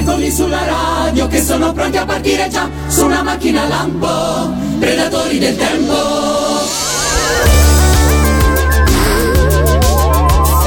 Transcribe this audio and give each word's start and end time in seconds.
Eccoli 0.00 0.30
sulla 0.30 0.64
radio 0.64 1.26
che 1.26 1.42
sono 1.42 1.72
pronti 1.72 1.98
a 1.98 2.06
partire 2.06 2.48
già 2.48 2.70
su 2.86 3.04
una 3.04 3.22
macchina 3.22 3.68
lampo, 3.68 4.50
predatori 4.78 5.38
del 5.38 5.54
tempo. 5.54 5.94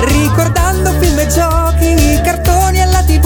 Ricordando 0.02 0.92
film 1.00 1.18
e 1.18 1.28
giochi, 1.28 2.22
cartoni 2.24 2.80
alla 2.80 3.02
tv 3.02 3.26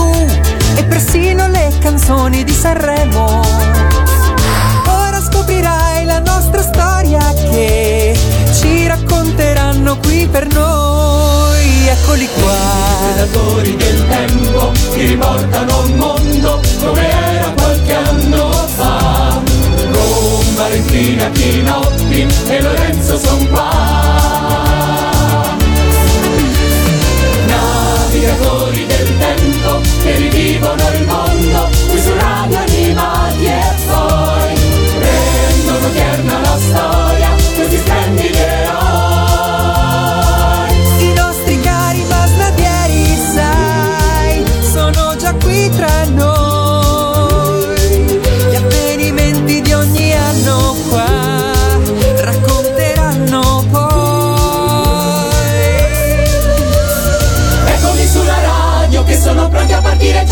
e 0.77 0.83
persino 0.85 1.45
le 1.49 1.73
canzoni 1.81 2.45
di 2.45 2.53
Sanremo. 2.53 3.76
Per 10.25 10.47
noi. 10.53 11.87
Eccoli 11.87 12.27
qua. 12.33 12.57
Predatori 13.13 13.75
del 13.75 14.07
tempo 14.07 14.71
che 14.93 15.05
riportano 15.05 15.81
un 15.81 15.91
mondo 15.93 16.61
come 16.79 17.09
era 17.09 17.51
qualche 17.51 17.93
anno 17.93 18.51
fa. 18.75 19.41
Con 19.91 20.55
Valentina 20.55 21.29
Chinotti 21.31 22.27
e 22.47 22.61
Lorenzo 22.61 23.19
son 23.19 23.47
qua. 23.49 23.75
Navigatori 27.45 28.85
del 28.85 29.17
tempo 29.17 29.81
che 30.01 30.15
rivivono 30.15 30.89
il 30.93 31.05
mondo 31.05 31.36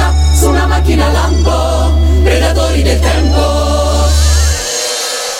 a 0.01 0.11
partire 0.11 0.29
già 0.29 0.33
su 0.33 0.49
una 0.49 0.65
macchina 0.67 1.11
lampo, 1.11 2.21
predatori 2.23 2.81
del 2.81 2.99
tempo. 2.99 3.63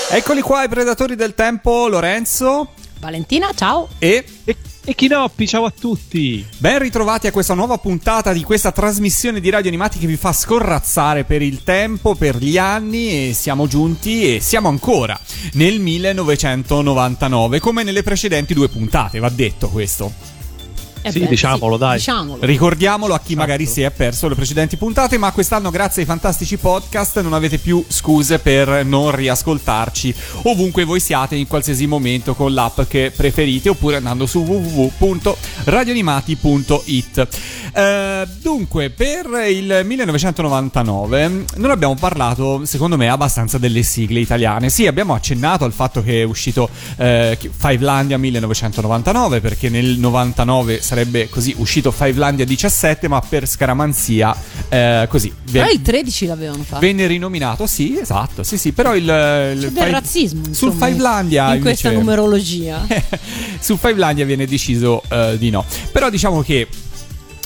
Eccoli 0.10 0.42
qua 0.42 0.64
i 0.64 0.70
predatori 0.70 1.16
del 1.16 1.34
tempo, 1.34 1.88
Lorenzo 1.88 2.70
Valentina, 3.00 3.50
ciao. 3.54 3.90
e 4.00 4.24
E, 4.44 4.56
e 4.84 4.96
Chinoppi, 4.96 5.48
ciao 5.48 5.66
a 5.66 5.72
tutti! 5.72 6.46
ben 6.58 6.80
ritrovati 6.80 7.28
a 7.28 7.32
questa 7.32 7.54
nuova 7.54 7.78
puntata 7.78 8.34
di 8.34 8.44
questa 8.44 8.72
trasmissione 8.72 9.40
di 9.40 9.50
radio 9.50 9.70
animati 9.70 10.00
che 10.00 10.08
vi 10.08 10.16
fa 10.16 10.32
scorrazzare 10.32 11.24
per 11.24 11.42
il 11.42 11.64
tempo, 11.64 12.16
per 12.16 12.38
gli 12.38 12.58
anni 12.58 13.30
e 13.30 13.34
siamo 13.34 13.68
giunti 13.68 14.36
e 14.36 14.40
siamo 14.40 14.70
ancora 14.70 15.20
nel 15.54 15.80
1999 15.80 17.60
come 17.60 17.84
nelle 17.84 18.04
precedenti 18.04 18.54
due 18.54 18.70
puntate, 18.70 19.20
va 19.20 19.30
detto 19.30 19.70
questo. 19.70 20.35
Eh 21.06 21.12
Sì, 21.12 21.28
diciamolo, 21.28 21.78
dai. 21.78 21.98
Diciamolo. 21.98 22.40
Ricordiamolo 22.42 23.14
a 23.14 23.20
chi 23.20 23.36
magari 23.36 23.68
si 23.68 23.82
è 23.82 23.92
perso 23.92 24.28
le 24.28 24.34
precedenti 24.36 24.76
puntate, 24.76 25.20
ma 25.20 25.32
quest'anno 25.32 25.70
grazie 25.70 26.02
ai 26.02 26.08
fantastici 26.08 26.58
podcast 26.58 27.22
non 27.22 27.34
avete 27.34 27.60
più 27.60 27.86
scuse 27.88 28.40
per 28.40 28.84
non 28.84 29.16
riascoltarci 29.16 30.16
ovunque 30.44 30.84
voi 30.84 31.00
siate 31.00 31.36
in 31.36 31.48
qualsiasi 31.48 31.86
momento 31.86 32.34
con 32.34 32.54
l'app 32.54 32.82
che 32.88 33.12
preferite 33.16 33.70
oppure 33.70 33.98
andando 33.98 34.26
su 34.26 34.40
www.radioanimati.it. 34.40 37.28
Eh, 37.74 38.28
dunque, 38.42 38.90
per 38.90 39.28
il 39.50 39.82
1999 39.84 41.46
non 41.58 41.72
abbiamo 41.72 41.96
parlato, 41.96 42.66
secondo 42.66 42.98
me, 42.98 43.10
abbastanza 43.10 43.58
delle 43.58 43.84
sigle 43.84 44.20
italiane. 44.20 44.70
Sì, 44.70 44.88
abbiamo 44.88 45.14
accennato 45.14 45.66
al 45.66 45.74
fatto 45.74 46.02
che 46.02 46.22
è 46.22 46.24
uscito 46.24 46.70
eh, 46.98 47.38
Fivelandia 47.38 48.18
1999 48.18 49.42
perché 49.42 49.70
nel 49.70 49.98
99 50.00 50.82
sarebbe 50.82 50.95
così 51.30 51.54
uscito 51.58 51.92
Fivelandia 51.92 52.46
17, 52.46 53.08
ma 53.08 53.20
per 53.22 53.48
scaramanzia 53.48 54.36
eh, 54.70 55.06
così 55.10 55.34
Però 55.52 55.66
ve- 55.66 55.72
il 55.74 55.82
13 55.82 56.26
l'avevano 56.28 56.64
fatto. 56.64 56.80
venne 56.80 57.06
rinominato. 57.08 57.68
Sì, 57.68 57.98
esatto, 58.00 58.44
sì, 58.44 58.58
sì, 58.58 58.72
però 58.72 58.96
il, 58.96 59.04
il 59.04 59.08
C'è 59.10 59.56
del 59.56 59.72
Five- 59.72 59.90
razzismo 59.92 60.40
sul 60.44 60.48
insomma, 60.70 60.86
Fivelandia 60.88 61.54
in 61.56 61.62
questa 61.62 61.88
invece- 61.90 62.04
numerologia. 62.06 62.88
su 63.60 63.78
Fivelandia 63.78 64.26
viene 64.26 64.46
deciso 64.46 65.02
eh, 65.10 65.36
di 65.38 65.50
no. 65.50 65.66
Però 65.92 66.10
diciamo 66.10 66.42
che 66.42 66.68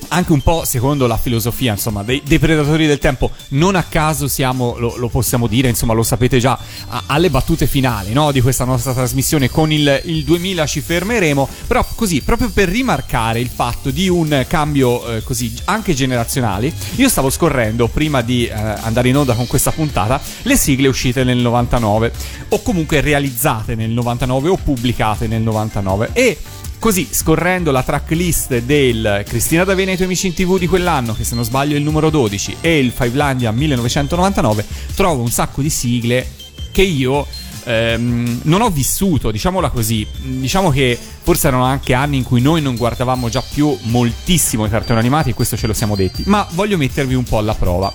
anche 0.10 0.32
un 0.32 0.42
po' 0.42 0.64
secondo 0.66 1.06
la 1.08 1.18
filosofia, 1.18 1.74
insomma, 1.74 2.04
dei, 2.04 2.22
dei 2.26 2.40
predatori 2.40 2.88
del 2.88 2.98
tempo, 2.98 3.32
non 3.50 3.76
a 3.76 3.84
caso 3.84 4.28
siamo, 4.28 4.76
lo, 4.78 4.96
lo 4.98 5.10
possiamo 5.10 5.48
dire, 5.48 5.70
insomma, 5.70 5.94
lo 5.94 6.04
sapete 6.04 6.40
già, 6.40 6.58
a- 6.88 7.04
alle 7.08 7.30
battute 7.30 7.68
finali 7.68 8.14
no, 8.14 8.32
di 8.32 8.42
questa 8.42 8.66
nostra 8.66 8.94
trasmissione. 8.94 9.50
Con 9.50 9.72
il, 9.72 10.02
il 10.06 10.24
2000 10.24 10.66
ci 10.66 10.82
fermeremo, 10.82 11.48
però 11.68 11.86
così, 11.96 12.22
proprio 12.22 12.50
per 12.50 12.70
rimarcare 12.70 13.40
il 13.40 13.50
fatto 13.50 13.92
di 13.92 14.08
un 14.08 14.46
cambio 14.48 15.08
eh, 15.08 15.24
così 15.24 15.54
anche 15.66 15.94
generazionale, 15.94 16.74
io 16.96 17.10
stavo 17.10 17.30
scorrendo 17.30 17.88
prima 17.88 18.22
di 18.22 18.46
eh, 18.46 18.54
andare 18.54 19.10
in 19.10 19.18
onda 19.18 19.34
con 19.34 19.48
questa 19.48 19.72
puntata 19.72 20.22
le 20.44 20.58
sigle 20.58 20.88
uscite 20.88 21.24
nel 21.24 21.38
99 21.38 22.12
o 22.50 22.62
comunque 22.62 23.02
realizzate 23.02 23.76
nel 23.76 23.90
99 23.90 24.50
o 24.50 24.58
pubblicate 24.58 25.28
nel 25.28 25.42
99 25.42 26.10
e 26.14 26.38
Così, 26.80 27.10
scorrendo 27.12 27.72
la 27.72 27.84
tracklist 27.84 28.60
del 28.60 29.26
Cristina 29.28 29.66
D'Avena 29.66 29.90
e 29.90 29.94
i 29.94 29.96
tuoi 29.96 30.08
amici 30.08 30.28
in 30.28 30.34
tv 30.34 30.58
di 30.58 30.66
quell'anno, 30.66 31.14
che 31.14 31.26
se 31.26 31.36
non 31.36 31.44
sbaglio 31.44 31.76
è 31.76 31.78
il 31.78 31.84
numero 31.84 32.10
12, 32.10 32.56
e 32.62 32.80
il 32.80 32.92
Fivelandia 32.92 33.52
1999, 33.52 34.66
trovo 34.96 35.22
un 35.22 35.30
sacco 35.30 35.62
di 35.62 35.70
sigle 35.70 36.26
che 36.72 36.82
io 36.82 37.28
ehm, 37.66 38.40
non 38.44 38.62
ho 38.62 38.70
vissuto, 38.70 39.30
diciamola 39.30 39.72
così. 39.72 40.08
Diciamo 40.22 40.70
che 40.70 40.98
forse 41.22 41.50
erano 41.50 41.66
anche 41.66 41.94
anni 41.94 42.16
in 42.16 42.24
cui 42.24 42.40
noi 42.40 42.62
non 42.62 42.78
guardavamo 42.78 43.28
già 43.28 43.44
più 43.44 43.78
moltissimo 43.82 44.66
i 44.66 44.70
cartoni 44.70 45.00
animati, 45.00 45.32
e 45.32 45.34
questo 45.34 45.58
ce 45.58 45.68
lo 45.68 45.74
siamo 45.74 45.98
detti. 45.98 46.24
Ma 46.28 46.48
voglio 46.52 46.78
mettervi 46.78 47.14
un 47.14 47.26
po' 47.26 47.40
alla 47.40 47.56
prova. 47.56 47.94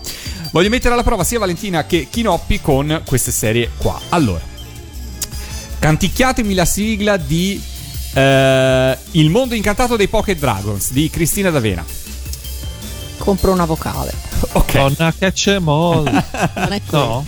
Voglio 0.50 0.68
mettere 0.68 0.92
alla 0.92 1.02
prova 1.02 1.24
sia 1.24 1.38
Valentina 1.38 1.86
che 1.86 2.08
Chinoppi 2.10 2.60
con 2.60 3.00
queste 3.06 3.32
serie 3.32 3.70
qua. 3.78 3.98
Allora, 4.10 4.42
canticchiatemi 5.78 6.52
la 6.52 6.66
sigla 6.66 7.16
di 7.16 7.72
eh, 8.14 8.98
Il 9.12 9.30
mondo 9.30 9.54
incantato 9.54 9.96
dei 9.96 10.08
Pocket 10.08 10.38
Dragons 10.38 10.92
di 10.92 11.10
Cristina 11.10 11.50
D'Avena. 11.50 11.84
Compro 13.18 13.52
una 13.52 13.64
vocale. 13.64 14.12
Ok. 14.52 14.72
Donna 14.72 15.14
catch 15.16 15.46
em 15.48 15.68
all. 15.68 16.04
Non 16.54 16.72
è 16.72 16.80
no? 16.90 17.24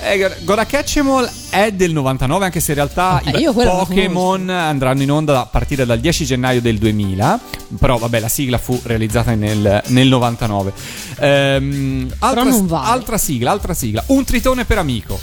Eh, 0.00 0.36
Gonna 0.42 0.66
Catch 0.66 0.96
'em 0.96 1.08
All 1.08 1.30
è 1.50 1.70
del 1.72 1.92
99, 1.92 2.44
anche 2.46 2.60
se 2.60 2.72
in 2.72 2.76
realtà 2.76 3.20
Eh, 3.24 3.38
i 3.38 3.44
Pokémon 3.52 4.48
andranno 4.48 5.02
in 5.02 5.10
onda 5.10 5.40
a 5.40 5.46
partire 5.46 5.86
dal 5.86 6.00
10 6.00 6.24
gennaio 6.24 6.60
del 6.60 6.78
2000. 6.78 7.40
Però, 7.78 7.96
vabbè, 7.98 8.20
la 8.20 8.28
sigla 8.28 8.58
fu 8.58 8.78
realizzata 8.84 9.34
nel, 9.34 9.82
nel 9.86 10.08
99. 10.08 10.72
Ehm, 11.20 12.12
altra, 12.18 12.42
non 12.42 12.66
vale. 12.66 12.88
altra 12.88 13.18
sigla, 13.18 13.50
altra 13.50 13.74
sigla. 13.74 14.02
Un 14.06 14.24
tritone 14.24 14.64
per 14.64 14.78
amico. 14.78 15.18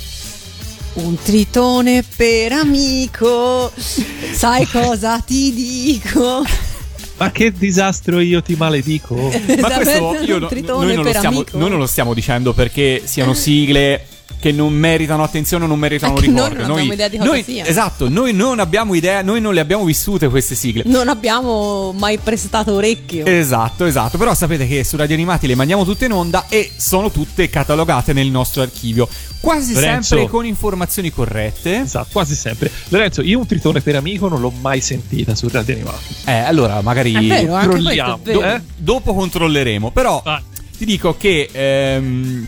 Un 0.93 1.17
tritone 1.21 2.03
per 2.15 2.51
amico. 2.51 3.71
Sai 3.75 4.65
cosa 4.67 5.19
ti 5.19 5.53
dico? 5.53 6.43
Ma 7.17 7.31
che 7.31 7.53
disastro 7.53 8.19
io 8.19 8.41
ti 8.41 8.55
maledico. 8.55 9.15
Ma 9.59 9.71
questo 9.71 10.17
io 10.21 10.39
no- 10.39 10.49
noi, 10.49 10.95
non 10.95 11.05
lo 11.05 11.13
stiamo, 11.13 11.43
noi 11.51 11.69
non 11.69 11.79
lo 11.79 11.85
stiamo 11.87 12.13
dicendo 12.13 12.53
perché 12.53 13.03
siano 13.05 13.33
sigle 13.33 14.05
che 14.41 14.51
non 14.51 14.73
meritano 14.73 15.21
attenzione 15.23 15.65
o 15.65 15.67
non 15.67 15.77
meritano 15.77 16.17
È 16.17 16.19
che 16.21 16.27
noi 16.27 16.35
ricordo. 16.49 16.61
non 16.63 16.71
abbiamo 16.71 16.93
idea 16.93 17.07
di 17.07 17.17
cosa 17.17 17.29
noi- 17.29 17.43
siano. 17.43 17.69
Esatto, 17.69 18.09
noi 18.09 18.33
non 18.33 18.59
abbiamo 18.59 18.93
idea, 18.95 19.21
noi 19.21 19.39
non 19.39 19.53
le 19.53 19.59
abbiamo 19.59 19.83
vissute 19.85 20.27
queste 20.29 20.55
sigle. 20.55 20.81
Non 20.87 21.07
abbiamo 21.09 21.93
mai 21.93 22.17
prestato 22.17 22.73
orecchio. 22.73 23.25
Esatto, 23.25 23.85
esatto. 23.85 24.17
Però 24.17 24.33
sapete 24.33 24.67
che 24.67 24.83
su 24.83 24.97
Radio 24.97 25.13
Animati 25.15 25.45
le 25.45 25.53
mandiamo 25.55 25.85
tutte 25.85 26.05
in 26.05 26.11
onda 26.13 26.45
e 26.49 26.71
sono 26.75 27.11
tutte 27.11 27.49
catalogate 27.51 28.13
nel 28.13 28.27
nostro 28.29 28.63
archivio. 28.63 29.07
Quasi 29.39 29.73
Lorenzo. 29.75 30.15
sempre 30.15 30.29
con 30.31 30.45
informazioni 30.45 31.11
corrette. 31.11 31.81
Esatto, 31.81 32.09
quasi 32.11 32.33
sempre. 32.35 32.71
Lorenzo, 32.89 33.21
io 33.21 33.37
un 33.39 33.45
tritone 33.45 33.81
per 33.81 33.95
amico 33.95 34.27
non 34.27 34.41
l'ho 34.41 34.51
mai 34.59 34.81
sentita 34.81 35.35
su 35.35 35.47
Radio 35.51 35.75
Animati. 35.75 36.15
Eh, 36.25 36.31
allora 36.31 36.81
magari 36.81 37.15
anche 37.15 37.45
Controlliamo, 37.47 38.19
vero. 38.23 38.41
eh? 38.43 38.61
dopo 38.75 39.13
controlleremo. 39.13 39.91
Però 39.91 40.21
Ah. 40.25 40.41
ti 40.77 40.85
dico 40.85 41.15
che 41.17 41.47
ehm, 41.51 42.47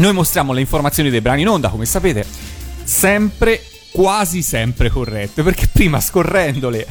noi 0.00 0.14
mostriamo 0.14 0.52
le 0.52 0.60
informazioni 0.60 1.10
dei 1.10 1.20
brani 1.20 1.42
in 1.42 1.48
onda, 1.48 1.68
come 1.68 1.84
sapete, 1.84 2.24
sempre, 2.82 3.62
quasi 3.92 4.42
sempre 4.42 4.90
corrette. 4.90 5.42
Perché 5.42 5.68
prima 5.70 6.00
scorrendole 6.00 6.86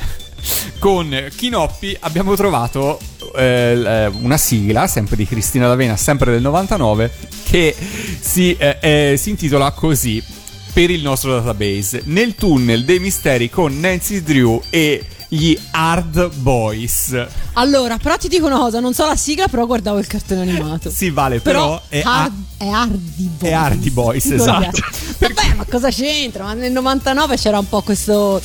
con 0.78 1.28
Chinoppi 1.36 1.98
abbiamo 2.02 2.36
trovato 2.36 3.00
eh, 3.36 4.10
una 4.22 4.38
sigla, 4.38 4.88
sempre 4.88 5.16
di 5.16 5.26
Cristina 5.26 5.68
D'Avena, 5.68 5.98
sempre 5.98 6.32
del 6.32 6.42
99, 6.42 7.12
che 7.44 7.76
si, 8.20 8.56
eh, 8.56 8.78
eh, 8.80 9.18
si 9.18 9.32
intitola 9.32 9.72
così 9.72 10.24
per 10.72 10.92
il 10.92 11.02
nostro 11.02 11.34
database. 11.34 12.04
Nel 12.06 12.36
tunnel 12.36 12.86
dei 12.86 13.00
misteri 13.00 13.50
con 13.50 13.80
Nancy 13.80 14.22
Drew 14.22 14.62
e 14.70 15.04
gli 15.30 15.58
Hard 15.72 16.34
Boys. 16.36 17.16
Allora, 17.54 17.98
però 17.98 18.18
ti 18.18 18.28
dico 18.28 18.48
una 18.48 18.58
cosa, 18.58 18.80
non 18.80 18.94
so 18.94 19.06
la 19.06 19.16
sigla, 19.16 19.48
però 19.48 19.66
guardavo 19.66 20.00
il 20.00 20.08
cartone 20.08 20.42
animato. 20.42 20.90
Sì, 20.90 21.12
vale, 21.12 21.40
però, 21.40 21.80
è, 21.88 22.02
Hard- 22.04 22.34
a- 22.58 22.66
è 22.66 22.68
Hardy 22.68 23.30
Boys. 23.38 23.52
è 23.52 23.54
Hardy 23.54 23.90
Boys, 23.92 24.26
esatto. 24.26 24.80
Vabbè, 25.20 25.54
ma 25.56 25.66
cosa 25.70 25.90
c'entra? 25.90 26.46
Ma 26.46 26.54
nel 26.54 26.72
99 26.72 27.36
c'era 27.38 27.60
un 27.60 27.70
po' 27.70 27.82
questo, 27.82 28.42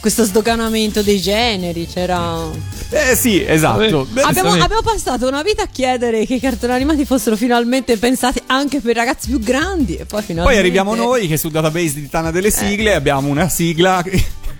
questo 0.00 0.24
sdoganamento 0.24 1.02
dei 1.02 1.20
generi, 1.20 1.86
c'era... 1.86 2.48
Eh 2.90 3.14
sì, 3.14 3.44
esatto. 3.44 4.06
Beh, 4.10 4.22
Abbiamo, 4.22 4.52
abbiamo 4.52 4.82
passato 4.82 5.26
una 5.26 5.42
vita 5.42 5.62
a 5.62 5.66
chiedere 5.66 6.24
che 6.24 6.34
i 6.34 6.40
cartoni 6.40 6.72
animati 6.72 7.04
fossero 7.04 7.36
finalmente 7.36 7.96
pensati 7.98 8.40
anche 8.46 8.80
per 8.80 8.96
ragazzi 8.96 9.28
più 9.28 9.38
grandi 9.38 9.96
e 9.96 10.04
poi 10.06 10.22
finalmente... 10.22 10.50
Poi 10.50 10.56
arriviamo 10.58 10.94
noi 10.94 11.26
che 11.26 11.36
sul 11.36 11.50
database 11.50 11.94
di 11.94 12.08
Tana 12.08 12.30
delle 12.30 12.50
sigle 12.50 12.94
abbiamo 12.94 13.28
una 13.28 13.48
sigla 13.48 14.02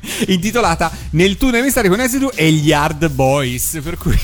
intitolata 0.29 0.91
Nel 1.11 1.37
tunnel 1.37 1.63
misteri 1.63 1.89
con 1.89 2.01
Esidu 2.01 2.31
e 2.35 2.51
gli 2.53 2.73
Hard 2.73 3.09
Boys, 3.11 3.79
per 3.83 3.97
cui 3.97 4.19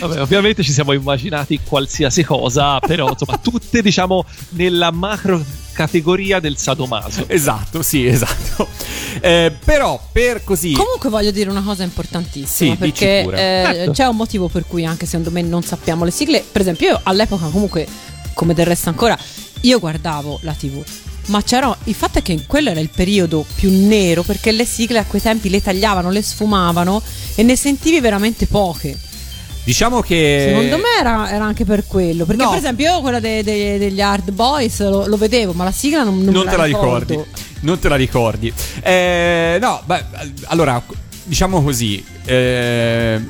Vabbè, 0.00 0.20
ovviamente 0.20 0.62
ci 0.64 0.72
siamo 0.72 0.92
immaginati 0.92 1.60
qualsiasi 1.62 2.24
cosa, 2.24 2.78
però 2.80 3.08
insomma, 3.10 3.38
tutte 3.38 3.82
diciamo 3.82 4.24
nella 4.50 4.90
macro 4.90 5.40
categoria 5.72 6.40
del 6.40 6.56
sadomaso. 6.56 7.24
esatto, 7.28 7.82
sì, 7.82 8.06
esatto. 8.06 8.66
Eh, 9.20 9.54
però 9.64 10.00
per 10.10 10.42
così 10.42 10.72
Comunque 10.72 11.08
voglio 11.08 11.30
dire 11.30 11.50
una 11.50 11.62
cosa 11.62 11.82
importantissima 11.84 12.74
Sì, 12.74 12.80
dici 12.80 13.04
perché 13.04 13.20
pure. 13.24 13.36
eh, 13.38 13.74
Certo. 13.74 13.90
c'è 13.92 14.06
un 14.06 14.16
motivo 14.16 14.48
per 14.48 14.64
cui 14.66 14.84
anche 14.84 15.06
secondo 15.06 15.30
me 15.30 15.42
non 15.42 15.62
sappiamo 15.62 16.04
le 16.04 16.10
sigle. 16.10 16.44
Per 16.50 16.60
esempio, 16.60 16.88
io 16.88 17.00
all'epoca 17.04 17.46
comunque, 17.46 17.86
come 18.34 18.54
del 18.54 18.66
resto 18.66 18.88
ancora, 18.88 19.16
io 19.60 19.78
guardavo 19.78 20.40
la 20.42 20.52
TV. 20.52 20.82
Ma 21.26 21.42
c'era 21.42 21.74
il 21.84 21.94
fatto 21.94 22.18
è 22.18 22.22
che 22.22 22.44
quello 22.46 22.70
era 22.70 22.80
il 22.80 22.90
periodo 22.90 23.46
più 23.54 23.70
nero 23.86 24.22
perché 24.22 24.50
le 24.52 24.64
sigle 24.64 24.98
a 24.98 25.04
quei 25.04 25.22
tempi 25.22 25.48
le 25.50 25.62
tagliavano, 25.62 26.10
le 26.10 26.20
sfumavano 26.22 27.00
e 27.36 27.42
ne 27.42 27.56
sentivi 27.56 28.00
veramente 28.00 28.46
poche. 28.46 28.98
diciamo 29.64 30.00
che 30.00 30.46
Secondo 30.48 30.76
me 30.78 30.98
era, 30.98 31.30
era 31.32 31.44
anche 31.44 31.64
per 31.64 31.84
quello. 31.86 32.24
Perché, 32.24 32.42
No. 32.42 32.48
per 32.50 32.58
esempio, 32.58 32.90
io 32.94 33.00
quella 33.00 33.20
de- 33.20 33.44
de- 33.44 33.78
degli 33.78 34.00
Hard 34.00 34.32
Boys 34.32 34.80
lo, 34.80 35.06
lo 35.06 35.16
vedevo, 35.16 35.52
ma 35.52 35.62
la 35.62 35.70
sigla 35.70 36.02
non, 36.02 36.20
non, 36.24 36.34
non 36.34 36.48
te 36.48 36.56
la 36.56 36.64
ricordo. 36.64 37.06
ricordi. 37.12 37.30
Non 37.60 37.78
te 37.78 37.88
la 37.88 37.94
ricordi. 37.96 38.52
Eh, 38.82 39.58
no, 39.60 39.80
beh, 39.84 40.04
allora, 40.46 40.82
diciamo 41.22 41.62
così, 41.62 42.04
eh, 42.24 43.20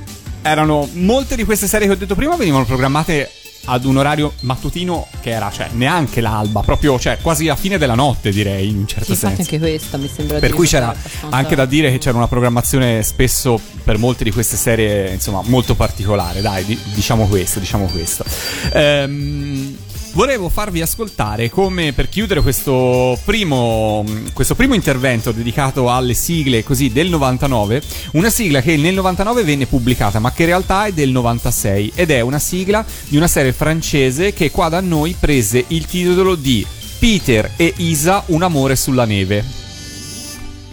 erano 0.41 0.89
molte 0.95 1.37
di 1.37 1.45
queste 1.45 1.67
serie 1.67 1.87
che 1.87 1.93
ho 1.93 1.97
detto 1.97 2.15
prima 2.15 2.35
venivano 2.37 2.65
programmate 2.65 3.31
ad 3.67 3.85
un 3.85 3.97
orario 3.97 4.33
mattutino 4.41 5.07
che 5.21 5.31
era, 5.31 5.51
cioè, 5.53 5.69
neanche 5.73 6.21
l'alba, 6.21 6.61
proprio, 6.63 6.99
cioè, 6.99 7.19
quasi 7.23 7.49
a 7.49 7.55
fine 7.57 7.79
della 7.79 7.95
notte, 7.95 8.31
direi, 8.31 8.69
in 8.69 8.79
un 8.79 8.87
certo 8.87 9.15
Sì, 9.15 9.21
senso. 9.21 9.41
anche 9.43 9.59
questa 9.59 9.97
mi 9.99 10.11
sembra 10.13 10.39
Per 10.41 10.53
cui 10.53 10.67
c'era 10.67 10.89
abbastanza- 10.91 11.37
anche 11.37 11.55
da 11.55 11.65
dire 11.65 11.91
che 11.91 11.99
c'era 11.99 12.17
una 12.17 12.27
programmazione 12.29 13.03
spesso 13.03 13.61
per 13.85 13.99
molte 13.99 14.25
di 14.25 14.33
queste 14.33 14.57
serie, 14.57 15.13
insomma, 15.13 15.43
molto 15.45 15.75
particolare. 15.75 16.41
Dai, 16.41 16.65
di- 16.65 16.79
diciamo 16.93 17.27
questo, 17.29 17.61
diciamo 17.61 17.87
questo. 17.87 18.25
Ehm, 18.73 19.77
volevo 20.13 20.49
farvi 20.49 20.81
ascoltare 20.81 21.49
come 21.51 21.93
per 21.93 22.09
chiudere 22.09 22.43
questo 22.43 23.19
primo, 23.25 24.05
questo 24.33 24.55
primo 24.55 24.75
intervento 24.75 25.33
dedicato 25.33 25.91
alle 25.91 26.15
sigle 26.15 26.63
così 26.63 26.91
del 26.91 27.09
99, 27.09 27.83
una 28.13 28.31
sigla 28.31 28.61
che 28.61 28.77
nel 28.77 28.95
99 28.95 29.43
venne 29.43 29.67
pubblicata, 29.67 30.19
ma 30.19 30.33
che 30.33 30.43
in 30.43 30.49
realtà 30.49 30.87
è 30.87 30.93
del 30.93 31.11
96 31.11 31.93
ed 31.95 32.11
è 32.11 32.21
una 32.21 32.39
sigla 32.39 32.85
di 33.09 33.17
una 33.17 33.29
serie 33.29 33.53
francese 33.53 34.33
che 34.33 34.51
qua 34.51 34.69
da 34.69 34.81
noi 34.81 35.17
prese 35.19 35.65
il 35.69 35.87
titolo 35.87 36.35
di 36.35 36.65
Peter 36.99 37.53
e 37.57 37.73
Isa, 37.79 38.23
un 38.27 38.43
amore 38.43 38.77
sulla 38.77 39.05
neve. 39.05 39.45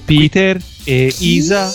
Peter 0.06 0.59
e 0.83 1.13
Isa, 1.19 1.71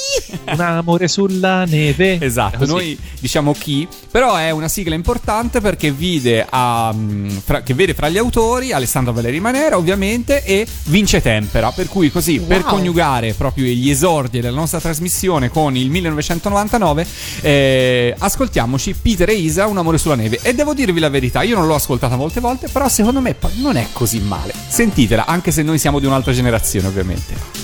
un 0.46 0.60
amore 0.60 1.08
sulla 1.08 1.64
neve. 1.64 2.18
Esatto, 2.20 2.64
noi 2.66 2.98
diciamo 3.20 3.52
chi, 3.52 3.86
però 4.10 4.34
è 4.36 4.50
una 4.50 4.68
sigla 4.68 4.94
importante 4.94 5.60
perché 5.60 5.90
vide 5.90 6.44
a, 6.48 6.92
mm, 6.92 7.28
fra- 7.44 7.62
che 7.62 7.74
vede 7.74 7.94
fra 7.94 8.08
gli 8.08 8.18
autori 8.18 8.72
Alessandro 8.72 9.12
Valeri 9.12 9.40
Manera 9.40 9.76
ovviamente 9.76 10.42
e 10.44 10.66
Vince 10.84 11.20
Tempera, 11.20 11.70
per 11.70 11.88
cui 11.88 12.10
così 12.10 12.40
per 12.40 12.62
Wow. 12.62 12.70
coniugare 12.70 13.34
proprio 13.34 13.66
gli 13.66 13.90
esordi 13.90 14.40
della 14.40 14.56
nostra 14.56 14.80
trasmissione 14.80 15.48
con 15.50 15.76
il 15.76 15.90
1999 15.90 17.06
eh, 17.42 18.14
ascoltiamoci 18.18 18.94
Peter 19.00 19.28
e 19.28 19.34
Isa, 19.34 19.66
Un 19.66 19.78
amore 19.78 19.98
sulla 19.98 20.14
neve 20.16 20.38
e 20.42 20.54
devo 20.54 20.74
dirvi 20.74 21.00
la 21.00 21.08
verità, 21.08 21.42
io 21.42 21.56
non 21.56 21.66
l'ho 21.66 21.74
ascoltata 21.74 22.16
molte 22.16 22.40
volte, 22.40 22.68
però 22.68 22.88
secondo 22.88 23.20
me 23.20 23.34
poi 23.34 23.52
non 23.60 23.76
è 23.76 23.86
così 23.92 24.18
male, 24.20 24.52
sentitela 24.68 25.26
anche 25.26 25.50
se 25.50 25.62
noi 25.62 25.78
siamo 25.78 25.98
di 25.98 26.06
un'altra 26.06 26.32
generazione 26.32 26.86
ovviamente. 26.88 27.63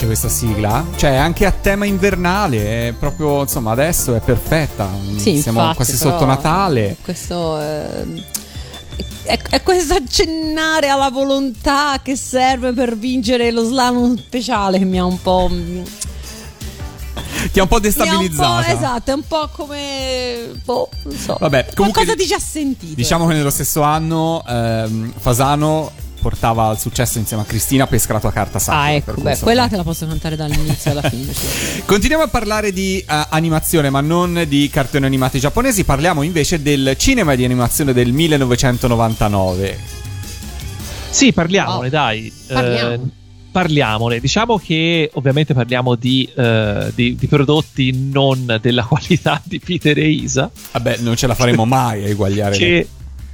piace 0.00 0.06
questa 0.06 0.28
sigla? 0.28 0.84
Cioè, 0.96 1.14
anche 1.14 1.46
a 1.46 1.50
tema 1.50 1.84
invernale, 1.84 2.88
è 2.88 2.92
proprio, 2.92 3.42
insomma, 3.42 3.72
adesso 3.72 4.14
è 4.14 4.20
perfetta. 4.20 4.88
Sì, 5.16 5.40
Siamo 5.40 5.58
infatti, 5.60 5.76
quasi 5.76 5.96
sotto 5.96 6.24
Natale. 6.24 6.96
Questo 7.02 7.60
eh, 7.60 8.24
è, 9.24 9.62
questo 9.62 9.94
accennare 9.94 10.88
alla 10.88 11.10
volontà 11.10 12.00
che 12.02 12.16
serve 12.16 12.72
per 12.72 12.96
vincere 12.96 13.50
lo 13.50 13.64
slalom 13.64 14.16
speciale 14.16 14.78
che 14.78 14.84
mi 14.84 14.98
ha 14.98 15.04
un 15.04 15.20
po'. 15.20 15.48
Mi 15.50 15.82
Ti 17.52 17.58
ha 17.58 17.62
un 17.62 17.68
po' 17.68 17.80
destabilizzata. 17.80 18.72
esatto, 18.72 19.10
è 19.10 19.14
un 19.14 19.26
po' 19.26 19.48
come. 19.52 20.50
Boh, 20.64 20.88
non 21.04 21.16
so. 21.16 21.36
Vabbè, 21.38 21.66
comunque 21.74 22.04
Qualcosa 22.04 22.14
di- 22.14 22.22
ti 22.22 22.28
ci 22.28 22.34
ha 22.34 22.38
sentito. 22.38 22.94
Diciamo 22.94 23.26
che 23.26 23.34
nello 23.34 23.50
stesso 23.50 23.82
anno 23.82 24.42
ehm, 24.46 25.12
Fasano 25.18 25.92
portava 26.20 26.66
al 26.68 26.78
successo 26.78 27.18
insieme 27.18 27.42
a 27.42 27.46
Cristina 27.46 27.86
Pesca 27.86 28.12
la 28.12 28.20
tua 28.20 28.30
carta 28.32 28.58
sacra. 28.58 28.80
Ah, 28.80 28.90
ecco, 28.92 29.14
beh, 29.20 29.38
quella 29.38 29.66
te 29.68 29.76
la 29.76 29.82
posso 29.82 30.06
cantare 30.06 30.36
dall'inizio 30.36 30.92
alla 30.92 31.02
fine. 31.08 31.32
Continuiamo 31.84 32.22
a 32.24 32.28
parlare 32.28 32.72
di 32.72 32.98
eh, 32.98 33.04
animazione, 33.30 33.90
ma 33.90 34.00
non 34.00 34.44
di 34.46 34.68
cartoni 34.70 35.04
animati 35.06 35.40
giapponesi. 35.40 35.84
Parliamo 35.84 36.22
invece 36.22 36.62
del 36.62 36.94
cinema 36.96 37.34
di 37.34 37.44
animazione 37.44 37.92
del 37.92 38.12
1999. 38.12 39.78
Sì, 41.10 41.32
parliamone, 41.32 41.80
Wow. 41.80 41.88
dai. 41.88 42.32
Parliamo. 42.46 42.92
Eh, 42.92 43.00
parliamone. 43.50 44.20
Diciamo 44.20 44.58
che 44.58 45.10
ovviamente 45.14 45.54
parliamo 45.54 45.96
di, 45.96 46.28
eh, 46.36 46.92
di- 46.94 47.16
di 47.16 47.26
prodotti 47.26 47.90
non 48.12 48.58
della 48.60 48.84
qualità 48.88 49.40
di 49.44 49.58
Peter 49.58 49.98
e 49.98 50.08
Isa. 50.08 50.48
Vabbè, 50.72 50.98
non 50.98 51.16
ce 51.16 51.26
la 51.26 51.34
faremo 51.34 51.64
mai 51.66 52.04
a 52.04 52.08
eguagliare. 52.08 52.56
che 52.56 52.88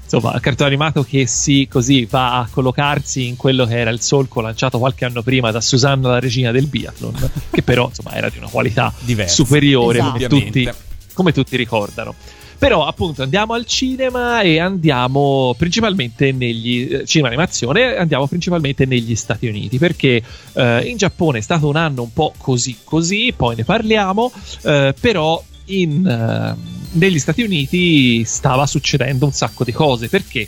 insomma 0.07 0.35
il 0.35 0.41
cartone 0.41 0.69
animato 0.69 1.03
che 1.03 1.27
si 1.27 1.67
così 1.71 2.07
va 2.07 2.39
a 2.39 2.49
collocarsi 2.51 3.27
in 3.27 3.37
quello 3.37 3.67
che 3.67 3.79
era 3.79 3.91
il 3.91 4.01
solco 4.01 4.41
lanciato 4.41 4.79
qualche 4.79 5.05
anno 5.05 5.23
prima 5.23 5.51
da 5.51 5.61
Susanna 5.61 6.09
la 6.09 6.21
regina 6.21 6.53
del 6.53 6.67
biathlon 6.67 7.31
che 7.51 7.63
però 7.63 7.89
insomma 7.89 8.15
era 8.15 8.29
di 8.29 8.39
una 8.39 8.49
qualità 8.49 8.93
Diversa. 9.01 9.35
superiore 9.35 9.99
Esatto. 9.99 10.29
come, 10.29 10.29
tutti, 10.29 10.71
come 11.13 11.33
tutti 11.33 11.57
ricordano 11.57 12.15
però 12.59 12.87
appunto 12.87 13.23
andiamo 13.23 13.53
al 13.53 13.67
cinema 13.67 14.41
e 14.41 14.59
andiamo 14.59 15.55
principalmente 15.59 16.33
negli 16.33 16.89
eh, 16.91 17.05
cinema 17.05 17.29
animazione 17.29 17.97
andiamo 17.97 18.27
principalmente 18.27 18.87
negli 18.87 19.15
Stati 19.15 19.47
Uniti 19.47 19.79
perché 19.79 20.23
eh, 20.53 20.81
in 20.83 20.97
Giappone 20.97 21.39
è 21.39 21.43
stato 21.43 21.69
un 21.69 21.77
anno 21.77 22.03
un 22.03 22.13
po' 22.13 22.33
così 22.39 22.79
così 22.85 23.35
poi 23.37 23.57
ne 23.57 23.65
parliamo 23.65 24.33
eh, 24.63 24.95
però 24.99 25.43
in, 25.67 26.07
eh, 26.07 26.55
negli 26.93 27.19
Stati 27.19 27.43
Uniti 27.43 28.25
stava 28.25 28.67
succedendo 28.67 29.27
un 29.27 29.33
sacco 29.33 29.65
di 29.65 29.73
cose. 29.73 30.09
Perché? 30.09 30.47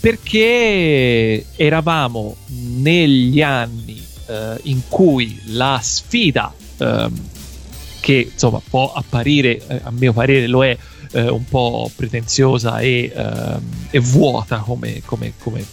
Perché 0.00 1.46
eravamo 1.56 2.36
negli 2.46 3.40
anni 3.40 4.02
eh, 4.26 4.58
in 4.64 4.82
cui 4.88 5.40
la 5.46 5.80
sfida 5.82 6.52
ehm, 6.78 7.28
che 8.00 8.28
insomma 8.32 8.60
può 8.68 8.92
apparire 8.92 9.66
eh, 9.66 9.80
a 9.82 9.90
mio 9.90 10.12
parere 10.12 10.46
lo 10.46 10.64
è 10.64 10.76
eh, 11.12 11.28
un 11.28 11.44
po' 11.44 11.90
pretenziosa 11.94 12.80
e, 12.80 13.10
ehm, 13.14 13.62
e 13.90 13.98
vuota 14.00 14.58
come, 14.58 15.00
come- 15.04 15.32
come- 15.38 15.64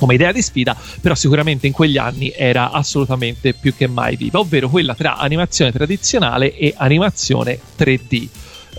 come 0.00 0.14
idea 0.14 0.32
di 0.32 0.40
sfida, 0.40 0.74
però 1.02 1.14
sicuramente 1.14 1.66
in 1.66 1.74
quegli 1.74 1.98
anni 1.98 2.32
era 2.34 2.70
assolutamente 2.70 3.52
più 3.52 3.76
che 3.76 3.86
mai 3.86 4.16
viva, 4.16 4.38
ovvero 4.38 4.70
quella 4.70 4.94
tra 4.94 5.18
animazione 5.18 5.70
tradizionale 5.70 6.56
e 6.56 6.72
animazione 6.74 7.58
3D. 7.78 8.28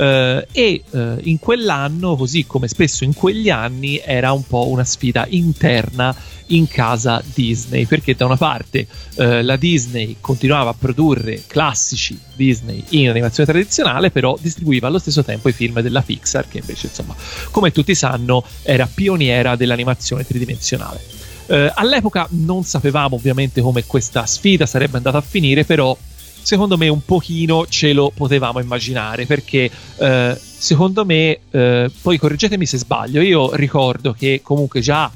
Eh, 0.02 0.48
e 0.52 0.84
eh, 0.90 1.18
in 1.22 1.38
quell'anno, 1.38 2.16
così 2.16 2.48
come 2.48 2.68
spesso 2.68 3.04
in 3.04 3.14
quegli 3.14 3.52
anni, 3.52 4.02
era 4.04 4.32
un 4.32 4.44
po' 4.48 4.68
una 4.68 4.84
sfida 4.84 5.28
interna 5.30 6.16
in 6.48 6.68
casa 6.68 7.22
Disney, 7.24 7.86
perché 7.86 8.16
da 8.16 8.26
una 8.26 8.36
parte 8.36 8.88
eh, 9.18 9.44
la 9.44 9.58
Disney 9.58 10.18
continuava 10.20 10.72
a 10.72 10.76
produrre 10.78 11.44
classici 11.46 12.20
Disney 12.34 12.84
in 12.90 13.10
animazione 13.10 13.52
tradizionale, 13.52 14.10
però 14.10 14.36
distribuiva 14.42 14.88
allo 14.88 14.98
stesso 14.98 15.24
tempo 15.24 15.50
i 15.50 15.54
film 15.54 15.82
della 15.82 16.02
Pixar, 16.02 16.48
che 16.48 16.58
invece, 16.58 16.88
insomma, 16.88 17.16
come 17.52 17.72
tutti 17.72 17.94
sanno, 17.94 18.44
era 18.64 18.90
pioniera 18.92 19.56
dell'animazione 19.56 20.26
tridimensionale. 20.26 21.00
Eh, 21.46 21.72
all'epoca 21.76 22.26
non 22.32 22.64
sapevamo 22.64 23.18
ovviamente 23.18 23.62
come 23.62 23.86
questa 23.86 24.26
sfida 24.26 24.66
sarebbe 24.66 24.98
andata 24.98 25.20
a 25.20 25.22
finire, 25.22 25.64
però 25.64 25.96
secondo 26.42 26.78
me 26.78 26.88
un 26.88 27.04
pochino 27.04 27.66
ce 27.68 27.94
lo 27.94 28.12
potevamo 28.14 28.60
immaginare, 28.60 29.26
perché 29.26 29.70
eh, 29.98 30.38
secondo 30.40 31.06
me, 31.06 31.40
eh, 31.50 31.92
poi 32.02 32.18
correggetemi 32.18 32.66
se 32.66 32.78
sbaglio, 32.78 33.22
io 33.22 33.56
ricordo 33.56 34.14
che 34.14 34.42
comunque 34.44 34.82
già 34.82 35.12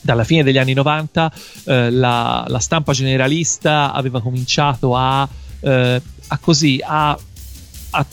dalla 0.00 0.24
fine 0.24 0.42
degli 0.42 0.58
anni 0.58 0.74
90 0.74 1.32
eh, 1.64 1.90
la, 1.90 2.44
la 2.46 2.58
stampa 2.58 2.92
generalista 2.92 3.92
aveva 3.92 4.20
cominciato 4.20 4.94
a, 4.96 5.28
eh, 5.60 6.02
a 6.28 6.38
così 6.38 6.80
a, 6.82 7.18
a 7.90 8.06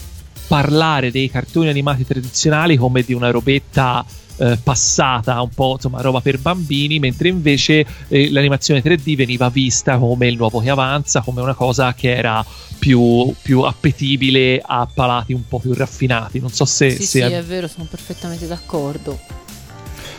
parlare 0.47 1.11
dei 1.11 1.29
cartoni 1.29 1.69
animati 1.69 2.05
tradizionali 2.05 2.77
come 2.77 3.01
di 3.01 3.13
una 3.13 3.31
robetta 3.31 4.05
eh, 4.37 4.57
passata, 4.61 5.41
un 5.41 5.49
po' 5.49 5.73
insomma 5.73 6.01
roba 6.01 6.21
per 6.21 6.39
bambini, 6.39 6.99
mentre 6.99 7.29
invece 7.29 7.85
eh, 8.07 8.31
l'animazione 8.31 8.81
3D 8.81 9.15
veniva 9.15 9.49
vista 9.49 9.97
come 9.97 10.27
il 10.27 10.35
nuovo 10.37 10.59
che 10.59 10.69
avanza, 10.69 11.21
come 11.21 11.41
una 11.41 11.53
cosa 11.53 11.93
che 11.93 12.13
era 12.15 12.45
più, 12.77 13.33
più 13.41 13.61
appetibile 13.61 14.61
a 14.63 14.87
palati 14.91 15.33
un 15.33 15.47
po' 15.47 15.59
più 15.59 15.73
raffinati. 15.73 16.39
Non 16.39 16.51
so 16.51 16.65
se, 16.65 16.89
Sì, 16.91 17.03
se 17.05 17.25
sì, 17.27 17.33
è 17.33 17.43
vero, 17.43 17.67
sono 17.67 17.87
perfettamente 17.89 18.47
d'accordo. 18.47 19.19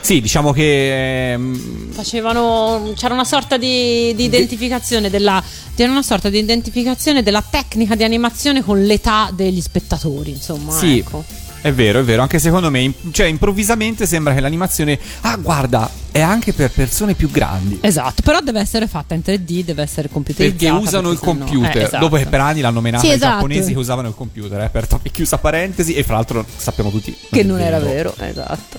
Sì, 0.01 0.21
diciamo 0.21 0.53
che. 0.53 1.33
ehm, 1.33 1.91
Facevano. 1.91 2.93
C'era 2.95 3.13
una 3.13 3.25
sorta 3.25 3.57
di, 3.57 4.15
di 4.15 4.25
identificazione 4.25 5.11
della. 5.11 5.43
C'era 5.75 5.91
una 5.91 6.03
sorta 6.03 6.29
di 6.31 6.39
identificazione 6.39 7.25
della 7.25 7.43
tecnica 7.43 7.97
di 7.97 8.05
animazione 8.05 8.63
con 8.63 8.85
l'età 8.85 9.31
degli 9.35 9.61
spettatori, 9.61 10.31
insomma. 10.31 10.71
Sì. 10.71 10.99
ecco. 10.99 11.25
È 11.67 11.73
vero, 11.73 11.99
è 11.99 12.03
vero, 12.05 12.23
anche 12.23 12.39
secondo 12.39 12.71
me, 12.71 12.93
cioè 13.11 13.27
improvvisamente 13.27 14.07
sembra 14.07 14.33
che 14.35 14.39
l'animazione, 14.41 14.99
ah 15.23 15.37
guarda, 15.37 15.91
è 16.13 16.21
anche 16.21 16.53
per 16.53 16.71
persone 16.71 17.15
più 17.15 17.29
grandi. 17.31 17.79
Esatto, 17.83 18.23
però 18.23 18.41
deve 18.41 18.61
essere 18.61 18.87
fatta 18.87 19.15
in 19.15 19.23
3D, 19.25 19.65
deve 19.65 19.83
essere 19.83 20.09
computerizzata. 20.09 20.73
Perché 20.73 20.87
usano 20.89 21.11
il 21.11 21.19
perché 21.19 21.33
sennò- 21.33 21.45
computer. 21.51 21.77
eh, 21.77 21.85
esatto. 21.87 22.05
Dopo 22.05 22.17
che 22.17 22.27
per 22.27 22.41
anni 22.41 22.61
l'hanno 22.61 22.81
menata 22.81 23.03
Sì, 23.03 23.11
i 23.11 23.15
esatto. 23.15 23.33
giapponesi 23.33 23.73
che 23.73 23.79
usavano 23.79 24.07
il 24.09 24.15
computer, 24.15 24.61
eh, 24.61 24.69
per 24.69 24.87
chiusa 25.11 25.39
parentesi, 25.39 25.95
e 25.95 26.05
fra 26.05 26.15
l'altro 26.15 26.45
sappiamo 26.57 26.91
tutti 26.91 27.17
Che 27.31 27.41
è 27.41 27.43
non 27.43 27.59
era 27.59 27.81
vero, 27.81 28.15
esatto. 28.17 28.79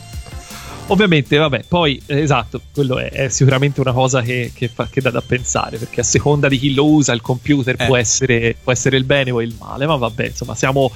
Ovviamente, 0.90 1.36
vabbè, 1.36 1.66
poi 1.68 2.02
eh, 2.06 2.22
esatto, 2.22 2.62
quello 2.74 2.98
è, 3.00 3.10
è 3.10 3.28
sicuramente 3.28 3.82
una 3.82 3.92
cosa 3.92 4.22
che, 4.22 4.52
che 4.56 4.70
fa, 4.74 4.88
che 4.90 5.02
dà 5.02 5.10
da 5.10 5.22
pensare, 5.22 5.78
perché 5.78 6.00
a 6.00 6.04
seconda 6.06 6.48
di 6.48 6.58
chi 6.58 6.74
lo 6.74 6.86
usa, 6.90 7.12
il 7.12 7.22
computer 7.22 7.76
Eh. 7.78 7.86
può, 7.86 7.98
essere, 7.98 8.56
può 8.64 8.72
essere 8.72 8.96
il 8.96 9.04
bene 9.04 9.32
o 9.32 9.42
il 9.42 9.54
male, 9.60 9.86
ma 9.86 9.98
vabbè, 9.98 10.28
insomma, 10.28 10.56
siamo, 10.56 10.90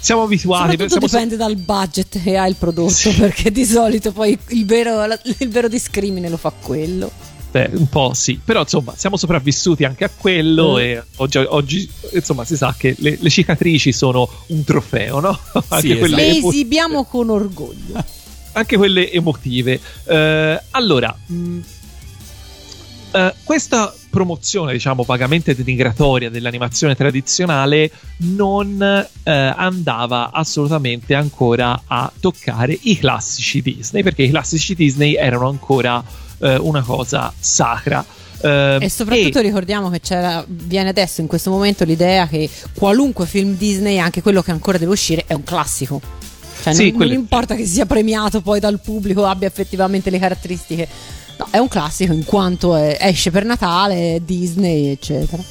siamo 0.00 0.22
abituati. 0.22 0.70
Soprattutto 0.72 0.88
siamo 0.88 1.06
so- 1.08 1.16
dipende 1.16 1.36
dal 1.36 1.56
budget 1.56 2.22
che 2.22 2.36
ha 2.36 2.46
il 2.46 2.54
prodotto, 2.56 3.10
perché 3.18 3.50
di 3.50 3.64
solito 3.64 4.12
poi 4.12 4.38
il 4.48 4.64
vero, 4.66 5.02
il 5.38 5.48
vero 5.48 5.68
discrimine 5.68 6.28
lo 6.28 6.36
fa 6.36 6.50
quello. 6.50 7.10
beh, 7.50 7.70
un 7.74 7.88
po' 7.88 8.12
sì, 8.14 8.38
però 8.44 8.60
insomma, 8.60 8.92
siamo 8.96 9.16
sopravvissuti 9.16 9.84
anche 9.84 10.04
a 10.04 10.10
quello 10.14 10.74
Mm. 10.74 10.78
e 10.78 11.02
oggi, 11.16 11.38
oggi, 11.38 11.90
insomma, 12.12 12.44
si 12.44 12.56
sa 12.56 12.74
che 12.76 12.94
le, 12.98 13.16
le 13.18 13.30
cicatrici 13.30 13.90
sono 13.92 14.28
un 14.48 14.64
trofeo, 14.64 15.20
no? 15.20 15.38
anche, 15.68 15.92
esatto. 15.98 16.14
Le 16.14 16.36
esibiamo 16.36 17.04
con 17.04 17.30
orgoglio. 17.30 18.04
anche 18.52 18.76
quelle 18.76 19.10
emotive. 19.12 19.80
Eh, 20.04 20.62
allora, 20.72 21.16
mh, 21.26 21.58
eh, 23.12 23.34
questa 23.44 23.94
promozione, 24.10 24.72
diciamo, 24.72 25.02
vagamente 25.04 25.54
denigratoria 25.54 26.30
dell'animazione 26.30 26.94
tradizionale 26.94 27.90
non 28.18 28.80
eh, 29.22 29.30
andava 29.32 30.30
assolutamente 30.32 31.14
ancora 31.14 31.82
a 31.86 32.10
toccare 32.18 32.76
i 32.82 32.98
classici 32.98 33.62
Disney, 33.62 34.02
perché 34.02 34.22
i 34.22 34.30
classici 34.30 34.74
Disney 34.74 35.14
erano 35.14 35.48
ancora 35.48 36.02
eh, 36.38 36.56
una 36.56 36.82
cosa 36.82 37.32
sacra. 37.38 38.04
Eh, 38.40 38.78
E 38.80 38.90
soprattutto 38.90 39.40
ricordiamo 39.40 39.90
che 39.90 40.00
c'era, 40.00 40.44
viene 40.46 40.90
adesso 40.90 41.20
in 41.20 41.26
questo 41.26 41.50
momento 41.50 41.84
l'idea 41.84 42.26
che 42.28 42.48
qualunque 42.74 43.26
film 43.26 43.56
Disney, 43.56 43.98
anche 43.98 44.22
quello 44.22 44.42
che 44.42 44.50
ancora 44.50 44.78
deve 44.78 44.92
uscire, 44.92 45.24
è 45.26 45.34
un 45.34 45.44
classico. 45.44 46.00
Cioè, 46.62 46.74
Sì, 46.74 46.84
non, 46.84 46.92
quello- 46.94 47.12
non 47.12 47.20
importa 47.20 47.54
che 47.54 47.66
sia 47.66 47.86
premiato 47.86 48.40
poi 48.40 48.58
dal 48.60 48.80
pubblico, 48.80 49.24
abbia 49.26 49.46
effettivamente 49.46 50.10
le 50.10 50.18
caratteristiche. 50.18 50.88
No, 51.38 51.46
è 51.50 51.58
un 51.58 51.68
classico 51.68 52.12
in 52.12 52.24
quanto 52.24 52.74
è- 52.74 52.96
esce 53.00 53.30
per 53.30 53.44
Natale, 53.44 54.20
Disney, 54.24 54.88
eccetera. 54.88 55.42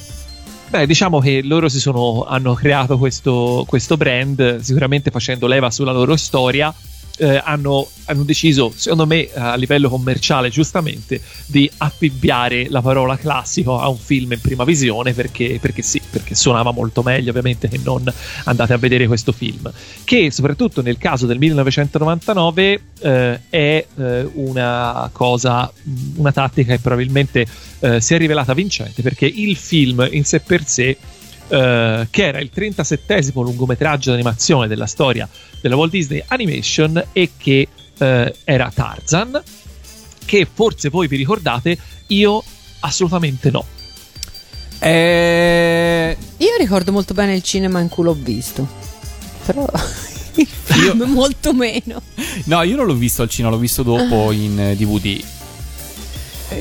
Beh, 0.68 0.86
diciamo 0.86 1.18
che 1.18 1.40
loro 1.42 1.68
sono, 1.70 2.24
hanno 2.24 2.52
creato 2.52 2.98
questo, 2.98 3.64
questo 3.66 3.96
brand, 3.96 4.60
sicuramente 4.60 5.10
facendo 5.10 5.46
leva 5.46 5.70
sulla 5.70 5.92
loro 5.92 6.14
storia. 6.16 6.72
Eh, 7.18 7.40
hanno, 7.42 7.88
hanno 8.06 8.22
deciso, 8.22 8.72
secondo 8.74 9.06
me 9.06 9.28
a 9.34 9.54
livello 9.56 9.88
commerciale 9.88 10.48
giustamente, 10.48 11.20
di 11.46 11.70
affibbiare 11.78 12.68
la 12.68 12.80
parola 12.80 13.16
classico 13.16 13.78
a 13.78 13.88
un 13.88 13.98
film 13.98 14.32
in 14.32 14.40
prima 14.40 14.64
visione 14.64 15.12
perché, 15.12 15.58
perché 15.60 15.82
sì, 15.82 16.00
perché 16.08 16.34
suonava 16.34 16.72
molto 16.72 17.02
meglio 17.02 17.30
ovviamente 17.30 17.68
che 17.68 17.78
non 17.82 18.12
andate 18.44 18.72
a 18.72 18.76
vedere 18.78 19.06
questo 19.06 19.32
film, 19.32 19.70
che 20.04 20.30
soprattutto 20.30 20.82
nel 20.82 20.98
caso 20.98 21.26
del 21.26 21.38
1999 21.38 22.80
eh, 23.00 23.40
è 23.48 23.86
eh, 23.96 24.30
una 24.34 25.10
cosa, 25.12 25.70
una 26.16 26.32
tattica 26.32 26.74
che 26.74 26.80
probabilmente 26.80 27.46
eh, 27.80 28.00
si 28.00 28.14
è 28.14 28.18
rivelata 28.18 28.54
vincente 28.54 29.02
perché 29.02 29.26
il 29.26 29.56
film 29.56 30.06
in 30.10 30.24
sé 30.24 30.40
per 30.40 30.64
sé 30.66 30.96
eh, 31.48 32.06
che 32.10 32.26
era 32.26 32.40
il 32.40 32.50
37 32.50 33.32
lungometraggio 33.34 34.10
d'animazione 34.10 34.68
della 34.68 34.86
storia 34.86 35.28
della 35.60 35.76
Walt 35.76 35.90
Disney 35.90 36.22
Animation 36.26 37.02
e 37.12 37.30
che 37.36 37.68
eh, 37.98 38.34
era 38.44 38.70
Tarzan, 38.72 39.42
che 40.24 40.46
forse 40.52 40.88
voi 40.88 41.08
vi 41.08 41.16
ricordate, 41.16 41.76
io 42.08 42.42
assolutamente 42.80 43.50
no. 43.50 43.64
Eh, 44.80 46.16
Io 46.36 46.56
ricordo 46.58 46.92
molto 46.92 47.14
bene 47.14 47.34
il 47.34 47.42
cinema 47.42 47.80
in 47.80 47.88
cui 47.88 48.04
l'ho 48.04 48.16
visto. 48.18 48.66
Però 49.44 49.66
il 50.36 50.46
film 50.46 51.04
molto 51.08 51.52
meno. 51.52 52.00
no, 52.44 52.62
io 52.62 52.76
non 52.76 52.86
l'ho 52.86 52.94
visto 52.94 53.22
al 53.22 53.28
cinema, 53.28 53.54
l'ho 53.54 53.60
visto 53.60 53.82
dopo 53.82 54.30
in 54.32 54.58
eh, 54.60 54.76
DVD. 54.76 55.37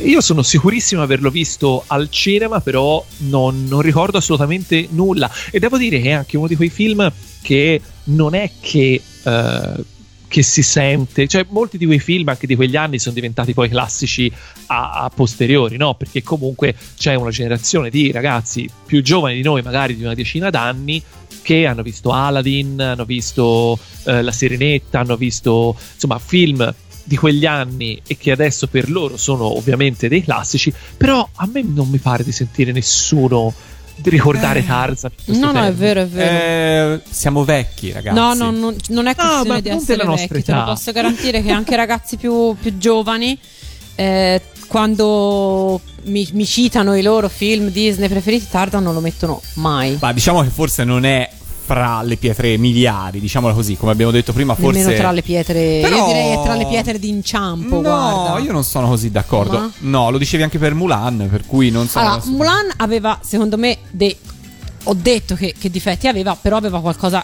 Io 0.03 0.21
sono 0.21 0.41
sicurissimo 0.41 1.01
di 1.01 1.07
averlo 1.07 1.29
visto 1.29 1.83
al 1.87 2.09
cinema, 2.09 2.59
però 2.59 3.03
non, 3.19 3.65
non 3.65 3.81
ricordo 3.81 4.17
assolutamente 4.17 4.87
nulla. 4.91 5.31
E 5.49 5.59
devo 5.59 5.77
dire 5.77 6.01
che 6.01 6.09
è 6.09 6.13
anche 6.13 6.37
uno 6.37 6.47
di 6.47 6.55
quei 6.55 6.69
film 6.69 7.11
che 7.41 7.81
non 8.05 8.35
è 8.35 8.51
che. 8.59 9.01
eh, 9.23 9.95
che 10.27 10.43
si 10.43 10.61
sente, 10.61 11.25
cioè 11.27 11.45
molti 11.49 11.77
di 11.77 11.85
quei 11.85 11.99
film 11.99 12.27
anche 12.27 12.47
di 12.47 12.55
quegli 12.55 12.75
anni 12.75 12.99
sono 12.99 13.15
diventati 13.15 13.53
poi 13.53 13.69
classici 13.69 14.29
a, 14.67 15.03
a 15.03 15.09
posteriori, 15.09 15.77
no? 15.77 15.95
Perché 15.95 16.21
comunque 16.21 16.75
c'è 16.97 17.15
una 17.15 17.29
generazione 17.29 17.89
di 17.89 18.11
ragazzi 18.11 18.69
più 18.85 19.01
giovani 19.01 19.35
di 19.35 19.41
noi, 19.41 19.61
magari 19.61 19.95
di 19.95 20.03
una 20.03 20.13
decina 20.13 20.49
d'anni, 20.49 21.01
che 21.41 21.65
hanno 21.65 21.81
visto 21.81 22.11
Aladdin, 22.11 22.79
hanno 22.81 23.05
visto 23.05 23.79
eh, 24.03 24.21
La 24.21 24.33
Sirenetta, 24.33 24.99
hanno 24.99 25.15
visto 25.15 25.77
insomma 25.93 26.19
film 26.19 26.73
di 27.07 27.15
quegli 27.15 27.45
anni 27.45 28.01
e 28.05 28.17
che 28.17 28.31
adesso 28.31 28.67
per 28.67 28.89
loro 28.89 29.15
sono 29.15 29.45
ovviamente 29.57 30.09
dei 30.09 30.21
classici, 30.21 30.73
però 30.97 31.25
a 31.35 31.47
me 31.51 31.63
non 31.65 31.87
mi 31.87 31.99
pare 31.99 32.23
di 32.25 32.33
sentire 32.33 32.73
nessuno 32.73 33.53
di 33.95 34.09
ricordare 34.09 34.59
Eh. 34.59 34.65
Tarzan. 34.65 35.11
No, 35.25 35.51
no, 35.53 35.63
è 35.63 35.73
vero, 35.73 36.01
è 36.01 36.07
vero. 36.07 36.95
Eh, 36.95 37.01
siamo 37.09 37.45
vecchi, 37.45 37.91
ragazzi. 37.93 38.15
No, 38.19 38.33
no, 38.33 38.51
no, 38.51 38.75
non 38.89 39.07
è 39.07 39.15
questione 39.15 39.61
di 39.61 39.69
appunto 39.69 39.91
è 39.91 39.95
essere 39.95 40.15
vecchi, 40.15 40.43
te 40.43 40.51
lo 40.51 40.57
età. 40.57 40.63
posso 40.65 40.91
garantire 40.91 41.41
che 41.41 41.51
anche 41.51 41.75
ragazzi 41.77 42.17
più, 42.17 42.55
più 42.59 42.77
giovani, 42.77 43.39
eh, 43.95 44.41
quando 44.67 45.79
mi, 46.03 46.27
mi 46.33 46.45
citano 46.45 46.95
i 46.95 47.01
loro 47.01 47.29
film 47.29 47.69
Disney 47.69 48.09
preferiti, 48.09 48.47
Tarzan 48.51 48.83
non 48.83 48.93
lo 48.93 48.99
mettono 48.99 49.41
mai. 49.55 49.97
Ma 49.99 50.11
diciamo 50.13 50.43
che 50.43 50.49
forse 50.49 50.83
non 50.83 51.05
è 51.05 51.27
fra 51.67 52.01
le 52.01 52.15
pietre 52.15 52.55
miliari, 52.55 53.19
diciamolo 53.19 53.53
così, 53.53 53.75
come 53.75 53.91
abbiamo 53.91 54.09
detto 54.13 54.31
prima, 54.31 54.55
forse 54.55 54.79
Nemmeno 54.79 54.97
tra 54.97 55.11
le 55.11 55.21
pietre, 55.21 55.79
Però- 55.81 55.97
io 55.97 56.05
direi 56.05 56.31
è 56.31 56.41
tra 56.41 56.55
le 56.55 56.65
pietre 56.65 56.97
d'inciampo, 56.97 57.75
No, 57.75 57.81
guarda. 57.81 58.39
io 58.39 58.53
non 58.53 58.63
sono 58.63 58.87
così 58.87 59.11
d'accordo. 59.11 59.57
Ma? 59.59 59.71
No, 59.79 60.09
lo 60.09 60.17
dicevi 60.17 60.43
anche 60.43 60.59
per 60.59 60.73
Mulan, 60.73 61.27
per 61.29 61.45
cui 61.45 61.69
non 61.69 61.89
sono 61.89 62.05
Allora, 62.05 62.21
Mulan 62.27 62.71
aveva, 62.77 63.19
secondo 63.21 63.57
me, 63.57 63.79
dei. 63.91 64.15
Ho 64.85 64.93
detto 64.93 65.35
che, 65.35 65.53
che 65.59 65.69
difetti 65.69 66.07
aveva, 66.07 66.37
però 66.41 66.55
aveva 66.55 66.79
qualcosa 66.79 67.21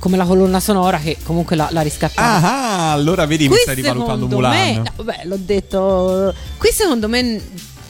come 0.00 0.16
la 0.16 0.24
colonna 0.24 0.58
sonora 0.58 0.98
che 0.98 1.16
comunque 1.22 1.54
la, 1.54 1.68
la 1.70 1.80
riscattava. 1.82 2.48
Ah, 2.48 2.90
allora 2.92 3.24
vedi, 3.26 3.44
mi 3.44 3.50
Qui 3.50 3.58
stai 3.62 3.76
rivalutando 3.76 4.26
Mulan. 4.26 4.50
me, 4.52 4.72
no, 4.78 4.82
vabbè, 4.96 5.20
l'ho 5.26 5.38
detto. 5.38 6.34
Qui 6.58 6.70
secondo 6.72 7.08
me 7.08 7.40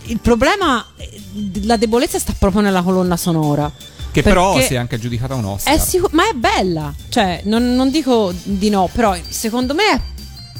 il 0.08 0.18
problema, 0.20 0.84
eh, 0.98 1.20
la 1.62 1.78
debolezza 1.78 2.18
sta 2.18 2.34
proprio 2.38 2.60
nella 2.60 2.82
colonna 2.82 3.16
sonora. 3.16 3.72
Che 4.14 4.22
però 4.22 4.60
si 4.60 4.74
è 4.74 4.76
anche 4.76 4.94
aggiudicata 4.94 5.34
un 5.34 5.44
Oscar. 5.44 5.74
È 5.74 5.78
sicu- 5.78 6.12
ma 6.12 6.28
è 6.28 6.34
bella, 6.34 6.94
cioè 7.08 7.40
non, 7.44 7.74
non 7.74 7.90
dico 7.90 8.32
di 8.44 8.70
no, 8.70 8.88
però 8.92 9.16
secondo 9.28 9.74
me 9.74 9.90
è 9.92 10.00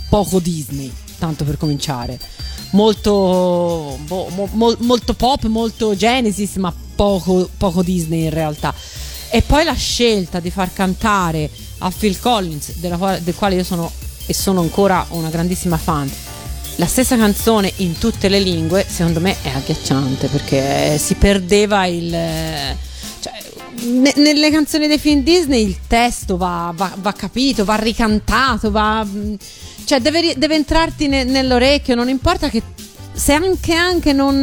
poco 0.08 0.40
Disney, 0.40 0.92
tanto 1.18 1.44
per 1.44 1.56
cominciare. 1.56 2.18
Molto, 2.70 3.96
boh, 4.06 4.28
mo- 4.30 4.48
mo- 4.52 4.76
molto 4.80 5.14
pop, 5.14 5.44
molto 5.46 5.94
Genesis, 5.94 6.56
ma 6.56 6.74
poco, 6.96 7.48
poco 7.56 7.84
Disney 7.84 8.24
in 8.24 8.30
realtà. 8.30 8.74
E 9.30 9.42
poi 9.42 9.62
la 9.64 9.74
scelta 9.74 10.40
di 10.40 10.50
far 10.50 10.72
cantare 10.72 11.48
a 11.78 11.92
Phil 11.96 12.18
Collins, 12.18 12.78
della 12.78 13.18
del 13.22 13.34
quale 13.34 13.54
io 13.54 13.64
sono 13.64 13.90
e 14.26 14.34
sono 14.34 14.60
ancora 14.60 15.06
una 15.10 15.28
grandissima 15.28 15.76
fan, 15.76 16.10
la 16.76 16.86
stessa 16.86 17.16
canzone 17.16 17.72
in 17.76 17.98
tutte 17.98 18.28
le 18.28 18.40
lingue, 18.40 18.84
secondo 18.88 19.20
me 19.20 19.36
è 19.42 19.50
agghiacciante 19.50 20.26
perché 20.26 20.98
si 20.98 21.14
perdeva 21.14 21.86
il. 21.86 22.16
Ne- 23.82 24.14
nelle 24.16 24.50
canzoni 24.50 24.86
dei 24.86 24.98
film 24.98 25.22
Disney 25.22 25.64
il 25.64 25.76
testo 25.86 26.36
va, 26.36 26.72
va- 26.74 26.94
va 27.00 27.12
capito, 27.12 27.64
va 27.64 27.76
ricantato, 27.76 28.70
va. 28.70 29.06
cioè 29.84 30.00
deve, 30.00 30.34
deve 30.36 30.54
entrarti 30.54 31.08
ne- 31.08 31.24
nell'orecchio, 31.24 31.94
non 31.94 32.08
importa 32.08 32.48
che. 32.48 32.62
Se 33.16 33.32
anche, 33.32 33.72
anche 33.74 34.12
non, 34.12 34.40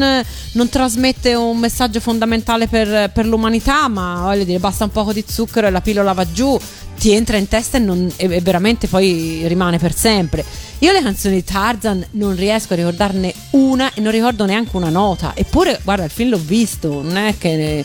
non 0.54 0.70
trasmette 0.70 1.34
un 1.36 1.58
messaggio 1.58 2.00
fondamentale 2.00 2.67
per, 2.67 3.12
per 3.12 3.26
l'umanità, 3.26 3.89
ma 3.89 4.22
voglio 4.22 4.46
dire, 4.46 4.60
basta 4.60 4.86
un 4.86 4.91
poco 4.91 5.12
di 5.12 5.26
zucchero 5.28 5.67
e 5.67 5.72
la 5.72 5.82
pillola 5.82 6.13
va 6.13 6.26
giù, 6.32 6.58
ti 6.98 7.12
entra 7.12 7.36
in 7.36 7.50
testa 7.50 7.76
e, 7.76 7.82
non- 7.82 8.10
e- 8.15 8.39
veramente 8.39 8.88
poi 8.88 9.46
rimane 9.46 9.78
per 9.78 9.94
sempre. 9.94 10.46
Io 10.80 10.94
le 10.94 11.02
canzoni 11.02 11.36
di 11.36 11.44
Tarzan 11.44 12.02
non 12.12 12.34
riesco 12.34 12.72
a 12.72 12.78
ricordarne 12.78 13.34
una 13.50 13.91
e 13.94 14.00
non 14.00 14.13
ricordo 14.13 14.46
neanche 14.46 14.74
una 14.78 14.88
nota. 14.89 15.34
Eppure, 15.36 15.78
guarda, 15.84 16.06
il 16.06 16.10
film 16.10 16.30
l'ho 16.30 16.39
visto, 16.41 17.02
non 17.02 17.17
è 17.17 17.36
che. 17.38 17.84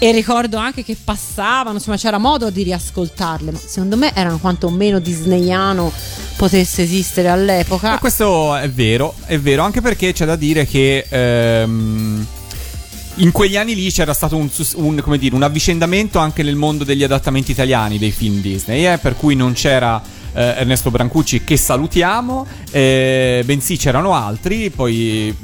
E 0.00 0.12
ricordo 0.12 0.58
anche 0.58 0.84
che 0.84 0.96
passavano, 1.02 1.76
insomma, 1.76 1.96
c'era 1.96 2.18
modo 2.18 2.50
di 2.50 2.62
riascoltarle, 2.62 3.50
ma 3.50 3.58
secondo 3.58 3.96
me 3.96 4.14
erano 4.14 4.38
quanto 4.38 4.70
meno 4.70 5.00
disneyano 5.00 5.90
potesse 6.36 6.82
esistere 6.82 7.28
all'epoca. 7.28 7.90
Ma 7.90 7.98
questo 7.98 8.54
è 8.54 8.70
vero, 8.70 9.14
è 9.24 9.40
vero, 9.40 9.64
anche 9.64 9.80
perché 9.80 10.12
c'è 10.12 10.24
da 10.24 10.36
dire 10.36 10.66
che 10.66 11.04
ehm, 11.08 12.26
in 13.16 13.32
quegli 13.32 13.56
anni 13.56 13.74
lì 13.74 13.90
c'era 13.90 14.14
stato 14.14 14.36
un, 14.36 14.48
un, 14.74 15.16
dire, 15.18 15.34
un 15.34 15.42
avvicendamento 15.42 16.20
anche 16.20 16.44
nel 16.44 16.54
mondo 16.54 16.84
degli 16.84 17.02
adattamenti 17.02 17.50
italiani 17.50 17.98
dei 17.98 18.12
film 18.12 18.40
Disney, 18.40 18.86
eh, 18.86 18.98
per 18.98 19.16
cui 19.16 19.34
non 19.34 19.52
c'era 19.54 20.00
eh, 20.32 20.42
Ernesto 20.58 20.92
Brancucci 20.92 21.42
che 21.42 21.56
salutiamo, 21.56 22.46
eh, 22.70 23.42
bensì 23.44 23.76
c'erano 23.76 24.14
altri, 24.14 24.70
poi 24.70 25.34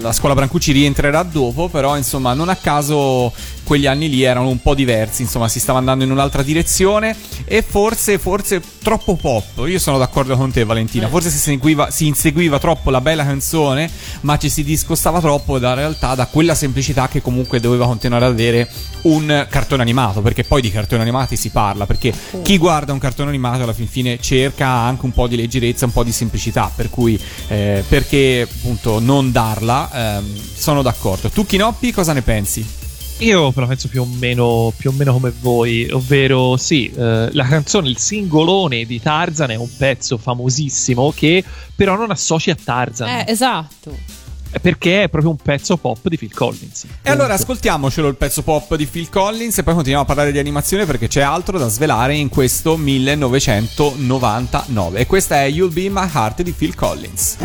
la 0.00 0.12
scuola 0.12 0.34
Brancucci 0.34 0.72
rientrerà 0.72 1.22
dopo, 1.22 1.68
però 1.68 1.96
insomma 1.96 2.34
non 2.34 2.48
a 2.48 2.56
caso 2.56 3.32
quegli 3.64 3.86
anni 3.86 4.08
lì 4.08 4.22
erano 4.22 4.48
un 4.48 4.60
po' 4.60 4.74
diversi, 4.74 5.22
insomma 5.22 5.48
si 5.48 5.58
stava 5.58 5.78
andando 5.78 6.04
in 6.04 6.10
un'altra 6.10 6.42
direzione 6.42 7.16
e 7.44 7.62
forse, 7.62 8.18
forse 8.18 8.60
troppo 8.82 9.16
pop. 9.16 9.66
Io 9.66 9.78
sono 9.78 9.98
d'accordo 9.98 10.36
con 10.36 10.52
te 10.52 10.64
Valentina, 10.64 11.08
forse 11.08 11.30
si, 11.30 11.38
seguiva- 11.38 11.90
si 11.90 12.06
inseguiva 12.06 12.58
troppo 12.58 12.90
la 12.90 13.00
bella 13.00 13.24
canzone, 13.24 13.90
ma 14.20 14.36
ci 14.38 14.48
si 14.48 14.62
discostava 14.62 15.20
troppo 15.20 15.58
da 15.58 15.74
realtà, 15.74 16.14
da 16.14 16.26
quella 16.26 16.54
semplicità 16.54 17.08
che 17.08 17.20
comunque 17.20 17.60
doveva 17.60 17.86
continuare 17.86 18.26
ad 18.26 18.32
avere 18.32 18.68
un 19.02 19.46
cartone 19.48 19.82
animato, 19.82 20.20
perché 20.20 20.44
poi 20.44 20.60
di 20.60 20.70
cartoni 20.70 21.00
animati 21.02 21.36
si 21.36 21.50
parla, 21.50 21.86
perché 21.86 22.12
chi 22.42 22.58
guarda 22.58 22.92
un 22.92 22.98
cartone 22.98 23.30
animato 23.30 23.62
alla 23.62 23.72
fin 23.72 23.88
fine 23.88 24.18
cerca 24.20 24.68
anche 24.68 25.04
un 25.04 25.12
po' 25.12 25.26
di 25.26 25.36
leggerezza, 25.36 25.86
un 25.86 25.92
po' 25.92 26.04
di 26.04 26.12
semplicità, 26.12 26.70
per 26.74 26.90
cui 26.90 27.18
eh, 27.48 27.82
perché 27.88 28.48
appunto 28.50 29.00
non 29.00 29.32
darla, 29.32 30.18
ehm, 30.18 30.40
sono 30.54 30.82
d'accordo. 30.82 31.28
Tu 31.30 31.46
Chinoppi 31.46 31.92
cosa 31.92 32.12
ne 32.12 32.22
pensi? 32.22 32.82
Io 33.18 33.52
però 33.52 33.66
penso 33.68 33.86
più 33.88 34.02
o 34.02 34.06
meno, 34.06 34.72
più 34.76 34.90
o 34.90 34.92
meno 34.92 35.12
come 35.12 35.32
voi, 35.40 35.88
ovvero 35.90 36.56
sì, 36.56 36.90
eh, 36.90 37.28
la 37.32 37.44
canzone, 37.46 37.88
il 37.88 37.96
singolone 37.98 38.84
di 38.84 39.00
Tarzan 39.00 39.52
è 39.52 39.54
un 39.54 39.68
pezzo 39.76 40.18
famosissimo 40.18 41.12
che 41.14 41.44
però 41.76 41.94
non 41.96 42.10
associ 42.10 42.50
a 42.50 42.56
Tarzan, 42.62 43.08
Eh, 43.08 43.24
esatto. 43.28 43.96
perché 44.60 45.04
è 45.04 45.08
proprio 45.08 45.30
un 45.30 45.36
pezzo 45.38 45.76
pop 45.76 46.06
di 46.08 46.18
Phil 46.18 46.34
Collins. 46.34 46.84
E 47.02 47.10
allora 47.10 47.34
ascoltiamocelo 47.34 48.08
il 48.08 48.16
pezzo 48.16 48.42
pop 48.42 48.74
di 48.76 48.86
Phil 48.86 49.08
Collins 49.08 49.56
e 49.58 49.62
poi 49.62 49.72
continuiamo 49.74 50.04
a 50.04 50.08
parlare 50.08 50.32
di 50.32 50.38
animazione 50.38 50.84
perché 50.84 51.06
c'è 51.08 51.22
altro 51.22 51.56
da 51.56 51.68
svelare 51.68 52.14
in 52.16 52.28
questo 52.28 52.76
1999. 52.76 54.98
E 55.00 55.06
questa 55.06 55.40
è 55.42 55.46
You'll 55.46 55.72
Be 55.72 55.88
My 55.88 56.08
Heart 56.12 56.42
di 56.42 56.50
Phil 56.52 56.74
Collins. 56.74 57.36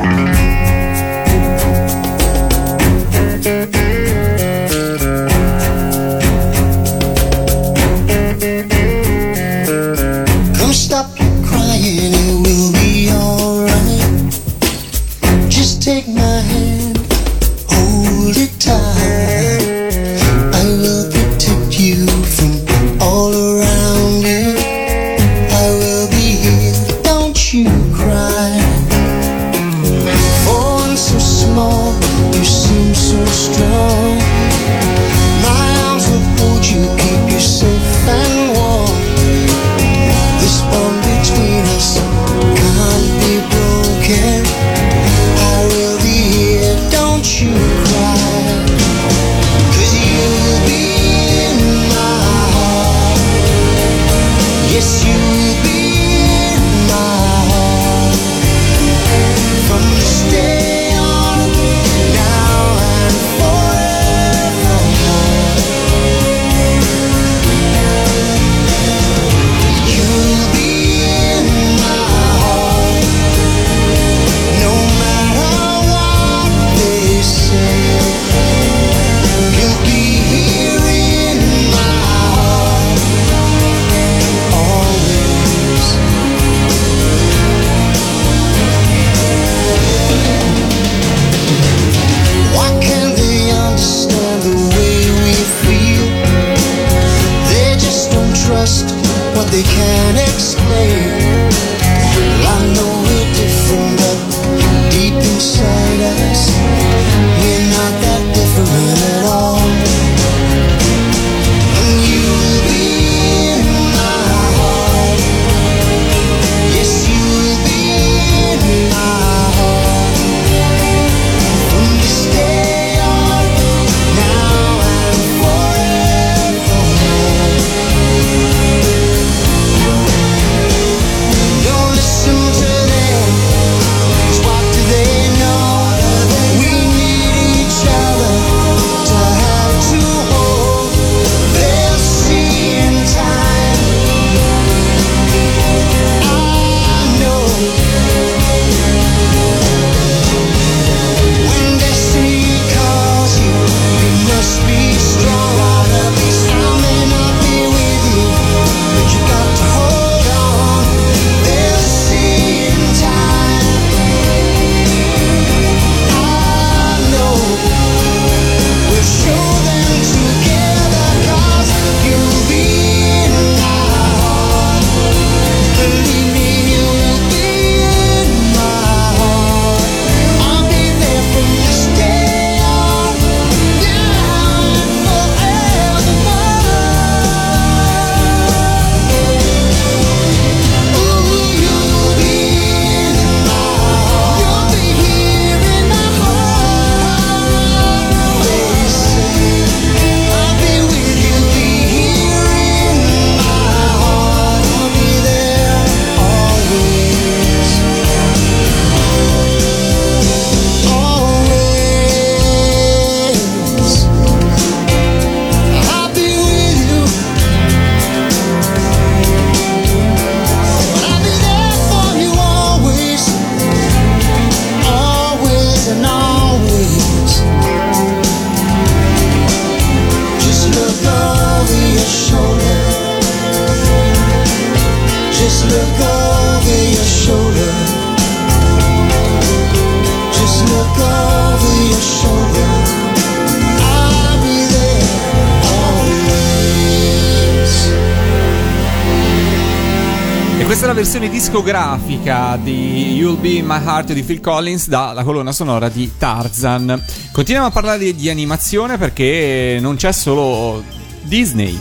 Questa 250.69 250.85
è 250.85 250.93
la 250.93 250.95
versione 251.01 251.29
discografica 251.29 252.55
di 252.61 253.15
You'll 253.15 253.39
Be 253.39 253.53
in 253.53 253.65
My 253.65 253.83
Heart 253.83 254.13
di 254.13 254.21
Phil 254.21 254.39
Collins 254.39 254.87
dalla 254.87 255.23
colonna 255.23 255.51
sonora 255.51 255.89
di 255.89 256.11
Tarzan. 256.15 257.03
Continuiamo 257.31 257.69
a 257.69 257.71
parlare 257.71 257.97
di, 257.97 258.13
di 258.13 258.29
animazione 258.29 258.99
perché 258.99 259.79
non 259.81 259.95
c'è 259.95 260.11
solo 260.11 260.83
Disney. 261.23 261.79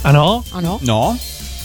Ah 0.00 0.10
no? 0.10 0.42
Ah 0.50 0.58
no? 0.58 0.80
No? 0.82 1.16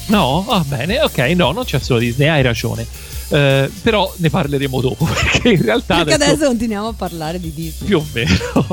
No? 0.10 0.44
Va 0.48 0.64
bene, 0.68 1.02
ok, 1.02 1.18
no, 1.36 1.54
non 1.54 1.64
c'è 1.64 1.80
solo 1.80 1.98
Disney, 1.98 2.28
hai 2.28 2.44
ragione. 2.44 2.86
Eh, 3.30 3.72
però 3.82 4.14
ne 4.18 4.30
parleremo 4.30 4.80
dopo 4.80 5.06
perché 5.10 5.50
in 5.54 5.62
realtà 5.64 5.96
Perché 5.96 6.14
adesso- 6.14 6.32
adesso 6.34 6.48
continuiamo 6.50 6.90
a 6.90 6.94
parlare 6.94 7.40
di 7.40 7.52
Disney. 7.52 7.88
più 7.88 7.98
o 7.98 8.06
meno. 8.14 8.68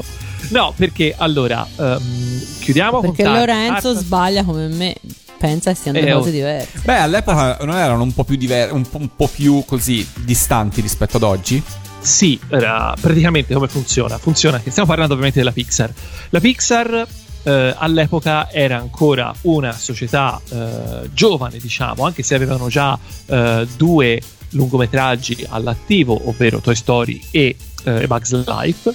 No, 0.51 0.75
perché 0.77 1.15
allora 1.17 1.67
ehm, 1.77 2.43
chiudiamo 2.61 3.01
Perché 3.01 3.23
con 3.23 3.33
Tar- 3.33 3.39
Lorenzo 3.39 3.89
Tarzan. 3.89 4.03
sbaglia 4.03 4.45
come 4.45 4.67
me. 4.69 4.95
Pensa 5.41 5.71
che 5.73 5.79
siano 5.81 5.99
due 5.99 6.09
Eh, 6.09 6.13
oh. 6.13 6.19
cose 6.19 6.31
diverse. 6.33 6.81
Beh, 6.85 6.99
all'epoca 6.99 7.57
non 7.63 7.75
erano 7.77 8.03
un 8.03 8.13
po' 8.13 8.25
più 8.25 8.37
diver- 8.37 8.73
un, 8.73 8.87
po', 8.87 8.99
un 8.99 9.09
po' 9.17 9.27
più 9.27 9.65
così 9.65 10.07
distanti 10.17 10.83
rispetto 10.83 11.17
ad 11.17 11.23
oggi? 11.23 11.63
Sì, 11.99 12.39
era 12.51 12.95
praticamente 13.01 13.55
come 13.55 13.67
funziona? 13.67 14.19
Funziona 14.19 14.61
che 14.61 14.69
stiamo 14.71 14.87
parlando 14.87 15.15
ovviamente 15.15 15.39
della 15.39 15.53
Pixar. 15.53 15.91
La 16.29 16.41
Pixar 16.41 17.07
eh, 17.43 17.75
all'epoca 17.75 18.51
era 18.51 18.77
ancora 18.77 19.33
una 19.43 19.73
società 19.73 20.39
eh, 20.51 21.09
giovane, 21.15 21.57
diciamo, 21.57 22.05
anche 22.05 22.23
se 22.23 22.35
avevano 22.35 22.69
già 22.69 22.99
eh, 23.25 23.67
due 23.79 24.21
lungometraggi 24.51 25.47
all'attivo, 25.49 26.29
ovvero 26.29 26.61
Toy 26.61 26.75
Story 26.75 27.19
e 27.31 27.57
eh, 27.85 28.07
Bugs 28.07 28.45
Life. 28.45 28.95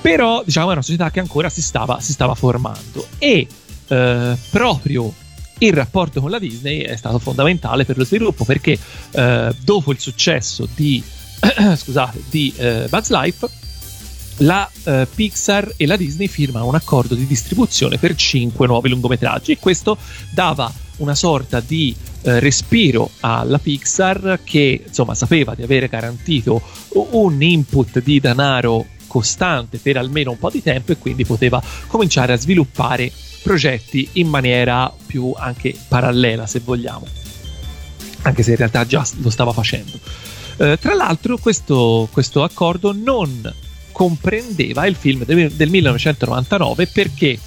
Però, 0.00 0.42
diciamo, 0.42 0.70
è 0.70 0.72
una 0.72 0.82
società 0.82 1.10
che 1.10 1.20
ancora 1.20 1.50
si 1.50 1.60
stava, 1.60 2.00
si 2.00 2.12
stava 2.12 2.34
formando. 2.34 3.06
E 3.18 3.46
eh, 3.88 4.36
proprio 4.50 5.12
il 5.58 5.72
rapporto 5.72 6.20
con 6.20 6.30
la 6.30 6.38
Disney 6.38 6.80
è 6.80 6.96
stato 6.96 7.18
fondamentale 7.18 7.84
per 7.84 7.96
lo 7.96 8.04
sviluppo 8.04 8.44
perché 8.44 8.78
eh, 9.10 9.54
dopo 9.62 9.92
il 9.92 9.98
successo 9.98 10.68
di, 10.74 11.02
scusate, 11.76 12.22
di 12.30 12.52
eh, 12.56 12.86
Bugs 12.88 13.10
Life 13.10 13.48
la 14.38 14.68
eh, 14.84 15.06
Pixar 15.12 15.74
e 15.76 15.86
la 15.86 15.96
Disney 15.96 16.28
firmano 16.28 16.66
un 16.66 16.74
accordo 16.74 17.14
di 17.14 17.26
distribuzione 17.26 17.98
per 17.98 18.14
cinque 18.14 18.66
nuovi 18.66 18.88
lungometraggi. 18.88 19.52
E 19.52 19.58
questo 19.58 19.96
dava 20.32 20.72
una 20.98 21.14
sorta 21.14 21.60
di 21.60 21.94
eh, 22.22 22.38
respiro 22.40 23.10
alla 23.20 23.58
Pixar 23.58 24.40
che 24.44 24.84
insomma 24.86 25.14
sapeva 25.14 25.54
di 25.54 25.62
avere 25.62 25.88
garantito 25.88 26.60
un 26.92 27.42
input 27.42 28.00
di 28.02 28.20
denaro 28.20 28.86
costante 29.06 29.78
per 29.78 29.96
almeno 29.96 30.32
un 30.32 30.38
po' 30.38 30.50
di 30.50 30.62
tempo 30.62 30.92
e 30.92 30.98
quindi 30.98 31.24
poteva 31.24 31.62
cominciare 31.86 32.32
a 32.32 32.36
sviluppare 32.36 33.10
progetti 33.42 34.08
in 34.14 34.28
maniera 34.28 34.92
più 35.06 35.32
anche 35.36 35.74
parallela 35.88 36.46
se 36.46 36.60
vogliamo. 36.60 37.06
Anche 38.22 38.42
se 38.42 38.50
in 38.50 38.56
realtà 38.56 38.86
già 38.86 39.06
lo 39.18 39.30
stava 39.30 39.52
facendo. 39.52 39.98
Eh, 40.58 40.76
tra 40.80 40.94
l'altro 40.94 41.38
questo, 41.38 42.08
questo 42.10 42.42
accordo 42.42 42.92
non 42.92 43.54
comprendeva 43.92 44.86
il 44.86 44.94
film 44.94 45.24
del, 45.24 45.50
del 45.52 45.68
1999 45.70 46.86
perché 46.88 47.38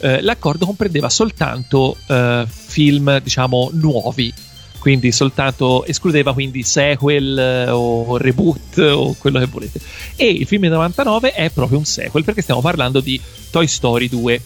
eh, 0.00 0.22
l'accordo 0.22 0.66
comprendeva 0.66 1.08
soltanto 1.08 1.96
eh, 2.06 2.46
film 2.48 3.20
diciamo 3.20 3.70
nuovi. 3.74 4.32
Quindi 4.78 5.12
soltanto 5.12 5.84
escludeva 5.84 6.32
quindi 6.32 6.62
sequel 6.62 7.38
eh, 7.38 7.70
o 7.70 8.16
reboot 8.16 8.78
o 8.78 9.14
quello 9.18 9.38
che 9.38 9.44
volete. 9.44 9.78
E 10.16 10.26
il 10.26 10.46
film 10.46 10.62
del 10.62 10.70
99 10.70 11.32
è 11.32 11.50
proprio 11.50 11.76
un 11.76 11.84
sequel 11.84 12.24
perché 12.24 12.40
stiamo 12.40 12.62
parlando 12.62 13.00
di 13.00 13.20
Toy 13.50 13.66
Story 13.66 14.08
2 14.08 14.40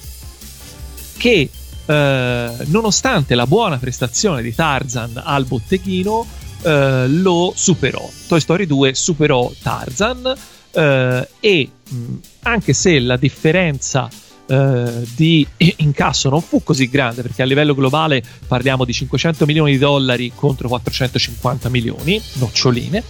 che 1.17 1.49
eh, 1.87 2.57
nonostante 2.67 3.35
la 3.35 3.47
buona 3.47 3.79
prestazione 3.79 4.43
di 4.43 4.55
Tarzan 4.55 5.21
al 5.23 5.45
botteghino 5.45 6.27
eh, 6.63 7.07
lo 7.09 7.53
superò. 7.55 8.09
Toy 8.27 8.41
Story 8.41 8.67
2 8.67 8.95
superò 8.95 9.51
Tarzan 9.63 10.35
eh, 10.73 11.29
e 11.41 11.71
mh, 11.89 12.15
anche 12.43 12.73
se 12.73 12.99
la 13.01 13.17
differenza 13.17 14.09
eh, 14.47 15.07
di 15.15 15.47
incasso 15.77 16.29
non 16.29 16.43
fu 16.43 16.63
così 16.63 16.89
grande 16.89 17.23
perché 17.23 17.43
a 17.43 17.47
livello 17.47 17.75
globale 17.75 18.23
parliamo 18.47 18.85
di 18.85 18.93
500 18.93 19.47
milioni 19.47 19.73
di 19.73 19.79
dollari 19.79 20.33
contro 20.35 20.69
450 20.69 21.69
milioni 21.71 22.21
noccioline 22.35 23.03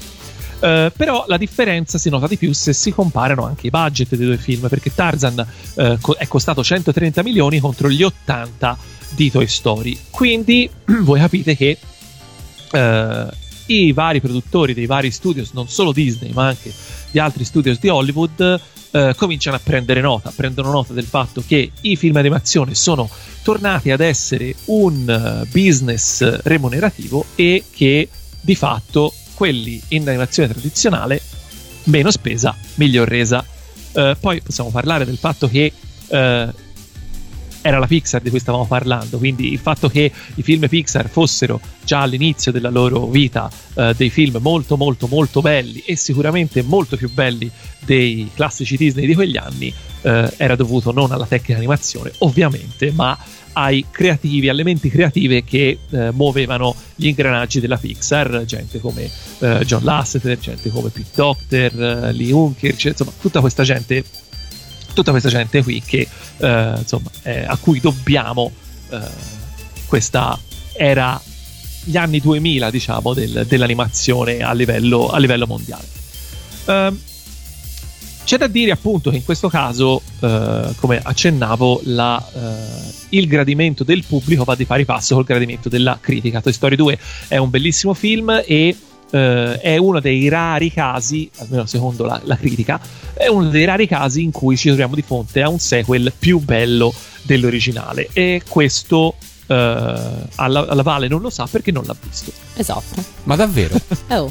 eh, 0.65 0.91
però 0.97 1.27
la 1.29 1.37
differenza 1.37 1.99
si 1.99 2.09
nota 2.09 2.27
di 2.27 2.39
più 2.39 2.55
se 2.55 2.73
si 2.73 2.91
comparano 2.91 3.45
anche 3.45 3.67
i 3.67 3.71
budget 3.71 4.15
dei 4.15 4.25
due 4.25 4.39
film 4.39 4.67
perché 4.69 4.95
Tarzan 4.95 5.47
eh, 5.75 5.99
è 6.17 6.27
costato 6.27 6.65
130 6.65 7.23
milioni 7.23 7.61
contro 7.61 7.91
gli 7.91 8.03
80 8.03 8.79
di 9.11 9.31
Toy 9.31 9.47
Story. 9.47 9.99
Quindi 10.09 10.71
voi 11.03 11.21
capite 11.21 11.55
che 11.55 11.77
eh, 12.73 13.27
i 13.67 13.93
vari 13.93 14.23
produttori 14.23 14.73
dei 14.73 14.87
vari 14.87 15.11
studios 15.11 15.51
non 15.53 15.69
solo 15.69 15.93
Disney 15.93 16.33
ma 16.33 16.47
anche 16.47 16.73
di 17.11 17.19
altri 17.19 17.45
studios 17.45 17.79
di 17.79 17.89
Hollywood 17.89 18.61
eh, 18.91 19.15
cominciano 19.19 19.57
a 19.57 19.61
prendere 19.63 20.01
nota, 20.01 20.33
prendono 20.35 20.71
nota 20.71 20.95
del 20.95 21.05
fatto 21.05 21.43
che 21.47 21.73
i 21.83 21.97
film 21.97 22.17
animazione 22.17 22.75
sono 22.75 23.11
tornati 23.43 23.91
ad 23.91 24.01
essere 24.01 24.55
un 24.67 25.11
eh, 25.11 25.47
business 25.53 26.41
remunerativo 26.43 27.27
e 27.35 27.65
che 27.71 28.09
di 28.41 28.55
fatto 28.55 29.13
quelli 29.35 29.81
in 29.89 30.09
animazione 30.09 30.49
tradizionale 30.49 31.21
meno 31.85 32.11
spesa, 32.11 32.57
miglior 32.75 33.09
resa. 33.09 33.45
Eh, 33.93 34.17
poi 34.19 34.41
possiamo 34.41 34.71
parlare 34.71 35.05
del 35.05 35.19
fatto 35.19 35.49
che 35.49 35.73
eh, 36.07 36.49
era 37.67 37.79
la 37.79 37.87
Pixar 37.87 38.21
di 38.21 38.29
cui 38.29 38.41
stavamo 38.41 38.67
parlando, 38.67 39.17
quindi 39.17 39.51
il 39.51 39.59
fatto 39.59 39.89
che 39.89 40.13
i 40.35 40.43
film 40.43 40.69
Pixar 40.69 41.09
fossero 41.09 41.59
già 41.83 42.03
all'inizio 42.03 42.53
della 42.53 42.69
loro 42.69 43.07
vita 43.07 43.51
eh, 43.73 43.95
dei 43.97 44.11
film 44.11 44.37
molto 44.43 44.77
molto 44.77 45.07
molto 45.07 45.41
belli 45.41 45.83
e 45.87 45.97
sicuramente 45.97 46.61
molto 46.61 46.99
più 46.99 47.11
belli 47.11 47.51
dei 47.79 48.31
classici 48.35 48.77
Disney 48.77 49.07
di 49.07 49.15
quegli 49.15 49.39
anni 49.39 49.73
eh, 50.03 50.31
era 50.37 50.57
dovuto 50.57 50.93
non 50.93 51.11
alla 51.11 51.25
tecnica 51.25 51.57
animazione 51.57 52.13
ovviamente 52.19 52.93
ma 52.93 53.17
ai 53.55 53.87
creativi, 53.91 54.49
alle 54.49 54.65
menti 54.65 54.91
creative 54.91 55.45
che 55.45 55.79
eh, 55.89 56.11
muovevano 56.11 56.75
gli 56.95 57.07
ingranaggi 57.07 57.61
della 57.61 57.77
Pixar, 57.77 58.45
gente 58.45 58.81
come 58.81 59.09
eh, 59.39 59.61
John 59.65 59.85
Lasseter, 59.85 60.39
gente 60.39 60.71
come 60.71 60.91
Pete 60.91 61.11
Docter, 61.15 61.83
eh, 61.83 62.13
Lee 62.13 62.33
Unker, 62.33 62.77
cioè, 62.77 62.93
insomma 62.93 63.13
tutta 63.21 63.41
questa 63.41 63.63
gente 63.63 64.05
tutta 64.95 65.11
questa 65.11 65.29
gente 65.29 65.63
qui 65.63 65.83
che 65.85 66.09
eh, 66.39 66.75
insomma 66.79 67.11
eh, 67.23 67.45
a 67.45 67.57
cui 67.59 67.81
dobbiamo 67.81 68.51
eh, 68.91 68.99
questa 69.87 70.39
era 70.73 71.21
gli 71.85 71.97
anni 71.97 72.21
2000 72.21 72.71
diciamo 72.71 73.13
del- 73.13 73.45
dell'animazione 73.47 74.39
a 74.39 74.53
livello, 74.53 75.09
a 75.09 75.19
livello 75.19 75.47
mondiale. 75.47 75.87
Ehm, 76.67 76.99
c'è 78.25 78.39
da 78.39 78.47
dire 78.47 78.71
appunto 78.71 79.11
che 79.11 79.17
in 79.17 79.25
questo 79.25 79.49
caso 79.49 80.01
eh, 80.21 80.75
come 80.77 80.99
accennavo 81.03 81.83
la, 81.85 82.27
eh, 82.35 82.93
il 83.11 83.27
gradimento 83.27 83.85
del 83.85 84.03
pubblico 84.07 84.45
va 84.45 84.55
di 84.55 84.65
pari 84.65 84.87
passo 84.87 85.15
col 85.15 85.25
gradimento 85.25 85.69
della 85.69 85.99
critica. 86.01 86.41
Toy 86.41 86.53
Story 86.53 86.75
2 86.75 86.99
è 87.29 87.37
un 87.37 87.51
bellissimo 87.51 87.93
film 87.93 88.43
e 88.47 88.75
eh, 89.15 89.61
è 89.61 89.77
uno 89.77 90.01
dei 90.01 90.29
rari 90.29 90.73
casi, 90.73 91.31
almeno 91.37 91.67
secondo 91.67 92.05
la, 92.05 92.21
la 92.25 92.37
critica, 92.37 92.81
è 93.15 93.29
uno 93.29 93.49
dei 93.49 93.65
rari 93.65 93.87
casi 93.87 94.23
in 94.23 94.33
cui 94.33 94.57
ci 94.57 94.67
troviamo 94.67 94.97
di 94.97 95.03
fronte 95.03 95.41
a 95.41 95.49
un 95.49 95.61
sequel 95.61 96.13
più 96.19 96.41
bello 96.41 96.93
dell'originale. 97.23 98.09
E 98.13 98.43
questo 98.49 99.15
eh, 99.47 99.55
alla, 99.55 100.67
alla 100.67 100.83
Vale 100.83 101.07
non 101.07 101.21
lo 101.21 101.31
sa 101.31 101.47
perché 101.49 101.71
non 101.71 101.85
l'ha 101.87 101.95
visto. 102.01 102.33
Esatto. 102.55 103.03
Ma 103.25 103.37
davvero? 103.37 103.79
Eh, 104.09 104.17
oh. 104.17 104.31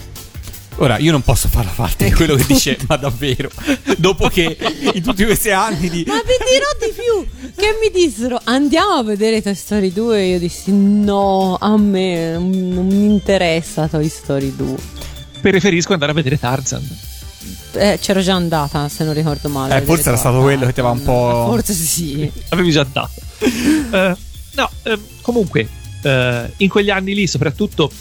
Ora, 0.77 0.97
io 0.97 1.11
non 1.11 1.21
posso 1.21 1.47
fare 1.47 1.65
la 1.65 1.71
parte 1.73 2.05
di 2.05 2.11
quello 2.11 2.35
che 2.35 2.45
dice, 2.45 2.77
ma 2.87 2.95
davvero? 2.97 3.49
Dopo 3.97 4.27
che 4.27 4.57
in 4.93 5.03
tutti 5.03 5.23
questi 5.23 5.51
anni 5.51 5.89
di... 5.89 6.03
Ma 6.07 6.15
vi 6.15 6.37
dirò 6.49 6.67
di 6.79 6.93
più 6.93 7.51
che 7.55 7.77
mi 7.79 7.89
dissero 7.91 8.39
andiamo 8.43 8.93
a 8.93 9.03
vedere 9.03 9.41
Toy 9.41 9.55
Story 9.55 9.93
2 9.93 10.17
e 10.19 10.27
io 10.29 10.39
dissi 10.39 10.71
no, 10.71 11.57
a 11.59 11.77
me 11.77 12.33
non, 12.33 12.49
mi 12.49 13.05
interessa 13.05 13.87
Toy 13.87 14.09
Story 14.09 14.55
2. 14.55 14.75
Preferisco 15.41 15.93
andare 15.93 16.11
a 16.11 16.15
vedere 16.15 16.39
Tarzan. 16.39 16.85
Eh, 17.73 17.99
c'ero 18.01 18.21
già 18.21 18.33
andata, 18.33 18.89
se 18.89 19.03
non 19.03 19.13
ricordo 19.13 19.49
male. 19.49 19.77
Eh, 19.77 19.81
forse 19.81 20.09
era 20.09 20.17
stato 20.17 20.41
quello 20.41 20.65
che 20.65 20.73
ti 20.73 20.79
aveva 20.79 20.95
un 20.95 21.03
po'- 21.03 21.45
Forse 21.49 21.73
sì. 21.73 22.31
Avevi 22.49 22.71
già 22.71 22.85
dato. 22.91 23.21
Eh, 23.39 24.15
no, 24.55 24.69
eh, 24.83 24.99
comunque, 25.21 25.67
eh, 26.01 26.53
in 26.57 26.69
quegli 26.69 26.89
anni 26.89 27.13
lì, 27.13 27.27
soprattutto 27.27 27.91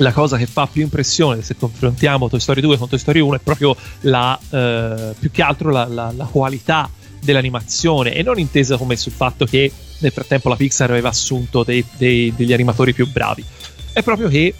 la 0.00 0.12
cosa 0.12 0.36
che 0.36 0.46
fa 0.46 0.66
più 0.66 0.82
impressione 0.82 1.42
se 1.42 1.56
confrontiamo 1.56 2.28
Toy 2.28 2.40
Story 2.40 2.60
2 2.60 2.76
con 2.78 2.88
Toy 2.88 2.98
Story 2.98 3.20
1 3.20 3.36
è 3.36 3.38
proprio 3.38 3.76
la, 4.02 4.38
eh, 4.50 5.14
più 5.18 5.30
che 5.30 5.42
altro 5.42 5.70
la, 5.70 5.84
la- 5.86 6.12
la 6.16 6.24
qualità 6.24 6.88
dell'animazione 7.20 8.14
e 8.14 8.22
non 8.22 8.38
intesa 8.38 8.76
come 8.78 8.96
sul 8.96 9.12
fatto 9.12 9.44
che 9.44 9.70
nel 9.98 10.10
frattempo 10.10 10.48
la 10.48 10.56
Pixar 10.56 10.90
aveva 10.90 11.10
assunto 11.10 11.62
dei- 11.64 11.84
dei- 11.98 12.32
degli 12.34 12.52
animatori 12.52 12.94
più 12.94 13.06
bravi. 13.10 13.44
È 13.92 14.02
proprio 14.02 14.28
che 14.28 14.54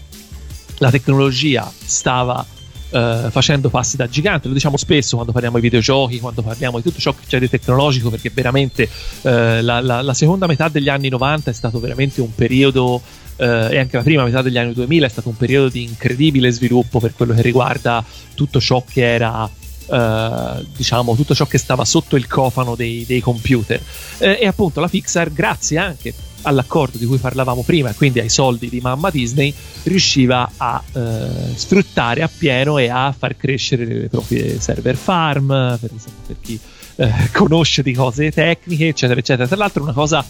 la 0.79 0.91
tecnologia 0.91 1.71
stava 1.85 2.45
eh, 2.91 3.27
facendo 3.31 3.71
passi 3.71 3.97
da 3.97 4.09
gigante, 4.09 4.49
lo 4.49 4.55
diciamo 4.55 4.77
spesso 4.77 5.15
quando 5.15 5.33
parliamo 5.33 5.57
di 5.57 5.63
videogiochi, 5.63 6.21
quando 6.21 6.43
parliamo 6.43 6.77
di 6.79 6.83
tutto 6.83 6.99
ciò 7.01 7.13
che 7.13 7.25
c'è 7.27 7.39
di 7.39 7.49
tecnologico, 7.49 8.11
perché 8.11 8.31
veramente 8.33 8.89
eh, 9.23 9.63
la, 9.63 9.81
la- 9.81 10.03
la 10.03 10.15
seconda 10.15 10.47
metà 10.47 10.69
degli 10.69 10.89
anni 10.89 11.09
90 11.09 11.51
è 11.51 11.55
stato 11.55 11.79
veramente 11.81 12.21
un 12.21 12.35
periodo 12.35 13.01
eh, 13.37 13.69
e 13.71 13.79
anche 13.79 13.97
la 13.97 14.03
prima 14.03 14.25
metà 14.25 14.43
degli 14.43 14.59
anni 14.59 14.73
2000 14.75 15.07
è 15.07 15.09
stato 15.09 15.29
un 15.29 15.37
periodo 15.37 15.69
di 15.69 15.85
incredibile 15.85 16.51
sviluppo 16.51 17.01
per 17.01 17.15
quello 17.15 17.35
che 17.35 17.43
riguarda 17.43 18.05
tutto 18.35 18.61
ciò 18.61 18.85
che 18.89 19.15
era 19.15 19.49
eh, 19.91 20.65
diciamo 20.77 21.15
tutto 21.15 21.35
ciò 21.35 21.47
che 21.47 21.59
stava 21.59 21.85
sotto 21.85 22.17
il 22.17 22.27
cofano 22.27 22.75
dei, 22.75 23.05
dei 23.07 23.21
computer. 23.21 23.81
Eh, 24.19 24.39
e 24.41 24.47
appunto 24.47 24.81
la 24.81 24.89
Pixar 24.89 25.33
grazie 25.33 25.79
anche 25.79 26.15
all'accordo 26.43 26.97
di 26.97 27.05
cui 27.05 27.19
parlavamo 27.19 27.63
prima 27.63 27.93
quindi 27.93 28.19
ai 28.19 28.31
soldi 28.31 28.71
di 28.71 28.81
mamma 28.81 29.11
Disney 29.11 29.53
riusciva 29.83 30.51
a 30.57 30.83
eh, 30.91 31.29
sfruttare 31.55 32.23
appieno 32.23 32.79
e 32.79 32.89
a 32.89 33.15
far 33.17 33.37
crescere 33.37 33.85
le 33.85 34.09
proprie 34.09 34.59
server 34.59 34.97
farm 34.97 35.49
per 35.49 35.91
esempio 35.95 36.23
per 36.27 36.37
chi 36.41 36.59
eh, 36.97 37.13
conosce 37.33 37.83
di 37.83 37.93
cose 37.93 38.31
tecniche 38.31 38.89
eccetera 38.89 39.21
eccetera. 39.21 39.47
Tra 39.47 39.57
l'altro 39.57 39.83
una 39.83 39.93
cosa 39.93 40.25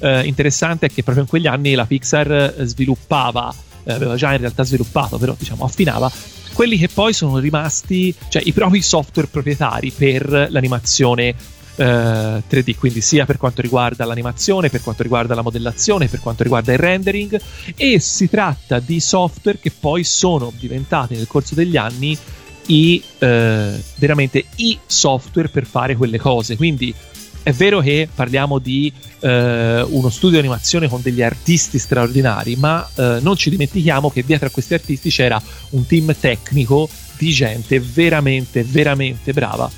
eh, 0.00 0.24
interessante 0.24 0.86
è 0.86 0.88
che 0.88 1.02
proprio 1.02 1.24
in 1.24 1.28
quegli 1.28 1.46
anni 1.46 1.74
la 1.74 1.84
Pixar 1.84 2.54
eh, 2.56 2.64
sviluppava, 2.64 3.54
eh, 3.84 3.92
aveva 3.92 4.16
già 4.16 4.32
in 4.32 4.38
realtà 4.38 4.64
sviluppato, 4.64 5.18
però 5.18 5.34
diciamo 5.38 5.64
affinava 5.64 6.10
quelli 6.60 6.76
che 6.76 6.88
poi 6.88 7.14
sono 7.14 7.38
rimasti, 7.38 8.14
cioè 8.28 8.42
i 8.44 8.52
propri 8.52 8.82
software 8.82 9.28
proprietari 9.28 9.90
per 9.92 10.48
l'animazione 10.50 11.28
eh, 11.28 11.34
3D, 12.46 12.76
quindi 12.76 13.00
sia 13.00 13.24
per 13.24 13.38
quanto 13.38 13.62
riguarda 13.62 14.04
l'animazione, 14.04 14.68
per 14.68 14.82
quanto 14.82 15.02
riguarda 15.02 15.34
la 15.34 15.40
modellazione, 15.40 16.08
per 16.08 16.20
quanto 16.20 16.42
riguarda 16.42 16.72
il 16.72 16.78
rendering 16.78 17.40
e 17.74 17.98
si 17.98 18.28
tratta 18.28 18.78
di 18.78 19.00
software 19.00 19.58
che 19.58 19.70
poi 19.70 20.04
sono 20.04 20.52
diventati 20.54 21.14
nel 21.14 21.26
corso 21.26 21.54
degli 21.54 21.78
anni 21.78 22.14
i 22.66 23.02
eh, 23.16 23.82
veramente 23.94 24.44
i 24.56 24.78
software 24.84 25.48
per 25.48 25.64
fare 25.64 25.96
quelle 25.96 26.18
cose. 26.18 26.56
Quindi 26.56 26.94
è 27.42 27.52
vero 27.52 27.80
che 27.80 28.08
parliamo 28.12 28.58
di 28.58 28.92
eh, 29.20 29.82
uno 29.88 30.08
studio 30.10 30.40
di 30.40 30.46
animazione 30.46 30.88
con 30.88 31.00
degli 31.02 31.22
artisti 31.22 31.78
straordinari, 31.78 32.56
ma 32.56 32.88
eh, 32.94 33.18
non 33.20 33.36
ci 33.36 33.50
dimentichiamo 33.50 34.10
che 34.10 34.24
dietro 34.24 34.46
a 34.46 34.50
questi 34.50 34.74
artisti 34.74 35.10
c'era 35.10 35.40
un 35.70 35.86
team 35.86 36.14
tecnico 36.18 36.88
di 37.16 37.30
gente 37.30 37.80
veramente, 37.80 38.62
veramente 38.64 39.32
brava 39.32 39.70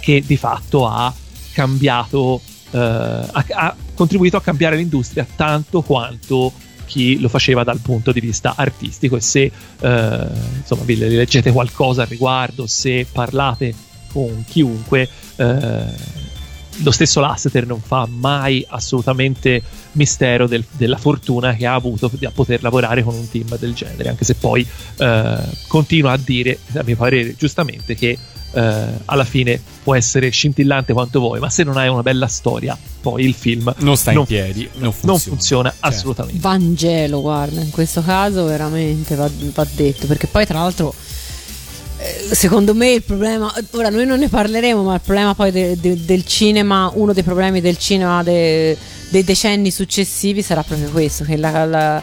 che 0.00 0.22
di 0.24 0.36
fatto 0.36 0.86
ha 0.86 1.12
cambiato, 1.52 2.40
eh, 2.70 2.78
ha, 2.78 3.44
ha 3.48 3.76
contribuito 3.94 4.36
a 4.36 4.42
cambiare 4.42 4.76
l'industria 4.76 5.26
tanto 5.36 5.82
quanto 5.82 6.52
chi 6.86 7.20
lo 7.20 7.28
faceva 7.28 7.64
dal 7.64 7.80
punto 7.80 8.10
di 8.10 8.20
vista 8.20 8.54
artistico. 8.56 9.16
E 9.16 9.20
se 9.20 9.42
eh, 9.80 10.26
insomma 10.60 10.82
vi 10.84 10.96
leggete 10.96 11.52
qualcosa 11.52 12.02
al 12.02 12.08
riguardo, 12.08 12.66
se 12.66 13.06
parlate 13.10 13.74
con 14.10 14.44
chiunque, 14.48 15.08
eh, 15.36 15.84
lo 16.82 16.90
stesso 16.90 17.20
Lasseter 17.20 17.66
non 17.66 17.80
fa 17.80 18.06
mai 18.08 18.64
assolutamente 18.68 19.62
mistero 19.92 20.46
del- 20.46 20.64
della 20.72 20.96
fortuna 20.96 21.54
che 21.54 21.66
ha 21.66 21.74
avuto 21.74 22.10
di 22.12 22.24
a 22.26 22.30
poter 22.30 22.62
lavorare 22.62 23.02
con 23.02 23.14
un 23.14 23.28
team 23.28 23.56
del 23.58 23.74
genere, 23.74 24.08
anche 24.10 24.24
se 24.24 24.34
poi 24.34 24.66
eh, 24.98 25.38
continua 25.66 26.12
a 26.12 26.18
dire, 26.22 26.58
a 26.74 26.82
mio 26.84 26.96
parere 26.96 27.34
giustamente, 27.36 27.94
che 27.94 28.16
eh, 28.50 28.84
alla 29.04 29.24
fine 29.24 29.60
può 29.82 29.94
essere 29.94 30.30
scintillante 30.30 30.92
quanto 30.94 31.20
vuoi, 31.20 31.38
ma 31.38 31.50
se 31.50 31.64
non 31.64 31.76
hai 31.76 31.88
una 31.88 32.02
bella 32.02 32.26
storia, 32.28 32.76
poi 33.00 33.24
il 33.24 33.34
film 33.34 33.72
Non 33.78 33.96
sta 33.96 34.10
in 34.10 34.16
non 34.16 34.26
piedi, 34.26 34.68
non 34.78 34.92
funziona. 34.92 35.06
non 35.12 35.18
funziona 35.20 35.70
Certo. 35.70 35.86
assolutamente. 35.86 36.40
Vangelo, 36.40 37.20
guarda, 37.20 37.60
in 37.60 37.70
questo 37.70 38.02
caso 38.02 38.44
veramente 38.44 39.14
va, 39.16 39.28
va 39.54 39.66
detto, 39.74 40.06
perché 40.06 40.26
poi 40.28 40.46
tra 40.46 40.60
l'altro 40.60 40.94
secondo 42.30 42.74
me 42.74 42.90
il 42.92 43.02
problema, 43.02 43.52
ora 43.72 43.88
noi 43.90 44.06
non 44.06 44.18
ne 44.18 44.28
parleremo, 44.28 44.82
ma 44.82 44.94
il 44.94 45.00
problema 45.00 45.34
poi 45.34 45.50
de- 45.50 45.76
de- 45.80 46.04
del 46.04 46.24
cinema, 46.24 46.90
uno 46.94 47.12
dei 47.12 47.22
problemi 47.22 47.60
del 47.60 47.76
cinema 47.78 48.22
de- 48.22 48.76
dei 49.08 49.24
decenni 49.24 49.70
successivi 49.70 50.42
sarà 50.42 50.62
proprio 50.62 50.90
questo, 50.90 51.24
che 51.24 51.36
la- 51.36 51.64
la- 51.64 52.02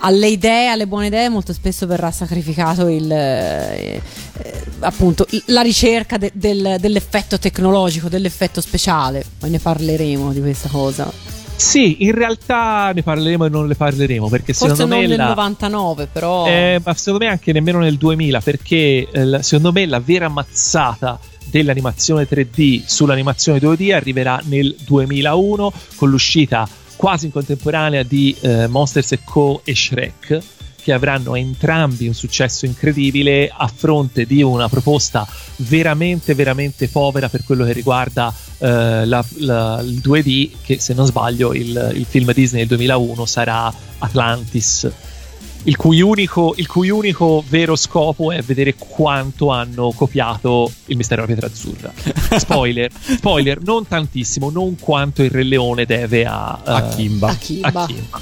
alle 0.00 0.28
idee, 0.28 0.68
alle 0.68 0.86
buone 0.86 1.06
idee 1.06 1.28
molto 1.28 1.52
spesso 1.52 1.86
verrà 1.86 2.10
sacrificato 2.10 2.88
il, 2.88 3.10
eh, 3.10 4.00
eh, 4.42 4.62
appunto 4.80 5.26
la 5.46 5.62
ricerca 5.62 6.16
de- 6.18 6.32
del- 6.34 6.76
dell'effetto 6.78 7.38
tecnologico, 7.38 8.08
dell'effetto 8.08 8.60
speciale, 8.60 9.24
poi 9.38 9.50
ne 9.50 9.58
parleremo 9.58 10.32
di 10.32 10.40
questa 10.40 10.68
cosa. 10.68 11.10
Sì, 11.56 12.04
in 12.04 12.12
realtà 12.12 12.92
ne 12.94 13.02
parleremo 13.02 13.46
e 13.46 13.48
non 13.48 13.66
ne 13.66 13.74
parleremo 13.74 14.28
perché 14.28 14.52
Forse 14.52 14.74
secondo 14.74 14.94
non 14.94 15.02
me 15.02 15.08
nel 15.08 15.16
la- 15.16 15.28
99, 15.28 16.08
però... 16.12 16.46
Eh, 16.46 16.80
ma 16.84 16.94
secondo 16.94 17.24
me 17.24 17.30
anche 17.30 17.52
nemmeno 17.52 17.78
nel 17.78 17.96
2000, 17.96 18.40
perché 18.40 19.08
eh, 19.10 19.42
secondo 19.42 19.72
me 19.72 19.86
la 19.86 20.00
vera 20.00 20.28
mazzata 20.28 21.18
dell'animazione 21.46 22.28
3D 22.28 22.82
sull'animazione 22.84 23.58
2D 23.58 23.94
arriverà 23.94 24.40
nel 24.44 24.76
2001 24.84 25.72
con 25.96 26.10
l'uscita 26.10 26.68
quasi 26.96 27.26
in 27.26 27.32
contemporanea 27.32 28.02
di 28.02 28.34
eh, 28.40 28.66
Monsters 28.66 29.18
Co. 29.24 29.60
e 29.64 29.74
Shrek 29.74 30.40
che 30.86 30.92
avranno 30.92 31.34
entrambi 31.34 32.06
un 32.06 32.14
successo 32.14 32.64
incredibile 32.64 33.50
a 33.52 33.66
fronte 33.66 34.24
di 34.24 34.40
una 34.40 34.68
proposta 34.68 35.26
veramente 35.56 36.32
veramente 36.34 36.86
povera 36.86 37.28
per 37.28 37.42
quello 37.42 37.64
che 37.64 37.72
riguarda 37.72 38.32
eh, 38.58 39.04
la- 39.04 39.24
la- 39.38 39.80
il 39.84 39.98
2D 40.00 40.50
che 40.62 40.78
se 40.78 40.94
non 40.94 41.04
sbaglio 41.06 41.52
il, 41.54 41.90
il 41.96 42.06
film 42.08 42.32
Disney 42.32 42.60
del 42.60 42.76
2001 42.76 43.26
sarà 43.26 43.74
Atlantis 43.98 44.88
il 45.64 45.74
cui, 45.74 46.00
unico, 46.00 46.54
il 46.56 46.68
cui 46.68 46.88
unico 46.90 47.42
vero 47.48 47.74
scopo 47.74 48.30
è 48.30 48.40
vedere 48.42 48.74
quanto 48.78 49.48
hanno 49.50 49.90
copiato 49.90 50.70
il 50.84 50.96
mistero 50.96 51.26
della 51.26 51.40
pietra 51.40 51.52
azzurra. 51.52 51.92
Spoiler, 52.38 52.88
spoiler, 53.16 53.60
non 53.60 53.88
tantissimo, 53.88 54.50
non 54.50 54.76
quanto 54.78 55.24
il 55.24 55.30
Re 55.32 55.42
Leone 55.42 55.84
deve 55.84 56.24
a, 56.24 56.62
eh, 56.64 56.70
A 56.70 56.82
Kimba. 56.94 57.26
A 57.30 57.34
Kimba. 57.34 57.68
a 57.82 57.86
Kimba. 57.86 58.20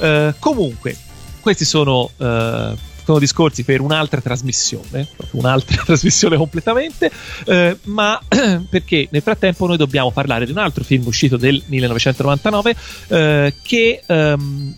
Eh, 0.00 0.34
comunque, 0.40 0.96
questi 1.40 1.64
sono, 1.64 2.10
eh, 2.16 2.74
sono 3.04 3.18
discorsi 3.18 3.64
per 3.64 3.80
un'altra 3.80 4.20
trasmissione, 4.20 5.08
un'altra 5.32 5.82
trasmissione 5.84 6.36
completamente, 6.36 7.10
eh, 7.46 7.78
ma 7.84 8.20
perché 8.68 9.08
nel 9.10 9.22
frattempo 9.22 9.66
noi 9.66 9.76
dobbiamo 9.76 10.10
parlare 10.10 10.44
di 10.44 10.52
un 10.52 10.58
altro 10.58 10.84
film 10.84 11.06
uscito 11.06 11.36
del 11.36 11.62
1999 11.66 12.76
eh, 13.08 13.54
che... 13.62 14.02
ehm, 14.06 14.74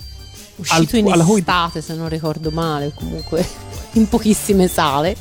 uscito 0.57 0.97
al- 0.97 1.03
in 1.03 1.13
alla 1.13 1.25
cui- 1.25 1.41
estate 1.41 1.81
se 1.81 1.95
non 1.95 2.09
ricordo 2.09 2.51
male 2.51 2.93
comunque 2.95 3.47
in 3.93 4.09
pochissime 4.09 4.69
sale 4.69 5.17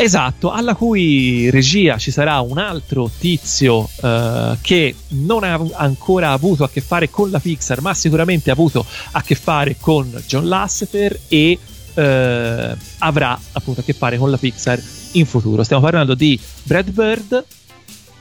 Esatto, 0.00 0.52
alla 0.52 0.76
cui 0.76 1.50
regia 1.50 1.98
ci 1.98 2.12
sarà 2.12 2.38
un 2.38 2.58
altro 2.58 3.10
tizio 3.18 3.88
eh, 4.00 4.56
che 4.60 4.94
non 5.08 5.42
ha 5.42 5.60
ancora 5.74 6.30
avuto 6.30 6.62
a 6.62 6.70
che 6.70 6.80
fare 6.80 7.10
con 7.10 7.30
la 7.30 7.40
Pixar, 7.40 7.80
ma 7.80 7.92
sicuramente 7.94 8.50
ha 8.50 8.52
avuto 8.52 8.86
a 9.10 9.22
che 9.22 9.34
fare 9.34 9.76
con 9.80 10.08
John 10.24 10.46
Lasseter 10.46 11.18
e 11.26 11.58
eh, 11.94 12.76
avrà 12.98 13.38
appunto 13.52 13.80
a 13.80 13.82
che 13.82 13.92
fare 13.92 14.18
con 14.18 14.30
la 14.30 14.36
Pixar 14.36 14.80
in 15.12 15.26
futuro. 15.26 15.64
Stiamo 15.64 15.82
parlando 15.82 16.14
di 16.14 16.38
Brad 16.62 16.90
Bird, 16.90 17.44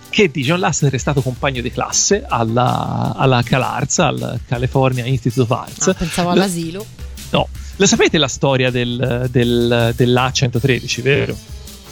che 0.10 0.32
di 0.32 0.42
John 0.42 0.60
Lasseter 0.60 0.96
è 0.96 0.98
stato 0.98 1.22
compagno 1.22 1.62
di 1.62 1.72
classe 1.72 2.26
alla, 2.28 3.14
alla 3.16 3.44
CalArts, 3.44 4.00
al 4.00 4.40
California 4.48 5.06
Institute 5.06 5.42
of 5.42 5.52
Arts. 5.52 5.88
Ah, 5.88 5.94
pensavo 5.94 6.30
Lo- 6.30 6.34
all'asilo 6.34 6.86
No, 7.30 7.48
lo 7.76 7.86
sapete 7.86 8.18
la 8.18 8.28
storia 8.28 8.72
del, 8.72 9.28
del, 9.30 9.94
dell'A113, 9.96 11.02
vero? 11.02 11.38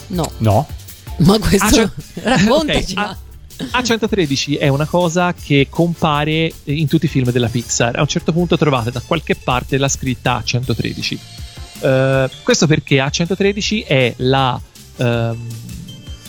No 0.07 0.31
No? 0.37 0.67
ma 1.19 1.39
questo 1.39 1.65
Ah, 1.65 1.71
cioè- 1.71 1.89
raccontaci 2.23 2.93
Ok, 2.93 2.97
A- 2.97 3.17
A113 3.79 4.59
è 4.59 4.67
una 4.67 4.85
cosa 4.85 5.33
che 5.33 5.67
compare 5.69 6.51
in 6.65 6.87
tutti 6.87 7.05
i 7.05 7.07
film 7.07 7.31
della 7.31 7.47
Pixar. 7.47 7.95
A 7.97 8.01
un 8.01 8.07
certo 8.07 8.33
punto 8.33 8.57
trovate 8.57 8.91
da 8.91 8.99
qualche 8.99 9.35
parte 9.35 9.77
la 9.77 9.87
scritta 9.87 10.43
A113. 10.45 11.17
Eh, 11.79 12.29
questo 12.43 12.67
perché 12.67 12.97
A113 12.97 13.85
è, 13.85 14.13
la, 14.17 14.59
ehm, 14.97 15.37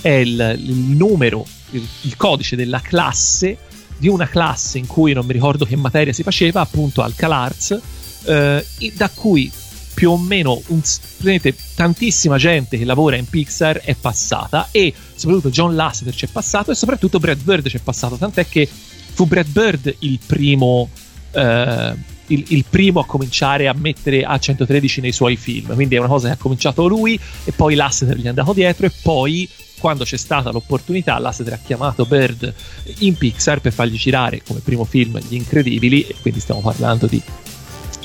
è 0.02 0.08
il, 0.08 0.56
il 0.60 0.74
numero, 0.74 1.44
il, 1.70 1.84
il 2.02 2.16
codice 2.16 2.54
della 2.54 2.80
classe 2.80 3.58
di 3.98 4.06
una 4.06 4.28
classe 4.28 4.78
in 4.78 4.86
cui 4.86 5.12
non 5.12 5.26
mi 5.26 5.32
ricordo 5.32 5.64
che 5.64 5.74
materia 5.74 6.12
si 6.12 6.22
faceva, 6.22 6.60
appunto 6.60 7.02
al 7.02 7.14
CalArts, 7.16 7.80
eh, 8.26 8.64
e 8.78 8.92
da 8.94 9.08
cui 9.12 9.50
più 9.96 10.10
o 10.10 10.18
meno 10.18 10.60
un, 10.66 10.82
tantissima 11.74 12.36
gente 12.36 12.76
che 12.76 12.84
lavora 12.84 13.16
in 13.16 13.26
Pixar 13.26 13.78
è 13.78 13.94
passata 13.94 14.68
e 14.70 14.92
soprattutto 15.14 15.48
John 15.48 15.74
Lasseter 15.74 16.14
ci 16.14 16.26
è 16.26 16.28
passato 16.28 16.70
e 16.70 16.74
soprattutto 16.74 17.18
Brad 17.18 17.40
Bird 17.40 17.66
ci 17.66 17.78
è 17.78 17.80
passato 17.80 18.16
tant'è 18.16 18.46
che 18.46 18.68
fu 18.68 19.24
Brad 19.24 19.48
Bird 19.48 19.96
il 20.00 20.18
primo 20.24 20.90
eh, 21.30 21.94
il, 22.26 22.44
il 22.48 22.64
primo 22.68 23.00
a 23.00 23.06
cominciare 23.06 23.68
a 23.68 23.74
mettere 23.74 24.20
A113 24.20 25.00
nei 25.00 25.12
suoi 25.12 25.36
film 25.36 25.72
quindi 25.72 25.94
è 25.94 25.98
una 25.98 26.08
cosa 26.08 26.26
che 26.26 26.34
ha 26.34 26.38
cominciato 26.38 26.86
lui 26.86 27.18
e 27.44 27.52
poi 27.52 27.74
Lasseter 27.74 28.18
gli 28.18 28.24
è 28.24 28.28
andato 28.28 28.52
dietro 28.52 28.84
e 28.84 28.92
poi 29.00 29.48
quando 29.78 30.04
c'è 30.04 30.18
stata 30.18 30.50
l'opportunità 30.50 31.18
Lasseter 31.18 31.54
ha 31.54 31.60
chiamato 31.64 32.04
Bird 32.04 32.52
in 32.98 33.16
Pixar 33.16 33.62
per 33.62 33.72
fargli 33.72 33.96
girare 33.96 34.42
come 34.46 34.60
primo 34.60 34.84
film 34.84 35.18
Gli 35.26 35.36
Incredibili 35.36 36.02
e 36.02 36.16
quindi 36.20 36.40
stiamo 36.40 36.60
parlando 36.60 37.06
di 37.06 37.22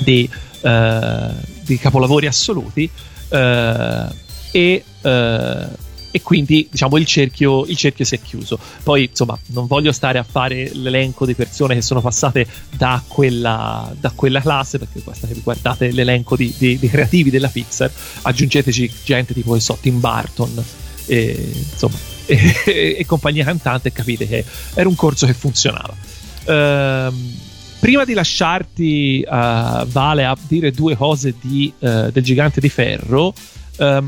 di, 0.02 0.30
eh, 0.62 1.30
di 1.72 1.78
capolavori 1.78 2.28
assoluti 2.28 2.90
eh, 3.30 4.06
e 4.52 4.84
eh, 5.02 5.90
e 6.14 6.22
quindi 6.22 6.68
diciamo 6.70 6.98
il 6.98 7.06
cerchio, 7.06 7.66
il 7.66 7.78
cerchio 7.78 8.04
si 8.04 8.16
è 8.16 8.22
chiuso. 8.22 8.60
Poi 8.84 9.08
insomma 9.10 9.40
non 9.48 9.66
voglio 9.66 9.94
stare 9.94 10.20
a 10.20 10.24
fare 10.24 10.70
l'elenco 10.74 11.26
di 11.26 11.34
persone 11.34 11.74
che 11.74 11.82
sono 11.82 12.02
passate 12.02 12.46
da 12.76 13.02
quella, 13.08 13.96
da 13.98 14.12
quella 14.14 14.42
classe, 14.42 14.78
perché 14.78 15.00
basta 15.00 15.26
che 15.26 15.40
guardate 15.42 15.92
l'elenco 15.92 16.36
di, 16.36 16.54
di- 16.58 16.78
di 16.78 16.90
creativi 16.90 17.30
della 17.30 17.48
Pixar, 17.48 17.90
aggiungeteci 18.24 18.92
gente 19.06 19.34
tipo 19.34 19.58
so, 19.60 19.78
Tim 19.80 20.02
Burton 20.02 20.62
e, 21.06 21.54
insomma, 21.56 21.98
e, 22.28 22.98
e 23.00 23.06
compagnia 23.06 23.46
cantante 23.46 23.94
capite 23.94 24.28
che 24.28 24.44
era 24.74 24.90
un 24.90 24.96
corso 24.96 25.26
che 25.26 25.34
funzionava. 25.34 25.96
Ehm, 26.44 27.50
prima 27.82 28.06
di 28.06 28.14
lasciarti, 28.14 29.22
eh, 29.22 29.28
Vale, 29.28 30.24
a 30.26 30.38
dire 30.48 30.72
due 30.72 30.96
cose 30.96 31.34
di, 31.42 31.74
eh, 31.80 32.10
del 32.14 32.24
gigante 32.24 32.62
di 32.62 32.70
ferro. 32.70 33.34
ehm, 33.78 34.08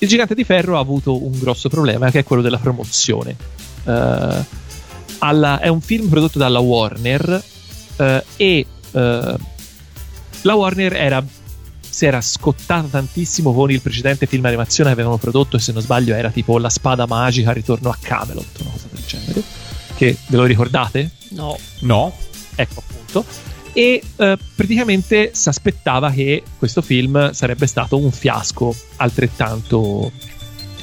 il 0.00 0.06
gigante 0.08 0.36
di 0.36 0.44
ferro 0.44 0.76
ha 0.76 0.80
avuto 0.80 1.20
un 1.24 1.36
grosso 1.40 1.68
problema 1.68 2.08
che 2.12 2.20
è 2.20 2.24
quello 2.24 2.40
della 2.40 2.58
promozione. 2.58 3.34
Eh, 3.84 4.44
alla- 5.18 5.58
è 5.58 5.66
un 5.66 5.80
film 5.80 6.08
prodotto 6.08 6.38
dalla 6.38 6.60
Warner 6.60 7.42
e 8.36 8.66
la 10.42 10.54
Warner 10.54 10.92
era, 10.94 11.24
si 11.90 12.06
era 12.06 12.20
scottata 12.20 12.86
tantissimo 12.86 13.52
con 13.52 13.72
il 13.72 13.80
precedente 13.80 14.26
film 14.26 14.44
animazione 14.44 14.90
che 14.90 14.94
avevano 14.94 15.16
prodotto 15.18 15.56
e 15.56 15.60
se 15.60 15.72
non 15.72 15.82
sbaglio 15.82 16.14
era 16.14 16.30
tipo 16.30 16.58
La 16.58 16.68
spada 16.70 17.06
magica 17.06 17.50
ritorno 17.50 17.90
a 17.90 17.96
Camelot, 18.00 18.60
una 18.60 18.70
cosa 18.70 18.86
del 18.92 19.02
genere. 19.04 19.42
Che 19.96 20.16
ve 20.28 20.36
lo 20.36 20.44
ricordate? 20.44 21.10
No. 21.30 21.58
No? 21.80 22.14
Ecco 22.60 22.82
appunto. 22.84 23.24
E 23.72 24.02
eh, 24.16 24.38
praticamente 24.56 25.30
si 25.32 25.48
aspettava 25.48 26.10
che 26.10 26.42
questo 26.58 26.82
film 26.82 27.30
sarebbe 27.30 27.68
stato 27.68 27.96
un 27.96 28.10
fiasco 28.10 28.74
altrettanto, 28.96 30.10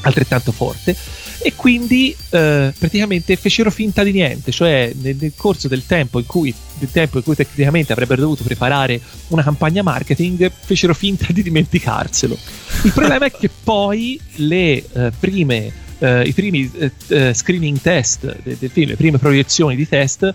altrettanto 0.02 0.54
forte. 0.54 0.96
E 1.40 1.54
quindi 1.56 2.16
eh, 2.30 2.74
praticamente 2.78 3.36
fecero 3.36 3.70
finta 3.70 4.02
di 4.04 4.14
niente, 4.14 4.52
cioè 4.52 4.94
nel, 5.02 5.18
nel 5.20 5.34
corso 5.36 5.68
del 5.68 5.86
tempo, 5.86 6.20
in 6.20 6.26
cui, 6.26 6.54
del 6.80 6.90
tempo 6.90 7.18
in 7.18 7.24
cui 7.24 7.36
tecnicamente 7.36 7.92
avrebbero 7.92 8.22
dovuto 8.22 8.44
preparare 8.44 9.02
una 9.28 9.44
campagna 9.44 9.84
marketing, 9.84 10.50
fecero 10.50 10.94
finta 10.94 11.28
di 11.34 11.44
dimenticarselo. 11.44 12.38
Il 12.84 12.94
problema 12.94 13.26
è 13.26 13.32
che 13.32 13.50
poi 13.64 14.20
le 14.36 14.84
eh, 14.92 15.12
prime 15.20 15.84
eh, 16.00 16.24
i 16.24 16.34
primi 16.34 16.70
eh, 17.08 17.34
screening 17.34 17.80
test 17.82 18.38
de- 18.44 18.58
del 18.58 18.70
film, 18.70 18.90
le 18.90 18.96
prime 18.96 19.18
proiezioni 19.18 19.76
di 19.76 19.88
test, 19.88 20.34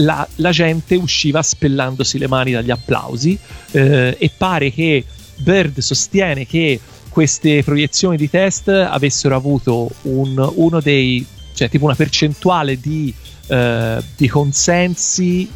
la, 0.00 0.26
la 0.36 0.50
gente 0.50 0.94
usciva 0.96 1.42
spellandosi 1.42 2.18
le 2.18 2.28
mani 2.28 2.52
dagli 2.52 2.70
applausi 2.70 3.38
eh, 3.72 4.16
e 4.18 4.30
pare 4.36 4.72
che 4.72 5.04
Bird 5.36 5.78
sostiene 5.78 6.46
che 6.46 6.80
queste 7.08 7.62
proiezioni 7.62 8.16
di 8.16 8.28
test 8.30 8.68
avessero 8.68 9.34
avuto 9.34 9.90
un- 10.02 10.52
uno 10.56 10.80
dei, 10.80 11.24
cioè 11.54 11.68
tipo 11.68 11.84
una 11.84 11.94
percentuale 11.94 12.78
di, 12.80 13.12
eh, 13.48 14.02
di 14.16 14.28
consensi 14.28 15.50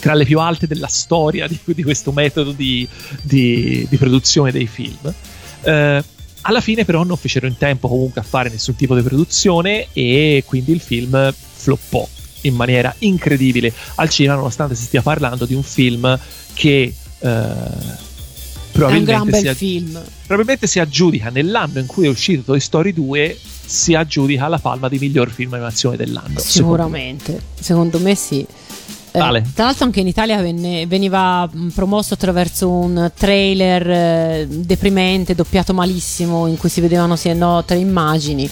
tra 0.00 0.14
le 0.14 0.24
più 0.24 0.38
alte 0.40 0.66
della 0.66 0.88
storia 0.88 1.46
di, 1.46 1.58
di 1.64 1.82
questo 1.82 2.12
metodo 2.12 2.52
di, 2.52 2.86
di- 3.22 3.86
di 3.88 3.96
produzione 3.96 4.50
dei 4.52 4.66
film. 4.66 5.12
Eh, 5.62 6.04
alla 6.46 6.60
fine, 6.60 6.84
però, 6.84 7.04
non 7.04 7.16
fecero 7.16 7.46
in 7.46 7.56
tempo 7.56 7.88
comunque 7.88 8.20
a 8.20 8.24
fare 8.24 8.50
nessun 8.50 8.74
tipo 8.74 8.94
di 8.94 9.02
produzione 9.02 9.86
e 9.92 10.42
quindi 10.46 10.72
il 10.72 10.80
film 10.80 11.32
floppò 11.32 12.06
in 12.44 12.54
maniera 12.54 12.94
incredibile 13.00 13.72
al 13.96 14.08
cinema, 14.08 14.36
nonostante 14.36 14.74
si 14.74 14.84
stia 14.84 15.02
parlando 15.02 15.44
di 15.44 15.54
un 15.54 15.62
film 15.62 16.18
che 16.54 16.94
eh, 17.18 17.46
probabilmente, 18.72 19.38
si, 19.38 19.54
film. 19.54 20.02
probabilmente 20.26 20.66
si 20.66 20.80
aggiudica 20.80 21.30
nell'anno 21.30 21.78
in 21.78 21.86
cui 21.86 22.06
è 22.06 22.08
uscito 22.08 22.42
Toy 22.42 22.60
Story 22.60 22.92
2 22.92 23.38
si 23.66 23.94
aggiudica 23.94 24.46
la 24.48 24.58
palma 24.58 24.88
di 24.88 24.98
miglior 24.98 25.30
film 25.30 25.54
animazione 25.54 25.96
dell'anno. 25.96 26.38
Sicuramente, 26.38 27.40
secondo 27.58 27.98
me 27.98 28.14
sì. 28.14 28.46
Eh, 29.16 29.18
Vale. 29.20 29.48
tra 29.54 29.66
l'altro 29.66 29.84
anche 29.84 30.00
in 30.00 30.08
Italia 30.08 30.42
venne- 30.42 30.86
veniva 30.88 31.48
mh, 31.50 31.68
promosso 31.68 32.14
attraverso 32.14 32.68
un 32.68 33.12
trailer 33.16 33.88
eh, 33.88 34.46
deprimente, 34.48 35.36
doppiato 35.36 35.72
malissimo, 35.72 36.48
in 36.48 36.56
cui 36.56 36.68
si 36.68 36.80
vedevano 36.80 37.14
sì 37.14 37.28
e 37.28 37.34
no 37.34 37.64
tre 37.64 37.76
immagini. 37.76 38.50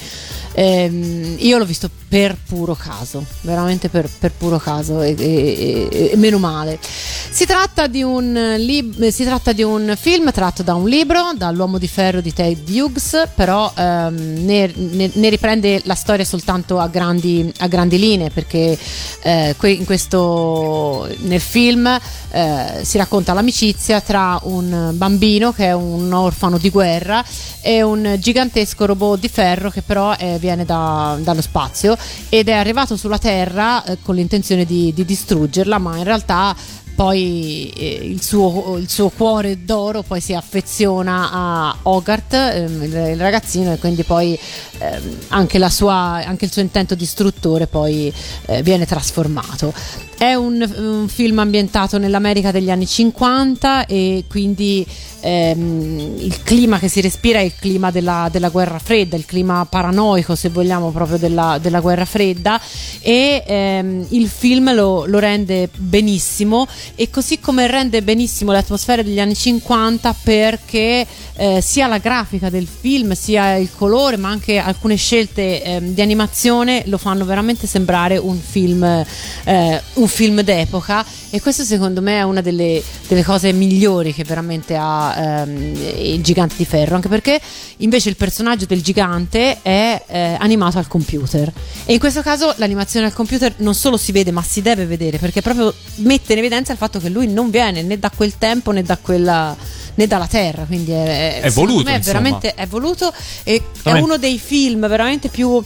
Ehm, 0.55 1.35
io 1.39 1.59
l'ho 1.59 1.65
visto 1.65 1.91
per 2.13 2.37
puro 2.47 2.75
caso, 2.75 3.25
veramente 3.41 3.89
per, 3.89 4.07
per 4.19 4.33
puro 4.33 4.59
caso 4.59 5.01
e, 5.01 5.15
e- 5.19 5.89
e- 5.91 6.11
e 6.13 6.17
meno 6.19 6.37
male. 6.37 6.79
Si 6.83 7.47
tratta, 7.47 7.87
di 7.87 8.03
un 8.03 8.57
lib- 8.59 9.09
si 9.09 9.25
tratta 9.25 9.53
di 9.53 9.63
un 9.63 9.95
film 9.99 10.31
tratto 10.31 10.63
da 10.63 10.75
un 10.75 10.87
libro, 10.87 11.33
dall'Uomo 11.35 11.79
di 11.79 11.89
Ferro 11.89 12.21
di 12.21 12.31
Ted 12.35 12.69
Hughes, 12.69 13.29
però 13.35 13.73
ehm, 13.75 14.45
ne, 14.45 14.71
ne- 14.75 15.11
ne 15.15 15.29
riprende 15.31 15.81
la 15.85 15.95
storia 15.95 16.27
soltanto 16.27 16.79
a 16.79 16.87
grandi, 16.89 17.51
a 17.61 17.67
grandi 17.67 17.99
linee, 17.99 18.29
perché 18.29 18.77
eh, 19.23 19.55
que- 19.57 19.83
questo, 19.87 21.09
nel 21.21 21.41
film 21.41 21.99
eh, 22.31 22.81
si 22.83 22.99
racconta 22.99 23.33
l'amicizia 23.33 24.03
tra 24.03 24.39
un 24.43 24.91
bambino 24.93 25.53
che 25.53 25.69
è 25.69 25.73
un 25.73 26.13
orfano 26.13 26.59
di 26.59 26.69
guerra 26.69 27.25
e 27.63 27.81
un 27.81 28.17
gigantesco 28.19 28.85
robot 28.85 29.19
di 29.19 29.29
ferro 29.31 29.71
che 29.71 29.81
però 29.81 30.15
eh, 30.19 30.37
viene 30.39 30.67
da- 30.67 31.17
dallo 31.23 31.41
spazio 31.41 31.97
ed 32.29 32.49
è 32.49 32.53
arrivato 32.53 32.97
sulla 32.97 33.19
Terra 33.19 33.85
eh, 33.85 33.99
con 34.03 34.15
l'intenzione 34.15 34.65
di, 34.65 34.93
di 34.95 35.05
distruggerla, 35.05 35.79
ma 35.79 35.97
in 35.97 36.05
realtà 36.05 36.55
poi 36.95 37.73
eh, 37.75 38.01
il, 38.03 38.23
suo, 38.23 38.77
il 38.77 38.89
suo 38.89 39.09
cuore 39.09 39.65
d'oro 39.65 40.03
poi 40.03 40.21
si 40.21 40.35
affeziona 40.35 41.31
a 41.33 41.77
Hogarth, 41.83 42.35
ehm, 42.35 42.83
il, 42.83 42.95
il 43.13 43.21
ragazzino, 43.21 43.73
e 43.73 43.79
quindi 43.79 44.03
poi 44.05 44.39
ehm, 44.79 45.17
anche, 45.29 45.71
sua- 45.71 46.23
anche 46.25 46.45
il 46.45 46.53
suo 46.53 46.63
intento 46.63 46.95
distruttore 46.95 47.67
poi 47.67 48.13
eh, 48.47 48.63
viene 48.63 48.87
trasformato. 48.87 49.73
È 50.17 50.35
un, 50.35 50.73
un 50.77 51.09
film 51.09 51.39
ambientato 51.41 51.99
nell'America 51.99 52.51
degli 52.51 52.71
anni 52.71 52.87
50 52.87 53.87
e 53.87 54.25
quindi 54.29 54.87
ehm, 55.23 56.17
il 56.19 56.43
clima 56.43 56.79
che 56.79 56.89
si 56.89 57.01
respira 57.01 57.39
è 57.39 57.43
il 57.43 57.55
clima 57.59 57.91
della, 57.91 58.29
della 58.31 58.49
guerra 58.49 58.79
fredda, 58.79 59.17
il 59.17 59.25
clima 59.25 59.67
paranoico 59.69 60.35
se 60.35 60.51
vogliamo 60.51 60.91
proprio 60.91 61.17
della, 61.17 61.59
della 61.61 61.81
guerra 61.81 62.05
fredda 62.05 62.61
e 63.01 63.43
ehm, 63.47 64.07
il 64.11 64.29
film 64.29 64.75
lo, 64.75 65.07
lo 65.07 65.19
rende 65.19 65.69
benissimo 65.75 66.67
e 66.95 67.11
così 67.11 67.41
come 67.41 67.67
rende 67.67 68.03
benissimo 68.03 68.53
le 68.53 68.59
atmosfere 68.59 69.03
degli 69.03 69.21
anni 69.21 69.35
50 69.35 70.15
perché 70.23 71.07
eh, 71.35 71.61
sia 71.61 71.87
la 71.87 71.99
grafica 71.99 72.51
del 72.51 72.67
film 72.67 73.13
sia 73.13 73.57
il 73.57 73.71
colore 73.75 74.17
ma 74.17 74.29
anche 74.29 74.59
alcune 74.59 74.97
scelte 74.97 75.63
ehm, 75.63 75.95
di 75.95 76.01
animazione 76.01 76.83
lo 76.87 76.99
fanno 76.99 77.25
veramente 77.25 77.67
sembrare 77.67 78.17
un 78.19 78.39
film, 78.39 78.83
eh, 78.83 79.83
un 80.03 80.09
film 80.09 80.41
d'epoca 80.43 81.05
e 81.31 81.41
questo 81.41 81.63
secondo 81.63 82.03
me 82.03 82.19
è 82.19 82.23
una 82.23 82.41
delle, 82.41 82.83
delle 83.09 83.23
cose 83.23 83.53
migliori 83.53 84.13
che 84.13 84.25
veramente 84.25 84.77
ha 84.79 85.43
ehm, 85.43 85.77
il 85.99 86.23
gigante 86.23 86.55
di 86.57 86.65
ferro 86.65 86.97
anche 86.97 87.09
perché 87.09 87.41
invece 87.79 88.09
il 88.09 88.17
personaggio 88.17 88.67
del 88.67 88.83
gigante 88.83 89.59
è 89.63 90.03
eh, 90.07 90.37
animato 90.39 90.79
al 90.79 90.89
computer. 90.89 91.51
E 91.85 91.93
in 91.93 91.99
questo 91.99 92.23
caso 92.23 92.53
l'animazione 92.57 93.07
al 93.07 93.13
computer 93.13 93.55
non 93.59 93.75
solo 93.75 93.97
si 93.97 94.13
vede 94.13 94.31
ma 94.31 94.43
si 94.43 94.61
deve 94.61 94.87
vedere 94.87 95.19
perché 95.19 95.41
proprio 95.41 95.73
mette 95.97 96.33
in 96.33 96.39
evidenza 96.39 96.73
il 96.73 96.79
fatto 96.79 96.99
che 96.99 97.09
lui 97.09 97.29
non 97.29 97.51
viene 97.51 97.83
né 97.83 97.99
da 97.99 98.11
quel 98.15 98.37
tempo 98.39 98.73
né 98.73 98.83
da 98.83 98.99
quella 98.99 99.57
né 99.95 100.07
dalla 100.07 100.27
terra 100.27 100.65
quindi 100.65 100.91
è, 100.93 101.41
È 101.43 101.51
voluto, 101.51 101.85
me 101.85 101.97
è 101.97 102.01
veramente 102.01 102.55
è 102.55 102.67
voluto 102.67 103.13
e 103.43 103.63
è 103.83 103.93
uno 103.93 104.17
dei 104.17 104.39
film 104.39 104.89
veramente 104.89 105.29
più 105.29 105.63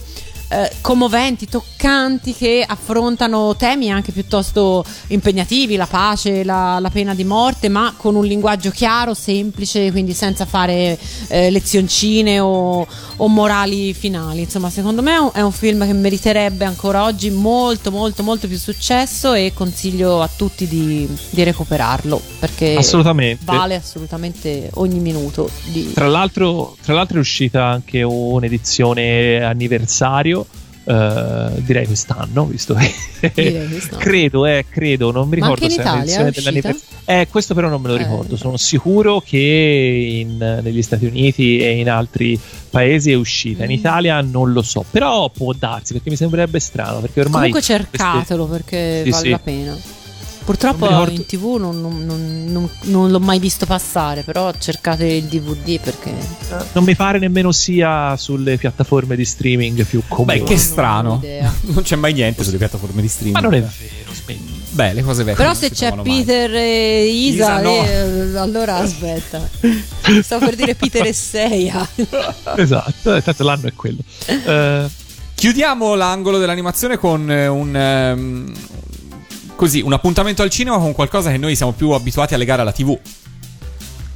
eh, 0.49 0.71
commoventi, 0.81 1.47
toccanti 1.47 2.33
che 2.33 2.63
affrontano 2.65 3.55
temi 3.55 3.91
anche 3.91 4.11
piuttosto 4.11 4.83
impegnativi, 5.07 5.75
la 5.75 5.87
pace, 5.87 6.43
la, 6.43 6.79
la 6.79 6.89
pena 6.89 7.13
di 7.13 7.23
morte, 7.23 7.69
ma 7.69 7.93
con 7.97 8.15
un 8.15 8.25
linguaggio 8.25 8.69
chiaro, 8.69 9.13
semplice, 9.13 9.91
quindi 9.91 10.13
senza 10.13 10.45
fare 10.45 10.97
eh, 11.27 11.49
lezioncine 11.49 12.39
o, 12.39 12.87
o 13.17 13.27
morali 13.27 13.93
finali. 13.93 14.41
Insomma, 14.41 14.69
secondo 14.69 15.01
me 15.01 15.13
è 15.13 15.17
un, 15.17 15.31
è 15.33 15.41
un 15.41 15.51
film 15.51 15.85
che 15.85 15.93
meriterebbe 15.93 16.65
ancora 16.65 17.03
oggi 17.03 17.29
molto, 17.29 17.91
molto, 17.91 18.23
molto 18.23 18.47
più 18.47 18.57
successo 18.57 19.33
e 19.33 19.51
consiglio 19.53 20.21
a 20.21 20.29
tutti 20.33 20.67
di, 20.67 21.07
di 21.29 21.43
recuperarlo 21.43 22.21
perché 22.39 22.75
Assolutamente. 22.75 23.43
vale 23.45 23.75
assolutamente 23.75 24.69
ogni 24.75 24.99
minuto 24.99 25.49
di... 25.65 25.93
Tra 25.93 26.07
l'altro, 26.07 26.75
tra 26.81 26.93
l'altro 26.93 27.17
è 27.17 27.19
uscita 27.19 27.65
anche 27.65 28.03
un'edizione 28.03 29.43
anniversario, 29.43 30.36
eh, 30.87 31.49
direi 31.63 31.85
quest'anno, 31.85 32.45
visto 32.45 32.73
che 32.73 32.93
Direi 33.33 33.67
quest'anno. 33.67 33.97
credo, 34.01 34.45
eh, 34.45 34.65
credo, 34.69 35.11
non 35.11 35.27
mi 35.27 35.35
ricordo 35.35 35.67
se 35.69 35.75
è 35.77 35.79
Italia 35.81 36.01
è 36.01 36.05
uscita? 36.05 36.29
dell'anniversario. 36.31 36.95
Eh, 37.09 37.27
questo 37.29 37.53
però 37.53 37.69
non 37.69 37.81
me 37.81 37.87
lo 37.89 37.95
Eh. 37.95 37.99
ricordo, 37.99 38.35
sono 38.37 38.57
sicuro 38.57 39.21
che 39.25 39.37
in- 40.27 40.59
negli 40.61 40.81
Stati 40.81 41.05
Uniti 41.05 41.57
e 41.59 41.77
in 41.79 41.89
altri 41.89 42.39
paesi 42.69 43.11
è 43.11 43.15
uscita, 43.15 43.63
in 43.63 43.69
Mm. 43.71 43.73
Italia 43.73 44.21
non 44.21 44.51
lo 44.53 44.61
so, 44.61 44.83
però 44.89 45.29
può 45.29 45.53
darsi 45.53 45.93
perché 45.93 46.09
mi 46.09 46.15
sembrerebbe 46.15 46.59
strano, 46.59 46.99
perché 46.99 47.19
ormai 47.21 47.49
Comunque 47.51 47.61
queste- 47.61 47.77
cercatelo 47.77 48.45
perché 48.45 49.01
Sì, 49.05 49.09
vale 49.09 49.23
sì. 49.23 49.29
la 49.29 49.39
pena. 49.39 49.77
Purtroppo 50.47 50.87
in 51.09 51.25
tv 51.25 51.57
non, 51.59 51.81
non- 51.81 52.05
non- 52.05 52.45
non- 52.47 52.69
non 52.83 53.11
l'ho 53.11 53.19
mai 53.19 53.37
visto 53.37 53.65
passare, 53.65 54.21
però 54.23 54.49
cercate 54.57 55.05
il 55.05 55.25
DVD 55.25 55.77
perché... 55.77 56.13
Non 56.71 56.85
mi 56.85 56.95
pare 56.95 57.19
nemmeno 57.19 57.51
sia 57.51 58.15
sulle 58.15 58.55
piattaforme 58.55 59.17
di 59.17 59.25
streaming 59.25 59.83
più 59.83 60.01
comuni. 60.07 60.39
Beh, 60.39 60.45
che 60.45 60.57
strano. 60.57 61.21
Non 61.67 61.83
c'è 61.83 61.97
mai 61.97 62.13
niente 62.13 62.45
sulle 62.45 62.55
piattaforme 62.55 63.01
di 63.01 63.09
streaming. 63.09 63.35
Ma 63.35 63.41
non 63.41 63.55
è 63.55 63.59
vero, 63.59 64.13
smetti. 64.13 64.61
Beh, 64.69 64.93
le 64.93 65.01
cose 65.03 65.23
vecchie. 65.25 65.43
Però 65.43 65.53
se 65.53 65.69
c'è 65.69 65.87
trovano 65.87 66.03
mai. 66.09 66.23
Peter 66.23 66.55
e 66.55 67.05
Isa, 67.07 67.59
Isa, 67.59 67.61
no. 67.61 67.83
eh, 67.85 68.37
allora 68.37 68.75
aspetta. 68.77 69.49
Stavo 70.21 70.45
per 70.45 70.55
dire 70.55 70.75
Peter 70.75 71.05
e 71.05 71.11
Seiya. 71.13 71.85
Esatto, 72.55 73.15
eh, 73.15 73.21
tanto 73.21 73.43
l'anno 73.43 73.67
è 73.67 73.73
quello. 73.73 73.99
Eh, 74.27 74.85
Chiudiamo 75.35 75.93
l'angolo 75.95 76.37
dell'animazione 76.37 76.97
con 76.97 77.29
eh, 77.29 77.47
un. 77.47 77.75
ehm, 77.75 78.53
così, 79.57 79.81
un 79.81 79.91
appuntamento 79.91 80.41
al 80.41 80.49
cinema 80.49 80.77
con 80.77 80.93
qualcosa 80.93 81.31
che 81.31 81.37
noi 81.37 81.57
siamo 81.57 81.73
più 81.73 81.89
abituati 81.89 82.33
a 82.33 82.37
legare 82.37 82.61
alla 82.61 82.71
TV. 82.71 82.97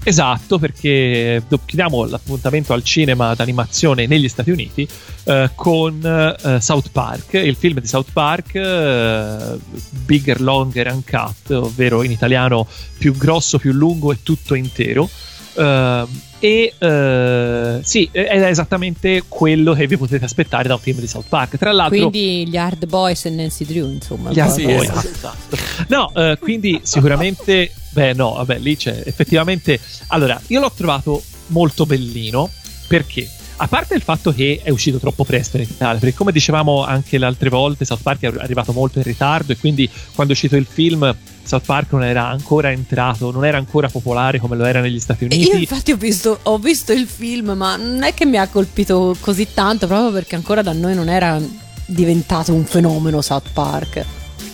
Esatto, 0.03 0.57
perché 0.57 1.43
do- 1.47 1.59
chiudiamo 1.63 2.05
l'appuntamento 2.05 2.73
al 2.73 2.83
cinema 2.83 3.35
d'animazione 3.35 4.07
negli 4.07 4.29
Stati 4.29 4.49
Uniti 4.49 4.87
eh, 5.25 5.51
con 5.53 6.01
eh, 6.03 6.59
South 6.59 6.89
Park, 6.91 7.33
il 7.33 7.55
film 7.55 7.79
di 7.79 7.87
South 7.87 8.11
Park, 8.11 8.55
eh, 8.55 9.59
Bigger, 10.05 10.41
Longer 10.41 10.87
and 10.87 11.03
Cut, 11.07 11.51
ovvero 11.51 12.01
in 12.01 12.11
italiano 12.11 12.65
più 12.97 13.15
grosso, 13.15 13.59
più 13.59 13.73
lungo 13.73 14.11
e 14.11 14.17
tutto 14.23 14.55
intero. 14.55 15.07
Eh, 15.53 16.05
e 16.39 16.73
eh, 16.75 17.79
sì, 17.83 18.09
è 18.11 18.43
esattamente 18.47 19.23
quello 19.27 19.73
che 19.73 19.85
vi 19.85 19.95
potete 19.95 20.25
aspettare 20.25 20.67
da 20.67 20.73
un 20.73 20.79
film 20.79 20.99
di 20.99 21.07
South 21.07 21.27
Park. 21.29 21.57
Tra 21.57 21.71
l'altro, 21.71 22.09
Quindi 22.09 22.47
gli 22.47 22.57
Hard 22.57 22.87
Boys 22.87 23.25
e 23.25 23.29
Nancy 23.29 23.65
Drew, 23.65 23.87
insomma. 23.89 24.31
gli 24.31 24.39
altri 24.39 24.65
sì, 24.65 24.73
poi, 24.73 24.85
esatto. 24.85 25.07
esatto. 25.07 25.57
No, 25.87 26.11
eh, 26.15 26.37
quindi 26.39 26.79
sicuramente, 26.83 27.71
beh, 27.91 28.13
no, 28.13 28.33
vabbè, 28.33 28.57
lì 28.57 28.75
c'è 28.75 29.03
effettivamente. 29.05 29.79
Allora, 30.07 30.41
io 30.47 30.59
l'ho 30.59 30.71
trovato 30.71 31.21
molto 31.47 31.85
bellino 31.85 32.49
perché. 32.87 33.29
A 33.61 33.67
parte 33.67 33.93
il 33.93 34.01
fatto 34.01 34.33
che 34.33 34.59
è 34.63 34.71
uscito 34.71 34.97
troppo 34.97 35.23
presto 35.23 35.57
in 35.57 35.63
Italia, 35.63 35.99
perché 35.99 36.15
come 36.15 36.31
dicevamo 36.31 36.83
anche 36.83 37.19
le 37.19 37.25
altre 37.27 37.49
volte, 37.49 37.85
South 37.85 38.01
Park 38.01 38.21
è 38.21 38.25
arrivato 38.39 38.73
molto 38.73 38.97
in 38.97 39.03
ritardo 39.03 39.51
e 39.51 39.57
quindi 39.57 39.87
quando 40.15 40.33
è 40.33 40.35
uscito 40.35 40.55
il 40.55 40.65
film 40.67 41.15
South 41.43 41.65
Park 41.65 41.91
non 41.91 42.03
era 42.03 42.27
ancora 42.27 42.71
entrato, 42.71 43.29
non 43.29 43.45
era 43.45 43.59
ancora 43.59 43.87
popolare 43.87 44.39
come 44.39 44.55
lo 44.55 44.65
era 44.65 44.81
negli 44.81 44.99
Stati 44.99 45.25
E 45.25 45.35
Io 45.35 45.51
Uniti. 45.51 45.59
infatti 45.59 45.91
ho 45.91 45.95
visto, 45.95 46.39
ho 46.41 46.57
visto 46.57 46.91
il 46.91 47.05
film, 47.05 47.51
ma 47.51 47.75
non 47.75 48.01
è 48.01 48.15
che 48.15 48.25
mi 48.25 48.37
ha 48.37 48.47
colpito 48.47 49.15
così 49.19 49.47
tanto, 49.53 49.85
proprio 49.85 50.11
perché 50.11 50.33
ancora 50.33 50.63
da 50.63 50.73
noi 50.73 50.95
non 50.95 51.07
era 51.07 51.39
diventato 51.85 52.55
un 52.55 52.65
fenomeno 52.65 53.21
South 53.21 53.51
Park. 53.53 54.03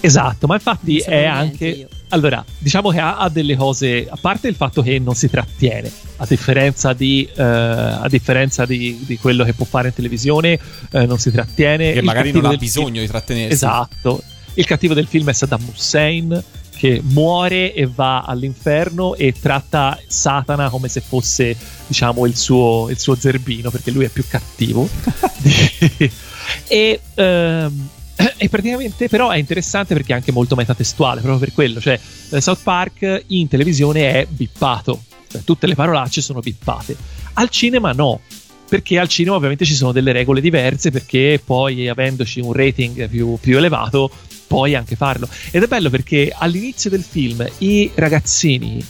Esatto, 0.02 0.48
ma 0.48 0.56
infatti 0.56 0.98
è 0.98 1.24
anche. 1.24 1.66
io. 1.68 1.88
Allora, 2.10 2.44
diciamo 2.58 2.90
che 2.90 3.00
ha, 3.00 3.18
ha 3.18 3.30
delle 3.30 3.56
cose, 3.58 4.08
a 4.10 4.18
parte 4.20 4.48
il 4.48 4.56
fatto 4.56 4.82
che 4.82 4.98
non 4.98 5.14
si 5.14 5.30
trattiene, 5.30 5.92
a 6.18 6.26
differenza 6.26 6.94
di, 6.94 7.28
eh, 7.36 7.44
a 7.44 8.08
differenza 8.08 8.66
di, 8.66 9.04
di 9.06 9.18
quello 9.18 9.44
che 9.44 9.54
può 9.54 9.66
fare 9.66 9.90
in 9.90 9.94
televisione, 9.94 10.58
eh, 10.92 11.06
non 11.06 11.20
si 11.20 11.32
trattiene. 11.32 11.92
Che 11.92 12.02
magari 12.02 12.32
non 12.32 12.46
ha 12.46 12.56
bisogno 12.56 12.88
film- 12.88 13.02
di 13.02 13.08
trattenersi. 13.08 13.54
Esatto. 13.54 14.24
Il 14.54 14.66
cattivo 14.66 14.94
del 14.94 15.08
film 15.08 15.30
è 15.30 15.34
Saddam 15.34 15.68
Hussein, 15.68 16.44
che 16.78 17.02
muore 17.04 17.74
e 17.74 17.90
va 17.94 18.22
all'inferno 18.22 19.16
e 19.16 19.34
tratta 19.40 20.00
Satana 20.08 20.70
come 20.70 20.88
se 20.88 21.02
fosse, 21.02 21.56
diciamo, 21.88 22.26
il 22.26 22.38
suo, 22.38 22.88
il 22.90 23.00
suo 23.00 23.16
zerbino, 23.16 23.70
perché 23.70 23.92
lui 23.92 24.06
è 24.06 24.10
più 24.10 24.24
cattivo. 24.28 24.88
e, 26.68 27.02
ehm, 27.16 27.90
e 28.38 28.50
praticamente 28.50 29.08
però 29.08 29.30
è 29.30 29.38
interessante 29.38 29.94
perché 29.94 30.14
è 30.14 30.16
anche 30.16 30.32
molto 30.32 30.56
metatestuale, 30.56 31.22
proprio 31.22 31.40
per 31.40 31.54
quello. 31.54 31.80
Cioè, 31.80 32.00
eh, 32.32 32.42
South 32.42 32.62
Park 32.64 33.24
in 33.28 33.48
televisione 33.48 34.12
è 34.12 34.28
bippato, 34.28 35.04
cioè 35.30 35.44
tutte 35.44 35.68
le 35.68 35.76
parolacce 35.76 36.22
sono 36.22 36.40
bippate. 36.40 36.96
Al 37.34 37.50
cinema 37.50 37.92
no. 37.92 38.22
Perché 38.70 39.00
al 39.00 39.08
cinema 39.08 39.38
ovviamente 39.38 39.64
ci 39.64 39.76
sono 39.76 39.94
delle 39.94 40.12
regole 40.12 40.42
diverse, 40.42 40.92
perché 40.92 41.42
poi 41.42 41.88
avendoci 41.88 42.42
un 42.42 42.52
rating 42.52 43.08
più, 43.08 43.38
più 43.40 43.56
elevato, 43.56 44.12
puoi 44.46 44.76
anche 44.76 44.98
farlo. 44.98 45.30
Ed 45.52 45.64
è 45.64 45.68
bello 45.68 45.90
perché 45.90 46.34
all'inizio 46.38 46.90
del 46.90 47.02
film 47.02 47.48
i 47.60 47.90
ragazzini 47.96 48.84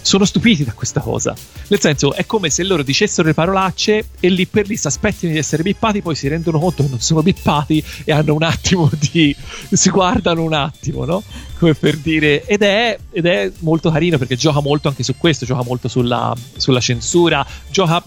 sono 0.00 0.24
stupiti 0.24 0.64
da 0.64 0.72
questa 0.72 1.00
cosa. 1.00 1.34
Nel 1.68 1.80
senso, 1.80 2.14
è 2.14 2.26
come 2.26 2.50
se 2.50 2.62
loro 2.64 2.82
dicessero 2.82 3.28
le 3.28 3.34
parolacce 3.34 4.08
e 4.20 4.28
lì 4.28 4.46
per 4.46 4.66
lì 4.66 4.76
si 4.76 4.86
aspettino 4.86 5.32
di 5.32 5.38
essere 5.38 5.62
bippati, 5.62 6.02
poi 6.02 6.14
si 6.14 6.28
rendono 6.28 6.58
conto 6.58 6.82
che 6.82 6.88
non 6.88 7.00
sono 7.00 7.22
bippati 7.22 7.82
e 8.04 8.12
hanno 8.12 8.34
un 8.34 8.42
attimo 8.42 8.90
di. 9.10 9.34
si 9.70 9.90
guardano 9.90 10.42
un 10.42 10.52
attimo, 10.52 11.04
no? 11.04 11.22
Come 11.58 11.74
per 11.74 11.96
dire. 11.98 12.44
Ed 12.44 12.62
è, 12.62 12.98
ed 13.10 13.26
è 13.26 13.50
molto 13.60 13.90
carino 13.90 14.18
perché 14.18 14.36
gioca 14.36 14.60
molto 14.60 14.88
anche 14.88 15.02
su 15.02 15.16
questo, 15.16 15.44
gioca 15.44 15.62
molto 15.62 15.88
sulla, 15.88 16.34
sulla 16.56 16.80
censura, 16.80 17.46
gioca. 17.70 18.02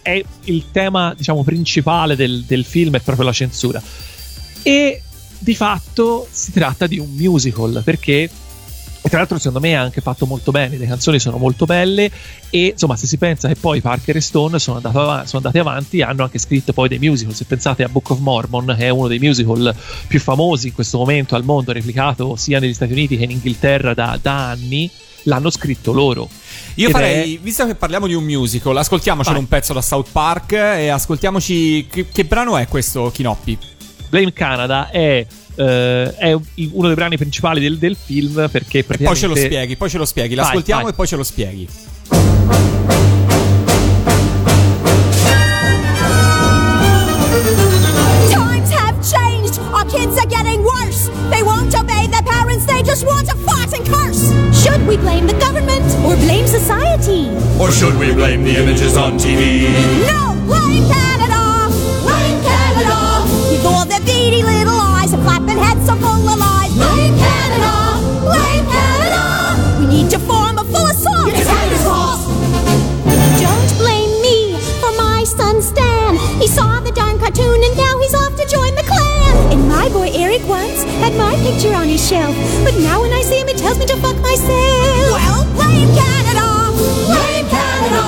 È 0.00 0.20
il 0.44 0.64
tema, 0.72 1.14
diciamo, 1.16 1.44
principale 1.44 2.16
del, 2.16 2.42
del 2.42 2.64
film, 2.64 2.96
è 2.96 3.00
proprio 3.00 3.24
la 3.26 3.32
censura. 3.32 3.80
E 4.62 5.02
di 5.38 5.54
fatto 5.56 6.28
si 6.30 6.52
tratta 6.52 6.86
di 6.86 6.98
un 6.98 7.10
musical 7.10 7.82
perché 7.84 8.30
e 9.04 9.08
tra 9.08 9.18
l'altro 9.18 9.36
secondo 9.38 9.60
me 9.60 9.70
è 9.70 9.74
anche 9.74 10.00
fatto 10.00 10.26
molto 10.26 10.52
bene, 10.52 10.76
le 10.76 10.86
canzoni 10.86 11.18
sono 11.18 11.36
molto 11.36 11.64
belle 11.64 12.10
e 12.50 12.66
insomma 12.66 12.96
se 12.96 13.06
si 13.06 13.16
pensa 13.18 13.48
che 13.48 13.56
poi 13.56 13.80
Parker 13.80 14.16
e 14.16 14.20
Stone 14.20 14.58
sono, 14.60 14.78
av- 14.78 15.24
sono 15.24 15.44
andati 15.44 15.58
avanti 15.58 16.02
hanno 16.02 16.22
anche 16.22 16.38
scritto 16.38 16.72
poi 16.72 16.88
dei 16.88 17.00
musical, 17.00 17.34
se 17.34 17.44
pensate 17.44 17.82
a 17.82 17.88
Book 17.88 18.10
of 18.10 18.20
Mormon 18.20 18.74
che 18.78 18.86
è 18.86 18.88
uno 18.90 19.08
dei 19.08 19.18
musical 19.18 19.74
più 20.06 20.20
famosi 20.20 20.68
in 20.68 20.74
questo 20.74 20.98
momento 20.98 21.34
al 21.34 21.44
mondo, 21.44 21.72
replicato 21.72 22.36
sia 22.36 22.60
negli 22.60 22.74
Stati 22.74 22.92
Uniti 22.92 23.16
che 23.16 23.24
in 23.24 23.30
Inghilterra 23.30 23.92
da, 23.92 24.18
da 24.22 24.50
anni, 24.50 24.90
l'hanno 25.24 25.50
scritto 25.50 25.92
loro. 25.92 26.28
Io 26.76 26.88
Ed 26.88 26.92
farei, 26.92 27.36
è- 27.36 27.38
visto 27.38 27.66
che 27.66 27.74
parliamo 27.74 28.06
di 28.06 28.14
un 28.14 28.24
musical, 28.24 28.76
ascoltiamocelo 28.76 29.34
Vai. 29.34 29.42
un 29.42 29.48
pezzo 29.48 29.72
da 29.72 29.82
South 29.82 30.08
Park 30.10 30.52
e 30.52 30.88
ascoltiamoci. 30.88 31.86
Che, 31.90 32.08
che 32.08 32.24
brano 32.24 32.56
è 32.56 32.66
questo, 32.68 33.10
Kinoppi? 33.12 33.58
Blame 34.08 34.32
Canada 34.32 34.90
è, 34.90 35.26
eh, 35.54 36.14
è 36.16 36.32
uno 36.72 36.86
dei 36.86 36.94
brani 36.96 37.16
principali 37.16 37.60
del, 37.60 37.78
del 37.78 37.96
film 37.96 38.48
perché 38.50 38.82
Poi 38.84 38.96
ce 38.96 39.04
lo 39.04 39.06
praticamente- 39.06 39.40
spieghi, 39.46 39.76
poi 39.76 39.90
ce 39.90 39.98
lo 39.98 40.04
spieghi. 40.04 40.34
Vai, 40.34 40.44
L'ascoltiamo 40.44 40.82
vai. 40.82 40.90
e 40.92 40.94
poi 40.94 41.06
ce 41.06 41.16
lo 41.16 41.22
spieghi. 41.24 41.68
Times 48.30 48.70
have 48.70 48.96
changed. 49.02 49.58
Our 49.72 49.84
kids 49.84 50.16
are 50.18 50.26
getting 50.26 50.62
worse. 50.62 51.08
They 51.30 51.42
won't 51.42 51.74
obey 51.74 52.06
their 52.08 52.22
parents. 52.22 52.66
They 52.66 52.82
just 52.82 53.04
want 53.06 53.28
to 53.28 53.36
fart 53.46 53.72
and 53.72 53.84
curse. 53.86 54.22
Should 54.62 54.86
we 54.86 54.96
blame 54.96 55.26
the 55.26 55.38
government 55.38 55.86
or 56.04 56.14
blame 56.16 56.46
society? 56.46 57.30
Or 57.60 57.70
should 57.72 57.96
we 57.98 58.12
blame 58.12 58.44
the 58.44 58.56
images 58.62 58.96
on 58.96 59.18
TV? 59.18 59.68
No, 60.10 60.34
blame 60.46 60.84
Canada. 60.88 61.68
Blame 62.06 62.38
Canada. 62.42 62.98
With 63.50 63.64
all 63.66 63.84
their 63.86 64.00
beady 64.00 64.42
little 64.42 64.78
flapping 65.22 65.58
heads 65.58 65.86
so 65.86 65.94
full 65.96 66.28
of 66.28 66.38
lies. 66.38 66.72
Blame 66.74 67.16
Canada. 67.16 67.74
Blame 68.26 68.66
Canada. 68.66 69.22
We 69.80 69.86
need 69.86 70.10
to 70.10 70.18
form 70.18 70.58
a 70.58 70.64
full 70.64 70.86
assault. 70.86 71.32
It's 71.32 71.46
Canada's 71.46 71.84
fault. 71.86 72.20
Don't 73.38 73.70
blame 73.78 74.12
me 74.26 74.58
for 74.82 74.92
my 74.98 75.24
son 75.24 75.62
Stan. 75.62 76.16
He 76.40 76.46
saw 76.46 76.80
the 76.80 76.92
darn 76.92 77.18
cartoon 77.18 77.58
and 77.66 77.74
now 77.76 77.94
he's 78.02 78.14
off 78.14 78.34
to 78.36 78.46
join 78.46 78.74
the 78.74 78.82
clan. 78.82 79.52
And 79.52 79.68
my 79.68 79.88
boy 79.88 80.10
Eric 80.14 80.42
once 80.48 80.82
had 81.02 81.14
my 81.14 81.34
picture 81.46 81.74
on 81.74 81.86
his 81.88 82.02
shelf. 82.06 82.34
But 82.64 82.74
now 82.78 83.00
when 83.02 83.12
I 83.12 83.22
see 83.22 83.38
him, 83.40 83.48
it 83.48 83.58
tells 83.58 83.78
me 83.78 83.86
to 83.86 83.96
fuck 83.96 84.18
myself. 84.20 85.12
Well, 85.16 85.44
blame 85.54 85.90
Canada. 85.94 86.48
Blame 87.06 87.48
Canada. 87.48 88.04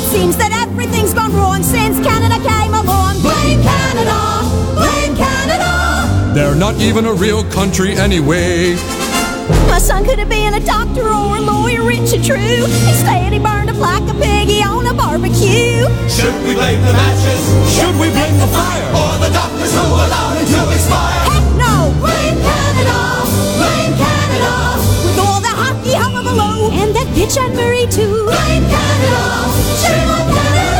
It 0.00 0.06
seems 0.14 0.36
that 0.36 0.52
everything's 0.64 1.14
gone 1.14 1.32
wrong 1.34 1.62
since 1.62 2.00
Canada 2.00 2.38
came 2.42 2.72
along. 2.74 3.20
Blame 3.20 3.62
Canada. 3.62 4.43
Blame 6.34 6.42
Canada. 6.42 6.50
They're 6.50 6.54
not 6.54 6.80
even 6.82 7.06
a 7.06 7.12
real 7.12 7.44
country 7.50 7.94
anyway. 7.94 8.74
My 9.68 9.78
son 9.78 10.04
could 10.04 10.18
have 10.18 10.28
been 10.28 10.54
a 10.54 10.60
doctor 10.60 11.02
or 11.02 11.36
a 11.36 11.40
lawyer, 11.40 11.82
rich 11.84 12.12
and 12.12 12.24
true. 12.24 12.64
Instead, 12.90 13.32
he 13.32 13.38
burned 13.38 13.70
up 13.70 13.76
like 13.76 14.02
a 14.10 14.14
piggy 14.14 14.62
on 14.62 14.86
a 14.86 14.94
barbecue. 14.94 15.86
Should 16.08 16.34
we 16.44 16.54
blame 16.54 16.80
the 16.82 16.92
matches? 16.92 17.42
Should 17.74 17.94
we 18.00 18.10
blame 18.10 18.38
the 18.38 18.48
fire? 18.48 18.88
Or 18.94 19.18
the 19.22 19.30
doctors 19.32 19.72
who 19.72 19.84
allowed 19.84 20.38
it 20.42 20.48
to 20.50 20.62
expire? 20.74 21.22
Heck 21.30 21.46
no! 21.54 21.92
Blame 22.02 22.38
Canada! 22.42 22.98
Blame 23.58 23.94
Canada! 23.94 24.54
With 25.06 25.18
all 25.18 25.40
the 25.40 25.54
hockey 25.54 25.94
hullabaloo! 25.94 26.72
And 26.80 26.94
that 26.96 27.06
bitch 27.14 27.36
Anne 27.38 27.54
Murray 27.54 27.86
too! 27.86 28.26
Blame 28.26 28.66
Canada! 28.66 29.22
Shame 29.82 30.08
on 30.10 30.26
Canada! 30.34 30.73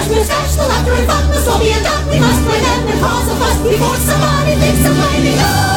Trash 0.00 0.16
must 0.16 0.30
dash, 0.30 0.54
the 0.56 0.66
laughter 0.66 0.94
and 0.94 1.06
fun 1.06 1.28
must 1.28 1.48
all 1.48 1.58
be 1.58 1.72
undone. 1.72 2.08
We 2.08 2.20
must 2.20 2.44
blame 2.44 2.62
them 2.62 2.88
and 2.88 3.00
cause 3.00 3.28
a 3.28 3.34
fuss 3.36 3.58
before 3.68 3.96
somebody 3.96 4.54
thinks 4.56 4.86
of 4.86 4.94
blaming 4.94 5.38
us! 5.38 5.68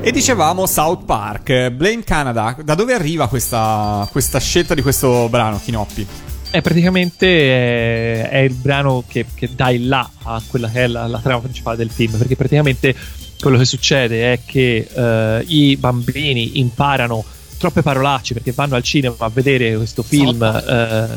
E 0.00 0.12
dicevamo 0.12 0.66
South 0.66 1.04
Park, 1.04 1.70
Blame 1.70 2.04
Canada. 2.04 2.56
Da 2.62 2.74
dove 2.74 2.94
arriva 2.94 3.26
questa, 3.28 4.08
questa 4.10 4.38
scelta 4.38 4.74
di 4.74 4.82
questo 4.82 5.28
brano, 5.28 5.60
Kinoppi? 5.62 6.06
è 6.48 6.62
praticamente 6.62 8.22
è, 8.22 8.28
è 8.28 8.38
il 8.38 8.54
brano 8.54 9.02
che, 9.06 9.26
che 9.34 9.50
dà 9.54 9.70
il 9.70 9.88
là 9.88 10.08
a 10.22 10.40
quella 10.46 10.70
che 10.70 10.84
è 10.84 10.86
la, 10.86 11.08
la 11.08 11.18
trama 11.18 11.40
principale 11.40 11.76
del 11.76 11.90
film, 11.90 12.16
perché 12.16 12.36
praticamente 12.36 12.94
quello 13.40 13.58
che 13.58 13.64
succede 13.64 14.32
è 14.32 14.40
che 14.46 14.88
eh, 14.90 15.44
i 15.48 15.76
bambini 15.76 16.60
imparano 16.60 17.24
troppe 17.58 17.82
parolacce 17.82 18.34
perché 18.34 18.52
vanno 18.52 18.74
al 18.76 18.82
cinema 18.82 19.14
a 19.18 19.28
vedere 19.28 19.76
questo 19.76 20.02
film 20.02 20.42
eh, 20.42 21.08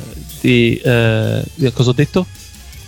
di 0.42 0.78
eh, 0.84 1.44
cosa 1.74 1.90
ho 1.90 1.94
detto? 1.94 2.26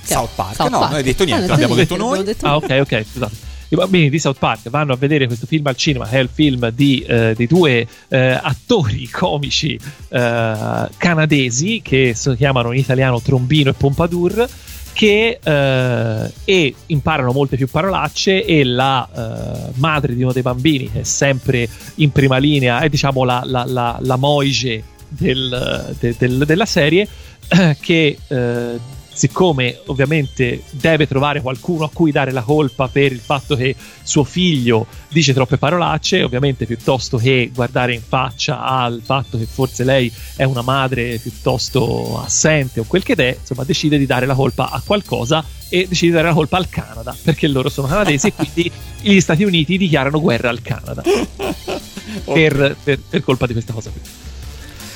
South 0.04 0.32
Park. 0.36 0.56
South 0.56 0.70
no, 0.72 0.80
Park. 0.80 0.90
non 0.90 1.00
hai 1.00 1.04
detto 1.04 1.24
niente, 1.24 1.48
l'abbiamo 1.48 1.76
detto 1.76 1.96
noi. 1.96 2.24
detto 2.24 2.46
Ah, 2.46 2.52
noi. 2.52 2.64
ok, 2.64 2.80
ok, 2.82 3.06
scusate. 3.12 3.36
I 3.70 3.76
bambini 3.76 4.10
di 4.10 4.20
South 4.20 4.38
Park 4.38 4.70
vanno 4.70 4.92
a 4.92 4.98
vedere 4.98 5.28
questo 5.28 5.46
film 5.46 5.66
al 5.68 5.78
cinema, 5.78 6.06
che 6.06 6.18
è 6.18 6.20
il 6.20 6.30
film 6.32 6.70
di, 6.72 7.06
eh, 7.08 7.34
di 7.38 7.48
due 7.48 7.88
eh, 8.10 8.40
attori 8.42 9.08
comici 9.12 9.80
eh, 10.10 10.88
canadesi 10.98 11.82
che 11.82 12.12
si 12.14 12.36
chiamano 12.36 12.74
in 12.74 12.80
italiano 12.80 13.22
Trombino 13.22 13.70
e 13.70 13.74
Pompadour. 13.74 14.50
Che 14.94 15.40
eh, 15.42 16.32
e 16.44 16.76
imparano 16.88 17.32
molte 17.32 17.56
più 17.56 17.68
parolacce, 17.68 18.46
e 18.46 18.64
la 18.64 19.08
eh, 19.14 19.72
madre 19.76 20.14
di 20.16 20.22
uno 20.22 20.34
dei 20.34 20.42
bambini, 20.42 20.92
che 20.92 21.02
è 21.02 21.04
sempre 21.04 21.68
in 21.96 22.12
prima 22.12 22.38
linea, 22.38 22.80
è 22.82 22.90
diciamo 22.90 23.24
la, 23.24 23.42
la, 23.46 23.64
la, 23.66 23.98
la 24.00 24.16
Moige 24.18 24.84
del- 25.08 25.96
de- 26.00 26.16
del- 26.18 26.46
della 26.46 26.66
serie, 26.66 27.08
che 27.80 28.18
eh, 28.28 28.80
siccome 29.14 29.80
ovviamente 29.88 30.64
deve 30.72 31.08
trovare 31.08 31.42
qualcuno 31.42 31.84
a 31.84 31.90
cui 31.92 32.12
dare 32.12 32.32
la 32.32 32.42
colpa 32.42 32.88
per 32.88 33.12
il 33.12 33.20
fatto 33.20 33.56
che 33.56 33.76
suo 34.04 34.24
figlio 34.24 34.88
dice 35.10 35.34
troppe 35.34 35.58
parolacce, 35.58 36.24
ovviamente 36.24 36.66
piuttosto 36.66 37.18
che 37.18 37.52
guardare 37.54 37.94
in 37.94 38.02
faccia 38.02 38.64
al 38.64 39.02
fatto 39.04 39.38
che 39.38 39.46
forse 39.46 39.84
lei 39.84 40.12
è 40.36 40.44
una 40.44 40.62
madre 40.62 41.18
piuttosto 41.20 42.22
assente 42.22 42.80
o 42.80 42.86
quel 42.88 43.04
che 43.04 43.14
è, 43.14 43.38
insomma 43.40 43.64
decide 43.64 43.98
di 43.98 44.06
dare 44.06 44.26
la 44.26 44.36
colpa 44.36 44.70
a 44.70 44.82
qualcosa 44.84 45.44
e 45.70 45.86
decide 45.88 46.12
di 46.12 46.18
dare 46.18 46.30
la 46.30 46.34
colpa 46.34 46.58
al 46.58 46.70
Canada, 46.70 47.16
perché 47.22 47.48
loro 47.48 47.70
sono 47.70 47.88
canadesi 47.88 48.28
e 48.28 48.34
quindi 48.34 48.72
gli 49.02 49.20
Stati 49.20 49.44
Uniti 49.44 49.78
dichiarano 49.78 50.20
guerra 50.20 50.50
al 50.50 50.62
Canada 50.62 51.02
per, 52.26 52.76
per- 52.84 53.00
per 53.10 53.22
colpa 53.22 53.46
di 53.46 53.54
questa 53.54 53.74
cosa 53.74 53.90
qui. 53.90 54.21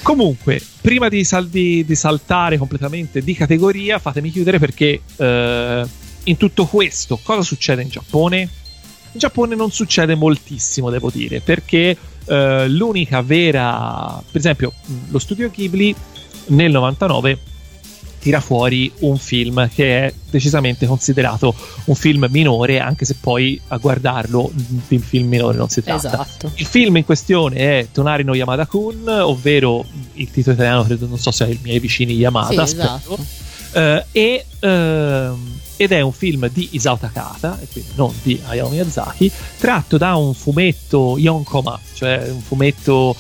Comunque, 0.06 0.62
prima 0.82 1.10
di, 1.10 1.24
sal- 1.24 1.48
di- 1.48 1.84
di 1.84 1.96
saltare 1.96 2.60
completamente 2.60 3.24
di 3.24 3.34
categoria, 3.34 3.98
fatemi 3.98 4.30
chiudere 4.30 4.60
perché 4.60 5.02
eh, 5.16 5.86
in 6.26 6.38
tutto 6.38 6.68
questo 6.68 7.20
cosa 7.24 7.42
succede 7.42 7.82
in 7.82 7.90
Giappone? 7.90 8.40
In 8.42 9.20
Giappone 9.20 9.56
non 9.56 9.72
succede 9.72 10.14
moltissimo, 10.14 10.92
devo 10.92 11.10
dire, 11.10 11.40
perché 11.40 11.98
eh, 12.24 12.70
l'unica 12.70 13.24
vera, 13.24 14.22
per 14.30 14.40
esempio, 14.40 14.74
lo 15.10 15.18
studio 15.18 15.50
Ghibli 15.50 15.96
nel 16.50 16.70
99 16.70 17.40
tira 18.26 18.42
fuori 18.42 18.92
un 19.02 19.20
film 19.20 19.70
che 19.70 20.06
è 20.08 20.14
decisamente 20.32 20.88
considerato 20.88 21.54
un 21.86 21.94
film 21.94 22.26
minore, 22.32 22.80
anche 22.80 23.06
se 23.06 23.18
poi 23.20 23.62
a 23.68 23.78
guardarlo 23.78 24.50
di 24.52 24.98
film 24.98 25.28
minore 25.28 25.56
non 25.56 25.70
si 25.70 25.84
tratta. 25.84 26.08
Esatto. 26.08 26.52
Il 26.56 26.66
film 26.66 26.98
in 26.98 27.06
questione 27.06 27.56
è 27.58 27.88
Tonari 27.92 28.24
no 28.24 28.34
Yamada-kun, 28.34 29.08
ovvero 29.08 29.86
il 30.14 30.32
titolo 30.32 30.56
italiano 30.56 30.84
credo 30.86 31.06
non 31.06 31.20
so 31.20 31.30
se 31.30 31.46
è 31.46 31.50
I 31.50 31.60
miei 31.62 31.78
vicini 31.78 32.16
Yamada, 32.16 32.66
Sì, 32.66 32.74
esatto. 32.74 33.18
Eh, 33.74 34.06
e, 34.12 34.46
ehm, 34.60 35.60
ed 35.76 35.92
è 35.92 36.02
un 36.02 36.12
film 36.12 36.50
di 36.52 36.70
Isao 36.72 36.98
Takahata, 36.98 37.60
e 37.62 37.68
quindi 37.72 37.92
non 37.94 38.12
di 38.24 38.42
Hayao 38.44 38.70
Miyazaki, 38.70 39.32
tratto 39.60 40.00
da 40.00 40.16
un 40.16 40.34
fumetto 40.34 41.20
Yonkoma, 41.20 41.80
cioè 41.94 42.28
un 42.28 42.42
fumetto 42.42 43.16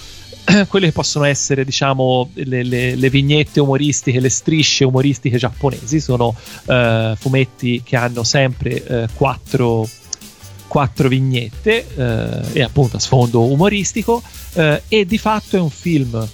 quelle 0.68 0.88
che 0.88 0.92
possono 0.92 1.26
essere 1.26 1.66
diciamo 1.66 2.30
le, 2.34 2.64
le- 2.64 2.96
le 2.96 3.10
vignette 3.10 3.60
umoristiche, 3.60 4.20
le 4.20 4.30
strisce 4.30 4.84
umoristiche 4.86 5.38
giapponesi, 5.38 6.00
sono 6.00 6.36
eh, 6.68 7.16
fumetti 7.18 7.82
che 7.84 7.96
hanno 7.96 8.24
sempre 8.24 8.86
eh, 8.86 9.08
quattro, 9.14 9.88
quattro 10.68 11.08
vignette 11.08 11.86
eh, 11.96 12.60
e 12.60 12.62
appunto 12.62 12.98
a 12.98 13.00
sfondo 13.00 13.44
umoristico 13.44 14.22
eh, 14.54 14.84
e 14.88 15.06
di 15.06 15.18
fatto 15.18 15.58
è 15.58 15.60
un 15.60 15.70
film 15.70 16.28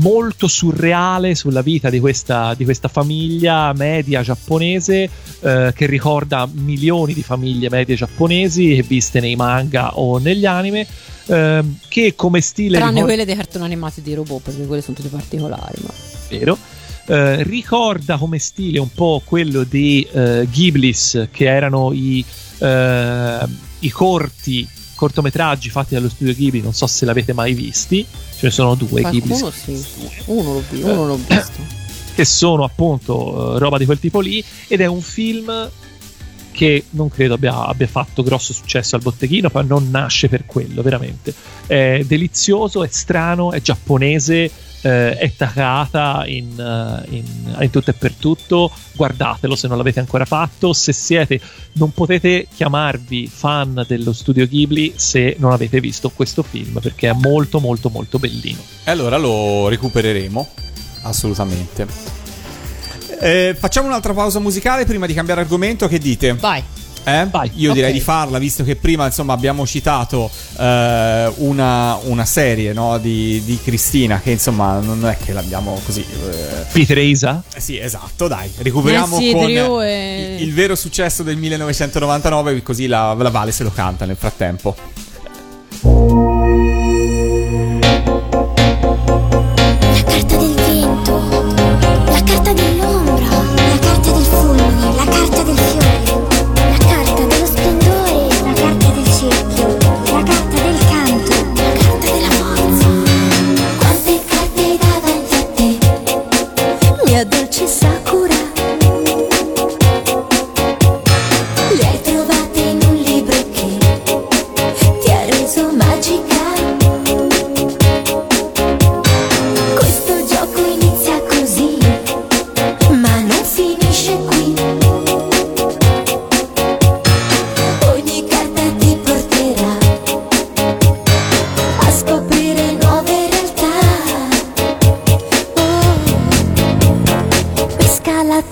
molto 0.00 0.48
surreale 0.48 1.34
sulla 1.34 1.62
vita 1.62 1.90
di 1.90 2.00
questa, 2.00 2.54
di 2.54 2.64
questa 2.64 2.88
famiglia 2.88 3.72
media 3.74 4.22
giapponese 4.22 5.08
eh, 5.40 5.72
che 5.74 5.86
ricorda 5.86 6.48
milioni 6.50 7.14
di 7.14 7.22
famiglie 7.22 7.68
medie 7.70 7.96
giapponesi 7.96 8.82
viste 8.82 9.20
nei 9.20 9.36
manga 9.36 9.98
o 9.98 10.18
negli 10.18 10.46
anime 10.46 10.86
ehm, 11.26 11.78
che 11.88 12.14
come 12.14 12.40
stile 12.40 12.76
Tranne 12.76 12.90
ricorda- 12.90 13.06
quelle 13.06 13.24
dei 13.24 13.36
cartoni 13.36 13.64
animati 13.64 14.02
di 14.02 14.14
robot, 14.14 14.42
perché 14.42 14.66
quelle 14.66 14.82
sono 14.82 14.96
tutte 14.96 15.08
particolari. 15.08 15.80
Ma... 15.82 15.92
vero. 16.28 16.58
Eh, 17.06 17.42
ricorda 17.42 18.18
come 18.18 18.38
stile 18.38 18.78
un 18.78 18.92
po' 18.92 19.20
quello 19.24 19.64
di 19.64 20.06
eh, 20.12 20.46
Ghiblis, 20.48 21.28
che 21.32 21.46
erano 21.46 21.92
i, 21.92 22.24
eh, 22.58 23.38
i 23.80 23.88
corti 23.90 24.68
cortometraggi 25.00 25.70
fatti 25.70 25.94
dallo 25.94 26.10
studio 26.10 26.34
Ghibli. 26.34 26.60
Non 26.60 26.74
so 26.74 26.86
se 26.86 27.06
l'avete 27.06 27.32
mai 27.32 27.54
visti, 27.54 28.04
ce 28.04 28.46
ne 28.46 28.50
sono 28.50 28.74
due. 28.74 29.00
Qualcuno 29.00 29.50
sì. 29.50 29.82
Uno 30.26 30.52
l'ho, 30.52 30.64
vi- 30.68 30.82
uno 30.82 31.06
l'ho 31.06 31.16
visto. 31.16 31.78
che 32.14 32.24
sono 32.26 32.64
appunto 32.64 33.56
eh, 33.56 33.58
roba 33.58 33.78
di 33.78 33.86
quel 33.86 33.98
tipo 33.98 34.20
lì. 34.20 34.44
Ed 34.68 34.82
è 34.82 34.86
un 34.86 35.00
film 35.00 35.70
che 36.50 36.84
non 36.90 37.08
credo 37.08 37.34
abbia, 37.34 37.64
abbia 37.64 37.86
fatto 37.86 38.22
grosso 38.22 38.52
successo 38.52 38.94
al 38.94 39.00
botteghino, 39.00 39.48
ma 39.50 39.62
non 39.62 39.88
nasce 39.90 40.28
per 40.28 40.44
quello, 40.44 40.82
veramente. 40.82 41.32
È 41.66 42.04
delizioso, 42.06 42.84
è 42.84 42.88
strano, 42.90 43.52
è 43.52 43.62
giapponese, 43.62 44.50
eh, 44.82 45.16
è 45.16 45.32
Takahata 45.36 46.24
in, 46.26 46.58
eh, 46.58 47.14
in- 47.16 47.56
in 47.60 47.70
tutto 47.70 47.90
e 47.90 47.92
per 47.94 48.12
tutto. 48.14 48.70
Guardatelo 48.94 49.54
se 49.56 49.68
non 49.68 49.76
l'avete 49.76 50.00
ancora 50.00 50.24
fatto. 50.24 50.72
Se 50.72 50.92
siete, 50.92 51.40
non 51.74 51.92
potete 51.92 52.46
chiamarvi 52.54 53.26
fan 53.32 53.84
dello 53.86 54.12
studio 54.12 54.46
Ghibli 54.46 54.94
se 54.96 55.36
non 55.38 55.52
avete 55.52 55.80
visto 55.80 56.10
questo 56.10 56.42
film, 56.42 56.78
perché 56.80 57.08
è 57.10 57.12
molto, 57.12 57.60
molto, 57.60 57.88
molto 57.90 58.18
bellino. 58.18 58.60
E 58.84 58.90
allora 58.90 59.16
lo 59.16 59.68
recupereremo. 59.68 60.48
Assolutamente. 61.02 61.86
Eh, 63.20 63.54
facciamo 63.58 63.86
un'altra 63.86 64.14
pausa 64.14 64.38
musicale 64.38 64.84
prima 64.86 65.06
di 65.06 65.14
cambiare 65.14 65.42
argomento. 65.42 65.88
Che 65.88 65.98
dite? 65.98 66.32
Vai. 66.34 66.62
Eh? 67.02 67.26
Vai. 67.30 67.50
Io 67.56 67.72
direi 67.72 67.90
Ok. 67.90 67.96
di 67.96 68.00
farla, 68.02 68.38
visto 68.38 68.62
che 68.62 68.76
prima 68.76 69.06
insomma 69.06 69.32
abbiamo 69.32 69.66
citato 69.66 70.30
eh, 70.58 71.32
una, 71.38 71.96
una 72.02 72.24
serie 72.24 72.72
no, 72.72 72.98
di, 72.98 73.42
di 73.44 73.58
Cristina, 73.62 74.20
che 74.22 74.30
insomma 74.32 74.78
non 74.80 75.06
è 75.06 75.16
che 75.16 75.32
l'abbiamo 75.32 75.80
così. 75.84 76.00
eh, 76.02 76.64
Peter 76.72 76.98
Isa? 76.98 77.42
eh 77.54 77.60
sì, 77.60 77.78
esatto, 77.78 78.28
dai, 78.28 78.50
recuperiamo 78.58 79.18
Nancy 79.18 79.32
con 79.32 79.82
e- 79.82 80.36
il, 80.38 80.42
il 80.46 80.52
vero 80.54 80.74
successo 80.74 81.22
del 81.22 81.36
1999, 81.36 82.62
così 82.62 82.86
la, 82.86 83.14
la 83.14 83.30
Vale 83.30 83.50
se 83.52 83.62
lo 83.64 83.70
canta 83.72 84.04
nel 84.04 84.16
frattempo. 84.16 84.76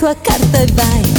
Tua 0.09 0.15
carta 0.15 0.67
vai. 0.75 1.18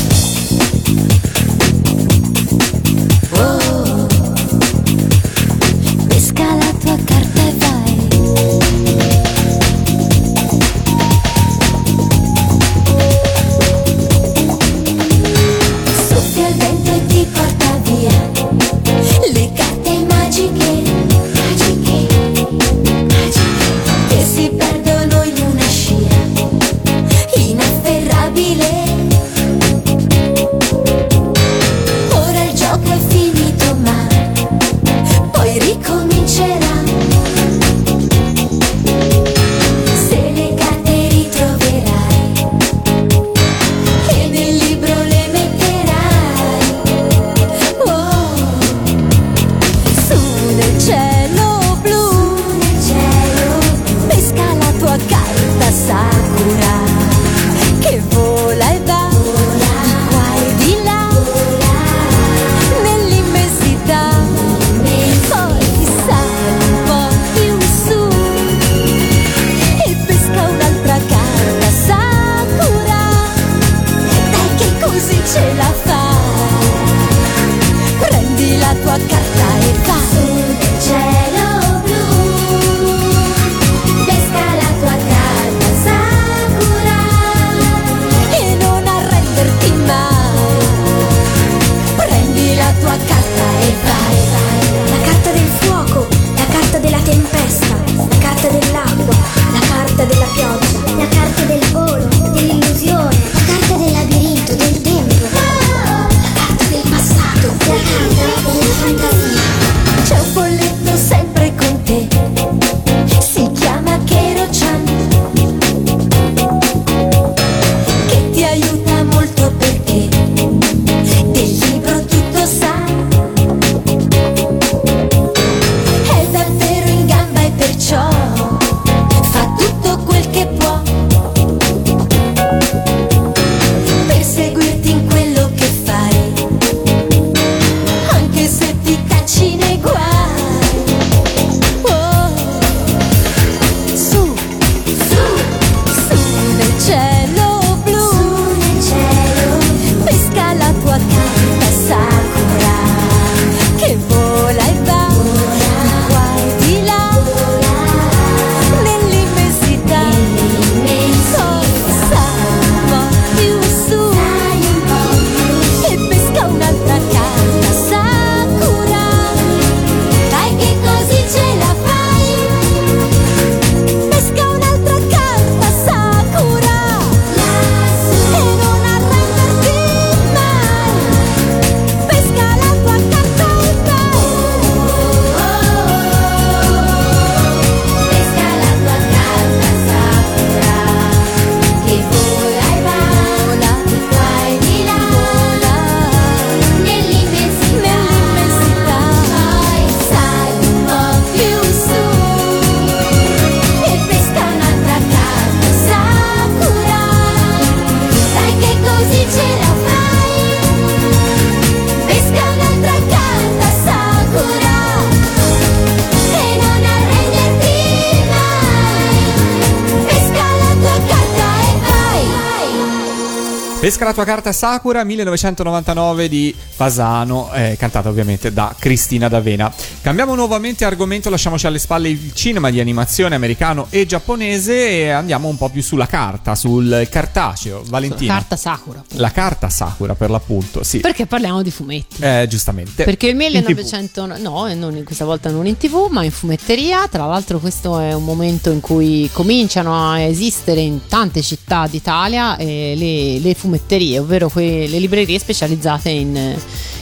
Pesca 223.89 224.05
la 224.05 224.13
tua 224.13 224.23
carta 224.23 224.51
Sakura 224.51 225.03
1999 225.03 226.29
di 226.29 226.55
Fasano, 226.55 227.51
eh, 227.53 227.75
cantata 227.75 228.07
ovviamente 228.07 228.53
da 228.53 228.75
Cristina 228.77 229.27
D'Avena. 229.27 229.73
Cambiamo 230.02 230.34
nuovamente 230.34 230.86
argomento, 230.86 231.30
lasciamoci 231.30 231.68
alle 231.68 231.78
spalle 231.78 232.08
il 232.08 232.32
cinema 232.34 232.70
di 232.70 232.80
animazione 232.80 233.36
americano 233.36 233.88
e 233.89 234.06
giapponese 234.06 234.89
e 234.89 235.10
andiamo 235.10 235.50
un 235.50 235.58
po' 235.58 235.68
più 235.68 235.84
sulla 235.84 236.08
carta, 236.08 236.56
sul 236.56 237.06
cartaceo. 237.12 237.84
Valentina. 237.86 238.36
Carta 238.36 238.56
Sakura. 238.56 239.04
La 239.16 239.32
carta 239.32 239.70
Sakura 239.70 240.16
per 240.16 240.30
l'appunto, 240.30 240.84
sì. 240.84 241.00
Perché 241.00 241.26
parliamo 241.26 241.62
di 241.62 241.70
fumetti. 241.70 242.22
Eh, 242.22 242.45
giustamente. 242.50 243.04
Perché 243.04 243.28
il 243.28 243.34
In 243.34 243.39
TV. 243.39 243.68
1900 243.68 244.26
no, 244.38 244.74
non 244.74 245.02
questa 245.04 245.26
volta 245.26 245.50
non 245.52 245.68
in 245.68 245.76
tv, 245.78 246.08
ma 246.10 246.24
in 246.24 246.32
fumetteria. 246.32 247.06
Tra 247.10 247.26
l'altro, 247.26 247.60
questo 247.60 248.00
è 248.00 248.14
un 248.14 248.24
momento 248.24 248.72
in 248.72 248.80
cui 248.80 249.30
cominciano 249.34 250.12
a 250.12 250.22
esistere 250.22 250.80
in 250.80 251.08
tante 251.08 251.41
città 251.41 251.88
d'Italia 251.88 252.56
eh, 252.56 252.93
le, 252.95 253.39
le 253.39 253.54
fumetterie, 253.54 254.20
ovvero 254.20 254.47
que- 254.47 254.88
le 254.88 254.97
librerie 254.97 255.38
specializzate 255.39 256.10
in, 256.10 256.56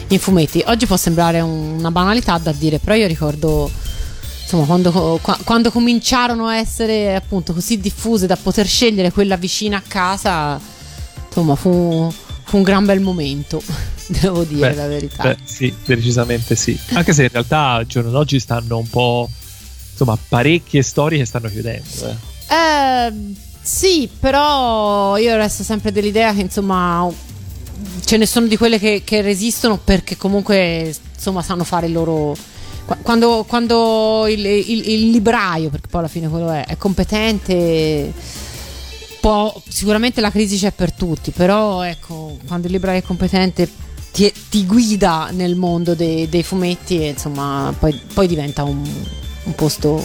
in 0.08 0.18
fumetti. 0.18 0.62
Oggi 0.66 0.86
può 0.86 0.96
sembrare 0.96 1.40
un- 1.40 1.76
una 1.78 1.90
banalità 1.90 2.38
da 2.38 2.52
dire, 2.52 2.78
però 2.78 2.94
io 2.94 3.06
ricordo. 3.06 3.70
Insomma, 4.42 4.64
quando, 4.64 5.18
qua- 5.20 5.38
quando 5.44 5.70
cominciarono 5.70 6.46
a 6.46 6.56
essere 6.56 7.14
appunto 7.14 7.52
così 7.52 7.78
diffuse 7.80 8.26
da 8.26 8.34
poter 8.36 8.66
scegliere 8.66 9.12
quella 9.12 9.36
vicina 9.36 9.76
a 9.76 9.82
casa, 9.86 10.58
insomma, 11.26 11.54
fu, 11.54 12.10
fu 12.44 12.56
un 12.56 12.62
gran 12.62 12.86
bel 12.86 13.00
momento, 13.00 13.62
devo 14.08 14.44
dire 14.44 14.70
Beh, 14.70 14.74
la 14.74 14.86
verità. 14.86 15.22
Beh, 15.24 15.36
sì, 15.44 15.74
decisamente 15.84 16.54
sì. 16.56 16.78
Anche 16.92 17.12
se 17.12 17.24
in 17.24 17.28
realtà 17.30 17.72
al 17.72 17.86
giorno 17.86 18.10
d'oggi 18.10 18.40
stanno 18.40 18.78
un 18.78 18.88
po'. 18.88 19.28
Insomma, 19.90 20.16
parecchie 20.28 20.80
storie 20.82 21.18
che 21.18 21.24
stanno 21.26 21.48
chiudendo. 21.48 22.08
eh. 22.08 22.54
Eh, 22.54 23.12
sì, 23.60 24.08
però 24.18 25.18
io 25.18 25.36
resto 25.36 25.62
sempre 25.62 25.92
dell'idea 25.92 26.32
che 26.32 26.40
insomma 26.40 27.06
ce 28.08 28.16
ne 28.16 28.24
sono 28.24 28.46
di 28.46 28.56
quelle 28.56 28.78
che, 28.78 29.02
che 29.04 29.20
resistono 29.20 29.76
perché 29.76 30.16
comunque 30.16 30.94
insomma 31.14 31.42
sanno 31.42 31.62
fare 31.62 31.88
il 31.88 31.92
loro... 31.92 32.34
qua- 32.86 32.96
Quando, 33.02 33.44
quando 33.46 34.24
il, 34.26 34.46
il- 34.46 34.88
il 34.88 35.10
libraio, 35.10 35.68
perché 35.68 35.88
poi 35.88 36.00
alla 36.00 36.08
fine 36.08 36.26
quello 36.30 36.50
è, 36.50 36.64
è 36.64 36.78
competente, 36.78 38.10
può, 39.20 39.54
sicuramente 39.68 40.22
la 40.22 40.30
crisi 40.30 40.56
c'è 40.56 40.72
per 40.72 40.92
tutti, 40.92 41.32
però 41.32 41.82
ecco, 41.82 42.38
quando 42.46 42.66
il 42.66 42.72
libraio 42.72 43.00
è 43.00 43.02
competente 43.02 43.68
ti, 44.10 44.32
ti 44.48 44.64
guida 44.64 45.28
nel 45.30 45.54
mondo 45.54 45.94
dei, 45.94 46.30
dei 46.30 46.42
fumetti 46.42 47.02
e 47.02 47.08
insomma 47.08 47.74
poi, 47.78 47.92
poi 48.14 48.26
diventa 48.26 48.64
un, 48.64 48.82
un 49.42 49.54
posto, 49.54 50.02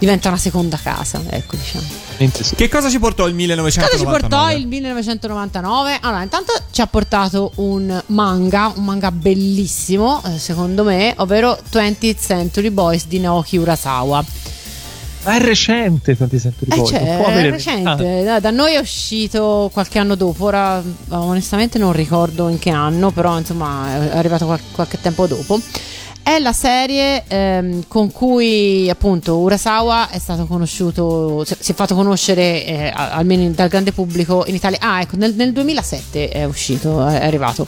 diventa 0.00 0.26
una 0.26 0.38
seconda 0.38 0.76
casa, 0.76 1.22
ecco 1.30 1.54
diciamo. 1.54 2.07
Sì. 2.18 2.54
Che 2.56 2.68
cosa 2.68 2.90
ci 2.90 2.98
portò 2.98 3.26
il 3.28 3.32
Cosa 3.34 3.36
1999? 3.36 3.96
ci 3.96 4.04
portò 4.04 4.50
il 4.50 4.66
1999? 4.66 5.98
Allora, 6.00 6.22
intanto 6.22 6.52
ci 6.72 6.80
ha 6.80 6.86
portato 6.86 7.52
un 7.56 8.02
manga, 8.06 8.72
un 8.74 8.84
manga 8.84 9.12
bellissimo, 9.12 10.22
eh, 10.26 10.38
secondo 10.38 10.82
me, 10.84 11.14
ovvero 11.18 11.56
20th 11.70 12.16
Century 12.20 12.70
Boys 12.70 13.06
di 13.06 13.20
Naoki 13.20 13.56
Urasawa. 13.56 14.24
Ma 15.24 15.34
è 15.36 15.40
recente 15.40 16.14
20 16.14 16.38
Century 16.40 16.70
Eh, 16.72 16.76
Boys. 16.76 16.88
cioè, 16.90 17.04
non 17.04 17.16
può 17.22 17.26
è 17.28 17.50
recente, 17.50 18.22
da, 18.24 18.40
da 18.40 18.50
noi 18.50 18.74
è 18.74 18.78
uscito 18.78 19.68
qualche 19.72 19.98
anno 19.98 20.14
dopo, 20.14 20.44
ora 20.44 20.82
onestamente 21.10 21.78
non 21.78 21.92
ricordo 21.92 22.48
in 22.48 22.58
che 22.58 22.70
anno, 22.70 23.10
però 23.10 23.36
insomma 23.38 24.10
è 24.12 24.16
arrivato 24.16 24.46
qual- 24.46 24.60
qualche 24.72 25.00
tempo 25.00 25.26
dopo. 25.26 25.60
È 26.28 26.38
la 26.40 26.52
serie 26.52 27.24
ehm, 27.26 27.84
con 27.88 28.12
cui 28.12 28.86
appunto 28.90 29.38
Urasawa 29.38 30.10
è 30.10 30.18
stato 30.18 30.44
conosciuto, 30.44 31.42
cioè, 31.46 31.56
si 31.58 31.72
è 31.72 31.74
fatto 31.74 31.94
conoscere 31.94 32.66
eh, 32.66 32.92
almeno 32.94 33.48
dal 33.48 33.70
grande 33.70 33.92
pubblico 33.92 34.44
in 34.46 34.54
Italia. 34.54 34.76
Ah, 34.78 35.00
ecco, 35.00 35.16
nel, 35.16 35.32
nel 35.34 35.54
2007 35.54 36.28
è 36.28 36.44
uscito, 36.44 37.02
è 37.06 37.24
arrivato. 37.24 37.66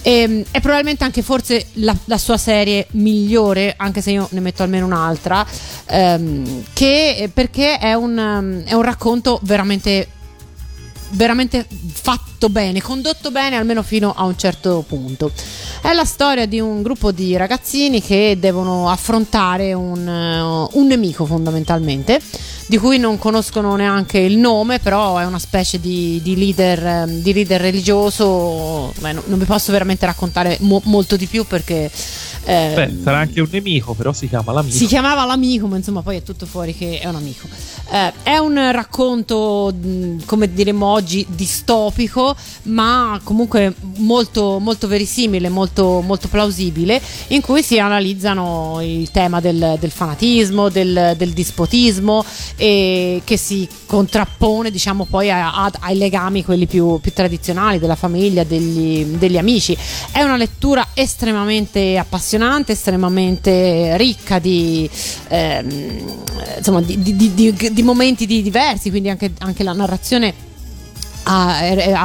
Ehm, 0.00 0.44
è 0.52 0.60
probabilmente 0.60 1.04
anche 1.04 1.20
forse 1.20 1.66
la, 1.74 1.94
la 2.04 2.16
sua 2.16 2.38
serie 2.38 2.86
migliore, 2.92 3.74
anche 3.76 4.00
se 4.00 4.12
io 4.12 4.26
ne 4.30 4.40
metto 4.40 4.62
almeno 4.62 4.86
un'altra, 4.86 5.44
ehm, 5.84 6.62
che, 6.72 7.28
perché 7.30 7.76
è 7.76 7.92
un, 7.92 8.16
um, 8.16 8.64
è 8.64 8.72
un 8.72 8.82
racconto 8.82 9.38
veramente, 9.42 10.08
veramente 11.10 11.66
fatto 11.92 12.48
bene, 12.48 12.82
condotto 12.82 13.30
bene 13.30 13.56
almeno 13.56 13.82
fino 13.82 14.12
a 14.16 14.24
un 14.24 14.36
certo 14.36 14.84
punto. 14.86 15.30
È 15.80 15.92
la 15.92 16.04
storia 16.04 16.46
di 16.46 16.58
un 16.60 16.82
gruppo 16.82 17.12
di 17.12 17.36
ragazzini 17.36 18.02
che 18.02 18.36
devono 18.40 18.88
affrontare 18.90 19.72
un, 19.72 20.06
eh, 20.08 20.76
un 20.78 20.86
nemico 20.86 21.24
fondamentalmente, 21.26 22.20
di 22.66 22.78
cui 22.78 22.98
non 22.98 23.18
conoscono 23.18 23.76
neanche 23.76 24.18
il 24.18 24.36
nome, 24.38 24.80
però 24.80 25.18
è 25.18 25.24
una 25.24 25.38
specie 25.38 25.78
di, 25.80 26.20
di 26.22 26.36
leader, 26.36 26.84
ehm, 26.84 27.10
di 27.22 27.32
leader 27.32 27.60
religioso. 27.60 28.92
Beh, 28.98 29.12
no- 29.12 29.22
non 29.26 29.38
vi 29.38 29.44
posso 29.44 29.70
veramente 29.72 30.04
raccontare 30.06 30.56
mo- 30.60 30.80
molto 30.84 31.16
di 31.16 31.26
più 31.26 31.44
perché... 31.46 31.88
ehm, 32.44 32.74
Beh, 32.74 32.96
sarà 33.04 33.18
anche 33.18 33.40
un 33.40 33.48
nemico, 33.50 33.94
però 33.94 34.12
si 34.12 34.28
chiama 34.28 34.52
l'amico. 34.52 34.76
si 34.76 34.86
chiamava 34.86 35.24
l'amico, 35.24 35.68
ma 35.68 35.76
insomma 35.76 36.02
poi 36.02 36.16
è 36.16 36.22
tutto 36.24 36.44
fuori 36.46 36.74
che 36.74 36.98
è 36.98 37.06
un 37.06 37.14
amico. 37.14 37.46
Eh, 37.92 38.12
è 38.24 38.36
un 38.38 38.72
racconto, 38.72 39.72
come 40.24 40.52
diremmo 40.52 40.95
oggi, 40.96 41.26
distopico, 41.28 42.34
ma 42.64 43.20
comunque 43.22 43.74
molto, 43.98 44.58
molto 44.58 44.88
verisimile, 44.88 45.48
molto, 45.48 46.00
molto 46.04 46.28
plausibile, 46.28 47.00
in 47.28 47.42
cui 47.42 47.62
si 47.62 47.78
analizzano 47.78 48.78
il 48.82 49.10
tema 49.10 49.40
del, 49.40 49.76
del 49.78 49.90
fanatismo, 49.90 50.68
del, 50.70 51.14
del 51.16 51.30
dispotismo, 51.30 52.24
e 52.56 53.20
che 53.24 53.36
si 53.36 53.68
contrappone, 53.86 54.70
diciamo, 54.70 55.04
poi 55.04 55.30
a- 55.30 55.52
a- 55.64 55.72
ai 55.80 55.96
legami, 55.96 56.44
quelli 56.44 56.66
più, 56.66 56.98
più 57.00 57.12
tradizionali, 57.12 57.78
della 57.78 57.94
famiglia, 57.94 58.42
degli, 58.44 59.04
degli 59.04 59.36
amici. 59.38 59.76
È 60.10 60.22
una 60.22 60.36
lettura 60.36 60.88
estremamente 60.94 61.98
appassionante, 61.98 62.72
estremamente 62.72 63.96
ricca 63.98 64.38
di, 64.38 64.88
ehm, 65.28 66.14
insomma, 66.56 66.80
di, 66.80 66.98
di- 67.16 67.34
di- 67.34 67.82
momenti 67.82 68.26
di- 68.26 68.42
diversi, 68.42 68.90
quindi 68.90 69.10
anche, 69.10 69.32
anche 69.38 69.62
la 69.62 69.72
narrazione 69.72 70.45
ha- 71.28 71.58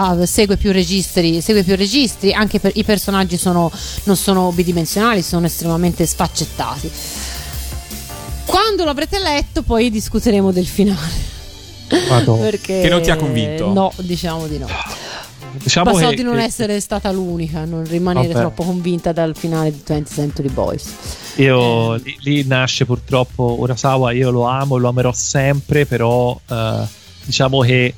ha- 0.09 0.25
segue 0.25 0.57
più 0.57 0.71
registri, 0.71 1.41
segue 1.41 1.63
più 1.63 1.75
registri, 1.75 2.33
anche 2.33 2.59
per, 2.59 2.71
i 2.75 2.83
personaggi 2.83 3.37
sono, 3.37 3.71
non 4.05 4.15
sono 4.15 4.51
bidimensionali, 4.51 5.21
sono 5.21 5.45
estremamente 5.45 6.05
sfaccettati. 6.05 6.91
Quando 8.45 8.83
lo 8.83 8.89
avrete 8.89 9.19
letto, 9.19 9.61
poi 9.61 9.89
discuteremo 9.89 10.51
del 10.51 10.67
finale. 10.67 11.29
Perché 11.87 12.81
Che 12.81 12.89
non 12.89 13.01
ti 13.01 13.11
ha 13.11 13.15
convinto? 13.17 13.71
No, 13.71 13.91
diciamo 13.97 14.47
di 14.47 14.57
no. 14.57 14.67
Diciamo 15.53 15.91
Basta 15.91 16.09
che, 16.09 16.15
di 16.15 16.23
non 16.23 16.35
che 16.37 16.43
essere 16.43 16.79
stata 16.79 17.11
l'unica, 17.11 17.65
non 17.65 17.83
rimanere 17.83 18.27
Vabbè. 18.29 18.39
troppo 18.39 18.63
convinta 18.63 19.11
dal 19.11 19.35
finale 19.35 19.71
di 19.71 19.81
20th 19.85 20.13
Century 20.13 20.47
Boys. 20.47 20.85
io 21.35 21.95
Eh. 21.95 22.01
lì, 22.03 22.15
lì 22.21 22.43
nasce 22.47 22.85
purtroppo 22.85 23.57
Urasawa, 23.59 24.13
io 24.13 24.31
lo 24.31 24.43
amo, 24.43 24.77
lo 24.77 24.87
amerò 24.87 25.11
sempre, 25.11 25.85
però 25.85 26.39
eh, 26.49 26.83
diciamo 27.25 27.59
che 27.59 27.93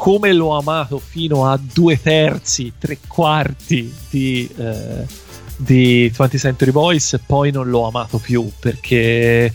come 0.00 0.32
l'ho 0.32 0.56
amato 0.56 0.98
fino 0.98 1.46
a 1.46 1.60
due 1.60 2.00
terzi, 2.00 2.72
tre 2.78 2.96
quarti 3.06 3.94
di, 4.08 4.48
eh, 4.56 5.04
di 5.58 6.10
20th 6.10 6.38
Century 6.38 6.70
Boys, 6.70 7.20
poi 7.26 7.50
non 7.50 7.68
l'ho 7.68 7.86
amato 7.86 8.16
più 8.16 8.50
perché 8.58 9.44
eh, 9.44 9.52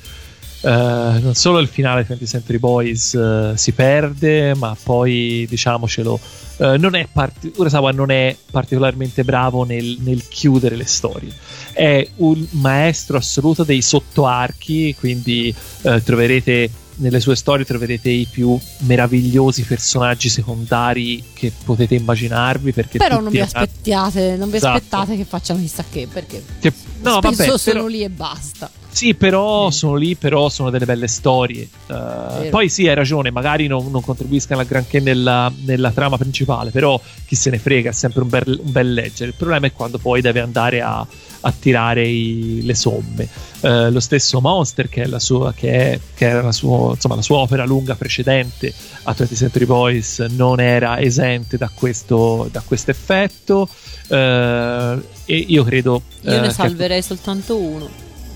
non 0.62 1.34
solo 1.34 1.58
il 1.58 1.68
finale 1.68 2.06
di 2.08 2.14
20th 2.14 2.28
Century 2.28 2.60
Boys 2.60 3.16
eh, 3.16 3.54
si 3.56 3.72
perde, 3.72 4.54
ma 4.54 4.78
poi 4.84 5.48
diciamocelo, 5.50 6.20
eh, 6.58 6.78
non 6.78 6.94
è 6.94 7.08
parti- 7.12 7.52
Urasawa 7.56 7.90
non 7.90 8.12
è 8.12 8.38
particolarmente 8.52 9.24
bravo 9.24 9.64
nel, 9.64 9.98
nel 10.02 10.28
chiudere 10.28 10.76
le 10.76 10.86
storie. 10.86 11.34
È 11.72 12.08
un 12.18 12.46
maestro 12.52 13.18
assoluto 13.18 13.64
dei 13.64 13.82
sottoarchi, 13.82 14.94
quindi 14.94 15.52
eh, 15.82 16.04
troverete 16.04 16.70
nelle 16.98 17.20
sue 17.20 17.36
storie 17.36 17.66
troverete 17.66 18.10
i 18.10 18.28
più 18.30 18.58
meravigliosi 18.80 19.64
personaggi 19.64 20.30
secondari 20.30 21.24
che 21.34 21.52
potete 21.64 21.96
immaginarvi 21.96 22.72
Però 22.72 23.20
non 23.20 23.32
vi 23.32 23.40
aspettate, 23.42 24.36
non 24.38 24.50
vi 24.50 24.58
Esatto. 24.58 24.76
aspettate 24.78 25.16
che 25.18 25.26
facciano 25.26 25.60
chissà 25.60 25.84
che, 25.90 26.08
perché 26.12 26.44
che- 26.60 26.74
no, 27.02 27.20
spesso 27.22 27.36
vabbè, 27.46 27.58
sono 27.58 27.60
però- 27.64 27.88
lì 27.88 28.04
e 28.04 28.10
basta. 28.10 28.70
sì, 28.90 29.14
però 29.14 29.70
sono 29.72 29.96
lì, 29.96 30.16
però 30.16 30.48
sono 30.50 30.70
delle 30.70 30.86
belle 30.86 31.08
storie. 31.08 31.68
Uh, 31.88 32.50
poi 32.50 32.70
sì, 32.70 32.88
hai 32.88 32.96
ragione, 32.96 33.30
magari 33.32 33.68
non, 33.68 33.92
non 33.92 34.02
contribuiscano 34.02 34.62
a 34.62 34.64
granché 34.64 35.00
nella, 35.00 35.52
nella 35.66 35.92
trama 35.92 36.18
principale, 36.18 36.72
però 36.72 37.00
chi 37.26 37.36
se 37.36 37.50
ne 37.50 37.60
frega, 37.60 37.90
è 37.90 37.94
sempre 37.94 38.22
un 38.22 38.30
bel, 38.30 38.60
un 38.64 38.72
bel 38.72 38.94
leggere. 38.94 39.30
Il 39.32 39.36
problema 39.38 39.68
è 39.68 39.72
quando 39.74 39.98
poi 39.98 40.22
deve 40.22 40.40
andare 40.40 40.82
a, 40.82 41.06
a 41.48 41.54
tirare 41.58 42.08
i- 42.08 42.62
le 42.64 42.74
somme. 42.74 43.28
Uh, 43.60 43.90
lo 43.92 44.00
stesso 44.00 44.42
Monster, 44.42 44.90
che, 44.90 45.04
è 45.04 45.06
la 45.06 45.20
sua, 45.20 45.54
che, 45.54 45.72
è, 45.94 46.00
che 46.16 46.26
era 46.28 46.42
la 46.42 46.52
sua, 46.52 46.94
insomma, 46.94 47.16
la 47.16 47.22
sua 47.22 47.38
opera 47.38 47.66
lunga 47.66 47.96
precedente 47.96 48.74
a 49.04 49.12
20th 49.12 49.36
Century 49.36 49.66
Boys, 49.66 50.20
non 50.30 50.60
era 50.60 51.00
esente 51.00 51.58
da 51.58 51.70
questo, 51.74 52.48
da 52.52 52.62
questo 52.66 52.92
effetto. 52.92 53.68
Uh, 54.08 55.02
e 55.26 55.36
io 55.48 55.64
credo... 55.64 56.02
Io 56.22 56.32
eh, 56.32 56.40
ne 56.40 56.48
che- 56.48 56.54
salverei 56.54 57.02
soltanto 57.02 57.58
uno. 57.58 57.88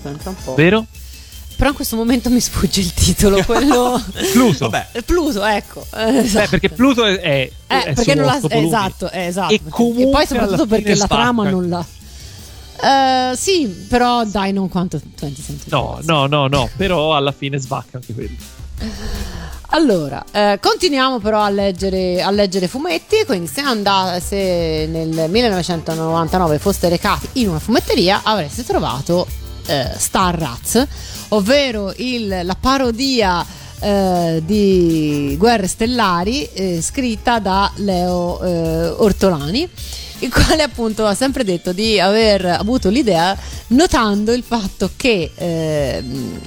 Pensa 0.02 0.28
un 0.30 0.36
po'. 0.44 0.54
Vero? 0.54 0.86
Però 1.56 1.68
in 1.70 1.76
questo 1.76 1.96
momento 1.96 2.30
mi 2.30 2.40
sfugge 2.40 2.80
il 2.80 2.94
titolo, 2.94 3.42
quello 3.44 4.02
Pluto. 4.32 4.68
Vabbè, 4.70 5.02
Pluto, 5.02 5.44
ecco. 5.44 5.84
Eh, 5.94 6.10
Beh, 6.12 6.18
esatto. 6.20 6.48
perché 6.50 6.70
Pluto 6.70 7.04
è, 7.04 7.18
è, 7.20 7.50
Eh, 7.66 7.82
è 7.82 7.92
perché 7.92 8.14
non 8.14 8.38
volumi. 8.40 8.66
esatto, 8.66 9.10
eh, 9.10 9.26
esatto. 9.26 9.52
E 9.52 9.60
comunque 9.68 10.08
poi 10.10 10.26
soprattutto 10.26 10.66
perché 10.66 10.84
fine 10.84 10.96
la 10.96 11.04
spacca. 11.04 11.20
trama 11.22 11.50
non 11.50 11.68
l'ha. 11.68 11.84
Eh, 12.82 13.36
sì, 13.36 13.66
però 13.88 14.24
dai, 14.24 14.52
non 14.52 14.68
quanto 14.68 15.00
20 15.18 15.42
Century 15.42 15.70
No, 15.70 15.98
no, 16.02 16.26
no, 16.26 16.46
no, 16.48 16.68
però 16.76 17.14
alla 17.14 17.32
fine 17.32 17.58
svacca 17.58 17.98
anche 17.98 18.14
quello. 18.14 18.36
Allora, 19.72 20.24
eh, 20.32 20.58
continuiamo 20.60 21.20
però 21.20 21.42
a 21.42 21.48
leggere, 21.50 22.20
a 22.22 22.30
leggere 22.30 22.66
fumetti, 22.66 23.22
quindi 23.24 23.46
se, 23.46 23.60
andate, 23.60 24.20
se 24.20 24.88
nel 24.90 25.30
1999 25.30 26.58
foste 26.58 26.88
recati 26.88 27.28
in 27.34 27.50
una 27.50 27.60
fumetteria 27.60 28.22
avreste 28.24 28.64
trovato 28.64 29.26
eh, 29.66 29.90
Star 29.96 30.36
Rats, 30.36 30.84
ovvero 31.28 31.92
il- 31.98 32.40
la 32.42 32.56
parodia 32.58 33.46
eh, 33.82 34.42
di 34.44 35.36
Guerre 35.38 35.68
Stellari 35.68 36.44
eh, 36.52 36.82
scritta 36.82 37.38
da 37.38 37.70
Leo 37.76 38.40
eh, 38.42 38.88
Ortolani 38.88 39.68
il 40.20 40.32
quale 40.32 40.62
appunto 40.62 41.04
ha 41.06 41.14
sempre 41.14 41.44
detto 41.44 41.72
di 41.72 41.98
aver 42.00 42.44
avuto 42.44 42.88
l'idea 42.88 43.36
notando 43.68 44.32
il 44.32 44.42
fatto 44.42 44.90
che 44.96 45.32
ehm, 45.34 46.40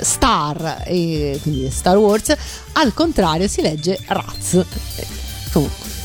Star, 0.00 0.82
e 0.86 1.38
quindi 1.42 1.70
Star 1.70 1.96
Wars, 1.96 2.34
al 2.72 2.92
contrario 2.94 3.48
si 3.48 3.62
legge 3.62 3.98
Raz. 4.06 4.54
Eh. 4.54 5.06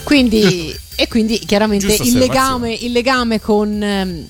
Quindi, 0.04 0.74
e 0.96 1.08
quindi 1.08 1.40
chiaramente 1.40 1.94
il 1.94 2.18
legame, 2.18 2.74
il 2.74 2.92
legame 2.92 3.40
con... 3.42 3.84
ehm, 3.84 4.26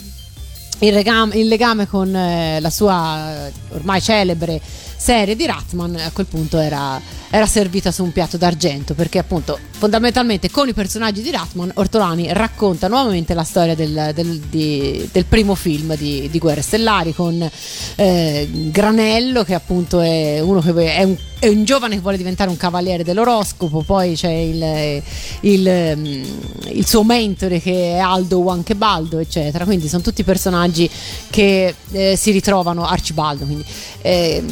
il 0.79 0.93
legame, 0.93 1.35
il 1.35 1.47
legame 1.47 1.87
con 1.87 2.15
eh, 2.15 2.59
la 2.61 2.69
sua 2.69 3.47
eh, 3.47 3.51
ormai 3.71 4.01
celebre 4.01 4.61
serie 4.99 5.35
di 5.37 5.45
Ratman 5.45 5.95
a 5.95 6.11
quel 6.11 6.25
punto 6.25 6.57
era, 6.59 6.99
era 7.29 7.45
servita 7.45 7.89
su 7.89 8.03
un 8.03 8.11
piatto 8.11 8.35
d'argento 8.35 8.93
perché 8.93 9.17
appunto 9.17 9.57
fondamentalmente 9.71 10.51
con 10.51 10.67
i 10.67 10.73
personaggi 10.73 11.21
di 11.21 11.31
Ratman 11.31 11.71
Ortolani 11.75 12.27
racconta 12.33 12.89
nuovamente 12.89 13.33
la 13.33 13.43
storia 13.45 13.75
del, 13.75 14.11
del- 14.13 14.39
di- 14.39 15.07
del 15.11 15.23
primo 15.25 15.55
film 15.55 15.95
di, 15.95 16.27
di 16.29 16.37
Guerre 16.37 16.61
Stellari 16.61 17.13
con 17.13 17.49
eh, 17.95 18.49
Granello 18.71 19.43
che 19.45 19.53
appunto 19.53 20.01
è 20.01 20.41
uno 20.41 20.59
che 20.59 20.73
è 20.95 21.03
un 21.03 21.15
è 21.39 21.47
un 21.47 21.63
giovane 21.63 21.95
che 21.95 22.01
vuole 22.01 22.17
diventare 22.17 22.49
un 22.49 22.57
cavaliere 22.57 23.03
dell'oroscopo, 23.03 23.81
poi 23.81 24.13
c'è 24.15 24.29
il, 24.29 25.01
il, 25.41 25.93
mm, 25.95 26.23
il 26.71 26.85
suo 26.85 27.03
mentore 27.03 27.61
che 27.61 27.93
è 27.93 27.97
Aldo 27.97 28.39
Wankebaldo, 28.39 29.19
eccetera. 29.19 29.63
Quindi 29.63 29.87
sono 29.87 30.01
tutti 30.01 30.23
personaggi 30.23 30.89
che 31.29 31.73
eh, 31.91 32.15
si 32.17 32.31
ritrovano, 32.31 32.85
Arcibaldo, 32.85 33.45
quindi 33.45 33.63
eh, 34.01 34.43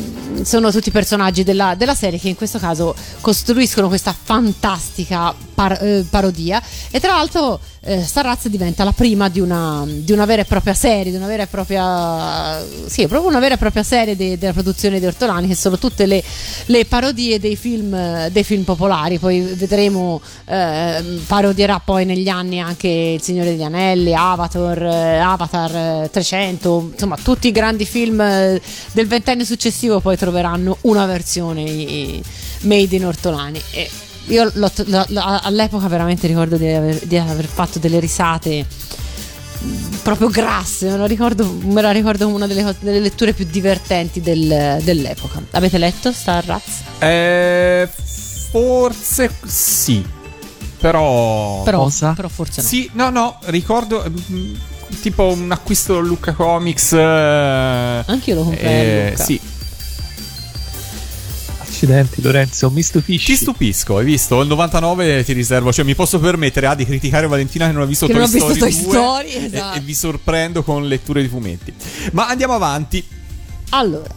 sono 0.43 0.71
tutti 0.71 0.89
personaggi 0.89 1.43
della, 1.43 1.75
della 1.75 1.95
serie 1.95 2.19
che 2.19 2.29
in 2.29 2.35
questo 2.35 2.57
caso 2.57 2.95
costruiscono 3.19 3.89
questa 3.89 4.15
fantastica 4.19 5.35
par- 5.53 5.83
eh, 5.83 6.05
parodia 6.09 6.61
e 6.89 6.99
tra 7.01 7.13
l'altro 7.13 7.59
eh, 7.81 8.03
Starraz 8.03 8.47
diventa 8.47 8.83
la 8.83 8.91
prima 8.91 9.29
di 9.29 9.39
una, 9.39 9.85
di 9.87 10.11
una 10.11 10.25
vera 10.25 10.41
e 10.41 10.45
propria 10.45 10.73
serie, 10.73 11.11
di 11.11 11.17
una 11.17 11.27
vera 11.27 11.43
e 11.43 11.47
propria 11.47 12.59
sì, 12.87 13.07
proprio 13.07 13.29
una 13.29 13.39
vera 13.39 13.55
e 13.55 13.57
propria 13.57 13.83
serie 13.83 14.15
de- 14.15 14.37
della 14.37 14.53
produzione 14.53 14.99
di 14.99 15.05
Ortolani 15.05 15.47
che 15.47 15.55
sono 15.55 15.77
tutte 15.77 16.05
le, 16.05 16.23
le 16.65 16.85
parodie 16.85 17.39
dei 17.39 17.55
film, 17.55 17.93
eh, 17.93 18.29
dei 18.31 18.43
film 18.43 18.63
popolari, 18.63 19.19
poi 19.19 19.41
vedremo 19.41 20.21
eh, 20.45 21.19
parodierà 21.25 21.79
poi 21.79 22.05
negli 22.05 22.29
anni 22.29 22.59
anche 22.59 22.87
Il 22.87 23.21
Signore 23.21 23.51
degli 23.51 23.63
Anelli, 23.63 24.13
Avatar, 24.13 24.81
eh, 24.81 25.17
Avatar 25.17 26.03
eh, 26.03 26.09
300, 26.11 26.89
insomma 26.93 27.17
tutti 27.21 27.47
i 27.47 27.51
grandi 27.51 27.85
film 27.85 28.19
eh, 28.21 28.61
del 28.91 29.07
ventennio 29.07 29.45
successivo 29.45 29.99
poi 29.99 30.17
troveranno 30.17 30.77
una 30.81 31.05
versione 31.05 32.21
made 32.61 32.95
in 32.95 33.05
Ortolani. 33.05 33.61
E 33.71 33.89
io 34.27 34.49
l'ho- 34.53 34.71
l'ho- 34.85 35.05
l'ho- 35.07 35.39
all'epoca 35.43 35.87
veramente 35.87 36.27
ricordo 36.27 36.57
di 36.57 36.67
aver, 36.67 36.99
di 37.05 37.17
aver 37.17 37.45
fatto 37.45 37.79
delle 37.79 37.99
risate 37.99 38.65
proprio 40.03 40.29
grasse, 40.29 40.89
me, 40.89 40.97
lo 40.97 41.05
ricordo, 41.05 41.51
me 41.63 41.81
la 41.81 41.91
ricordo 41.91 42.25
come 42.25 42.37
una 42.37 42.47
delle, 42.47 42.75
delle 42.79 42.99
letture 42.99 43.33
più 43.33 43.45
divertenti 43.49 44.21
del- 44.21 44.79
dell'epoca. 44.83 45.41
Avete 45.51 45.77
letto 45.77 46.11
Star 46.11 46.45
Rats? 46.45 46.81
Eh, 46.99 47.89
forse 48.51 49.31
sì. 49.45 50.05
Però. 50.79 51.63
Però, 51.63 51.79
Cosa? 51.83 52.13
però 52.13 52.27
forse 52.27 52.61
no. 52.61 52.67
Sì, 52.67 52.89
no, 52.93 53.09
no, 53.09 53.39
ricordo. 53.45 54.03
mm, 54.31 54.53
Tipo 55.01 55.23
un 55.25 55.51
acquisto 55.51 55.99
Lucca 55.99 56.31
Comics. 56.31 56.93
eh, 56.93 58.03
Anch'io 58.05 58.35
lo 58.35 58.43
comprai 58.43 58.65
eh. 58.65 59.13
Sì, 59.17 59.39
Accidenti, 61.77 62.23
Lorenzo, 62.23 62.71
mi 62.71 62.81
stupisci. 62.81 63.33
ti 63.33 63.37
stupisco, 63.37 63.97
hai 63.97 64.05
visto? 64.05 64.41
Il 64.41 64.47
99 64.47 65.23
ti 65.23 65.33
riservo, 65.33 65.71
cioè 65.71 65.85
mi 65.85 65.93
posso 65.93 66.17
permettere 66.17 66.65
ah, 66.65 66.73
di 66.73 66.85
criticare 66.85 67.27
Valentina 67.27 67.67
che 67.67 67.71
non 67.71 67.83
ha 67.83 67.85
visto 67.85 68.07
Che 68.07 68.13
Toy 68.13 68.21
non 68.21 68.29
ha 68.31 68.33
visto 68.33 68.51
Story 68.55 68.71
Toy 68.71 68.81
2 68.81 68.91
Story, 68.91 69.29
e- 69.29 69.45
esatto. 69.45 69.77
e, 69.77 69.81
vi 69.81 69.93
sorprendo 69.93 70.63
con 70.63 70.87
letture 70.87 71.21
di 71.21 71.27
fumetti. 71.27 71.71
Ma 72.13 72.29
andiamo 72.29 72.55
avanti. 72.55 73.05
Allora, 73.69 74.09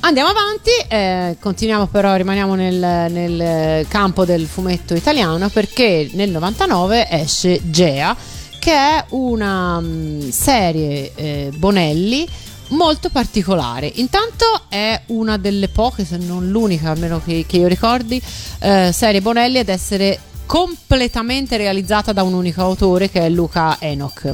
andiamo 0.00 0.30
avanti, 0.30 0.70
eh, 0.88 1.36
continuiamo 1.38 1.86
però, 1.86 2.16
rimaniamo 2.16 2.56
nel, 2.56 2.74
nel 3.12 3.86
campo 3.86 4.24
del 4.24 4.48
fumetto 4.48 4.94
italiano 4.94 5.48
perché 5.48 6.10
nel 6.14 6.30
99 6.30 7.08
esce 7.08 7.60
Gea, 7.70 8.16
che 8.58 8.72
è 8.72 9.04
una 9.10 9.78
mm, 9.80 10.28
serie 10.30 11.12
eh, 11.14 11.50
Bonelli 11.54 12.26
molto 12.68 13.10
particolare. 13.10 13.90
Intanto 13.96 14.44
è 14.68 15.00
una 15.06 15.36
delle 15.36 15.68
poche, 15.68 16.04
se 16.04 16.16
non 16.16 16.48
l'unica, 16.50 16.90
almeno 16.90 17.20
che, 17.24 17.44
che 17.46 17.58
io 17.58 17.68
ricordi, 17.68 18.20
eh, 18.60 18.90
serie 18.92 19.20
Bonelli 19.20 19.58
ad 19.58 19.68
essere 19.68 20.18
completamente 20.46 21.56
realizzata 21.56 22.12
da 22.12 22.22
un 22.22 22.32
unico 22.32 22.62
autore 22.62 23.10
che 23.10 23.20
è 23.20 23.28
Luca 23.28 23.76
Enoch. 23.80 24.32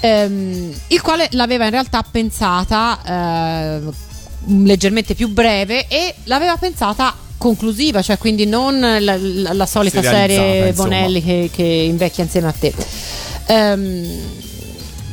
Ehm, 0.00 0.72
il 0.88 1.00
quale 1.00 1.28
l'aveva 1.32 1.64
in 1.64 1.70
realtà 1.70 2.02
pensata 2.08 3.00
eh, 3.04 3.80
leggermente 4.46 5.14
più 5.14 5.28
breve 5.28 5.86
e 5.88 6.14
l'aveva 6.24 6.56
pensata 6.56 7.14
conclusiva, 7.38 8.02
cioè 8.02 8.18
quindi 8.18 8.46
non 8.46 8.78
la, 8.78 8.98
la- 9.16 9.52
la 9.52 9.66
solita 9.66 10.00
serie. 10.02 10.72
Bonelli 10.72 11.22
che, 11.22 11.50
che 11.52 11.62
invecchia 11.62 12.24
insieme 12.24 12.48
a 12.48 12.52
te. 12.52 12.72
Ehm, 13.46 14.06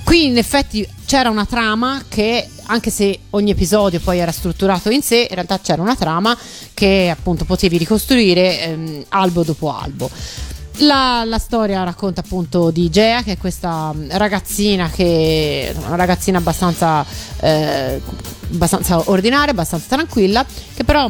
qui 0.03 0.25
in 0.25 0.37
effetti 0.37 0.87
c'era 1.09 1.31
una 1.31 1.47
trama 1.47 2.03
che 2.07 2.47
anche 2.67 2.91
se 2.91 3.17
ogni 3.31 3.49
episodio 3.49 3.99
poi 3.99 4.19
era 4.19 4.31
strutturato 4.31 4.91
in 4.91 5.01
sé, 5.01 5.25
in 5.27 5.33
realtà 5.33 5.59
c'era 5.59 5.81
una 5.81 5.95
trama 5.95 6.37
che 6.75 7.09
appunto 7.11 7.45
potevi 7.45 7.79
ricostruire 7.79 8.61
ehm, 8.61 9.05
albo 9.09 9.41
dopo 9.43 9.75
albo. 9.75 10.07
La, 10.81 11.23
la 11.25 11.39
storia 11.39 11.81
racconta 11.81 12.21
appunto 12.21 12.69
di 12.69 12.91
Gea, 12.91 13.23
che 13.23 13.31
è 13.31 13.37
questa 13.39 13.91
mm, 13.91 14.09
ragazzina 14.11 14.91
che 14.91 15.73
una 15.83 15.95
ragazzina 15.95 16.37
abbastanza, 16.37 17.03
eh, 17.39 17.99
abbastanza 18.53 19.01
ordinaria, 19.09 19.49
abbastanza 19.49 19.95
tranquilla, 19.95 20.45
che 20.75 20.83
però 20.83 21.09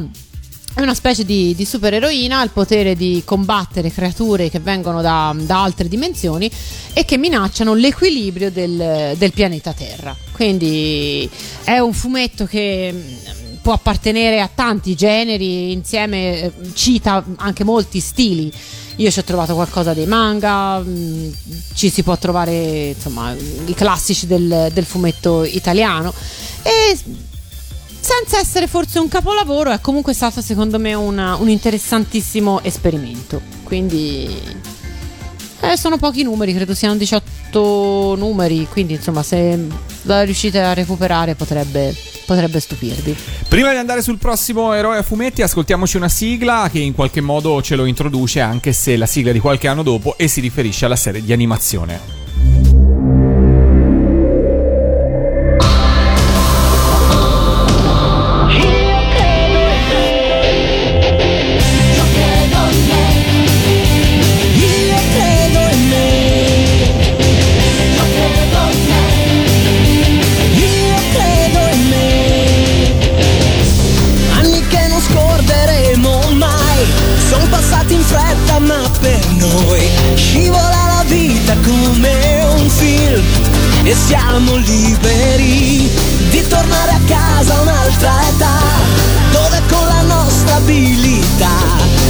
è 0.75 0.81
una 0.81 0.93
specie 0.93 1.25
di, 1.25 1.53
di 1.55 1.65
supereroina, 1.65 2.39
ha 2.39 2.43
il 2.43 2.51
potere 2.51 2.95
di 2.95 3.21
combattere 3.25 3.91
creature 3.91 4.49
che 4.49 4.59
vengono 4.59 5.01
da, 5.01 5.35
da 5.37 5.63
altre 5.63 5.87
dimensioni 5.87 6.49
e 6.93 7.05
che 7.05 7.17
minacciano 7.17 7.73
l'equilibrio 7.73 8.51
del, 8.51 9.15
del 9.17 9.33
pianeta 9.33 9.73
Terra. 9.73 10.15
Quindi 10.31 11.29
è 11.63 11.79
un 11.79 11.93
fumetto 11.93 12.45
che 12.45 12.93
mm, 12.93 13.55
può 13.61 13.73
appartenere 13.73 14.39
a 14.41 14.49
tanti 14.53 14.95
generi, 14.95 15.71
insieme 15.71 16.43
eh, 16.43 16.51
cita 16.73 17.25
anche 17.37 17.63
molti 17.63 17.99
stili. 17.99 18.51
Io 18.97 19.11
ci 19.11 19.19
ho 19.19 19.23
trovato 19.23 19.55
qualcosa 19.55 19.93
dei 19.93 20.05
manga, 20.05 20.79
mh, 20.79 21.33
ci 21.73 21.89
si 21.89 22.03
può 22.03 22.17
trovare 22.17 22.89
insomma 22.89 23.33
i 23.33 23.73
classici 23.73 24.27
del, 24.27 24.69
del 24.71 24.85
fumetto 24.85 25.43
italiano 25.43 26.13
e 26.63 26.97
senza 28.09 28.39
essere 28.39 28.65
forse 28.65 28.97
un 28.97 29.07
capolavoro 29.07 29.69
è 29.69 29.79
comunque 29.79 30.15
stato 30.15 30.41
secondo 30.41 30.79
me 30.79 30.95
una- 30.95 31.35
un 31.35 31.47
interessantissimo 31.47 32.61
esperimento. 32.63 33.39
Quindi 33.61 34.35
eh, 35.59 35.77
sono 35.77 35.97
pochi 35.97 36.23
numeri, 36.23 36.55
credo 36.55 36.73
siano 36.73 36.95
18 36.95 38.15
numeri, 38.17 38.67
quindi 38.67 38.93
insomma 38.93 39.21
se 39.21 39.67
la 40.03 40.23
riuscite 40.23 40.59
a 40.59 40.73
recuperare 40.73 41.35
potrebbe, 41.35 41.95
potrebbe 42.25 42.59
stupirvi. 42.59 43.15
Prima 43.47 43.69
di 43.69 43.77
andare 43.77 44.01
sul 44.01 44.17
prossimo 44.17 44.73
eroe 44.73 44.97
a 44.97 45.03
fumetti, 45.03 45.43
ascoltiamoci 45.43 45.97
una 45.97 46.09
sigla 46.09 46.67
che 46.71 46.79
in 46.79 46.95
qualche 46.95 47.21
modo 47.21 47.61
ce 47.61 47.75
lo 47.75 47.85
introduce, 47.85 48.39
anche 48.39 48.73
se 48.73 48.97
la 48.97 49.05
sigla 49.05 49.31
di 49.31 49.39
qualche 49.39 49.67
anno 49.67 49.83
dopo 49.83 50.17
e 50.17 50.27
si 50.27 50.41
riferisce 50.41 50.85
alla 50.85 50.95
serie 50.95 51.23
di 51.23 51.31
animazione. 51.31 53.18
E 83.89 83.95
siamo 83.95 84.55
liberi 84.57 85.89
di 86.29 86.47
tornare 86.47 86.91
a 86.91 86.99
casa 87.07 87.55
a 87.55 87.61
un'altra 87.61 88.21
età. 88.29 88.59
Dove 89.31 89.63
con 89.67 89.83
la 89.83 90.01
nostra 90.03 90.57
abilità 90.57 91.57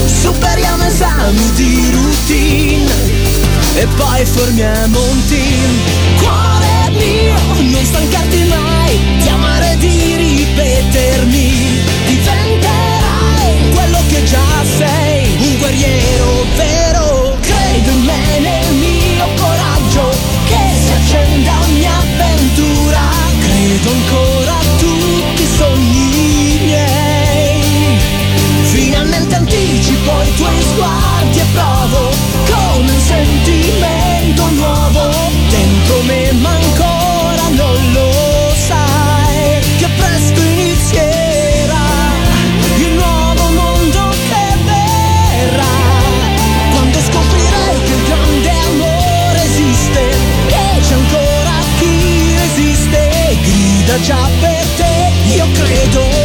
superiamo 0.05 0.83
esami 0.83 1.51
di 1.53 1.89
routine 1.91 2.91
e 3.75 3.87
poi 3.95 4.25
formiamo 4.25 5.01
un 5.01 5.25
team. 5.27 6.17
Cuore 6.17 6.89
mio, 6.97 7.71
non 7.71 7.85
stancarti 7.85 8.28
già 53.97 54.29
per 54.39 54.65
te, 54.77 55.11
io 55.35 55.45
credo. 55.53 56.18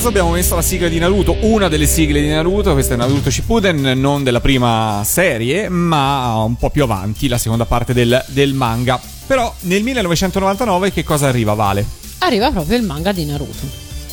Caso 0.00 0.16
abbiamo 0.16 0.30
messo 0.30 0.54
la 0.54 0.62
sigla 0.62 0.88
di 0.88 0.98
Naruto, 0.98 1.36
una 1.42 1.68
delle 1.68 1.84
sigle 1.84 2.22
di 2.22 2.28
Naruto, 2.28 2.72
questa 2.72 2.94
è 2.94 2.96
Naruto 2.96 3.28
Shippuden, 3.30 4.00
non 4.00 4.22
della 4.22 4.40
prima 4.40 5.02
serie, 5.04 5.68
ma 5.68 6.42
un 6.42 6.56
po' 6.56 6.70
più 6.70 6.84
avanti, 6.84 7.28
la 7.28 7.36
seconda 7.36 7.66
parte 7.66 7.92
del, 7.92 8.24
del 8.28 8.54
manga. 8.54 8.98
Però 9.26 9.54
nel 9.60 9.82
1999 9.82 10.90
che 10.90 11.04
cosa 11.04 11.28
arriva, 11.28 11.52
Vale? 11.52 11.84
Arriva 12.20 12.50
proprio 12.50 12.78
il 12.78 12.82
manga 12.82 13.12
di 13.12 13.26
Naruto. 13.26 13.66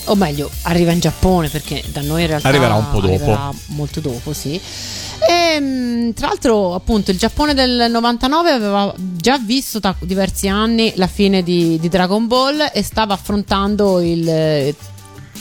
O 0.06 0.16
meglio, 0.16 0.52
arriva 0.64 0.92
in 0.92 1.00
Giappone 1.00 1.48
perché 1.48 1.82
da 1.90 2.02
noi 2.02 2.24
in 2.24 2.28
realtà 2.28 2.50
Arriverà 2.50 2.74
un 2.74 2.90
po' 2.92 3.00
dopo. 3.00 3.14
arriverà 3.14 3.54
molto 3.68 4.02
dopo, 4.02 4.34
sì. 4.34 4.60
E, 4.60 5.58
mh, 5.58 6.14
tra 6.16 6.28
l'altro, 6.28 6.76
appunto, 6.76 7.12
il 7.12 7.18
Giappone 7.18 7.54
del 7.54 7.90
99 7.90 8.52
aveva 8.52 8.94
già 8.98 9.38
visto 9.38 9.80
da 9.80 9.96
diversi 10.00 10.50
anni 10.50 10.92
la 10.98 11.08
fine 11.08 11.44
di, 11.44 11.80
di 11.80 11.88
Dragon 11.88 12.28
Ball 12.28 12.72
e 12.74 12.84
stava 12.84 13.14
affrontando 13.14 14.02
il 14.02 14.76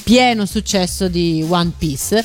pieno 0.07 0.47
successo 0.47 1.09
di 1.09 1.45
One 1.49 1.73
Piece. 1.77 2.25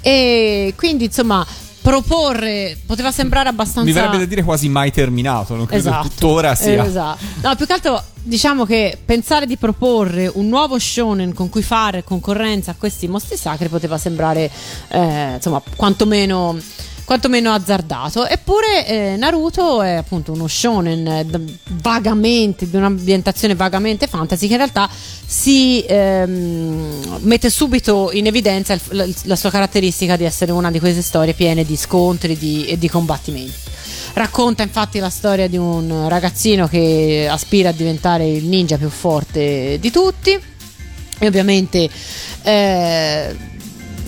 E 0.00 0.74
quindi, 0.76 1.04
insomma, 1.04 1.46
proporre 1.80 2.76
poteva 2.84 3.12
sembrare 3.12 3.48
abbastanza. 3.48 3.82
Mi 3.82 3.92
verrebbe 3.92 4.18
da 4.18 4.24
dire 4.24 4.42
quasi 4.42 4.68
mai 4.68 4.90
terminato, 4.90 5.54
non 5.54 5.66
credo 5.66 5.88
Esatto. 5.88 6.08
tuttora 6.08 6.56
sia. 6.56 6.84
Esatto. 6.84 7.24
No, 7.42 7.54
più 7.54 7.64
che 7.64 7.72
altro 7.72 8.02
diciamo 8.24 8.64
che 8.64 8.98
pensare 9.04 9.46
di 9.46 9.56
proporre 9.56 10.28
un 10.34 10.48
nuovo 10.48 10.78
shonen 10.80 11.32
con 11.32 11.48
cui 11.48 11.62
fare 11.62 12.02
concorrenza 12.02 12.72
a 12.72 12.74
questi 12.76 13.06
mostri 13.06 13.36
sacri 13.36 13.68
poteva 13.68 13.98
sembrare 13.98 14.48
eh, 14.88 15.34
insomma 15.34 15.60
quantomeno 15.74 16.56
quantomeno 17.12 17.52
azzardato. 17.52 18.26
Eppure 18.26 18.86
eh, 18.86 19.16
Naruto 19.16 19.82
è 19.82 19.92
appunto 19.92 20.32
uno 20.32 20.48
shonen 20.48 21.06
eh, 21.06 21.26
vagamente 21.82 22.68
di 22.68 22.74
un'ambientazione 22.76 23.54
vagamente 23.54 24.06
fantasy 24.06 24.46
che 24.46 24.52
in 24.52 24.58
realtà 24.58 24.88
si 24.90 25.84
ehm, 25.86 27.18
mette 27.20 27.50
subito 27.50 28.10
in 28.12 28.26
evidenza 28.26 28.72
il- 28.72 28.80
la, 28.90 29.06
la 29.24 29.36
sua 29.36 29.50
caratteristica 29.50 30.16
di 30.16 30.24
essere 30.24 30.52
una 30.52 30.70
di 30.70 30.80
queste 30.80 31.02
storie 31.02 31.34
piene 31.34 31.64
di 31.64 31.76
scontri 31.76 32.36
di- 32.38 32.64
e 32.66 32.78
di 32.78 32.88
combattimenti. 32.88 33.70
Racconta 34.14 34.62
infatti 34.62 34.98
la 34.98 35.10
storia 35.10 35.48
di 35.48 35.56
un 35.58 36.08
ragazzino 36.08 36.66
che 36.66 37.28
aspira 37.30 37.70
a 37.70 37.72
diventare 37.72 38.26
il 38.26 38.44
ninja 38.46 38.78
più 38.78 38.88
forte 38.88 39.76
di 39.78 39.90
tutti. 39.90 40.38
E 41.18 41.26
ovviamente 41.26 41.88
eh, 42.42 43.36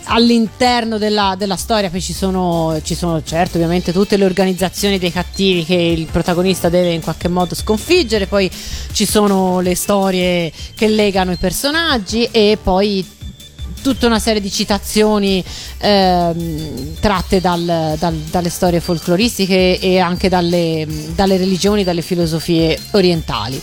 all'interno 0.05 0.99
della, 0.99 1.35
della 1.37 1.57
storia 1.57 1.91
poi 1.91 2.01
ci 2.01 2.13
sono, 2.13 2.81
ci 2.83 2.95
sono 2.95 3.23
certo 3.23 3.57
ovviamente 3.57 3.93
tutte 3.93 4.17
le 4.17 4.25
organizzazioni 4.25 4.99
dei 4.99 5.13
cattivi 5.13 5.65
che 5.65 5.75
il 5.75 6.07
protagonista 6.07 6.69
deve 6.69 6.93
in 6.93 7.01
qualche 7.01 7.29
modo 7.29 7.55
sconfiggere, 7.55 8.27
poi 8.27 8.51
ci 8.93 9.07
sono 9.07 9.61
le 9.61 9.75
storie 9.75 10.53
che 10.75 10.89
legano 10.89 11.33
i 11.33 11.37
personaggi 11.37 12.29
e 12.31 12.59
poi 12.63 13.13
tutta 13.83 14.07
una 14.07 14.19
serie 14.19 14.41
di 14.41 14.51
citazioni 14.51 15.45
ehm, 15.79 16.95
tratte 17.01 17.41
dal- 17.41 17.97
dal- 17.99 18.15
dalle 18.31 18.49
storie 18.49 18.81
folcloristiche 18.81 19.79
e 19.79 19.99
anche 19.99 20.31
dalle, 20.31 20.87
dalle 21.15 21.37
religioni, 21.37 21.85
dalle 21.85 22.01
filosofie 22.01 22.79
orientali. 22.93 23.61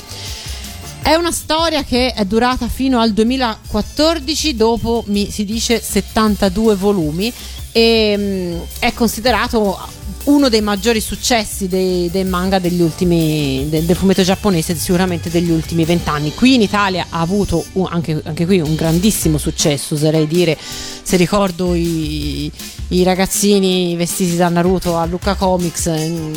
È 1.03 1.15
una 1.15 1.31
storia 1.31 1.83
che 1.83 2.13
è 2.13 2.25
durata 2.25 2.67
fino 2.67 2.99
al 2.99 3.11
2014, 3.11 4.55
dopo 4.55 5.03
mi 5.07 5.29
si 5.31 5.43
dice 5.45 5.81
72 5.81 6.75
volumi 6.75 7.33
e 7.71 8.15
mm, 8.17 8.59
è 8.79 8.93
considerato 8.93 9.77
uno 10.25 10.47
dei 10.49 10.61
maggiori 10.61 11.01
successi 11.01 11.67
dei, 11.67 12.09
dei 12.11 12.23
manga 12.23 12.59
degli 12.59 12.79
ultimi 12.81 13.65
de- 13.67 13.83
del 13.83 13.95
fumetto 13.95 14.21
giapponese 14.21 14.75
sicuramente 14.75 15.31
degli 15.31 15.49
ultimi 15.49 15.83
vent'anni. 15.83 16.33
Qui 16.35 16.53
in 16.53 16.61
Italia 16.61 17.07
ha 17.09 17.19
avuto 17.21 17.65
un- 17.73 17.87
anche, 17.89 18.21
anche 18.23 18.45
qui 18.45 18.59
un 18.59 18.75
grandissimo 18.75 19.39
successo 19.39 19.95
oserei 19.95 20.27
dire 20.27 20.55
se 21.01 21.17
ricordo 21.17 21.73
i, 21.73 22.49
i 22.89 23.03
ragazzini 23.03 23.95
vestiti 23.95 24.35
da 24.35 24.49
Naruto 24.49 24.95
a 24.97 25.05
Luca 25.05 25.33
Comics 25.33 25.89
mm, 25.89 26.33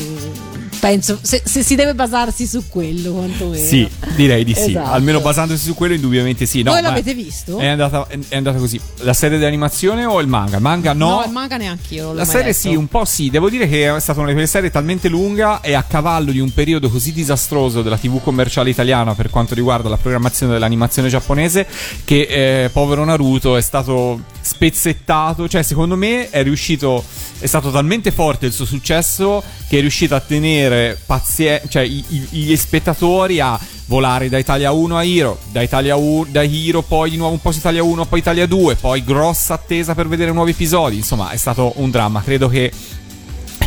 penso 0.84 1.18
se, 1.22 1.40
se 1.42 1.62
si 1.62 1.76
deve 1.76 1.94
basarsi 1.94 2.46
su 2.46 2.68
quello 2.68 3.12
quantomeno 3.12 3.64
Sì, 3.64 3.88
direi 4.14 4.44
di 4.44 4.52
sì. 4.52 4.70
Esatto. 4.70 4.90
Almeno 4.90 5.20
basandosi 5.20 5.64
su 5.64 5.74
quello, 5.74 5.94
indubbiamente 5.94 6.44
sì. 6.44 6.62
No, 6.62 6.72
Voi 6.72 6.82
l'avete 6.82 7.14
visto? 7.14 7.58
È 7.58 7.66
andata, 7.66 8.06
è- 8.06 8.36
andata 8.36 8.58
così. 8.58 8.78
La 8.98 9.14
serie 9.14 9.38
di 9.38 9.44
animazione 9.46 10.04
o 10.04 10.20
il 10.20 10.26
manga? 10.26 10.56
Il 10.56 10.62
manga 10.62 10.92
no. 10.92 11.08
No, 11.08 11.24
il 11.24 11.32
manga 11.32 11.56
neanche 11.56 11.94
io. 11.94 12.12
La 12.12 12.26
serie 12.26 12.52
sì, 12.52 12.74
un 12.74 12.86
po' 12.88 13.06
sì. 13.06 13.30
Devo 13.30 13.48
dire 13.48 13.66
che 13.66 13.94
è 13.94 14.00
stata 14.00 14.18
una 14.18 14.28
di 14.28 14.34
quelle 14.34 14.48
serie 14.48 14.70
talmente 14.70 15.08
lunga 15.08 15.62
e 15.62 15.72
a 15.72 15.82
cavallo 15.82 16.30
di 16.32 16.40
un 16.40 16.52
periodo 16.52 16.90
così 16.90 17.12
disastroso 17.12 17.80
della 17.80 17.96
TV 17.96 18.22
commerciale 18.22 18.68
italiana 18.68 19.14
per 19.14 19.30
quanto 19.30 19.54
riguarda 19.54 19.88
la 19.88 19.96
programmazione 19.96 20.52
dell'animazione 20.52 21.08
giapponese 21.08 21.66
che 22.04 22.64
eh, 22.64 22.70
povero 22.70 23.04
Naruto 23.04 23.56
è 23.56 23.62
stato 23.62 24.20
spezzettato. 24.44 25.48
Cioè, 25.48 25.62
secondo 25.62 25.96
me 25.96 26.30
è 26.30 26.42
riuscito. 26.42 27.02
È 27.38 27.46
stato 27.46 27.70
talmente 27.70 28.10
forte 28.10 28.46
il 28.46 28.52
suo 28.52 28.64
successo 28.64 29.42
che 29.68 29.78
è 29.78 29.80
riuscito 29.80 30.14
a 30.14 30.20
tenere 30.20 30.98
pazie- 31.04 31.62
cioè, 31.68 31.82
i- 31.82 32.04
i- 32.08 32.26
gli 32.30 32.56
spettatori 32.56 33.40
a 33.40 33.58
volare 33.86 34.28
da 34.28 34.38
Italia 34.38 34.70
1 34.72 34.96
a 34.96 35.04
Hero, 35.04 35.38
da 35.52 35.60
Italia 35.60 35.94
1 35.96 36.26
da 36.30 36.42
Hero 36.42 36.80
poi 36.82 37.10
di 37.10 37.16
nuovo 37.16 37.34
un 37.34 37.40
po' 37.40 37.52
su 37.52 37.58
Italia 37.58 37.82
1, 37.82 38.06
poi 38.06 38.18
Italia 38.20 38.46
2, 38.46 38.76
poi 38.76 39.04
grossa 39.04 39.54
attesa 39.54 39.94
per 39.94 40.08
vedere 40.08 40.32
nuovi 40.32 40.52
episodi. 40.52 40.96
Insomma, 40.96 41.30
è 41.30 41.36
stato 41.36 41.72
un 41.76 41.90
dramma. 41.90 42.22
Credo 42.22 42.48
che 42.48 42.70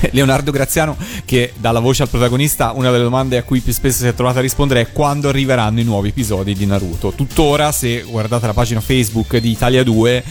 Leonardo 0.11 0.51
Graziano, 0.51 0.97
che 1.25 1.53
dà 1.55 1.71
la 1.71 1.79
voce 1.79 2.03
al 2.03 2.09
protagonista, 2.09 2.71
una 2.71 2.91
delle 2.91 3.03
domande 3.03 3.37
a 3.37 3.43
cui 3.43 3.59
più 3.59 3.73
spesso 3.73 3.99
si 3.99 4.07
è 4.07 4.13
trovato 4.13 4.39
a 4.39 4.41
rispondere 4.41 4.81
è 4.81 4.91
quando 4.91 5.29
arriveranno 5.29 5.79
i 5.79 5.83
nuovi 5.83 6.09
episodi 6.09 6.53
di 6.53 6.65
Naruto. 6.65 7.11
Tuttora, 7.11 7.71
se 7.71 8.01
guardate 8.01 8.47
la 8.47 8.53
pagina 8.53 8.81
Facebook 8.81 9.37
di 9.37 9.51
Italia 9.51 9.83
2, 9.83 10.23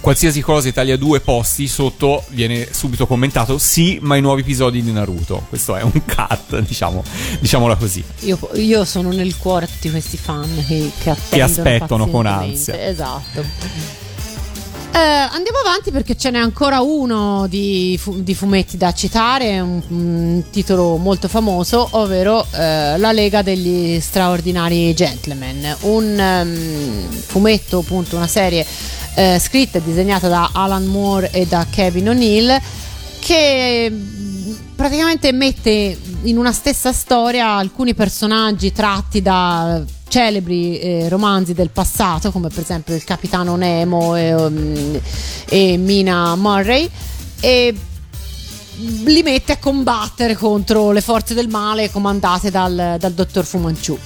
qualsiasi 0.00 0.40
cosa 0.40 0.68
Italia 0.68 0.96
2 0.96 1.20
posti 1.20 1.68
sotto 1.68 2.24
viene 2.28 2.68
subito 2.70 3.06
commentato 3.06 3.58
sì, 3.58 3.98
ma 4.02 4.16
i 4.16 4.20
nuovi 4.20 4.42
episodi 4.42 4.82
di 4.82 4.92
Naruto. 4.92 5.46
Questo 5.48 5.76
è 5.76 5.82
un 5.82 5.92
cut, 6.04 6.58
diciamo, 6.66 7.02
diciamola 7.40 7.76
così. 7.76 8.02
Io, 8.20 8.38
io 8.54 8.84
sono 8.84 9.10
nel 9.10 9.36
cuore 9.36 9.66
tutti 9.66 9.90
questi 9.90 10.16
fan 10.16 10.64
che, 10.66 10.90
che 10.98 11.10
attendono 11.10 11.44
aspettano 11.44 12.06
con 12.08 12.26
ansia. 12.26 12.88
Esatto. 12.88 14.11
Eh, 14.94 14.98
andiamo 14.98 15.58
avanti 15.64 15.90
perché 15.90 16.16
ce 16.16 16.30
n'è 16.30 16.38
ancora 16.38 16.82
uno 16.82 17.46
di, 17.48 17.98
fu- 17.98 18.22
di 18.22 18.34
fumetti 18.34 18.76
da 18.76 18.92
citare, 18.92 19.58
un, 19.58 19.80
un 19.88 20.42
titolo 20.50 20.98
molto 20.98 21.28
famoso, 21.28 21.88
ovvero 21.92 22.46
eh, 22.52 22.98
La 22.98 23.10
Lega 23.10 23.40
degli 23.40 23.98
Straordinari 24.00 24.92
Gentlemen, 24.94 25.76
un 25.82 26.18
ehm, 26.18 27.10
fumetto, 27.10 27.78
appunto 27.78 28.16
una 28.16 28.26
serie 28.26 28.66
eh, 29.14 29.38
scritta 29.38 29.78
e 29.78 29.82
disegnata 29.82 30.28
da 30.28 30.50
Alan 30.52 30.84
Moore 30.84 31.30
e 31.30 31.46
da 31.46 31.66
Kevin 31.70 32.10
O'Neill 32.10 32.60
che 33.18 33.88
mh, 33.90 34.56
praticamente 34.76 35.32
mette 35.32 35.98
in 36.24 36.36
una 36.36 36.52
stessa 36.52 36.92
storia 36.92 37.56
alcuni 37.56 37.94
personaggi 37.94 38.72
tratti 38.72 39.22
da 39.22 39.82
celebri 40.12 40.78
eh, 40.78 41.08
romanzi 41.08 41.54
del 41.54 41.70
passato, 41.70 42.30
come 42.30 42.48
per 42.48 42.64
esempio 42.64 42.94
il 42.94 43.02
capitano 43.02 43.56
Nemo 43.56 44.14
e, 44.14 44.34
um, 44.34 45.00
e 45.48 45.78
Mina 45.78 46.36
Murray, 46.36 46.86
e 47.40 47.74
li 49.04 49.22
mette 49.22 49.52
a 49.52 49.56
combattere 49.56 50.34
contro 50.34 50.90
le 50.90 51.00
forze 51.00 51.32
del 51.32 51.48
male 51.48 51.90
comandate 51.90 52.50
dal, 52.50 52.96
dal 52.98 53.12
dottor 53.14 53.46
Fu 53.46 53.56
Manchu. 53.56 53.98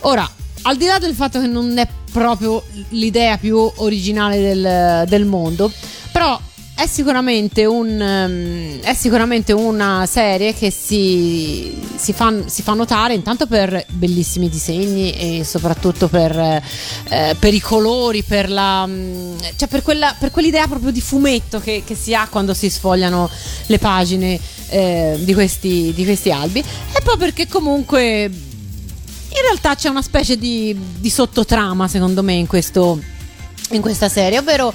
Ora, 0.00 0.26
al 0.62 0.78
di 0.78 0.86
là 0.86 0.98
del 0.98 1.12
fatto 1.12 1.38
che 1.38 1.46
non 1.46 1.76
è 1.76 1.86
proprio 2.10 2.62
l'idea 2.90 3.36
più 3.36 3.70
originale 3.76 4.40
del, 4.40 5.06
del 5.06 5.26
mondo, 5.26 5.70
però 6.10 6.40
è 6.74 6.86
sicuramente, 6.88 7.64
un, 7.66 8.00
ehm, 8.00 8.80
è 8.80 8.94
sicuramente 8.94 9.52
una 9.52 10.06
serie 10.10 10.54
che 10.54 10.72
si, 10.72 11.72
si, 11.94 12.12
fa, 12.12 12.32
si 12.46 12.62
fa 12.62 12.74
notare 12.74 13.14
intanto 13.14 13.46
per 13.46 13.86
bellissimi 13.90 14.48
disegni 14.48 15.12
e 15.12 15.44
soprattutto 15.44 16.08
per, 16.08 16.36
eh, 16.36 17.36
per 17.38 17.54
i 17.54 17.60
colori, 17.60 18.22
per, 18.22 18.50
la, 18.50 18.84
mm, 18.86 19.38
cioè 19.56 19.68
per, 19.68 19.82
quella- 19.82 20.16
per 20.18 20.32
quell'idea 20.32 20.66
proprio 20.66 20.90
di 20.90 21.00
fumetto 21.00 21.60
che, 21.60 21.84
che 21.86 21.94
si 21.94 22.12
ha 22.12 22.26
quando 22.28 22.54
si 22.54 22.68
sfogliano 22.68 23.30
le 23.66 23.78
pagine 23.78 24.40
eh, 24.68 25.16
di, 25.20 25.32
questi, 25.32 25.92
di 25.94 26.04
questi 26.04 26.32
albi. 26.32 26.58
E 26.58 27.00
poi 27.04 27.16
perché 27.16 27.46
comunque 27.46 28.24
in 28.24 29.40
realtà 29.42 29.76
c'è 29.76 29.88
una 29.88 30.02
specie 30.02 30.36
di, 30.36 30.76
di 30.98 31.10
sottotrama, 31.10 31.86
secondo 31.86 32.22
me, 32.24 32.32
in, 32.32 32.48
questo, 32.48 33.00
in 33.70 33.80
questa 33.80 34.08
serie, 34.08 34.38
ovvero 34.38 34.72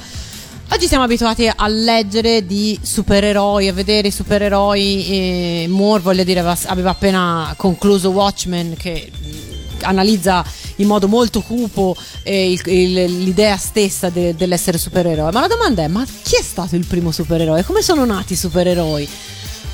oggi 0.71 0.87
siamo 0.87 1.03
abituati 1.03 1.49
a 1.53 1.67
leggere 1.67 2.45
di 2.45 2.77
supereroi, 2.81 3.67
a 3.67 3.73
vedere 3.73 4.11
supereroi. 4.11 5.65
Moore, 5.69 6.01
voglio 6.01 6.23
dire, 6.23 6.39
aveva, 6.39 6.89
appena 6.89 7.53
concluso 7.57 8.09
Watchmen 8.09 8.75
che 8.77 9.11
mh, 9.11 9.83
analizza 9.85 10.43
in 10.77 10.87
modo 10.87 11.07
molto 11.07 11.41
cupo 11.41 11.95
eh, 12.23 12.51
il- 12.51 12.61
il- 12.67 13.23
l'idea 13.23 13.57
stessa 13.57 14.09
de- 14.09 14.35
dell'essere 14.35 14.77
supereroe. 14.77 15.31
Ma 15.31 15.41
la 15.41 15.47
domanda 15.47 15.83
è: 15.83 15.87
ma 15.87 16.05
chi 16.23 16.35
è 16.35 16.41
stato 16.41 16.75
il 16.75 16.85
primo 16.85 17.11
supereroe? 17.11 17.63
Come 17.63 17.81
sono 17.81 18.05
nati 18.05 18.33
i 18.33 18.37
supereroi? 18.37 19.07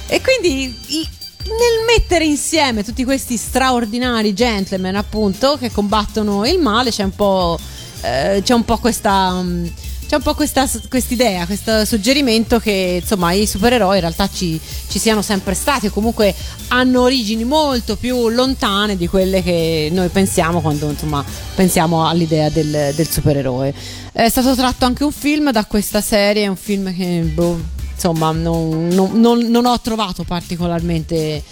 E 0.08 0.22
quindi 0.22 0.76
i- 0.88 1.08
nel 1.46 1.86
mettere 1.86 2.26
insieme 2.26 2.84
tutti 2.84 3.04
questi 3.04 3.38
straordinari 3.38 4.34
gentleman, 4.34 4.96
appunto, 4.96 5.58
che 5.58 5.72
combattono 5.72 6.44
il 6.46 6.58
male, 6.60 6.90
c'è 6.90 7.04
un 7.04 7.14
po', 7.16 7.60
eh, 8.02 8.42
c'è 8.44 8.54
un 8.54 8.66
po' 8.66 8.78
questa. 8.78 9.32
mm, 9.42 9.66
C'è 10.08 10.16
un 10.18 10.22
po' 10.22 10.36
questa 10.36 10.70
idea, 11.08 11.46
questo 11.48 11.84
suggerimento 11.84 12.60
che 12.60 13.00
insomma 13.02 13.32
i 13.32 13.48
supereroi 13.48 13.96
in 13.96 14.02
realtà 14.02 14.30
ci, 14.32 14.60
ci 14.88 15.00
siano 15.00 15.24
sempre 15.24 15.56
stati 15.56 15.88
o 15.88 15.90
comunque 15.90 16.34
hanno 16.68 17.02
origini 17.02 17.44
molto 17.44 17.96
più 17.96 18.30
lontane 18.30 18.98
di 18.98 19.08
quelle 19.08 19.42
che 19.42 19.90
noi 19.92 20.10
pensiamo 20.10 20.62
quando 20.62 20.92
insomma 20.92 21.26
pensiamo 21.56 22.08
all'idea 22.08 22.50
del, 22.50 22.94
del 22.96 23.10
supereroe. 23.10 23.74
È 24.12 24.30
stato 24.30 24.54
tratto 24.56 24.86
anche 24.86 25.04
un 25.04 25.12
film 25.12 25.52
da 25.52 25.66
questa 25.66 26.02
serie, 26.02 26.48
un 26.48 26.56
film 26.56 26.96
che 26.96 27.22
boh, 27.34 27.60
insomma 27.96 28.32
non, 28.32 28.88
non- 28.90 29.20
non- 29.20 29.40
non 29.50 29.66
ho 29.66 29.80
trovato 29.82 30.24
particolarmente 30.24 31.16
eh, 31.16 31.44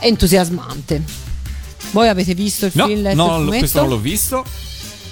entusiasmante. 0.00 1.02
Voi 1.92 2.08
avete 2.08 2.34
visto 2.34 2.66
il 2.66 2.72
No, 2.74 2.86
film? 2.86 3.08
no, 3.14 3.44
questo 3.46 3.80
non 3.80 3.88
l'ho 3.88 3.98
visto. 3.98 4.44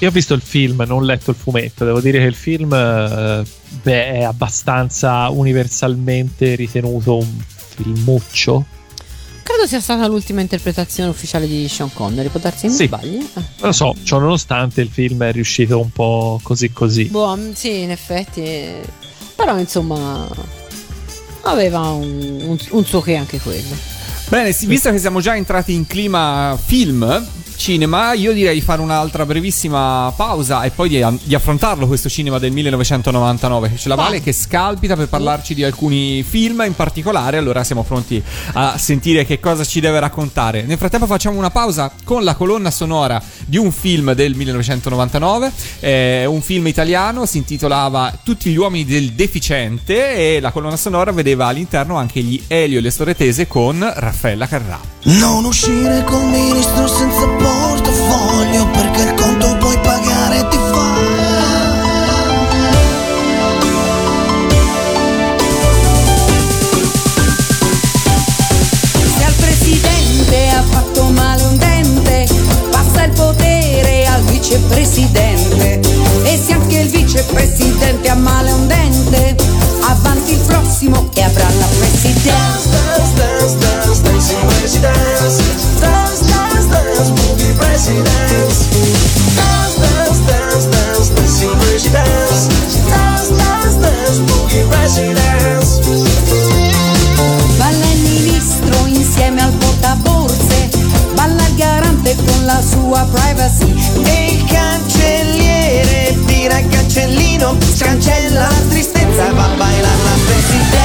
Io 0.00 0.08
ho 0.08 0.10
visto 0.12 0.34
il 0.34 0.40
film, 0.42 0.76
non 0.86 0.98
ho 0.98 1.04
letto 1.04 1.30
il 1.30 1.36
fumetto. 1.36 1.84
Devo 1.84 2.00
dire 2.00 2.18
che 2.18 2.24
il 2.24 2.34
film 2.34 2.72
eh, 2.72 3.42
beh, 3.82 4.12
è 4.12 4.22
abbastanza 4.22 5.28
universalmente 5.28 6.54
ritenuto 6.54 7.18
un 7.18 7.28
filmuccio. 7.76 8.64
Credo 9.42 9.66
sia 9.66 9.80
stata 9.80 10.06
l'ultima 10.06 10.40
interpretazione 10.40 11.10
ufficiale 11.10 11.46
di 11.46 11.66
Sean 11.68 11.92
Connery, 11.92 12.28
può 12.28 12.40
darsi 12.40 12.68
mi 12.68 12.72
Sì. 12.74 12.86
sbagli? 12.86 13.16
Non 13.34 13.44
lo 13.60 13.72
so, 13.72 13.94
ciò 14.04 14.18
nonostante 14.18 14.80
il 14.80 14.88
film 14.88 15.22
è 15.24 15.32
riuscito 15.32 15.78
un 15.80 15.90
po' 15.90 16.38
così 16.42 16.70
così. 16.72 17.04
Boh, 17.06 17.36
mm, 17.36 17.52
sì, 17.52 17.80
in 17.80 17.90
effetti. 17.90 18.42
Però 19.34 19.58
insomma 19.58 20.26
aveva 21.42 21.80
un, 21.90 22.40
un- 22.42 22.58
un 22.70 22.84
suo 22.84 23.00
che 23.00 23.16
anche 23.16 23.38
quello. 23.40 23.74
Bene, 24.28 24.52
sì, 24.52 24.66
visto 24.66 24.90
che 24.92 24.98
siamo 24.98 25.20
già 25.20 25.34
entrati 25.36 25.72
in 25.74 25.86
clima 25.86 26.56
film, 26.62 27.26
cinema, 27.60 28.14
io 28.14 28.32
direi 28.32 28.54
di 28.54 28.62
fare 28.62 28.80
un'altra 28.80 29.26
brevissima 29.26 30.10
pausa 30.16 30.62
e 30.62 30.70
poi 30.70 30.88
di, 30.88 31.04
di 31.24 31.34
affrontarlo 31.34 31.86
questo 31.86 32.08
cinema 32.08 32.38
del 32.38 32.52
1999. 32.52 33.74
C'è 33.74 33.88
la 33.88 33.96
Vale 33.96 34.22
che 34.22 34.32
scalpita 34.32 34.96
per 34.96 35.08
parlarci 35.08 35.52
di 35.52 35.62
alcuni 35.62 36.22
film 36.22 36.64
in 36.66 36.74
particolare, 36.74 37.36
allora 37.36 37.62
siamo 37.62 37.82
pronti 37.82 38.20
a 38.54 38.78
sentire 38.78 39.26
che 39.26 39.40
cosa 39.40 39.62
ci 39.62 39.80
deve 39.80 40.00
raccontare. 40.00 40.62
Nel 40.62 40.78
frattempo 40.78 41.04
facciamo 41.04 41.36
una 41.36 41.50
pausa 41.50 41.92
con 42.02 42.24
la 42.24 42.34
colonna 42.34 42.70
sonora 42.70 43.22
di 43.44 43.58
un 43.58 43.70
film 43.70 44.14
del 44.14 44.34
1999, 44.34 45.52
è 45.80 46.24
un 46.24 46.40
film 46.40 46.66
italiano, 46.66 47.26
si 47.26 47.36
intitolava 47.36 48.18
Tutti 48.24 48.50
gli 48.50 48.56
uomini 48.56 48.86
del 48.86 49.12
deficiente 49.12 50.36
e 50.36 50.40
la 50.40 50.50
colonna 50.50 50.78
sonora 50.78 51.12
vedeva 51.12 51.46
all'interno 51.46 51.96
anche 51.96 52.22
gli 52.22 52.42
Elio 52.46 52.78
e 52.78 52.80
le 52.80 52.90
storie 52.90 53.14
tese 53.14 53.46
con 53.46 53.86
Raffaella 53.94 54.46
Carrà. 54.48 54.80
Non 55.02 55.44
uscire 55.44 56.04
col 56.04 56.24
ministro 56.24 56.86
senza 56.86 57.26
portafoglio 57.50 58.66
perché 58.68 59.02
il 59.02 59.14
conto 59.14 59.56
puoi 59.56 59.78
pagare 59.78 60.48
ti 60.48 60.56
fa. 60.56 60.94
Se 69.16 69.24
al 69.24 69.32
presidente 69.34 70.48
ha 70.50 70.62
fatto 70.62 71.04
male 71.06 71.42
un 71.42 71.56
dente, 71.56 72.28
passa 72.70 73.04
il 73.04 73.12
potere 73.12 74.06
al 74.06 74.22
vicepresidente. 74.22 75.80
E 76.22 76.40
se 76.44 76.52
anche 76.52 76.78
il 76.78 76.88
vicepresidente 76.88 78.08
ha 78.08 78.14
male 78.14 78.52
un 78.52 78.66
dente, 78.66 79.36
avanti 79.88 80.32
il 80.32 80.40
prossimo 80.40 81.08
e 81.14 81.22
avrà 81.22 81.48
la 81.58 81.66
presidenza. 81.78 82.80
Cancellino, 106.90 107.56
scancella 107.74 108.40
la 108.40 108.62
tristezza 108.68 109.32
va 109.32 109.44
a 109.44 109.54
bailare 109.54 110.02
la 110.02 110.16
presidenza. 110.26 110.79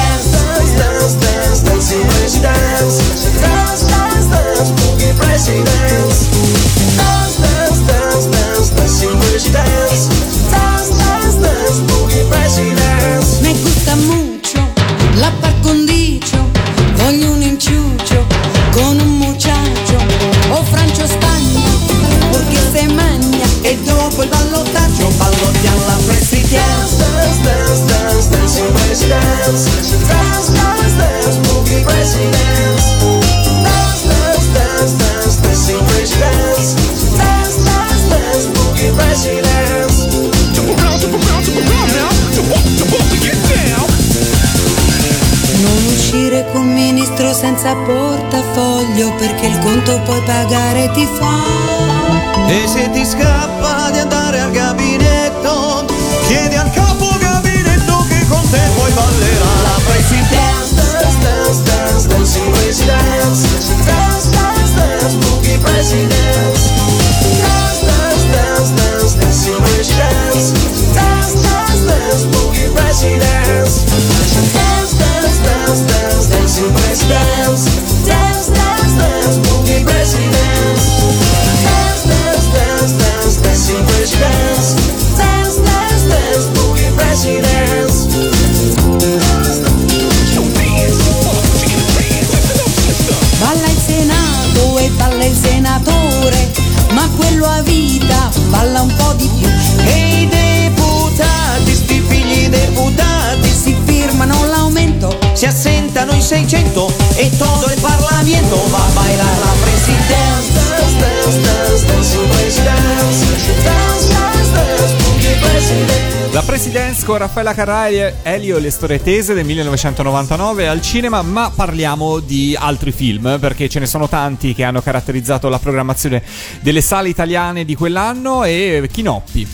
La 116.66 116.72
Presidence 116.72 117.06
con 117.06 117.18
Raffaella 117.18 117.54
Carrà 117.54 117.86
e 117.88 118.14
Elio 118.22 118.56
e 118.56 118.60
le 118.60 118.70
storie 118.70 119.00
tese 119.00 119.34
del 119.34 119.44
1999 119.44 120.66
al 120.66 120.82
cinema, 120.82 121.22
ma 121.22 121.50
parliamo 121.54 122.18
di 122.18 122.56
altri 122.58 122.90
film 122.90 123.38
perché 123.38 123.68
ce 123.68 123.78
ne 123.78 123.86
sono 123.86 124.08
tanti 124.08 124.52
che 124.52 124.64
hanno 124.64 124.82
caratterizzato 124.82 125.48
la 125.48 125.60
programmazione 125.60 126.22
delle 126.60 126.80
sale 126.80 127.08
italiane 127.08 127.64
di 127.64 127.76
quell'anno 127.76 128.42
e 128.42 128.88
Chinoppi. 128.90 129.46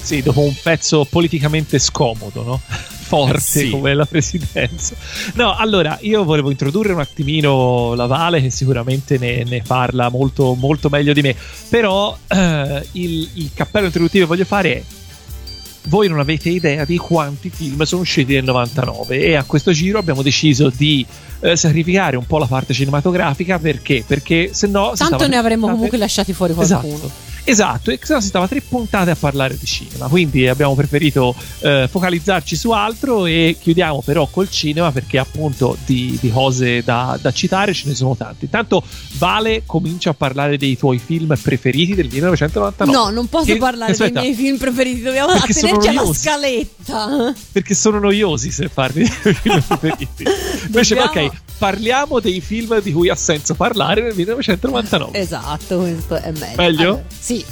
Sì, 0.00 0.22
dopo 0.22 0.40
un 0.42 0.54
pezzo 0.62 1.04
politicamente 1.10 1.78
scomodo, 1.80 2.42
no? 2.44 2.60
Forte 3.04 3.40
Sì. 3.40 3.70
come 3.70 3.92
la 3.94 4.06
presidenza. 4.06 4.94
No, 5.34 5.54
allora 5.56 5.98
io 6.02 6.24
volevo 6.24 6.50
introdurre 6.50 6.92
un 6.92 7.00
attimino 7.00 7.94
la 7.94 8.06
Vale, 8.06 8.40
che 8.40 8.50
sicuramente 8.50 9.18
ne, 9.18 9.42
ne 9.44 9.62
parla 9.66 10.08
molto, 10.08 10.54
molto 10.54 10.88
meglio 10.88 11.12
di 11.12 11.20
me. 11.20 11.34
Però 11.68 12.16
eh, 12.28 12.86
il, 12.92 13.28
il 13.34 13.50
cappello 13.52 13.86
introduttivo 13.86 14.24
che 14.24 14.28
voglio 14.30 14.44
fare 14.44 14.72
è. 14.74 14.82
Voi 15.86 16.08
non 16.08 16.18
avete 16.18 16.48
idea 16.48 16.84
di 16.84 16.96
quanti 16.96 17.50
film 17.50 17.82
sono 17.82 18.02
usciti 18.02 18.32
nel 18.32 18.44
99 18.44 19.20
e 19.20 19.34
a 19.34 19.44
questo 19.44 19.70
giro 19.72 19.98
abbiamo 19.98 20.22
deciso 20.22 20.70
di 20.74 21.04
eh, 21.40 21.56
sacrificare 21.56 22.16
un 22.16 22.26
po' 22.26 22.38
la 22.38 22.46
parte 22.46 22.72
cinematografica 22.72 23.58
perché? 23.58 24.02
Perché 24.06 24.50
se 24.52 24.66
no 24.66 24.92
Tanto 24.96 25.28
ne 25.28 25.36
avremmo 25.36 25.68
comunque 25.68 25.98
lasciati 25.98 26.32
fuori 26.32 26.54
qualcuno. 26.54 26.94
Esatto. 26.94 27.33
Esatto, 27.46 27.90
e 27.90 27.98
se 28.02 28.14
no 28.14 28.20
si 28.20 28.28
stava 28.28 28.48
tre 28.48 28.62
puntate 28.62 29.10
a 29.10 29.16
parlare 29.16 29.56
di 29.58 29.66
cinema, 29.66 30.08
quindi 30.08 30.48
abbiamo 30.48 30.74
preferito 30.74 31.34
eh, 31.60 31.86
focalizzarci 31.90 32.56
su 32.56 32.70
altro 32.70 33.26
e 33.26 33.56
chiudiamo 33.60 34.02
però 34.02 34.26
col 34.26 34.48
cinema 34.50 34.90
perché 34.92 35.18
appunto 35.18 35.76
di, 35.84 36.16
di 36.20 36.30
cose 36.30 36.82
da, 36.82 37.18
da 37.20 37.32
citare 37.32 37.74
ce 37.74 37.88
ne 37.88 37.94
sono 37.94 38.16
tanti. 38.16 38.46
Intanto 38.46 38.82
Vale 39.16 39.62
comincia 39.66 40.10
a 40.10 40.14
parlare 40.14 40.56
dei 40.56 40.76
tuoi 40.76 40.98
film 40.98 41.36
preferiti 41.40 41.94
del 41.94 42.08
1999. 42.10 42.92
No, 42.96 43.10
non 43.10 43.28
posso 43.28 43.44
Che- 43.44 43.56
parlare 43.58 43.92
aspetta, 43.92 44.20
dei 44.20 44.30
miei 44.30 44.34
film 44.34 44.56
preferiti, 44.56 45.02
dobbiamo 45.02 45.32
attenerci 45.32 45.88
alla 45.88 46.12
scaletta. 46.12 47.34
Perché 47.52 47.74
sono 47.74 47.98
noiosi 47.98 48.50
se 48.50 48.68
parli 48.68 49.02
dei 49.02 49.12
tuoi 49.20 49.34
film 49.34 49.60
preferiti. 49.62 50.24
Invece, 50.66 50.94
Dobbiamo- 50.94 51.26
ok, 51.28 51.32
parliamo 51.58 52.20
dei 52.20 52.40
film 52.40 52.80
di 52.80 52.92
cui 52.92 53.08
ha 53.08 53.16
senso 53.16 53.54
parlare 53.54 54.02
nel 54.02 54.14
1999. 54.14 55.18
Esatto, 55.18 55.78
questo 55.78 56.16
è 56.16 56.30
meglio. 56.32 56.56
Meglio? 56.56 56.88
Allora, 56.88 57.04
sì. 57.18 57.44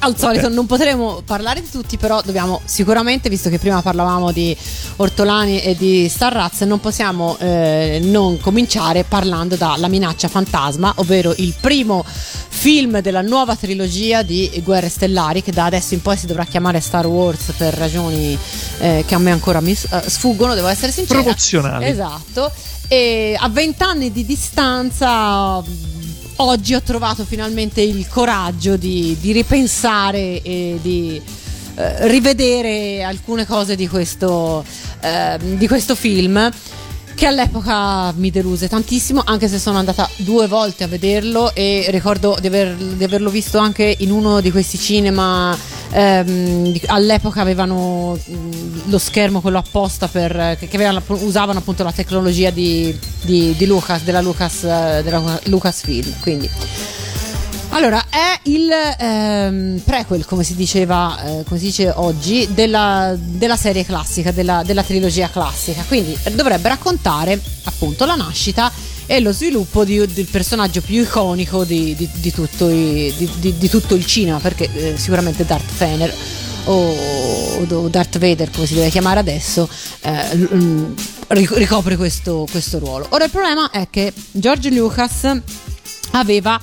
Al 0.00 0.18
solito 0.18 0.48
non 0.48 0.66
potremo 0.66 1.22
parlare 1.24 1.60
di 1.60 1.70
tutti, 1.70 1.96
però 1.96 2.20
dobbiamo 2.20 2.60
sicuramente, 2.64 3.28
visto 3.28 3.48
che 3.48 3.60
prima 3.60 3.82
parlavamo 3.82 4.32
di 4.32 4.56
Ortolani 4.96 5.60
e 5.62 5.76
di 5.76 6.08
Starraz, 6.08 6.62
non 6.62 6.80
possiamo 6.80 7.36
eh, 7.38 8.00
non 8.02 8.40
cominciare 8.40 9.04
parlando 9.04 9.54
da 9.54 9.76
La 9.76 9.86
minaccia 9.86 10.26
fantasma, 10.26 10.92
ovvero 10.96 11.32
il 11.36 11.54
primo 11.60 12.04
film 12.04 13.00
della 13.00 13.20
nuova 13.20 13.54
trilogia 13.54 14.22
di 14.22 14.50
Guerre 14.64 14.88
Stellari, 14.88 15.42
che 15.42 15.52
da 15.52 15.66
adesso 15.66 15.94
in 15.94 16.02
poi 16.02 16.16
si 16.16 16.26
dovrà 16.26 16.44
chiamare 16.44 16.80
Star 16.80 17.06
Wars 17.06 17.52
per 17.56 17.74
ragioni 17.74 18.36
eh, 18.78 19.04
che 19.06 19.14
a 19.14 19.18
me 19.18 19.30
ancora 19.30 19.60
mi 19.60 19.70
eh, 19.70 20.02
sfuggono, 20.06 20.54
devo 20.54 20.66
essere 20.66 20.90
sincera. 20.90 21.20
Promozionali. 21.20 21.84
Esatto. 21.84 22.50
E 22.88 23.36
a 23.36 23.48
vent'anni 23.48 24.12
di 24.12 24.24
distanza, 24.24 25.60
mh, 25.60 25.64
oggi 26.36 26.74
ho 26.74 26.82
trovato 26.82 27.24
finalmente 27.24 27.80
il 27.80 28.06
coraggio 28.08 28.76
di, 28.76 29.16
di 29.20 29.32
ripensare 29.32 30.40
e 30.40 30.78
di 30.80 31.20
eh, 31.74 32.08
rivedere 32.08 33.02
alcune 33.02 33.44
cose 33.44 33.74
di 33.74 33.88
questo, 33.88 34.64
eh, 35.00 35.36
di 35.40 35.66
questo 35.66 35.96
film. 35.96 36.50
Che 37.16 37.24
all'epoca 37.24 38.12
mi 38.12 38.30
deluse 38.30 38.68
tantissimo, 38.68 39.22
anche 39.24 39.48
se 39.48 39.58
sono 39.58 39.78
andata 39.78 40.06
due 40.16 40.46
volte 40.48 40.84
a 40.84 40.86
vederlo 40.86 41.54
e 41.54 41.86
ricordo 41.88 42.36
di, 42.38 42.46
aver- 42.46 42.76
di 42.76 43.04
averlo 43.04 43.30
visto 43.30 43.56
anche 43.56 43.96
in 44.00 44.10
uno 44.10 44.40
di 44.42 44.50
questi 44.50 44.76
cinema. 44.78 45.56
ehm, 45.92 46.78
all'epoca 46.88 47.40
avevano 47.40 48.18
mh, 48.22 48.90
lo 48.90 48.98
schermo 48.98 49.40
quello 49.40 49.56
apposta 49.56 50.08
per 50.08 50.58
che, 50.58 50.68
avevano- 50.74 51.00
usavano 51.08 51.60
appunto 51.60 51.82
la 51.84 51.92
tecnologia 51.92 52.50
di, 52.50 52.94
di- 53.22 53.54
di 53.56 53.64
Lucas, 53.66 54.02
della 54.02 54.20
Lucas, 54.20 54.64
eh, 54.64 55.00
della 55.02 55.40
Lucasfilm. 55.44 56.12
Quindi 56.20 56.50
allora, 57.76 58.06
è 58.08 58.38
il 58.44 58.70
ehm, 58.70 59.80
prequel, 59.84 60.24
come 60.24 60.44
si 60.44 60.54
diceva, 60.54 61.22
eh, 61.22 61.44
come 61.44 61.58
si 61.58 61.66
dice 61.66 61.90
oggi, 61.94 62.48
della, 62.52 63.14
della 63.18 63.56
serie 63.56 63.84
classica, 63.84 64.32
della, 64.32 64.62
della 64.64 64.82
trilogia 64.82 65.28
classica. 65.28 65.84
Quindi 65.86 66.16
dovrebbe 66.32 66.68
raccontare 66.68 67.38
appunto 67.64 68.06
la 68.06 68.14
nascita 68.14 68.72
e 69.04 69.20
lo 69.20 69.30
sviluppo 69.30 69.84
di- 69.84 70.06
del 70.06 70.24
personaggio 70.24 70.80
più 70.80 71.02
iconico 71.02 71.64
di, 71.64 71.94
di- 71.94 72.08
di 72.14 72.32
tutto, 72.32 72.70
i- 72.70 73.68
tutto 73.68 73.94
il 73.94 74.06
cinema, 74.06 74.38
perché 74.38 74.70
eh, 74.72 74.96
sicuramente 74.96 75.44
Darth 75.44 75.70
Fener 75.70 76.14
o, 76.64 77.64
Darth 77.90 78.18
Vader, 78.18 78.50
come 78.50 78.66
si 78.66 78.72
deve 78.74 78.88
chiamare 78.88 79.20
adesso, 79.20 79.68
eh, 80.00 80.48
ricopre 81.28 81.96
questo, 81.96 82.46
questo 82.50 82.78
ruolo. 82.78 83.06
Ora 83.10 83.24
il 83.24 83.30
problema 83.30 83.68
è 83.70 83.86
che 83.90 84.14
George 84.30 84.70
Lucas 84.70 85.30
aveva 86.12 86.58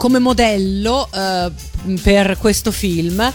come 0.00 0.18
modello 0.18 1.10
eh, 1.12 1.50
per 2.02 2.38
questo 2.38 2.72
film 2.72 3.30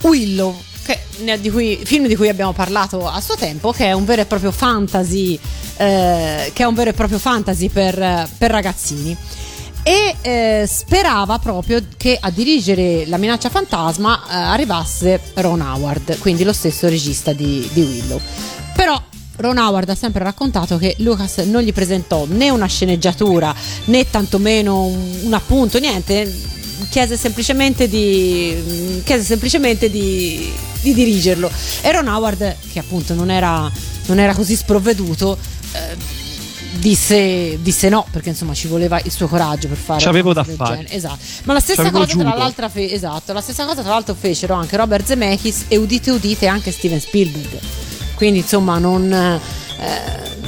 Willow, 0.00 0.58
che, 0.82 0.98
di 1.38 1.50
cui- 1.50 1.78
film 1.84 2.06
di 2.06 2.16
cui 2.16 2.30
abbiamo 2.30 2.54
parlato 2.54 3.06
a 3.06 3.20
suo 3.20 3.36
tempo, 3.36 3.70
che 3.70 3.84
è 3.84 3.92
un 3.92 4.06
vero 4.06 4.22
e 4.22 4.24
proprio 4.24 4.50
fantasy, 4.50 5.38
eh, 5.76 6.50
che 6.54 6.62
è 6.62 6.64
un 6.64 6.72
vero 6.72 6.88
e 6.88 6.92
proprio 6.94 7.18
fantasy 7.18 7.68
per, 7.68 8.30
per 8.38 8.50
ragazzini. 8.50 9.14
E 9.82 10.16
eh, 10.22 10.64
sperava 10.66 11.38
proprio 11.38 11.84
che 11.98 12.16
a 12.18 12.30
dirigere 12.30 13.04
la 13.06 13.18
minaccia 13.18 13.50
fantasma 13.50 14.22
eh, 14.22 14.34
arrivasse 14.36 15.20
Ron 15.34 15.60
Howard, 15.60 16.18
quindi 16.18 16.44
lo 16.44 16.54
stesso 16.54 16.88
regista 16.88 17.34
di, 17.34 17.68
di 17.74 17.82
Willow. 17.82 18.18
Però 18.74 18.98
Ron 19.36 19.58
Howard 19.58 19.88
ha 19.88 19.94
sempre 19.94 20.24
raccontato 20.24 20.78
che 20.78 20.94
Lucas 20.98 21.38
non 21.38 21.62
gli 21.62 21.72
presentò 21.72 22.26
né 22.28 22.50
una 22.50 22.66
sceneggiatura 22.66 23.54
né 23.86 24.08
tantomeno 24.08 24.84
un, 24.84 25.18
un 25.22 25.32
appunto, 25.34 25.78
niente. 25.78 26.54
Chiese 26.90 27.16
semplicemente 27.16 27.88
di, 27.88 29.00
chiese 29.04 29.22
semplicemente 29.24 29.90
di, 29.90 30.52
di 30.82 30.92
dirigerlo. 30.92 31.50
E 31.80 31.90
Ron 31.92 32.06
Howard, 32.08 32.56
che 32.70 32.78
appunto 32.78 33.14
non 33.14 33.30
era, 33.30 33.70
non 34.06 34.18
era 34.18 34.34
così 34.34 34.54
sprovveduto, 34.54 35.38
eh, 35.72 35.96
disse, 36.78 37.58
disse 37.62 37.88
no, 37.88 38.06
perché 38.10 38.28
insomma 38.30 38.54
ci 38.54 38.68
voleva 38.68 39.00
il 39.02 39.10
suo 39.10 39.26
coraggio 39.26 39.68
per 39.68 39.76
fare 39.78 40.02
C'avevo 40.02 40.32
da 40.32 40.44
fare. 40.44 40.76
genere. 40.76 40.94
Esatto. 40.94 41.18
Ma 41.44 41.54
la 41.54 41.60
stessa 41.60 41.90
cosa 41.90 42.68
fe- 42.68 42.92
esatto, 42.92 43.32
la 43.32 43.40
stessa 43.40 43.64
cosa 43.64 43.80
tra 43.82 43.90
l'altro 43.90 44.14
fecero 44.14 44.54
anche 44.54 44.76
Robert 44.76 45.06
Zemeckis 45.06 45.64
e 45.68 45.76
udite 45.76 46.10
udite 46.10 46.46
anche 46.46 46.70
Steven 46.70 47.00
Spielberg. 47.00 47.58
Quindi 48.16 48.40
insomma 48.40 48.78
non, 48.78 49.12
eh, 49.12 49.40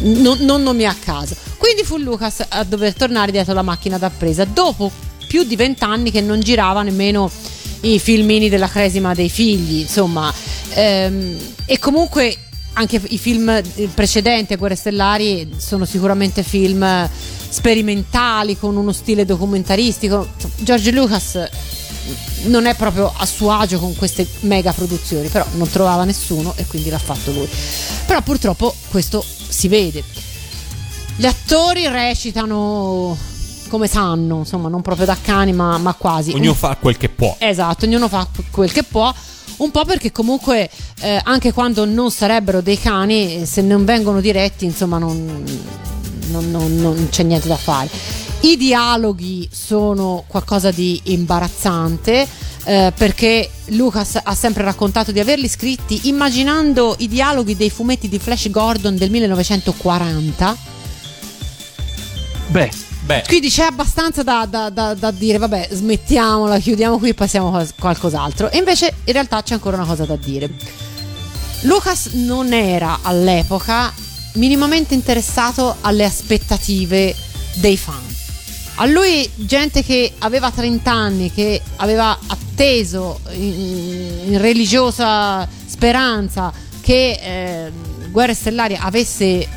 non, 0.01 0.39
non 0.41 0.63
nomi 0.63 0.85
a 0.85 0.97
caso. 0.99 1.37
Quindi 1.57 1.85
fu 1.85 1.99
Lucas 1.99 2.45
a 2.49 2.65
dover 2.65 2.95
tornare 2.95 3.31
dietro 3.31 3.55
la 3.55 3.63
macchina 3.63 3.99
da 3.99 4.11
presa 4.11 4.45
dopo 4.45 4.91
più 5.27 5.45
di 5.45 5.55
vent'anni 5.55 6.11
che 6.11 6.21
non 6.21 6.41
girava 6.41 6.83
nemmeno 6.83 7.31
i 7.83 7.99
filmini 7.99 8.49
della 8.49 8.69
cresima 8.69 9.15
dei 9.15 9.29
figli, 9.29 9.81
insomma. 9.81 10.33
Ehm, 10.75 11.37
e 11.67 11.79
comunque 11.79 12.37
anche 12.75 13.01
i 13.09 13.19
film 13.19 13.61
precedenti 13.95 14.53
a 14.53 14.57
Guerre 14.57 14.77
Stellari 14.77 15.51
sono 15.57 15.85
sicuramente 15.85 16.43
film 16.43 17.09
sperimentali 17.49 18.57
con 18.57 18.77
uno 18.77 18.93
stile 18.93 19.25
documentaristico. 19.25 20.29
George 20.57 20.91
Lucas 20.93 21.49
non 22.45 22.67
è 22.67 22.75
proprio 22.75 23.13
a 23.17 23.27
suo 23.27 23.51
agio 23.53 23.79
con 23.79 23.95
queste 23.97 24.27
mega 24.41 24.73
produzioni, 24.73 25.29
però 25.29 25.45
non 25.53 25.69
trovava 25.69 26.05
nessuno 26.05 26.53
e 26.57 26.67
quindi 26.67 26.91
l'ha 26.91 26.99
fatto 26.99 27.31
lui. 27.33 27.49
Però 28.07 28.21
purtroppo 28.23 28.75
questo 28.91 29.25
si 29.49 29.69
vede. 29.69 30.03
Gli 31.17 31.27
attori 31.27 31.87
recitano 31.89 33.17
come 33.69 33.87
sanno, 33.87 34.39
insomma, 34.39 34.69
non 34.69 34.81
proprio 34.83 35.05
da 35.07 35.17
cani, 35.21 35.53
ma, 35.53 35.77
ma 35.79 35.93
quasi. 35.95 36.31
Ognuno 36.33 36.51
Un- 36.51 36.57
fa 36.57 36.77
quel 36.81 36.97
che 36.97 37.09
può. 37.09 37.37
Esatto, 37.39 37.85
ognuno 37.85 38.09
fa 38.09 38.27
quel 38.51 38.73
che 38.73 38.83
può. 38.83 39.13
Un 39.59 39.71
po' 39.73 39.85
perché 39.85 40.13
comunque 40.13 40.71
eh, 41.01 41.21
anche 41.25 41.53
quando 41.53 41.85
non 41.85 42.11
sarebbero 42.13 42.61
dei 42.61 42.79
cani, 42.79 43.43
eh, 43.43 43.47
se 43.47 43.61
non 43.61 43.85
vengono 43.85 44.21
diretti, 44.21 44.65
insomma, 44.65 44.99
non, 44.99 45.45
non- 46.31 46.51
non- 46.51 46.77
non 46.77 47.09
c'è 47.11 47.25
niente 47.25 47.49
da 47.49 47.57
fare. 47.57 47.91
I 48.41 48.57
dialoghi 48.57 49.49
sono 49.53 50.25
qualcosa 50.27 50.71
di 50.71 51.01
imbarazzante. 51.05 52.27
eh, 52.65 52.93
perché 52.95 53.49
Lucas 53.69 54.19
ha 54.23 54.35
sempre 54.35 54.63
raccontato 54.63 55.11
di 55.11 55.19
averli 55.21 55.49
scritti 55.49 56.01
immaginando 56.09 56.97
i 56.99 57.09
dialoghi 57.09 57.57
dei 57.57 57.71
fumetti 57.71 58.09
di 58.11 58.19
Flash 58.19 58.51
Gordon 58.51 58.95
del 58.97 59.11
1940 59.11 60.57
Beh, 62.49 62.71
Beh, 63.07 63.23
quindi 63.27 63.49
c'è 63.49 63.63
abbastanza 63.65 64.23
da, 64.23 64.45
da- 64.47 64.69
da- 64.69 64.93
da 64.93 65.11
dire, 65.11 65.39
vabbè, 65.39 65.69
smettiamola, 65.73 66.59
chiudiamo 66.59 66.99
qui 66.99 67.11
e 67.11 67.15
passiamo 67.15 67.57
a 67.57 67.67
qualcos'altro. 67.79 68.51
E 68.51 68.59
invece 68.59 68.93
in 69.05 69.13
realtà 69.15 69.43
c'è 69.43 69.55
ancora 69.55 69.77
una 69.77 69.87
cosa 69.87 70.05
da 70.05 70.17
dire. 70.17 70.51
Lucas 71.63 72.09
non 72.13 72.53
era 72.53 72.99
all'epoca 73.03 73.91
minimamente 74.35 74.93
interessato 74.95 75.77
alle 75.81 76.05
aspettative 76.05 77.15
dei 77.55 77.77
fan. 77.79 78.17
A 78.81 78.87
lui, 78.87 79.29
gente 79.35 79.83
che 79.83 80.13
aveva 80.19 80.53
30 80.53 80.89
anni, 80.89 81.33
che 81.33 81.61
aveva 81.77 82.17
atteso 82.29 83.19
in, 83.33 84.21
in 84.27 84.39
religiosa 84.39 85.49
speranza 85.67 86.53
che 86.81 87.19
eh, 87.21 87.73
Guerre 88.13 88.35
Stellari 88.35 88.79
avesse 88.81 89.49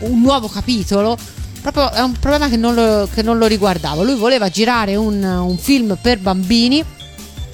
un 0.00 0.20
nuovo 0.20 0.48
capitolo, 0.48 1.16
proprio 1.62 1.92
è 1.92 2.00
un 2.00 2.18
problema 2.18 2.48
che 2.48 2.56
non 2.56 2.74
lo, 2.74 3.08
che 3.14 3.22
non 3.22 3.38
lo 3.38 3.46
riguardava. 3.46 4.02
Lui 4.02 4.16
voleva 4.16 4.48
girare 4.48 4.96
un, 4.96 5.22
un 5.22 5.56
film 5.56 5.96
per 6.02 6.18
bambini 6.18 6.84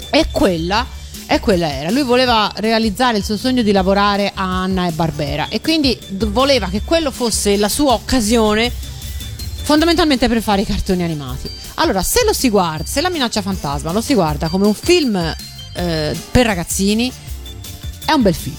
e 0.09 0.27
quella, 0.33 0.87
e 1.27 1.39
quella 1.39 1.71
era. 1.71 1.91
Lui 1.91 2.03
voleva 2.03 2.51
realizzare 2.57 3.19
il 3.19 3.25
suo 3.25 3.37
sogno 3.37 3.61
di 3.61 3.73
lavorare 3.73 4.33
a 4.35 4.63
Anna 4.63 4.87
e 4.87 4.93
Barbera 4.93 5.49
e 5.51 5.61
quindi 5.61 5.99
voleva 6.29 6.69
che 6.69 6.81
quello 6.83 7.11
fosse 7.11 7.59
la 7.59 7.69
sua 7.69 7.93
occasione 7.93 8.89
fondamentalmente 9.71 10.27
per 10.27 10.43
fare 10.43 10.63
i 10.63 10.65
cartoni 10.65 11.05
animati. 11.05 11.49
Allora, 11.75 12.03
se 12.03 12.25
lo 12.27 12.33
si 12.33 12.49
guarda, 12.49 12.85
se 12.85 13.01
la 13.01 13.09
minaccia 13.09 13.41
fantasma 13.41 13.93
lo 13.93 14.01
si 14.01 14.15
guarda 14.15 14.49
come 14.49 14.67
un 14.67 14.75
film 14.75 15.15
eh, 15.75 16.19
per 16.33 16.45
ragazzini, 16.45 17.11
è 18.05 18.11
un 18.11 18.21
bel 18.23 18.35
film. 18.35 18.57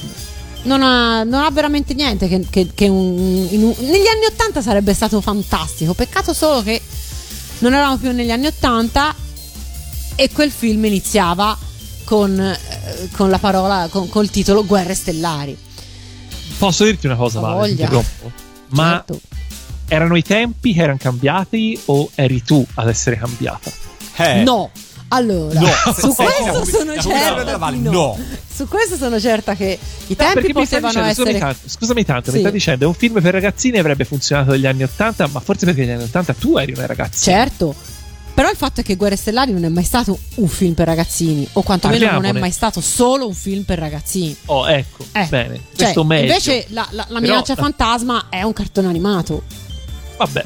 Non 0.63 0.81
ha, 0.81 1.23
non 1.23 1.43
ha 1.43 1.51
veramente 1.51 1.93
niente 1.95 2.29
che, 2.29 2.45
che- 2.49 2.71
che 2.73 2.87
un, 2.87 3.47
in 3.49 3.61
un- 3.61 3.75
negli 3.79 4.07
anni 4.07 4.25
80 4.31 4.61
sarebbe 4.61 4.93
stato 4.93 5.19
fantastico. 5.19 5.93
Peccato 5.93 6.33
solo 6.33 6.63
che 6.63 6.81
non 7.59 7.73
eravamo 7.73 7.97
più 7.97 8.11
negli 8.13 8.31
anni 8.31 8.45
80 8.45 9.13
e 10.15 10.29
quel 10.31 10.49
film 10.49 10.85
iniziava 10.85 11.57
con, 12.05 12.39
eh, 12.39 13.09
con 13.17 13.29
la 13.29 13.37
parola, 13.37 13.89
con, 13.91 14.07
col 14.07 14.29
titolo 14.29 14.65
Guerre 14.65 14.95
Stellari. 14.95 15.57
posso 16.57 16.85
dirti 16.85 17.05
una 17.07 17.17
cosa, 17.17 17.41
Vale? 17.41 17.55
Ma 18.69 18.91
Certo. 19.05 19.19
Erano 19.93 20.15
i 20.15 20.21
tempi 20.23 20.73
che 20.73 20.81
erano 20.83 20.97
cambiati 20.99 21.77
o 21.85 22.09
eri 22.15 22.41
tu 22.43 22.65
ad 22.75 22.87
essere 22.87 23.17
cambiata? 23.17 23.69
eh, 24.17 24.43
No. 24.43 24.69
Allora, 25.13 25.59
No. 25.59 25.67
su 25.93 26.07
questo 26.15 26.63
sono 26.63 26.95
certa 27.01 27.69
no. 27.71 27.91
no. 27.91 28.19
Su 28.53 28.65
questo 28.69 28.95
sono 28.95 29.19
certa 29.19 29.55
che 29.55 29.77
i 30.07 30.15
No, 30.17 30.25
tempi 30.25 30.47
mi 30.47 30.53
potevano 30.53 30.87
dicendo, 30.87 31.09
scusami 31.13 31.29
essere 31.29 31.39
tanto, 31.39 31.59
scusami 31.69 32.05
tanto, 32.05 32.29
mi 32.31 32.35
Sì. 32.35 32.39
stai 32.39 32.51
dicendo 32.53 32.85
è 32.85 32.87
un 32.87 32.93
film 32.93 33.21
per 33.21 33.33
ragazzini 33.33 33.77
avrebbe 33.77 34.05
funzionato 34.05 34.51
negli 34.51 34.65
anni 34.65 34.83
80, 34.83 35.27
ma 35.27 35.41
forse 35.41 35.65
perché 35.65 35.81
negli 35.81 35.91
anni 35.91 36.03
80 36.03 36.33
tu 36.35 36.57
eri 36.57 36.71
una 36.71 36.85
ragazzina. 36.85 37.35
Certo. 37.37 37.75
Però 38.33 38.49
il 38.49 38.55
fatto 38.55 38.79
è 38.79 38.83
che 38.85 38.95
Guerre 38.95 39.17
Stellari 39.17 39.51
non 39.51 39.65
è 39.65 39.67
mai 39.67 39.83
stato 39.83 40.17
un 40.35 40.47
film 40.47 40.73
per 40.75 40.87
ragazzini, 40.87 41.45
o 41.53 41.61
quantomeno 41.61 41.99
non 41.99 42.07
è 42.07 42.11
Parliamone. 42.13 42.39
mai 42.39 42.51
stato 42.51 42.79
solo 42.79 43.27
un 43.27 43.33
film 43.33 43.63
per 43.63 43.79
ragazzini. 43.79 44.33
Oh, 44.45 44.69
ecco, 44.69 45.03
Eh, 45.11 45.25
bene, 45.29 45.55
Cioè, 45.55 45.63
questo 45.75 46.05
meglio. 46.05 46.27
invece 46.27 46.65
la, 46.69 46.87
la- 46.91 47.05
la 47.09 47.19
Però- 47.19 47.33
minaccia 47.33 47.55
fantasma 47.55 48.27
è 48.29 48.43
un 48.43 48.53
cartone 48.53 48.87
animato. 48.87 49.43
Vabbè, 50.23 50.45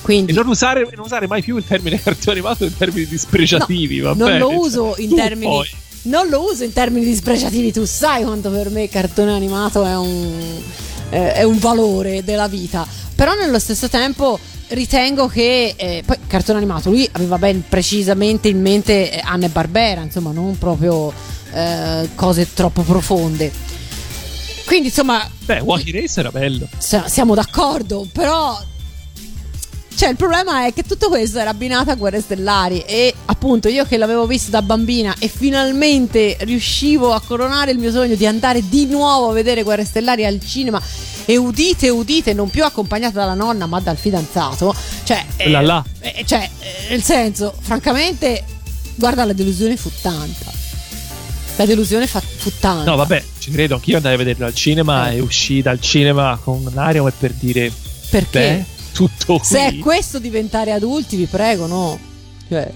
Quindi 0.00 0.32
e 0.32 0.34
non 0.34 0.46
usare, 0.48 0.88
non 0.94 1.04
usare 1.04 1.26
mai 1.26 1.42
più 1.42 1.58
il 1.58 1.64
termine 1.66 2.00
cartone 2.02 2.38
animato 2.38 2.64
in 2.64 2.74
termini 2.74 3.06
dispregiativi, 3.06 4.00
va 4.00 4.14
non 4.14 4.28
bene? 4.28 4.38
lo 4.38 4.58
uso 4.58 4.94
in 4.98 5.10
tu 5.10 5.16
termini 5.16 5.50
poi- 5.50 5.70
non 6.04 6.28
lo 6.28 6.50
uso 6.50 6.64
in 6.64 6.72
termini 6.72 7.04
dispregiativi 7.04 7.70
tu 7.72 7.84
sai 7.84 8.24
quanto 8.24 8.50
per 8.50 8.70
me 8.70 8.88
cartone 8.88 9.32
animato 9.32 9.84
è 9.84 9.96
un, 9.96 10.60
eh, 11.10 11.32
è 11.34 11.42
un 11.44 11.58
valore 11.58 12.24
della 12.24 12.48
vita 12.48 12.84
però 13.14 13.34
nello 13.34 13.58
stesso 13.60 13.88
tempo 13.88 14.36
ritengo 14.68 15.28
che 15.28 15.74
eh, 15.76 16.02
poi 16.04 16.16
cartone 16.26 16.58
animato 16.58 16.88
lui 16.90 17.08
aveva 17.12 17.38
ben 17.38 17.62
precisamente 17.68 18.48
in 18.48 18.60
mente 18.60 19.12
eh, 19.12 19.20
Anna 19.22 19.46
e 19.46 19.48
Barbera 19.50 20.00
insomma 20.00 20.32
non 20.32 20.58
proprio 20.58 21.12
eh, 21.52 22.08
cose 22.16 22.48
troppo 22.52 22.82
profonde 22.82 23.52
quindi 24.64 24.88
insomma 24.88 25.28
Beh, 25.44 25.60
Wacky 25.60 25.90
Race 25.92 26.18
era 26.18 26.30
bello. 26.30 26.66
siamo 26.78 27.34
d'accordo, 27.34 28.06
però. 28.10 28.58
Cioè, 29.94 30.08
il 30.10 30.16
problema 30.16 30.66
è 30.66 30.72
che 30.72 30.82
tutto 30.82 31.08
questo 31.08 31.38
era 31.38 31.50
abbinato 31.50 31.90
a 31.90 31.94
Guerre 31.94 32.20
Stellari. 32.20 32.80
E 32.80 33.14
appunto, 33.26 33.68
io 33.68 33.84
che 33.84 33.96
l'avevo 33.96 34.26
visto 34.26 34.50
da 34.50 34.62
bambina 34.62 35.14
e 35.18 35.28
finalmente 35.28 36.36
riuscivo 36.40 37.12
a 37.12 37.20
coronare 37.20 37.70
il 37.70 37.78
mio 37.78 37.90
sogno 37.92 38.14
di 38.16 38.26
andare 38.26 38.68
di 38.68 38.86
nuovo 38.86 39.30
a 39.30 39.32
vedere 39.32 39.62
Guerre 39.62 39.84
Stellari 39.84 40.24
al 40.24 40.40
cinema. 40.44 40.80
E 41.24 41.36
udite, 41.36 41.88
udite, 41.88 42.32
non 42.32 42.50
più 42.50 42.64
accompagnata 42.64 43.20
dalla 43.20 43.34
nonna, 43.34 43.66
ma 43.66 43.78
dal 43.80 43.96
fidanzato. 43.96 44.74
Cioè, 45.04 45.24
eh, 45.36 45.48
Là 45.50 45.84
eh, 46.00 46.24
cioè, 46.26 46.48
eh, 46.58 46.90
nel 46.90 47.02
senso, 47.02 47.54
francamente, 47.60 48.44
guarda, 48.96 49.24
la 49.24 49.32
delusione 49.32 49.76
fu 49.76 49.90
tanta. 50.00 50.50
La 51.56 51.64
delusione 51.66 52.06
fa- 52.08 52.20
fu 52.20 52.50
tanta. 52.58 52.90
No, 52.90 52.96
vabbè, 52.96 53.22
ci 53.38 53.50
credo, 53.52 53.74
anch'io 53.74 53.96
andai 53.96 54.14
a 54.14 54.16
vederlo 54.16 54.46
al 54.46 54.54
cinema 54.54 55.10
Eh. 55.10 55.16
e 55.16 55.20
uscì 55.20 55.62
dal 55.62 55.80
cinema 55.80 56.38
con 56.42 56.64
un 56.66 56.76
aria 56.78 57.00
come 57.00 57.12
per 57.16 57.32
dire, 57.34 57.70
Perché? 58.10 58.38
beh, 58.40 58.64
tutto 58.92 59.38
qui. 59.38 59.44
Se 59.44 59.66
è 59.66 59.78
questo 59.78 60.18
diventare 60.18 60.72
adulti, 60.72 61.16
vi 61.16 61.26
prego, 61.26 61.66
no. 61.66 61.98
Cioè, 62.48 62.70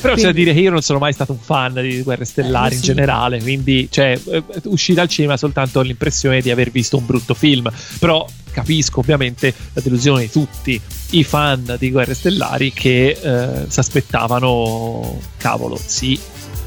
Però 0.00 0.14
c'è 0.14 0.20
da 0.22 0.30
quindi- 0.30 0.32
dire 0.44 0.52
che 0.54 0.60
io 0.60 0.70
non 0.70 0.82
sono 0.82 0.98
mai 0.98 1.12
stato 1.12 1.32
un 1.32 1.38
fan 1.38 1.74
di 1.74 2.02
Guerre 2.02 2.24
Stellari 2.24 2.72
Eh, 2.72 2.76
in 2.76 2.80
sì. 2.80 2.86
generale, 2.86 3.40
quindi 3.40 3.88
cioè, 3.90 4.18
eh, 4.30 4.42
uscì 4.64 4.92
dal 4.94 5.08
cinema 5.08 5.36
soltanto 5.36 5.78
con 5.78 5.86
l'impressione 5.86 6.40
di 6.40 6.50
aver 6.50 6.70
visto 6.70 6.96
un 6.96 7.06
brutto 7.06 7.34
film. 7.34 7.70
Però 7.98 8.26
capisco 8.50 9.00
ovviamente 9.00 9.52
la 9.72 9.80
delusione 9.80 10.22
di 10.22 10.30
tutti 10.30 10.80
i 11.10 11.24
fan 11.24 11.76
di 11.78 11.90
Guerre 11.90 12.14
Stellari 12.14 12.72
che 12.72 13.10
eh, 13.20 13.64
si 13.68 13.78
aspettavano, 13.80 15.20
cavolo, 15.36 15.78
sì, 15.84 16.16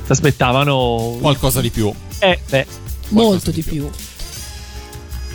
si 0.06 0.12
aspettavano... 0.12 1.18
qualcosa 1.20 1.62
di 1.62 1.70
più. 1.70 1.92
Eh, 2.20 2.40
beh, 2.50 2.66
molto 3.10 3.52
di 3.52 3.62
più. 3.62 3.90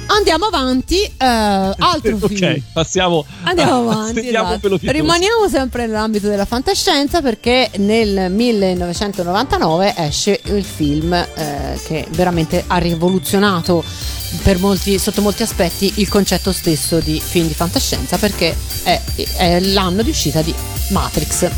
Andiamo 0.07 0.47
avanti. 0.47 1.03
eh, 1.03 1.15
altro 1.19 2.17
ok, 2.21 2.27
film. 2.27 2.63
passiamo... 2.73 3.25
Andiamo 3.45 3.91
avanti. 3.91 4.29
esatto. 4.29 4.79
Rimaniamo 4.81 5.49
sempre 5.49 5.87
nell'ambito 5.87 6.29
della 6.29 6.45
fantascienza 6.45 7.21
perché 7.23 7.71
nel 7.79 8.31
1999 8.31 9.95
esce 9.97 10.41
il 10.45 10.65
film 10.65 11.13
eh, 11.13 11.81
che 11.87 12.07
veramente 12.11 12.63
ha 12.67 12.77
rivoluzionato 12.79 13.83
per 14.43 14.59
molti- 14.59 14.99
sotto 14.99 15.23
molti 15.23 15.43
aspetti 15.43 15.93
il 15.97 16.09
concetto 16.09 16.53
stesso 16.53 16.99
di 16.99 17.21
film 17.21 17.47
di 17.47 17.55
fantascienza 17.55 18.19
perché 18.19 18.55
è, 18.83 19.01
è 19.37 19.61
l'anno 19.61 20.03
di 20.03 20.11
uscita 20.11 20.43
di 20.43 20.55
Matrix. 20.91 21.49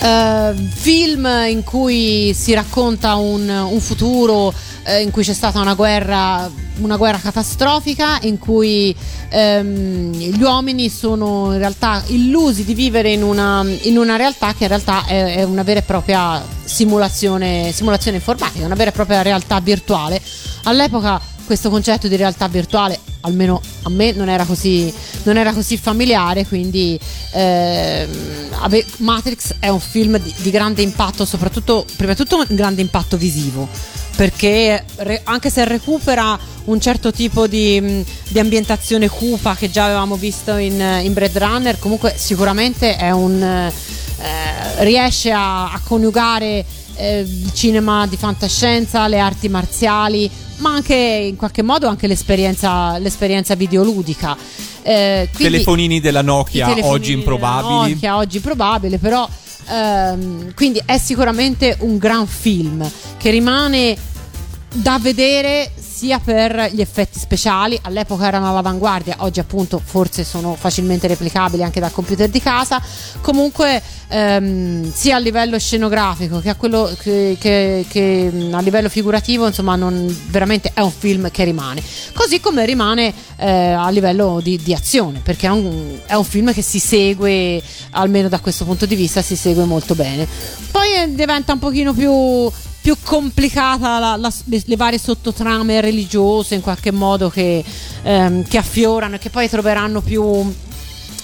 Eh, 0.00 0.54
film 0.72 1.26
in 1.48 1.62
cui 1.64 2.34
si 2.34 2.52
racconta 2.54 3.14
un, 3.14 3.48
un 3.48 3.80
futuro 3.80 4.52
eh, 4.84 5.00
in 5.00 5.10
cui 5.10 5.22
c'è 5.24 5.32
stata 5.32 5.60
una 5.60 5.74
guerra, 5.74 6.50
una 6.78 6.96
guerra 6.96 7.18
catastrofica, 7.18 8.18
in 8.22 8.38
cui 8.38 8.94
ehm, 9.28 10.12
gli 10.12 10.42
uomini 10.42 10.88
sono 10.88 11.52
in 11.52 11.58
realtà 11.58 12.02
illusi 12.06 12.64
di 12.64 12.74
vivere 12.74 13.12
in 13.12 13.22
una, 13.22 13.64
in 13.82 13.96
una 13.96 14.16
realtà 14.16 14.52
che 14.54 14.64
in 14.64 14.68
realtà 14.68 15.04
è, 15.06 15.36
è 15.36 15.42
una 15.42 15.62
vera 15.62 15.80
e 15.80 15.82
propria 15.82 16.42
simulazione, 16.64 17.72
simulazione 17.72 18.16
informatica, 18.16 18.64
una 18.64 18.74
vera 18.74 18.90
e 18.90 18.92
propria 18.92 19.22
realtà 19.22 19.60
virtuale. 19.60 20.20
All'epoca 20.64 21.20
questo 21.44 21.70
concetto 21.70 22.08
di 22.08 22.16
realtà 22.16 22.48
virtuale, 22.48 22.98
almeno 23.24 23.60
a 23.82 23.88
me, 23.90 24.12
non 24.12 24.28
era 24.28 24.44
così, 24.44 24.92
non 25.24 25.36
era 25.36 25.52
così 25.52 25.76
familiare, 25.76 26.46
quindi 26.46 26.98
ave- 27.32 28.86
Matrix 28.98 29.56
è 29.58 29.68
un 29.68 29.80
film 29.80 30.18
di, 30.18 30.32
di 30.38 30.50
grande 30.50 30.82
impatto, 30.82 31.24
soprattutto, 31.24 31.84
prima 31.96 32.12
di 32.12 32.18
tutto, 32.18 32.36
un 32.36 32.56
grande 32.56 32.80
impatto 32.80 33.16
visivo. 33.16 33.68
Perché 34.16 34.84
re- 34.96 35.22
anche 35.24 35.50
se 35.50 35.64
recupera 35.64 36.38
un 36.66 36.80
certo 36.80 37.10
tipo 37.10 37.48
di, 37.48 38.04
di 38.28 38.38
ambientazione 38.38 39.08
cupa 39.08 39.56
che 39.56 39.70
già 39.70 39.86
avevamo 39.86 40.14
visto 40.14 40.56
in, 40.56 40.80
in 41.02 41.12
Blade 41.12 41.38
Runner, 41.38 41.78
comunque 41.80 42.14
sicuramente 42.16 42.96
un, 43.12 43.42
eh, 43.42 44.84
riesce 44.84 45.32
a, 45.32 45.72
a 45.72 45.80
coniugare 45.82 46.64
eh, 46.96 47.20
il 47.20 47.50
cinema 47.52 48.06
di 48.06 48.16
fantascienza, 48.16 49.08
le 49.08 49.18
arti 49.18 49.48
marziali, 49.48 50.30
ma 50.58 50.70
anche 50.72 50.94
in 50.94 51.36
qualche 51.36 51.62
modo 51.62 51.86
anche 51.88 52.06
l'esperienza, 52.06 52.98
l'esperienza 52.98 53.54
videoludica. 53.54 54.36
Eh, 54.82 55.28
Telefonini 55.34 56.00
della 56.00 56.22
Nokia 56.22 56.66
telefonini 56.66 56.94
oggi 56.94 57.12
improbabili. 57.12 57.68
della 57.68 57.88
Nokia, 57.88 58.16
oggi 58.16 58.36
improbabile, 58.36 58.98
però 58.98 59.28
ehm, 59.70 60.54
quindi 60.54 60.82
è 60.84 60.98
sicuramente 60.98 61.76
un 61.80 61.98
gran 61.98 62.26
film 62.26 62.88
che 63.16 63.30
rimane 63.30 63.96
da 64.74 64.98
vedere 64.98 65.70
sia 65.94 66.18
per 66.18 66.70
gli 66.72 66.80
effetti 66.80 67.20
speciali, 67.20 67.78
all'epoca 67.82 68.26
erano 68.26 68.50
all'avanguardia, 68.50 69.16
oggi 69.18 69.38
appunto 69.38 69.80
forse 69.82 70.24
sono 70.24 70.56
facilmente 70.56 71.06
replicabili 71.06 71.62
anche 71.62 71.78
dal 71.78 71.92
computer 71.92 72.28
di 72.28 72.40
casa, 72.40 72.82
comunque 73.20 73.80
ehm, 74.08 74.92
sia 74.92 75.14
a 75.14 75.18
livello 75.20 75.56
scenografico 75.56 76.40
che 76.40 76.48
a, 76.48 76.56
che, 76.56 77.36
che- 77.38 77.86
che, 77.88 78.30
mh, 78.32 78.54
a 78.54 78.60
livello 78.60 78.88
figurativo, 78.88 79.46
insomma 79.46 79.76
non, 79.76 80.04
veramente 80.30 80.72
è 80.74 80.80
un 80.80 80.90
film 80.90 81.30
che 81.30 81.44
rimane, 81.44 81.80
così 82.12 82.40
come 82.40 82.66
rimane 82.66 83.14
eh, 83.36 83.70
a 83.70 83.88
livello 83.90 84.40
di, 84.42 84.58
di 84.60 84.74
azione, 84.74 85.20
perché 85.22 85.46
è 85.46 85.50
un, 85.50 86.00
è 86.06 86.14
un 86.14 86.24
film 86.24 86.52
che 86.52 86.62
si 86.62 86.80
segue, 86.80 87.62
almeno 87.90 88.28
da 88.28 88.40
questo 88.40 88.64
punto 88.64 88.84
di 88.84 88.96
vista, 88.96 89.22
si 89.22 89.36
segue 89.36 89.64
molto 89.64 89.94
bene. 89.94 90.26
Poi 90.72 90.92
eh, 90.92 91.14
diventa 91.14 91.52
un 91.52 91.60
pochino 91.60 91.92
più 91.92 92.50
più 92.84 92.96
complicata 93.02 93.98
la- 93.98 94.16
la- 94.16 94.32
le, 94.44 94.62
le 94.62 94.76
varie 94.76 94.98
sottotrame 94.98 95.80
religiose 95.80 96.54
in 96.54 96.60
qualche 96.60 96.92
modo 96.92 97.30
che, 97.30 97.64
ehm, 98.02 98.46
che 98.46 98.58
affiorano 98.58 99.14
e 99.14 99.18
che 99.18 99.30
poi 99.30 99.48
troveranno 99.48 100.02
più 100.02 100.22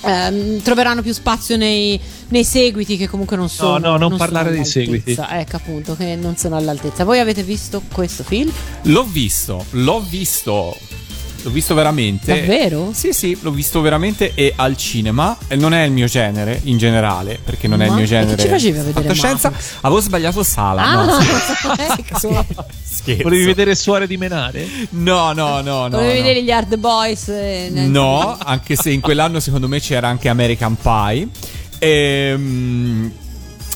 ehm, 0.03 0.63
troveranno 0.63 1.03
più 1.03 1.13
spazio 1.13 1.59
nei, 1.59 2.01
nei 2.29 2.45
seguiti 2.45 2.97
che 2.97 3.07
comunque 3.09 3.37
non 3.37 3.51
sono 3.51 3.77
no, 3.77 3.91
non 3.99 4.01
sono 4.05 4.17
parlare 4.17 4.51
dei 4.53 4.65
seguiti. 4.65 5.15
ecco 5.39 5.57
appunto 5.57 5.95
che 5.97 6.17
non 6.17 6.35
sono 6.39 6.57
all'altezza 6.57 7.05
voi 7.05 7.19
avete 7.19 7.43
visto 7.43 7.83
questo 7.93 8.23
film? 8.23 8.51
L'ho 8.85 9.05
visto, 9.05 9.63
l'ho 9.73 10.03
visto. 10.09 10.75
L'ho 11.43 11.51
visto 11.51 11.75
veramente. 11.75 12.35
Davvero? 12.35 12.91
Sì, 12.93 13.13
sì, 13.13 13.37
l'ho 13.41 13.51
visto 13.51 13.81
veramente 13.81 14.33
e 14.35 14.53
al 14.57 14.77
cinema. 14.77 15.37
E 15.49 15.57
non 15.57 15.73
è 15.73 15.83
il 15.83 15.93
mio 15.93 16.07
genere 16.07 16.61
in 16.65 16.79
generale, 16.79 17.39
perché 17.43 17.69
non 17.69 17.81
è 17.81 17.85
il 17.85 17.91
Ma- 17.91 17.97
mio 17.97 18.05
e 18.05 18.09
che 18.09 18.15
genere. 18.15 18.43
ci 18.43 18.49
facevi 18.49 18.79
a 18.79 18.83
vedere 18.83 19.07
fantascienza. 19.07 19.53
Avevo 19.81 20.01
sbagliato 20.01 20.43
sala. 20.43 20.83
ah 20.83 21.05
no, 21.05 21.19
ecco 21.79 22.19
scherzo. 22.83 23.23
Volevi 23.23 23.45
vedere 23.45 23.75
Suore 23.75 24.07
di 24.07 24.17
Menare? 24.17 24.67
No, 24.91 25.33
no, 25.33 25.61
no, 25.61 25.83
no. 25.83 25.89
dovevi 25.89 26.19
no. 26.19 26.25
vedere 26.25 26.43
gli 26.43 26.51
Hard 26.51 26.77
Boys 26.77 27.29
eh, 27.29 27.71
No, 27.73 28.37
anche 28.39 28.77
se 28.77 28.91
in 28.91 29.01
quell'anno 29.01 29.41
secondo 29.41 29.69
me 29.69 29.81
c'era 29.81 30.09
anche 30.09 30.29
American 30.29 30.77
Pie. 30.77 31.29
Ehm, 31.79 33.11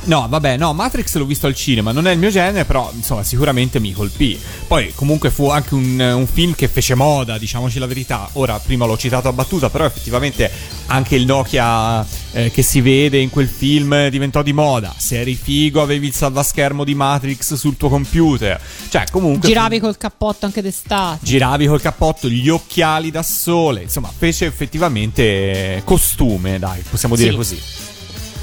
no, 0.05 0.27
vabbè, 0.29 0.57
no, 0.57 0.73
Matrix 0.73 1.15
l'ho 1.17 1.25
visto 1.25 1.47
al 1.47 1.55
cinema, 1.55 1.93
non 1.93 2.07
è 2.07 2.13
il 2.13 2.19
mio 2.19 2.31
genere, 2.31 2.65
però 2.65 2.91
insomma 2.95 3.23
sicuramente 3.23 3.81
mi 3.81 3.93
colpì. 3.93 4.39
Poi 4.67 4.93
comunque 4.95 5.31
fu 5.31 5.49
anche 5.49 5.75
un, 5.75 5.99
un 5.99 6.27
film 6.27 6.55
che 6.55 6.69
fece 6.69 6.95
moda, 6.95 7.39
diciamoci 7.39 7.79
la 7.79 7.87
verità. 7.87 8.29
Ora, 8.33 8.59
prima 8.59 8.87
l'ho 8.87 8.97
citato 8.97 9.29
a 9.29 9.33
battuta, 9.33 9.71
però 9.71 9.85
effettivamente 9.85 10.51
anche 10.87 11.17
il 11.17 11.25
Nokia 11.25 12.05
eh, 12.33 12.51
che 12.51 12.63
si 12.63 12.81
vede 12.81 13.19
in 13.19 13.31
quel 13.31 13.49
film 13.49 14.09
diventò 14.09 14.43
di 14.43 14.53
moda. 14.53 14.95
Se 14.97 15.21
eri 15.21 15.35
figo 15.35 15.83
avevi 15.83 16.09
il 16.09 16.15
salvaschermo 16.15 16.85
di 16.85 16.95
Matrix 16.95 17.55
sul 17.55 17.77
tuo 17.77 17.89
computer. 17.89 18.61
Cioè, 18.89 19.05
comunque... 19.11 19.49
giravi 19.49 19.81
col 19.81 19.97
cappotto 19.97 20.47
anche 20.47 20.63
d'estate 20.63 21.19
Giravi 21.23 21.67
col 21.67 21.81
cappotto, 21.81 22.29
gli 22.29 22.49
occhiali 22.49 23.11
da 23.11 23.23
sole, 23.23 23.83
insomma, 23.83 24.11
fece 24.17 24.47
effettivamente 24.47 25.83
costume, 25.85 26.59
dai, 26.59 26.83
possiamo 26.89 27.17
dire 27.17 27.31
Sì. 27.31 27.37
così. 27.37 27.61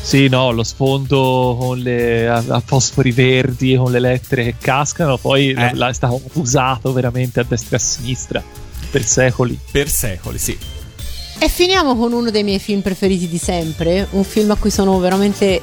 Sì, 0.03 0.27
no, 0.27 0.51
lo 0.51 0.63
sfondo 0.63 1.55
con 1.57 1.77
le 1.77 2.27
a, 2.27 2.43
a 2.47 2.61
fosfori 2.65 3.11
verdi, 3.11 3.75
con 3.75 3.91
le 3.91 3.99
lettere 3.99 4.43
che 4.43 4.55
cascano, 4.59 5.17
poi 5.17 5.51
Eh. 5.51 5.73
là 5.75 5.89
è 5.89 5.93
stato 5.93 6.19
usato 6.33 6.91
veramente 6.91 7.39
a 7.39 7.45
destra 7.47 7.77
e 7.77 7.79
a 7.79 7.83
sinistra 7.83 8.43
per 8.89 9.03
secoli. 9.05 9.57
Per 9.71 9.87
secoli, 9.89 10.37
sì. 10.37 10.57
E 11.39 11.47
finiamo 11.49 11.95
con 11.95 12.11
uno 12.13 12.29
dei 12.29 12.43
miei 12.43 12.59
film 12.59 12.81
preferiti 12.81 13.27
di 13.27 13.37
sempre, 13.37 14.07
un 14.11 14.23
film 14.23 14.51
a 14.51 14.55
cui 14.55 14.69
sono 14.69 14.99
veramente 14.99 15.61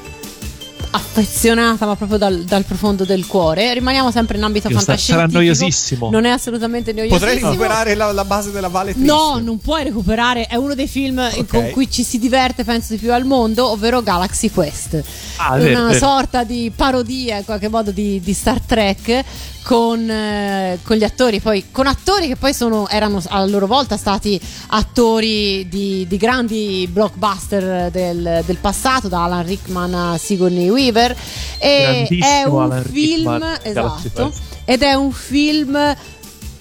affezionata, 0.98 1.86
ma 1.86 1.96
proprio 1.96 2.18
dal, 2.18 2.42
dal 2.42 2.64
profondo 2.64 3.04
del 3.04 3.26
cuore. 3.26 3.72
Rimaniamo 3.74 4.10
sempre 4.10 4.36
in 4.36 4.42
ambito 4.42 4.68
fantascientifico. 4.68 5.18
sarà 5.18 5.26
noiosissimo. 5.32 6.10
Non 6.10 6.24
è 6.24 6.30
assolutamente 6.30 6.92
noiosissimo. 6.92 7.18
Potrei 7.26 7.42
recuperare 7.42 7.94
la, 7.94 8.12
la 8.12 8.24
base 8.24 8.50
della 8.50 8.68
Vale 8.68 8.92
Triste. 8.92 9.10
No, 9.10 9.38
non 9.42 9.58
puoi 9.58 9.84
recuperare. 9.84 10.46
È 10.46 10.56
uno 10.56 10.74
dei 10.74 10.88
film 10.88 11.18
Ok. 11.18 11.46
con 11.46 11.70
cui 11.70 11.90
ci 11.90 12.02
si 12.02 12.18
diverte, 12.18 12.64
penso, 12.64 12.92
di 12.92 12.98
più 12.98 13.12
al 13.12 13.24
mondo, 13.24 13.70
ovvero 13.70 14.02
Galaxy 14.02 14.50
Quest. 14.50 15.02
Ah, 15.36 15.56
È 15.56 15.60
vero, 15.60 15.78
una 15.80 15.88
vero. 15.88 15.98
sorta 15.98 16.44
di 16.44 16.70
parodia, 16.74 17.38
in 17.38 17.44
qualche 17.44 17.68
modo, 17.68 17.90
di, 17.90 18.20
di 18.20 18.32
Star 18.32 18.60
Trek. 18.60 19.24
Con, 19.62 20.08
eh, 20.08 20.78
con 20.82 20.96
gli 20.96 21.04
attori, 21.04 21.40
poi 21.40 21.66
con 21.70 21.86
attori 21.86 22.26
che 22.26 22.36
poi 22.36 22.54
sono, 22.54 22.88
erano 22.88 23.22
a 23.28 23.44
loro 23.44 23.66
volta 23.66 23.98
stati 23.98 24.40
attori 24.68 25.68
di, 25.68 26.06
di 26.08 26.16
grandi 26.16 26.88
blockbuster 26.90 27.90
del, 27.90 28.42
del 28.46 28.56
passato, 28.56 29.08
da 29.08 29.24
Alan 29.24 29.44
Rickman 29.44 29.92
a 29.92 30.16
Sigourney 30.16 30.70
Weaver. 30.70 31.14
E 31.58 32.06
è 32.08 32.44
un 32.44 32.62
Alan 32.62 32.82
film 32.82 32.94
Rickman, 32.94 33.58
esatto, 33.62 34.32
ed 34.64 34.82
è 34.82 34.94
un 34.94 35.12
film 35.12 35.96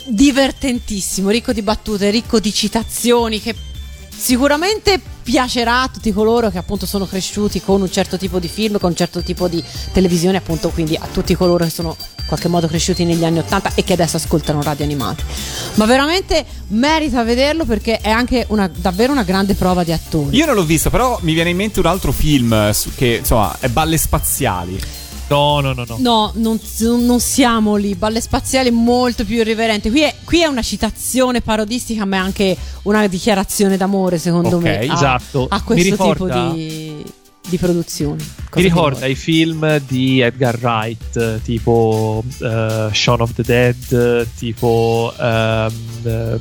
divertentissimo, 0.08 1.30
ricco 1.30 1.54
di 1.54 1.62
battute, 1.62 2.10
ricco 2.10 2.40
di 2.40 2.54
citazioni 2.54 3.42
che 3.42 3.56
sicuramente 4.18 5.00
piacerà 5.24 5.84
a 5.84 5.90
tutti 5.90 6.12
coloro 6.12 6.50
che 6.50 6.58
appunto 6.58 6.86
sono 6.86 7.06
cresciuti 7.06 7.62
con 7.62 7.82
un 7.82 7.92
certo 7.92 8.18
tipo 8.18 8.40
di 8.40 8.48
film, 8.48 8.80
con 8.80 8.92
un 8.92 8.96
certo 8.96 9.22
tipo 9.22 9.48
di 9.48 9.64
televisione, 9.92 10.38
appunto 10.38 10.70
quindi 10.70 10.96
a 10.96 11.06
tutti 11.12 11.36
coloro 11.36 11.66
che 11.66 11.70
sono 11.70 11.96
in 12.18 12.26
qualche 12.26 12.48
modo 12.48 12.68
cresciuti 12.68 13.06
negli 13.06 13.24
anni 13.24 13.40
80 13.40 13.74
e 13.76 13.84
che 13.84 13.94
adesso 13.94 14.18
ascoltano 14.18 14.62
radio 14.62 14.86
animati. 14.86 15.24
Ma 15.76 15.86
veramente 15.86 16.46
merita 16.70 17.24
vederlo 17.24 17.66
perché 17.66 18.00
è 18.00 18.10
anche 18.10 18.46
una, 18.50 18.70
davvero 18.74 19.12
una 19.12 19.24
grande 19.24 19.54
prova 19.54 19.84
di 19.84 19.92
attori. 19.92 20.36
Io 20.36 20.46
non 20.46 20.56
l'ho 20.56 20.66
visto, 20.66 20.90
però 20.90 21.20
mi 21.22 21.34
viene 21.34 21.50
in 21.50 21.58
mente 21.58 21.80
un 21.80 21.86
altro 21.86 22.12
film 22.12 22.74
che, 22.96 23.18
insomma, 23.20 23.56
è 23.60 23.68
Balle 23.68 23.98
Spaziali. 23.98 24.80
No, 25.30 25.60
no, 25.60 25.74
no, 25.74 25.84
no. 25.86 25.98
No, 26.00 26.32
non, 26.36 26.58
non 27.06 27.20
siamo 27.20 27.76
lì. 27.76 27.96
Balle 27.96 28.22
spaziali 28.22 28.72
molto 28.72 29.26
più 29.26 29.36
irriverente. 29.38 29.90
Qui 29.90 30.02
è, 30.02 30.16
qui 30.24 30.42
è 30.42 30.46
una 30.46 30.62
citazione 30.62 31.42
parodistica, 31.42 32.06
ma 32.06 32.16
è 32.16 32.20
anche 32.20 32.56
una 32.84 33.06
dichiarazione 33.08 33.76
d'amore, 33.76 34.18
secondo 34.20 34.56
Ok, 34.56 34.64
me. 34.64 34.78
a- 34.88 34.94
esatto. 34.94 35.48
A, 35.50 35.58
Mi 35.58 35.64
questo 35.64 35.90
ricorda- 35.90 36.42
tipo 36.44 36.54
di, 36.56 37.04
di 37.50 37.58
produzione. 37.58 38.18
Cosa 38.18 38.46
Mi 38.56 38.62
ti 38.62 38.68
ricorda 38.70 39.06
i 39.06 39.16
film 39.16 39.80
di 39.86 40.22
Edgar 40.22 40.58
Wright, 40.62 41.42
tipo 41.42 42.24
eh, 42.42 42.90
Shaun 42.94 43.22
of 43.22 43.34
the 43.34 43.44
Dead, 43.44 44.28
tipo... 44.38 45.14
ehm, 45.20 45.72
eh, 46.04 46.40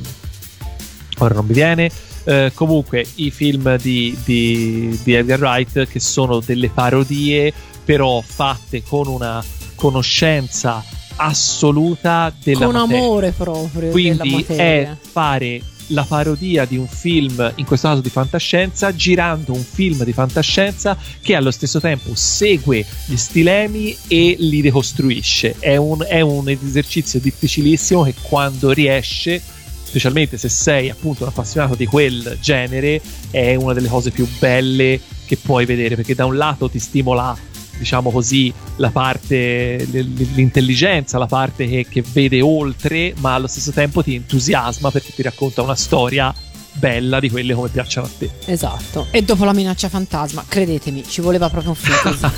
ora 1.17 1.35
non 1.35 1.45
mi 1.45 1.53
viene. 1.53 1.91
Eh, 2.23 2.51
comunque 2.53 3.05
i 3.15 3.31
film 3.31 3.77
di, 3.77 4.17
di- 4.25 4.99
di 5.01 5.13
Edgar 5.13 5.39
Wright 5.39 5.87
che 5.87 5.99
sono 6.01 6.41
delle 6.45 6.67
parodie 6.69 7.53
però 7.87 8.19
fatte 8.19 8.83
con 8.83 9.07
una 9.07 9.41
conoscenza 9.75 10.83
assoluta 11.15 12.33
della 12.43 12.65
Con 12.65 12.73
materia. 12.73 12.97
amore 13.01 13.31
proprio. 13.31 13.91
Quindi 13.91 14.43
è 14.45 14.93
fare 14.99 15.61
la 15.91 16.03
parodia 16.03 16.65
di 16.65 16.75
un 16.75 16.85
film, 16.85 17.53
in 17.55 17.63
questo 17.63 17.87
caso 17.87 18.01
di 18.01 18.09
fantascienza, 18.09 18.93
girando 18.93 19.53
un 19.53 19.63
film 19.63 20.03
di 20.03 20.11
fantascienza 20.11 20.97
che 21.21 21.33
allo 21.33 21.49
stesso 21.49 21.79
tempo 21.79 22.13
segue 22.13 22.85
gli 23.05 23.15
stilemi 23.15 23.95
e 24.09 24.35
li 24.37 24.59
decostruisce. 24.59 25.55
È 25.57 25.77
un, 25.77 26.03
è 26.05 26.19
un 26.19 26.49
esercizio 26.49 27.21
difficilissimo 27.21 28.03
che 28.03 28.15
quando 28.21 28.71
riesce, 28.71 29.41
specialmente 29.81 30.37
se 30.37 30.49
sei 30.49 30.89
appunto 30.89 31.23
un 31.23 31.29
appassionato 31.29 31.75
di 31.75 31.85
quel 31.85 32.37
genere, 32.41 33.01
è 33.31 33.55
una 33.55 33.71
delle 33.71 33.87
cose 33.87 34.11
più 34.11 34.27
belle 34.39 34.99
che 35.25 35.37
puoi 35.37 35.63
vedere, 35.63 35.95
perché 35.95 36.15
da 36.15 36.25
un 36.25 36.35
lato 36.35 36.69
ti 36.69 36.79
stimola 36.79 37.55
diciamo 37.77 38.11
così, 38.11 38.51
la 38.77 38.89
parte, 38.89 39.85
l- 39.85 40.13
l'intelligenza, 40.33 41.17
la 41.17 41.27
parte 41.27 41.67
che, 41.67 41.85
che 41.89 42.03
vede 42.11 42.41
oltre, 42.41 43.13
ma 43.17 43.35
allo 43.35 43.47
stesso 43.47 43.71
tempo 43.71 44.03
ti 44.03 44.15
entusiasma 44.15 44.91
perché 44.91 45.13
ti 45.13 45.21
racconta 45.21 45.61
una 45.61 45.75
storia 45.75 46.33
bella 46.73 47.19
di 47.19 47.29
quelle 47.29 47.53
come 47.53 47.69
piacciono 47.69 48.07
a 48.07 48.09
te. 48.17 48.29
Esatto. 48.45 49.07
E 49.11 49.23
dopo 49.23 49.45
la 49.45 49.53
minaccia 49.53 49.89
fantasma, 49.89 50.45
credetemi, 50.47 51.03
ci 51.07 51.21
voleva 51.21 51.49
proprio 51.49 51.71
un 51.71 51.75
film. 51.75 52.31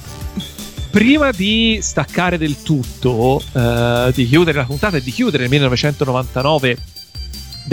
Prima 0.92 1.32
di 1.32 1.80
staccare 1.82 2.38
del 2.38 2.62
tutto, 2.64 3.42
eh, 3.54 4.12
di 4.14 4.28
chiudere 4.28 4.58
la 4.58 4.66
puntata 4.66 4.98
e 4.98 5.02
di 5.02 5.12
chiudere 5.12 5.44
il 5.44 5.50
1999 5.50 6.78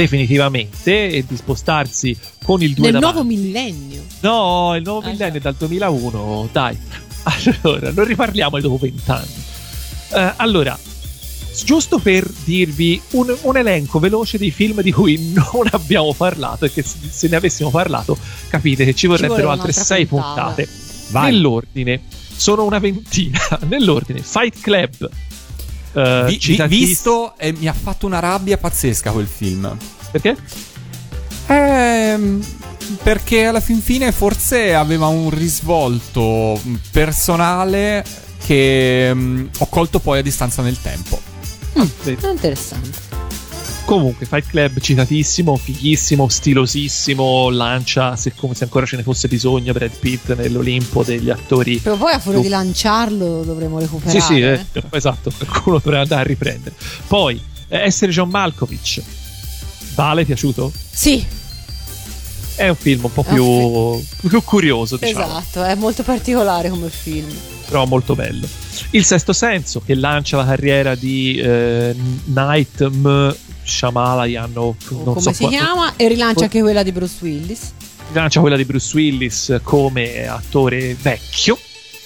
definitivamente 0.02 1.08
e 1.10 1.24
di 1.26 1.36
spostarsi 1.36 2.16
con 2.44 2.62
il 2.62 2.72
2 2.74 2.90
Nel 2.90 3.00
davanti. 3.00 3.16
nuovo 3.24 3.28
millennio. 3.42 4.02
No, 4.20 4.74
il 4.76 4.82
nuovo 4.84 5.00
Ah, 5.06 5.10
millennio 5.10 5.38
è 5.38 5.40
dal 5.40 5.54
2001, 5.56 6.48
dai. 6.52 6.78
Allora, 7.62 7.90
non 7.90 8.04
riparliamo 8.06 8.56
di 8.56 8.62
dopo 8.62 8.78
vent'anni. 8.78 9.26
Eh, 10.14 10.32
allora, 10.36 10.78
giusto 11.64 11.98
per 11.98 12.26
dirvi 12.44 12.98
un, 13.10 13.36
un 13.42 13.56
elenco 13.56 13.98
veloce 13.98 14.38
dei 14.38 14.50
film 14.50 14.80
di 14.80 14.92
cui 14.92 15.32
non 15.34 15.68
abbiamo 15.72 16.14
parlato 16.14 16.64
e 16.64 16.72
che 16.72 16.82
se, 16.82 17.28
ne 17.28 17.36
avessimo 17.36 17.70
parlato 17.70 18.16
capite 18.48 18.84
che 18.86 18.94
ci 18.94 19.06
vorrebbero 19.08 19.34
voleva 19.34 19.52
altre 19.52 19.72
sei 19.72 20.06
puntata. 20.06 20.42
puntate. 20.54 20.68
Vai. 21.10 21.32
Nell'ordine, 21.32 22.00
sono 22.34 22.64
una 22.64 22.78
ventina. 22.78 23.40
Nell'ordine, 23.68 24.20
Fight 24.22 24.60
Club. 24.60 25.10
Eh, 25.93 26.24
Vi- 26.27 26.56
vi- 26.56 26.66
visto 26.69 27.35
e 27.36 27.52
mi 27.52 27.69
ha 27.69 27.73
fatto 27.73 28.06
una 28.06 28.19
rabbia 28.19 28.56
pazzesca 28.59 29.10
quel 29.10 29.27
film. 29.27 29.77
Perché? 30.10 30.36
Ehm, 31.47 32.43
perché 33.02 33.44
alla 33.47 33.60
fin 33.60 33.81
fine 33.81 34.12
forse 34.12 34.74
aveva 34.74 35.06
un 35.06 35.31
risvolto 35.31 36.60
personale 36.90 38.05
che 38.44 39.10
mm, 39.12 39.47
ho 39.59 39.66
colto 39.66 39.98
poi 39.98 40.19
a 40.19 40.23
distanza 40.23 40.62
nel 40.62 40.81
tempo. 40.81 41.20
Vedi. 42.02 42.24
È 42.24 42.31
interessante. 42.31 43.06
Comunque, 43.89 44.27
Fight 44.27 44.47
Club 44.48 44.81
citatissimo, 44.81 45.56
fighissimo, 45.56 46.28
stilosissimo, 46.28 47.48
lancia, 47.48 48.16
se, 48.16 48.35
come 48.35 48.55
se 48.55 48.65
ancora 48.65 48.85
ce 48.85 48.97
ne 48.97 49.02
fosse 49.02 49.28
bisogno, 49.28 49.73
Brad 49.73 49.93
Pitt 49.98 50.35
nell'Olimpo 50.35 51.02
degli 51.02 51.31
attori. 51.31 51.78
Però 51.78 51.97
poi 51.97 52.12
a 52.12 52.19
fuori 52.19 52.43
di 52.43 52.48
lanciarlo 52.48 53.43
dovremo 53.44 53.78
recuperare. 53.78 54.20
Sì, 54.20 54.27
sì, 54.27 54.40
eh, 54.43 54.62
esatto, 54.90 55.32
qualcuno 55.35 55.81
dovrà 55.82 56.02
andare 56.02 56.20
a 56.20 56.24
riprendere. 56.24 56.74
Poi, 57.06 57.40
eh, 57.69 57.78
essere 57.78 58.12
John 58.12 58.28
Malkovich. 58.28 59.01
Vale, 59.94 60.27
piaciuto? 60.27 60.70
Sì, 60.90 61.24
È 62.56 62.69
un 62.69 62.77
film 62.77 63.05
un 63.05 63.12
po' 63.15 63.23
più, 63.23 64.28
più 64.28 64.43
curioso, 64.43 64.98
diciamo, 64.98 65.24
esatto, 65.24 65.65
è 65.65 65.74
molto 65.77 66.02
particolare 66.02 66.69
come 66.69 66.90
film. 66.90 67.27
però 67.66 67.86
molto 67.86 68.15
bello. 68.15 68.47
Il 68.90 69.05
Sesto 69.06 69.32
Senso, 69.32 69.81
che 69.81 69.94
lancia 69.94 70.36
la 70.36 70.44
carriera 70.44 70.94
di 70.94 71.36
eh, 71.36 71.97
Night 72.24 72.86
M. 72.86 73.35
Shyamalan, 73.69 74.53
o 74.57 74.77
non 74.89 75.05
come 75.05 75.20
so 75.20 75.32
si 75.32 75.43
qua- 75.43 75.51
chiama? 75.51 75.93
E 75.97 76.09
rilancia 76.09 76.45
anche 76.45 76.61
quella 76.61 76.82
di 76.82 76.93
Bruce 76.93 77.16
Willis. 77.20 77.73
lancia 78.12 78.40
quella 78.40 78.57
di 78.57 78.65
Bruce 78.65 78.97
Willis 78.97 79.61
come 79.62 80.27
attore 80.27 80.95
vecchio, 81.01 81.59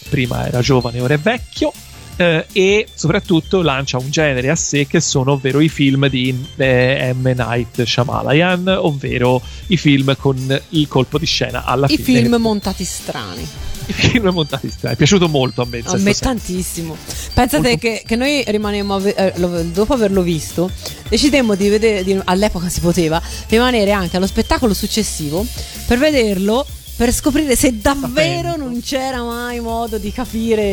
prima 0.08 0.46
era 0.46 0.60
giovane, 0.60 1.00
ora 1.00 1.14
è 1.14 1.18
vecchio, 1.18 1.72
eh, 2.16 2.44
e 2.52 2.86
soprattutto 2.92 3.62
lancia 3.62 3.98
un 3.98 4.10
genere 4.10 4.50
a 4.50 4.56
sé 4.56 4.86
che 4.86 5.00
sono 5.00 5.32
ovvero 5.32 5.60
i 5.60 5.68
film 5.68 6.08
di 6.08 6.36
eh, 6.56 7.14
M. 7.16 7.32
Night 7.36 7.84
Shyamalan, 7.84 8.68
ovvero 8.80 9.40
i 9.68 9.76
film 9.76 10.14
con 10.18 10.60
il 10.70 10.88
colpo 10.88 11.18
di 11.18 11.26
scena 11.26 11.64
alla 11.64 11.86
I 11.88 11.96
fine. 11.96 12.20
film 12.20 12.34
montati 12.36 12.84
strani. 12.84 13.48
Film 13.92 14.28
montati 14.28 14.70
strani. 14.70 14.94
È 14.94 14.96
piaciuto 14.98 15.28
molto 15.28 15.62
a 15.62 15.66
me. 15.66 15.82
A 15.84 15.96
me 15.98 16.14
tantissimo. 16.14 16.96
Pensate 17.34 17.62
Molto- 17.62 17.78
che, 17.78 18.02
che 18.06 18.16
noi 18.16 18.42
rimanemmo, 18.46 18.98
eh, 19.04 19.32
dopo 19.72 19.92
averlo 19.92 20.22
visto, 20.22 20.70
decidemmo 21.08 21.54
di 21.54 21.68
vedere, 21.68 22.04
di- 22.04 22.18
all'epoca 22.24 22.68
si 22.68 22.80
poteva, 22.80 23.20
rimanere 23.48 23.92
anche 23.92 24.16
allo 24.16 24.26
spettacolo 24.26 24.74
successivo 24.74 25.44
per 25.86 25.98
vederlo, 25.98 26.66
per 26.96 27.12
scoprire 27.12 27.56
se 27.56 27.78
davvero 27.78 28.56
non 28.56 28.80
c'era 28.82 29.22
mai 29.22 29.60
modo 29.60 29.98
di 29.98 30.12
capire, 30.12 30.64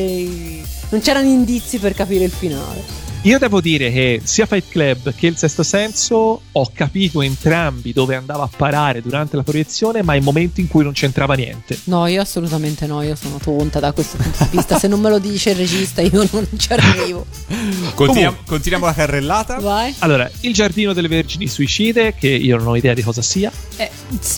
non 0.89 0.99
c'erano 1.01 1.27
indizi 1.27 1.77
per 1.79 1.93
capire 1.93 2.25
il 2.25 2.31
finale. 2.31 3.07
Io 3.23 3.37
devo 3.37 3.59
dire 3.59 3.91
che 3.91 4.21
sia 4.23 4.45
Fight 4.45 4.69
Club 4.69 5.13
che 5.13 5.27
il 5.27 5.35
Sesto 5.35 5.61
Senso 5.61 6.41
ho 6.49 6.71
capito 6.73 7.21
entrambi 7.21 7.91
dove 7.91 8.15
andava 8.15 8.43
a 8.43 8.49
parare 8.55 9.01
durante 9.01 9.35
la 9.35 9.43
proiezione, 9.43 10.01
ma 10.03 10.15
in 10.15 10.23
momenti 10.23 10.61
in 10.61 10.69
cui 10.69 10.83
non 10.83 10.93
c'entrava 10.93 11.33
niente. 11.33 11.77
No, 11.85 12.07
io 12.07 12.21
assolutamente 12.21 12.87
no, 12.87 13.01
io 13.01 13.15
sono 13.15 13.37
tonta 13.37 13.81
da 13.81 13.91
questo 13.91 14.15
punto 14.15 14.45
di 14.45 14.55
vista. 14.55 14.79
Se 14.79 14.87
non 14.87 15.01
me 15.01 15.09
lo 15.09 15.19
dice 15.19 15.49
il 15.49 15.57
regista, 15.57 16.01
io 16.01 16.25
non 16.31 16.47
ci 16.55 16.71
arrivo. 16.71 17.25
Continuiamo, 17.93 18.37
continuiamo 18.45 18.85
la 18.85 18.93
carrellata. 18.93 19.59
Vai. 19.59 19.93
Allora, 19.99 20.29
Il 20.39 20.53
giardino 20.53 20.93
delle 20.93 21.09
vergini 21.09 21.47
suicide, 21.47 22.15
che 22.15 22.29
io 22.29 22.55
non 22.55 22.67
ho 22.67 22.75
idea 22.77 22.93
di 22.93 23.01
cosa 23.01 23.21
sia. 23.21 23.51
Eh, 23.75 23.89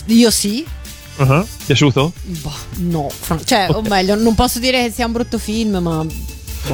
io 0.06 0.30
sì, 0.30 0.66
Uh-huh. 1.18 1.46
Piaciuto? 1.66 2.10
Boh, 2.22 2.52
no, 2.78 3.10
cioè, 3.44 3.68
o 3.70 3.82
meglio, 3.82 4.14
non 4.16 4.34
posso 4.34 4.58
dire 4.58 4.86
che 4.86 4.90
sia 4.90 5.04
un 5.04 5.12
brutto 5.12 5.38
film, 5.38 5.76
ma 5.76 6.04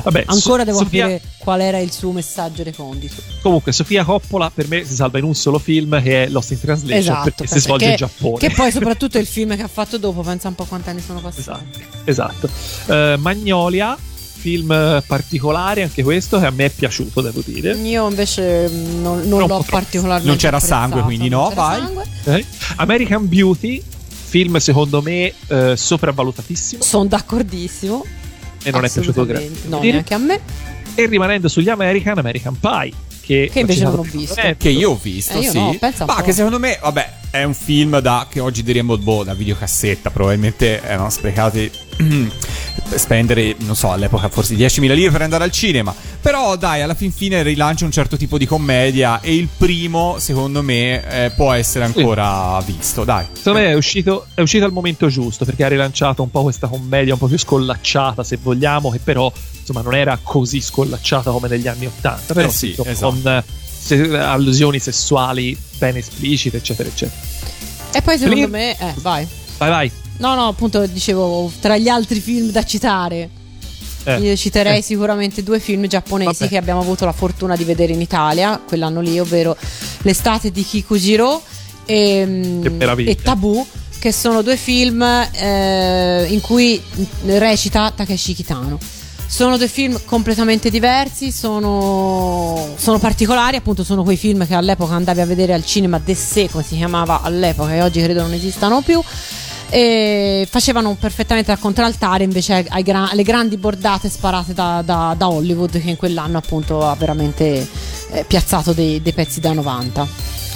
Vabbè, 0.03 0.25
ancora 0.27 0.59
So- 0.61 0.65
devo 0.65 0.79
Sofia- 0.79 1.03
capire 1.07 1.23
qual 1.39 1.61
era 1.61 1.79
il 1.79 1.91
suo 1.93 2.13
messaggio 2.13 2.63
recondito. 2.63 3.15
Comunque, 3.43 3.73
Sofia 3.73 4.05
Coppola 4.05 4.51
per 4.53 4.69
me 4.69 4.85
si 4.85 4.95
salva 4.95 5.19
in 5.19 5.25
un 5.25 5.35
solo 5.35 5.59
film 5.59 6.01
che 6.03 6.25
è 6.25 6.29
Lost 6.29 6.51
in 6.51 6.61
Translation 6.61 6.99
Esatto, 6.99 7.25
perché 7.25 7.47
si 7.47 7.61
svolge 7.61 7.87
in 7.87 7.97
Giappone. 7.97 8.39
Che 8.39 8.51
poi 8.51 8.71
soprattutto 8.71 9.19
il 9.19 9.27
film 9.27 9.57
che 9.57 9.63
ha 9.63 9.69
fatto 9.69 9.99
dopo, 9.99 10.21
pensa 10.23 10.49
un 10.49 10.55
po' 10.55 10.65
quanti 10.65 10.91
anni 10.91 11.01
sono 11.01 11.21
passati. 11.21 11.41
Esatto. 12.05 12.47
esatto. 12.47 12.49
Eh, 12.87 13.17
Magnolia, 13.19 13.97
film 14.39 15.03
particolare 15.07 15.83
anche 15.83 16.03
questo 16.03 16.39
che 16.39 16.47
a 16.47 16.51
me 16.51 16.67
è 16.67 16.71
piaciuto, 16.71 17.21
devo 17.21 17.43
dire. 17.45 17.73
Io 17.73 18.09
invece 18.09 18.69
mh, 18.69 19.01
non, 19.01 19.23
non 19.27 19.41
l'ho 19.47 19.65
particolarmente 19.69 20.29
Non 20.29 20.37
c'era 20.37 20.57
apprezzato, 20.57 20.81
sangue, 20.91 21.03
quindi 21.03 21.29
no, 21.29 21.51
vai. 21.55 21.83
Eh? 22.25 22.45
American 22.77 23.27
Beauty, 23.29 23.83
film 24.07 24.59
secondo 24.59 25.01
me 25.03 25.33
eh, 25.47 25.75
sopravvalutatissimo 25.77 26.83
Sono 26.83 27.07
d'accordissimo. 27.07 28.05
E 28.63 28.71
non 28.71 28.85
è 28.85 28.91
piaciuto 28.91 29.25
granché. 29.25 29.51
No, 29.67 29.79
dire. 29.81 29.93
neanche 29.93 30.15
a 30.15 30.19
me. 30.19 30.41
E 30.95 31.07
rimanendo 31.07 31.49
sugli 31.49 31.69
American, 31.69 32.19
American 32.19 32.59
Pie, 32.59 32.93
che, 33.21 33.51
Che 33.53 33.61
invece 33.61 33.85
non 33.85 33.99
ho 33.99 34.03
visto. 34.03 34.41
Che 34.57 34.69
io 34.69 34.91
ho 34.91 34.99
visto, 35.01 35.35
Eh, 35.39 35.43
io 35.43 35.51
sì. 35.51 35.59
no, 35.59 35.77
Ma 36.07 36.23
che 36.23 36.33
secondo 36.33 36.59
me, 36.59 36.79
vabbè, 36.81 37.11
è 37.31 37.45
un 37.45 37.55
film 37.55 37.99
da 38.01 38.27
che 38.29 38.41
oggi 38.41 38.63
diremmo 38.63 38.97
boh, 38.97 39.25
da 39.25 39.35
videocassetta. 39.35 40.11
Probabilmente 40.11 40.83
erano 40.83 41.11
sprecati 41.11 41.71
spendere, 42.95 43.55
non 43.59 43.77
so, 43.77 43.93
all'epoca 43.93 44.29
forse 44.29 44.55
10.000 44.55 44.95
lire 44.95 45.11
per 45.11 45.23
andare 45.23 45.45
al 45.45 45.51
cinema. 45.51 45.95
Però 46.21 46.57
dai, 46.57 46.83
alla 46.83 46.95
fin 46.95 47.13
fine 47.13 47.43
rilancia 47.43 47.85
un 47.85 47.91
certo 47.91 48.17
tipo 48.17 48.39
di 48.39 48.47
commedia. 48.47 49.21
E 49.21 49.35
il 49.35 49.49
primo, 49.55 50.17
secondo 50.19 50.63
me, 50.63 51.25
eh, 51.27 51.31
può 51.31 51.53
essere 51.53 51.85
ancora 51.85 52.61
visto. 52.65 53.05
Dai. 53.05 53.27
Secondo 53.33 53.59
me 53.61 53.71
è 53.71 53.75
uscito, 53.75 54.27
è 54.35 54.41
uscito 54.41 54.65
al 54.65 54.73
momento 54.73 55.09
giusto 55.09 55.45
perché 55.45 55.65
ha 55.65 55.69
rilanciato 55.69 56.23
un 56.23 56.31
po' 56.31 56.43
questa 56.43 56.67
commedia 56.67 57.13
un 57.13 57.19
po' 57.19 57.27
più 57.27 57.39
scollacciata, 57.39 58.25
se 58.25 58.39
vogliamo, 58.41 58.91
che 58.91 59.01
però 59.03 59.31
insomma 59.59 59.83
non 59.83 59.95
era 59.95 60.19
così 60.23 60.61
scollacciata 60.61 61.31
come 61.31 61.49
negli 61.49 61.69
anni 61.69 61.87
Ottanta. 61.87 62.33
Però 62.33 62.49
Eh 62.49 62.53
sì, 62.53 62.69
insomma, 62.69 62.91
esatto. 62.91 63.09
con 63.11 63.45
se- 63.97 64.17
allusioni 64.19 64.79
sessuali 64.79 65.57
ben 65.79 65.97
esplicite, 65.97 66.59
eccetera, 66.59 66.89
eccetera. 66.89 67.19
E 67.93 68.03
poi 68.03 68.19
secondo 68.19 68.45
Lì- 68.45 68.51
me, 68.51 68.79
eh, 68.79 68.93
vai. 68.97 69.27
Vai, 69.57 69.71
vai. 69.71 69.91
No, 70.19 70.35
no, 70.35 70.49
appunto 70.49 70.85
dicevo, 70.87 71.51
tra 71.61 71.77
gli 71.79 71.89
altri 71.89 72.21
film 72.21 72.51
da 72.51 72.65
citare, 72.65 73.31
Eh. 74.05 74.19
io 74.21 74.37
citerei 74.37 74.79
Eh. 74.79 74.83
sicuramente 74.83 75.43
due 75.43 75.59
film 75.61 75.87
giapponesi 75.87 76.39
Vabbè. 76.41 76.49
che 76.51 76.57
abbiamo 76.59 76.81
avuto 76.81 77.05
la 77.05 77.13
fortuna 77.13 77.57
di 77.57 77.65
vedere 77.65 77.93
in 77.93 78.01
Italia 78.01 78.59
quell'anno 78.65 79.01
lì, 79.01 79.19
ovvero 79.19 79.57
L'estate 80.03 80.51
di 80.51 80.63
Kikujiro 80.65 81.43
e, 81.87 82.25
mm, 82.27 82.63
Che 82.63 82.71
meraviglia. 82.71 83.11
e 83.11 83.17
Tabù, 83.17 83.67
che 83.99 84.13
sono 84.13 84.43
due 84.43 84.57
film 84.57 85.03
eh, 85.03 86.27
in 86.29 86.41
cui 86.41 86.81
recita 87.27 87.91
Takeshi 87.95 88.35
Kitano. 88.35 88.79
Sono 89.31 89.59
due 89.59 89.69
film 89.69 90.01
completamente 90.07 90.71
diversi, 90.71 91.31
sono, 91.31 92.75
sono 92.77 92.99
particolari, 92.99 93.57
appunto 93.57 93.85
sono 93.85 94.03
quei 94.03 94.17
film 94.17 94.47
che 94.47 94.55
all'epoca 94.55 94.95
andavi 94.95 95.21
a 95.21 95.27
vedere 95.27 95.53
al 95.53 95.65
cinema 95.67 96.01
de 96.03 96.15
sé, 96.15 96.49
si 96.65 96.77
chiamava 96.77 97.21
all'epoca, 97.21 97.75
e 97.75 97.83
oggi 97.83 98.01
credo 98.01 98.23
non 98.23 98.33
esistano 98.33 98.81
più. 98.81 99.01
E 99.71 100.49
facevano 100.51 100.97
perfettamente 100.99 101.53
da 101.53 101.59
contraltare 101.59 102.25
invece 102.25 102.65
ai 102.71 102.83
gra- 102.83 103.11
alle 103.11 103.23
grandi 103.23 103.59
bordate 103.59 104.09
sparate 104.09 104.55
da, 104.55 104.81
da- 104.83 105.15
da 105.17 105.29
Hollywood 105.29 105.79
che 105.79 105.91
in 105.91 105.97
quell'anno 105.97 106.39
appunto 106.39 106.89
ha 106.89 106.95
veramente 106.95 107.69
eh, 108.11 108.25
piazzato 108.27 108.73
dei, 108.73 109.03
dei 109.03 109.13
pezzi 109.13 109.41
da 109.41 109.53
90 109.53 110.09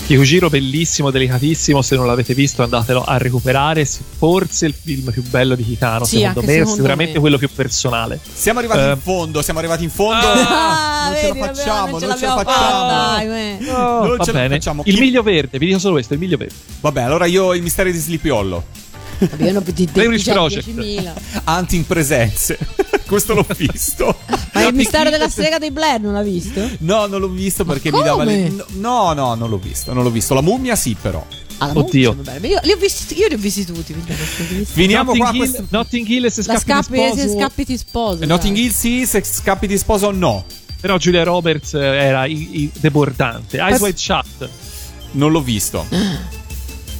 Kikujiro 0.06 0.50
bellissimo, 0.50 1.10
delicatissimo, 1.10 1.80
se 1.80 1.94
non 1.96 2.06
l'avete 2.06 2.34
visto 2.34 2.62
andatelo 2.62 3.02
a 3.02 3.16
recuperare, 3.16 3.86
forse 3.86 4.66
il 4.66 4.74
film 4.74 5.10
più 5.10 5.22
bello 5.22 5.54
di 5.54 5.64
Kitano, 5.64 6.04
Sì, 6.04 6.18
secondo 6.18 6.40
me, 6.42 6.46
secondo 6.52 6.74
sicuramente 6.74 7.12
me. 7.14 7.20
quello 7.20 7.38
più 7.38 7.48
personale. 7.54 8.20
Siamo 8.34 8.58
arrivati 8.58 8.80
Eh. 8.80 8.90
in 8.90 8.98
fondo, 9.00 9.40
siamo 9.42 9.60
arrivati 9.60 9.84
in 9.84 9.90
fondo. 9.90 10.26
Ah, 10.26 11.08
non 11.08 11.16
ce 11.16 11.22
la 11.22 11.28
vedi, 11.28 11.38
vabbè, 11.38 11.54
facciamo, 11.54 11.90
non 11.90 12.00
ce 12.00 12.06
non 12.06 12.16
ce 12.18 12.26
la 12.26 12.34
facciamo. 12.36 12.88
dai, 12.88 13.26
me. 13.28 13.58
Non 13.60 14.16
Va 14.16 14.24
ce 14.24 14.32
la 14.32 14.38
bene. 14.38 14.54
facciamo. 14.56 14.82
Il 14.84 14.94
Chi- 14.94 15.00
miglio 15.00 15.22
verde, 15.22 15.58
vi 15.58 15.66
dico 15.66 15.78
solo 15.78 15.94
questo, 15.94 16.12
il 16.12 16.18
miglio 16.18 16.36
verde. 16.36 16.54
Vabbè, 16.80 17.02
allora 17.02 17.24
io 17.26 17.54
il 17.54 17.62
mistero 17.62 17.90
di 17.90 17.96
Sleepy 17.98 18.28
Hollow. 18.28 18.62
Ho 19.30 19.60
di- 19.62 19.72
di- 19.72 19.88
Blair 19.92 20.14
già 20.16 20.32
Project. 20.32 20.68
10.000. 20.68 21.12
Hunting 21.46 21.84
presenze. 21.84 22.58
Questo 23.06 23.34
l'ho 23.34 23.46
visto. 23.56 24.16
Ma 24.54 24.66
il 24.66 24.74
mistero 24.74 25.10
della 25.10 25.28
strega 25.28 25.58
dei 25.58 25.70
Blair 25.70 26.00
non 26.00 26.14
l'ha 26.14 26.22
visto? 26.22 26.66
No, 26.78 27.06
non 27.06 27.20
l'ho 27.20 27.28
visto 27.28 27.64
perché 27.64 27.92
mi 27.92 28.02
dava 28.02 28.24
le... 28.24 28.50
No, 28.74 29.12
no, 29.12 29.34
non 29.34 29.50
l'ho 29.50 29.58
visto, 29.58 29.92
non 29.92 30.02
l'ho 30.02 30.10
visto. 30.10 30.32
La 30.34 30.40
mummia 30.40 30.74
sì, 30.76 30.96
però. 30.98 31.24
Ah, 31.58 31.66
la 31.66 31.78
Oddio. 31.78 32.14
Muccia. 32.14 32.36
Io 32.46 32.58
li 32.62 32.72
ho 32.72 32.76
visti, 32.76 33.18
io 33.18 33.28
li 33.28 33.34
ho 33.34 33.38
visti 33.38 33.64
tutti. 33.66 33.94
Finiamo 34.64 35.12
Notting 35.14 35.22
qua 35.24 35.32
Hill, 35.32 35.38
questo... 35.38 35.66
Notting 35.68 36.08
Hill 36.08 36.26
se 36.28 36.42
scappi, 36.42 36.60
scappi, 36.60 36.92
di 36.92 37.02
se 37.20 37.20
sposo. 37.28 37.38
scappi 37.38 37.64
ti 37.66 37.76
sposo. 37.76 38.24
Notting 38.24 38.54
dai. 38.54 38.64
Hill 38.64 38.72
sì, 38.72 39.06
se 39.06 39.22
scappi 39.22 39.66
di 39.66 39.76
sposo 39.78 40.10
no. 40.10 40.44
Però 40.80 40.96
Julia 40.96 41.22
Roberts 41.22 41.74
eh, 41.74 41.78
era 41.80 42.24
i- 42.24 42.62
i- 42.62 42.70
debordante. 42.80 43.58
Eyes 43.58 43.78
Wide 43.80 43.96
Shut. 43.98 44.48
Non 45.12 45.30
l'ho 45.30 45.42
visto. 45.42 45.86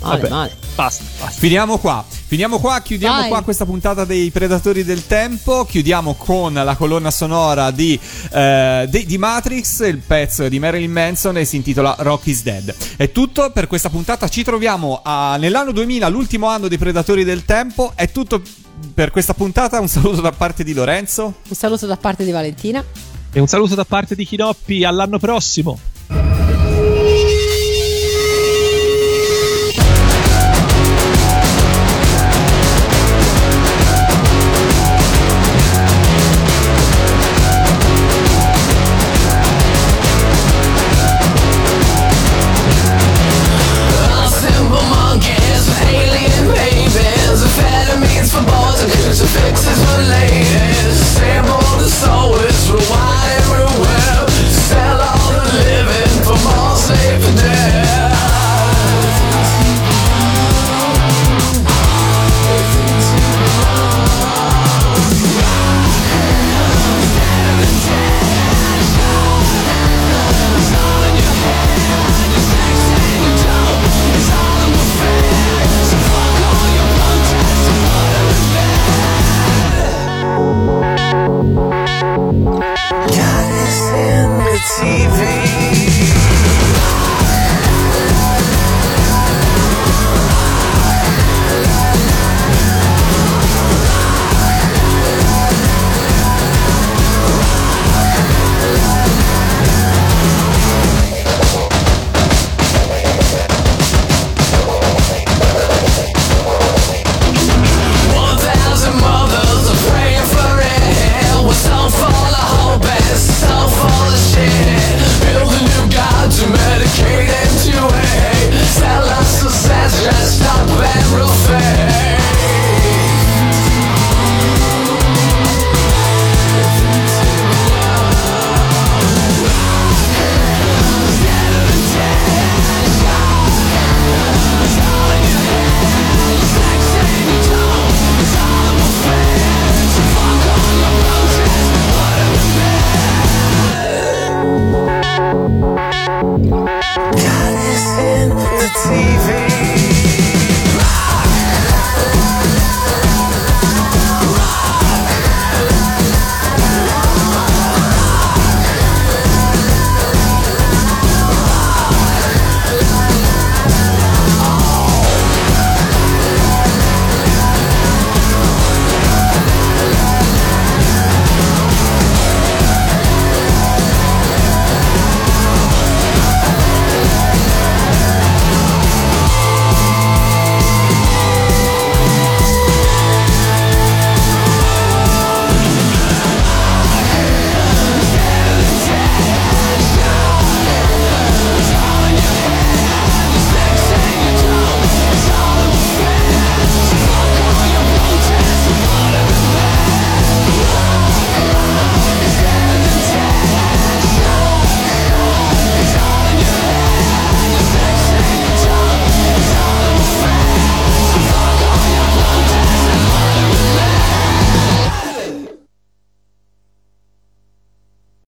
Male, 0.03 0.21
Vabbè. 0.21 0.29
male. 0.33 0.57
Basta, 0.75 1.05
basta. 1.19 1.39
Finiamo 1.41 1.79
qua. 1.79 2.05
Finiamo 2.09 2.59
qua, 2.59 2.81
chiudiamo 2.81 3.21
Vai. 3.21 3.29
qua 3.29 3.43
questa 3.43 3.65
puntata 3.67 4.05
dei 4.07 4.31
Predatori 4.31 4.85
del 4.85 5.07
Tempo. 5.07 5.65
Chiudiamo 5.65 6.15
con 6.15 6.55
la 6.55 6.75
colonna 6.77 7.11
sonora 7.11 7.71
di, 7.71 7.99
eh, 8.33 8.87
di, 8.89 9.05
di 9.05 9.19
Matrix, 9.19 9.87
il 9.87 9.99
pezzo 9.99 10.49
di 10.49 10.59
Marilyn 10.59 10.91
Manson 10.91 11.37
e 11.37 11.45
si 11.45 11.57
intitola 11.57 11.95
Rock 11.99 12.27
is 12.29 12.43
Dead. 12.43 12.75
È 12.97 13.13
tutto 13.13 13.51
per 13.51 13.67
questa 13.67 13.91
puntata. 13.91 14.29
Ci 14.29 14.43
troviamo 14.45 15.01
a- 15.05 15.37
nell'anno 15.37 15.73
2000, 15.73 16.09
l'ultimo 16.09 16.49
anno 16.49 16.69
dei 16.69 16.79
Predatori 16.79 17.23
del 17.25 17.45
Tempo. 17.45 17.93
È 17.95 18.11
tutto 18.11 18.41
per 18.95 19.11
questa 19.11 19.35
puntata. 19.35 19.79
Un 19.79 19.89
saluto 19.89 20.21
da 20.23 20.33
parte 20.33 20.65
di 20.65 20.73
Lorenzo. 20.73 21.35
Un 21.49 21.55
saluto 21.55 21.87
da 21.87 21.97
parte 21.99 22.25
di 22.25 22.31
Valentina. 22.31 22.83
E 23.35 23.41
un 23.41 23.47
saluto 23.47 23.75
da 23.75 23.85
parte 23.85 24.15
di 24.15 24.25
Chinoppi 24.27 24.85
all'anno 24.85 25.19
prossimo. 25.19 25.79